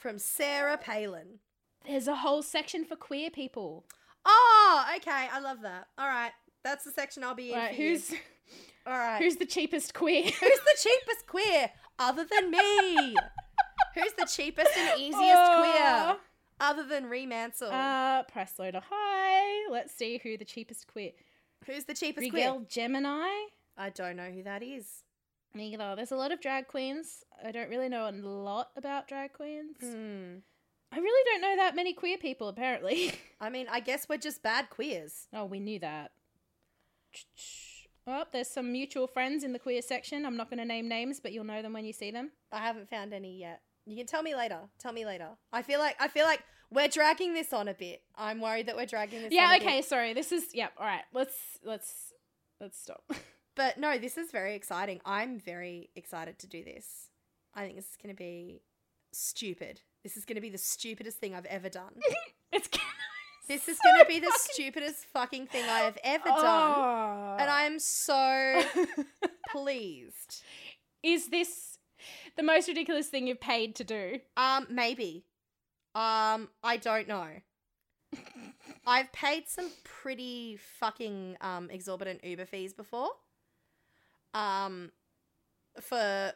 from 0.00 0.18
Sarah 0.18 0.76
Palin. 0.76 1.38
There's 1.86 2.08
a 2.08 2.16
whole 2.16 2.42
section 2.42 2.84
for 2.84 2.96
queer 2.96 3.30
people. 3.30 3.84
Oh, 4.24 4.84
okay. 4.96 5.28
I 5.32 5.38
love 5.40 5.58
that. 5.62 5.86
All 5.98 6.06
right. 6.08 6.32
That's 6.62 6.84
the 6.84 6.90
section 6.92 7.22
I'll 7.24 7.34
be 7.34 7.52
in. 7.52 7.58
Right, 7.58 7.74
for 7.76 7.82
you. 7.82 7.90
who's 7.90 8.10
All 8.86 8.92
right. 8.94 9.18
who's 9.18 9.36
the 9.36 9.46
cheapest 9.46 9.94
queer? 9.94 10.22
Who's 10.24 10.32
the 10.40 10.76
cheapest 10.78 11.26
queer 11.26 11.70
other 11.98 12.24
than 12.30 12.50
me? 12.50 13.14
Who's 13.94 14.12
the 14.18 14.26
cheapest 14.26 14.76
and 14.76 14.98
easiest 15.00 15.16
queer 15.16 15.74
Oh. 15.78 16.20
other 16.60 16.84
than 16.84 17.04
Remansel? 17.04 17.70
Uh, 17.72 18.22
press 18.24 18.58
loader 18.58 18.80
high. 18.90 19.70
Let's 19.70 19.94
see 19.94 20.18
who 20.22 20.36
the 20.36 20.44
cheapest 20.44 20.86
queer. 20.86 21.12
Who's 21.66 21.84
the 21.84 21.94
cheapest 21.94 22.30
queer? 22.30 22.56
Gemini. 22.68 23.28
I 23.78 23.90
don't 23.94 24.16
know 24.16 24.30
who 24.30 24.42
that 24.42 24.62
is. 24.62 24.86
Neither. 25.54 25.94
There's 25.96 26.12
a 26.12 26.16
lot 26.16 26.32
of 26.32 26.40
drag 26.40 26.66
queens. 26.68 27.24
I 27.44 27.52
don't 27.52 27.70
really 27.70 27.88
know 27.88 28.08
a 28.08 28.12
lot 28.12 28.70
about 28.76 29.08
drag 29.08 29.32
queens. 29.32 29.76
Hmm. 29.80 30.34
I 30.92 30.98
really 30.98 31.30
don't 31.32 31.40
know 31.40 31.56
that 31.62 31.74
many 31.74 31.92
queer 31.92 32.18
people, 32.18 32.48
apparently. 32.48 33.12
I 33.40 33.50
mean, 33.50 33.66
I 33.70 33.80
guess 33.80 34.06
we're 34.08 34.16
just 34.18 34.42
bad 34.42 34.70
queers. 34.70 35.26
oh, 35.32 35.44
we 35.44 35.60
knew 35.60 35.78
that. 35.80 36.12
Oh, 38.06 38.24
there's 38.32 38.48
some 38.48 38.70
mutual 38.70 39.06
friends 39.06 39.44
in 39.44 39.52
the 39.52 39.58
queer 39.58 39.80
section. 39.82 40.26
I'm 40.26 40.36
not 40.36 40.50
going 40.50 40.58
to 40.58 40.64
name 40.64 40.88
names, 40.88 41.20
but 41.20 41.32
you'll 41.32 41.44
know 41.44 41.62
them 41.62 41.72
when 41.72 41.84
you 41.84 41.92
see 41.92 42.10
them. 42.10 42.32
I 42.52 42.58
haven't 42.58 42.90
found 42.90 43.14
any 43.14 43.38
yet. 43.38 43.62
You 43.86 43.96
can 43.96 44.06
tell 44.06 44.22
me 44.22 44.34
later. 44.34 44.60
Tell 44.78 44.92
me 44.92 45.06
later. 45.06 45.30
I 45.52 45.62
feel 45.62 45.78
like 45.78 45.96
I 46.00 46.08
feel 46.08 46.24
like 46.26 46.42
we're 46.70 46.88
dragging 46.88 47.34
this 47.34 47.52
on 47.52 47.68
a 47.68 47.74
bit. 47.74 48.02
I'm 48.16 48.40
worried 48.40 48.66
that 48.66 48.76
we're 48.76 48.86
dragging 48.86 49.20
this. 49.20 49.26
on 49.28 49.32
Yeah, 49.32 49.56
okay, 49.60 49.78
Bit. 49.78 49.84
sorry. 49.84 50.12
This 50.14 50.32
is 50.32 50.46
yeah, 50.54 50.68
all 50.78 50.86
right. 50.86 51.04
Let's 51.12 51.34
let's 51.64 52.12
let's 52.60 52.80
stop. 52.80 53.04
But 53.56 53.78
no, 53.78 53.98
this 53.98 54.18
is 54.18 54.32
very 54.32 54.56
exciting. 54.56 55.00
I'm 55.04 55.38
very 55.38 55.88
excited 55.94 56.40
to 56.40 56.48
do 56.48 56.64
this. 56.64 57.08
I 57.54 57.62
think 57.62 57.76
this 57.76 57.84
is 57.84 57.96
going 58.02 58.12
to 58.12 58.18
be 58.18 58.62
stupid. 59.14 59.80
This 60.02 60.16
is 60.16 60.24
going 60.24 60.36
to 60.36 60.42
be 60.42 60.50
the 60.50 60.58
stupidest 60.58 61.18
thing 61.18 61.34
I've 61.34 61.46
ever 61.46 61.68
done. 61.68 61.94
it's 62.52 62.68
This 63.48 63.68
is 63.68 63.76
so 63.78 63.90
going 63.90 64.04
to 64.04 64.08
be 64.08 64.20
the 64.20 64.26
fucking- 64.26 64.40
stupidest 64.52 65.06
fucking 65.12 65.46
thing 65.46 65.64
I 65.64 65.78
have 65.80 65.98
ever 66.04 66.28
done. 66.28 66.38
Oh. 66.44 67.36
And 67.38 67.50
I'm 67.50 67.78
so 67.78 68.62
pleased. 69.50 70.42
Is 71.02 71.28
this 71.28 71.78
the 72.36 72.42
most 72.42 72.68
ridiculous 72.68 73.08
thing 73.08 73.26
you've 73.26 73.40
paid 73.40 73.74
to 73.76 73.84
do? 73.84 74.20
Um, 74.36 74.66
maybe. 74.70 75.24
Um, 75.94 76.48
I 76.62 76.76
don't 76.80 77.06
know. 77.08 77.28
I've 78.86 79.12
paid 79.12 79.48
some 79.48 79.70
pretty 79.84 80.58
fucking 80.78 81.36
um 81.40 81.70
exorbitant 81.70 82.24
Uber 82.24 82.46
fees 82.46 82.72
before. 82.74 83.10
Um, 84.34 84.90
for 85.80 86.32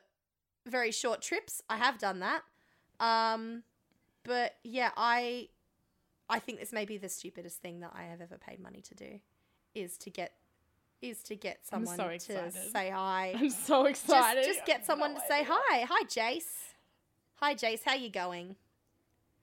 very 0.67 0.91
short 0.93 1.21
trips, 1.23 1.61
I 1.69 1.77
have 1.77 1.99
done 1.99 2.21
that. 2.21 2.43
Um, 3.01 3.63
but 4.25 4.57
yeah, 4.65 4.91
I, 4.97 5.49
I 6.29 6.39
think 6.39 6.61
this 6.61 6.73
may 6.73 6.85
be 6.85 6.99
the 6.99 7.09
stupidest 7.09 7.59
thing 7.63 7.81
that 7.81 7.93
I 7.95 8.05
have 8.05 8.21
ever 8.21 8.37
paid 8.39 8.61
money 8.61 8.81
to 8.83 8.95
do, 8.95 9.21
is 9.75 9.97
to 9.99 10.11
get 10.11 10.33
is 11.01 11.23
to 11.23 11.37
get 11.37 11.65
someone 11.65 11.97
so 11.97 12.09
to 12.11 12.51
say 12.51 12.91
hi. 12.91 13.33
I'm 13.37 13.51
so 13.51 13.87
excited. 13.87 14.45
just 14.45 14.67
get 14.67 14.85
someone 14.85 15.15
to 15.15 15.21
say 15.29 15.45
hi. 15.49 15.87
Hi, 15.89 16.05
Jase. 16.09 16.75
Hi, 17.37 17.55
Jase. 17.55 17.83
How 17.85 17.95
you 17.95 18.11
going? 18.11 18.57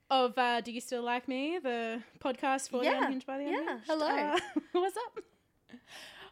Of 0.09 0.37
uh, 0.37 0.59
Do 0.61 0.71
You 0.71 0.81
Still 0.81 1.01
Like 1.01 1.27
Me? 1.29 1.57
The 1.63 2.01
podcast 2.19 2.69
for 2.69 2.83
Yeah, 2.83 2.99
the 2.99 3.05
Unhinged 3.05 3.25
by 3.25 3.37
the 3.37 3.45
yeah, 3.45 3.57
Unhinged. 3.59 3.83
hello. 3.87 4.07
Uh, 4.07 4.39
what's 4.73 4.97
up? 4.97 5.23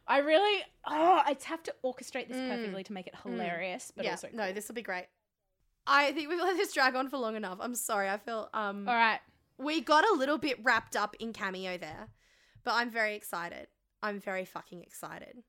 I 0.05 0.17
really, 0.17 0.61
oh, 0.85 1.21
I 1.25 1.37
have 1.45 1.63
to 1.63 1.73
orchestrate 1.83 2.27
this 2.27 2.37
Mm, 2.37 2.49
perfectly 2.49 2.83
to 2.83 2.93
make 2.93 3.07
it 3.07 3.13
hilarious, 3.23 3.91
but 3.95 4.03
yeah, 4.03 4.11
also 4.11 4.27
no, 4.33 4.51
this 4.51 4.67
will 4.67 4.75
be 4.75 4.81
great. 4.81 5.05
I 5.85 6.11
think 6.13 6.29
we've 6.29 6.39
let 6.39 6.55
this 6.57 6.73
drag 6.73 6.95
on 6.95 7.09
for 7.09 7.17
long 7.17 7.35
enough. 7.35 7.57
I'm 7.61 7.75
sorry. 7.75 8.09
I 8.09 8.17
feel 8.17 8.49
um 8.53 8.87
All 8.87 8.95
right. 8.95 9.19
we 9.57 9.81
got 9.81 10.05
a 10.09 10.13
little 10.15 10.37
bit 10.37 10.57
wrapped 10.63 10.95
up 10.95 11.15
in 11.19 11.33
cameo 11.33 11.77
there, 11.77 12.07
but 12.63 12.73
I'm 12.75 12.89
very 12.89 13.15
excited. 13.15 13.67
I'm 14.01 14.19
very 14.19 14.45
fucking 14.45 14.81
excited. 14.81 15.43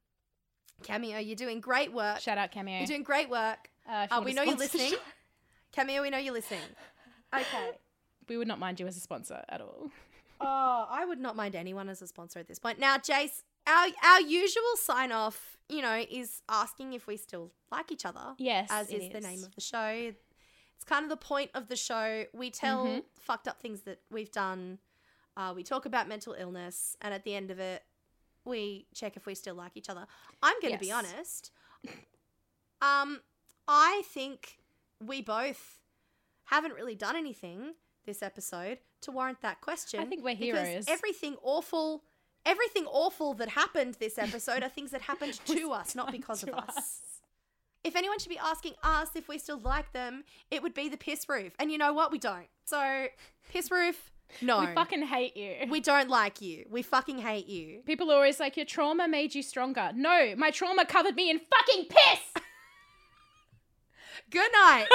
Cameo, 0.83 1.19
you're 1.19 1.37
doing 1.37 1.61
great 1.61 1.93
work. 1.93 2.21
Shout 2.21 2.37
out 2.39 2.51
Cameo. 2.51 2.79
You're 2.79 2.87
doing 2.87 3.03
great 3.05 3.31
work. 3.31 3.71
uh, 3.89 4.07
Uh, 4.11 4.23
we 4.25 4.33
know 4.33 4.43
you're 4.43 4.57
listening. 4.57 4.95
Cameo, 5.73 6.03
we 6.03 6.11
know 6.11 6.19
you're 6.19 6.35
listening. 6.35 6.61
Okay. 7.35 7.71
We 8.27 8.39
would 8.39 8.49
not 8.49 8.59
mind 8.59 8.81
you 8.81 8.87
as 8.87 8.97
a 8.97 9.01
sponsor 9.01 9.45
at 9.51 9.61
all. 9.61 9.91
Oh, 10.41 10.87
I 10.89 11.05
would 11.05 11.19
not 11.21 11.37
mind 11.37 11.55
anyone 11.55 11.91
as 11.91 12.01
a 12.01 12.07
sponsor 12.07 12.39
at 12.39 12.49
this 12.49 12.59
point. 12.59 12.79
Now, 12.79 12.97
Jase, 12.97 13.43
our 13.67 13.89
our 14.03 14.21
usual 14.23 14.63
sign 14.77 15.13
off, 15.13 15.59
you 15.69 15.83
know, 15.83 16.03
is 16.11 16.41
asking 16.49 16.95
if 16.95 17.07
we 17.07 17.19
still 17.19 17.53
like 17.71 17.93
each 17.93 18.07
other. 18.07 18.35
Yes, 18.39 18.69
as 18.71 18.89
is, 18.91 19.11
the 19.13 19.21
name 19.21 19.45
of 19.45 19.55
the 19.55 19.61
show. 19.61 20.15
It's 20.77 20.85
kind 20.85 21.05
of 21.05 21.09
the 21.11 21.17
point 21.17 21.51
of 21.55 21.69
the 21.69 21.77
show. 21.77 22.27
We 22.33 22.51
tell 22.51 22.85
Mhm. 22.87 23.05
fucked 23.19 23.49
up 23.49 23.61
things 23.61 23.83
that 23.83 24.01
we've 24.11 24.31
done. 24.31 24.79
Uh, 25.37 25.53
we 25.55 25.63
talk 25.63 25.87
about 25.87 26.07
mental 26.09 26.35
illness, 26.35 26.97
and 27.01 27.13
at 27.15 27.25
the 27.25 27.35
end 27.35 27.51
of 27.51 27.59
it, 27.59 27.85
we 28.45 28.87
check 28.95 29.17
if 29.17 29.27
we 29.27 29.35
still 29.35 29.55
like 29.55 29.73
each 29.77 29.89
other. 29.89 30.07
I'm 30.43 30.61
going 30.61 30.75
to 30.75 30.79
be 30.79 30.93
honest. 30.93 31.51
Um, 32.83 33.23
I 33.67 34.03
think 34.07 34.59
we 35.01 35.23
both 35.23 35.81
haven't 36.45 36.75
really 36.75 36.95
done 36.95 37.17
anything 37.17 37.75
this 38.05 38.23
episode 38.23 38.79
to 39.01 39.11
warrant 39.11 39.41
that 39.41 39.61
question. 39.61 40.01
I 40.01 40.05
think 40.05 40.23
we're 40.23 40.37
because 40.37 40.67
heroes. 40.69 40.85
Everything 40.89 41.37
awful, 41.43 42.05
everything 42.45 42.87
awful 42.87 43.33
that 43.35 43.49
happened 43.51 43.95
this 43.95 44.19
episode 44.19 44.63
are 44.63 44.69
things 44.69 44.91
that 44.91 45.03
happened 45.03 45.33
to 45.47 45.73
us, 45.73 45.95
not 45.95 46.13
because 46.13 46.43
of 46.43 46.51
to 46.51 46.57
us. 46.57 47.14
If 47.85 47.97
anyone 47.97 48.19
should 48.19 48.31
be 48.31 48.39
asking 48.39 48.73
us 48.83 49.11
if 49.15 49.29
we 49.29 49.39
still 49.39 49.59
like 49.59 49.93
them, 49.93 50.25
it 50.51 50.63
would 50.63 50.75
be 50.75 50.89
the 50.89 50.97
piss 50.97 51.29
roof. 51.29 51.53
And 51.59 51.71
you 51.71 51.79
know 51.79 51.93
what? 51.93 52.11
We 52.11 52.19
don't. 52.19 52.47
So, 52.65 53.07
piss 53.51 53.71
roof, 53.71 54.11
no. 54.41 54.61
We 54.61 54.67
fucking 54.75 55.03
hate 55.03 55.37
you. 55.37 55.55
We 55.69 55.81
don't 55.81 56.09
like 56.09 56.41
you. 56.41 56.65
We 56.71 56.83
fucking 56.83 57.19
hate 57.19 57.47
you. 57.47 57.81
People 57.85 58.11
are 58.11 58.17
always 58.17 58.41
like, 58.41 58.57
your 58.57 58.67
trauma 58.67 59.07
made 59.07 59.35
you 59.35 59.43
stronger. 59.43 59.91
No, 59.95 60.35
my 60.37 60.51
trauma 60.51 60.85
covered 60.85 61.15
me 61.15 61.31
in 61.31 61.39
fucking 61.39 61.87
piss. 61.89 62.43
Good 64.31 64.51
night. 64.53 64.87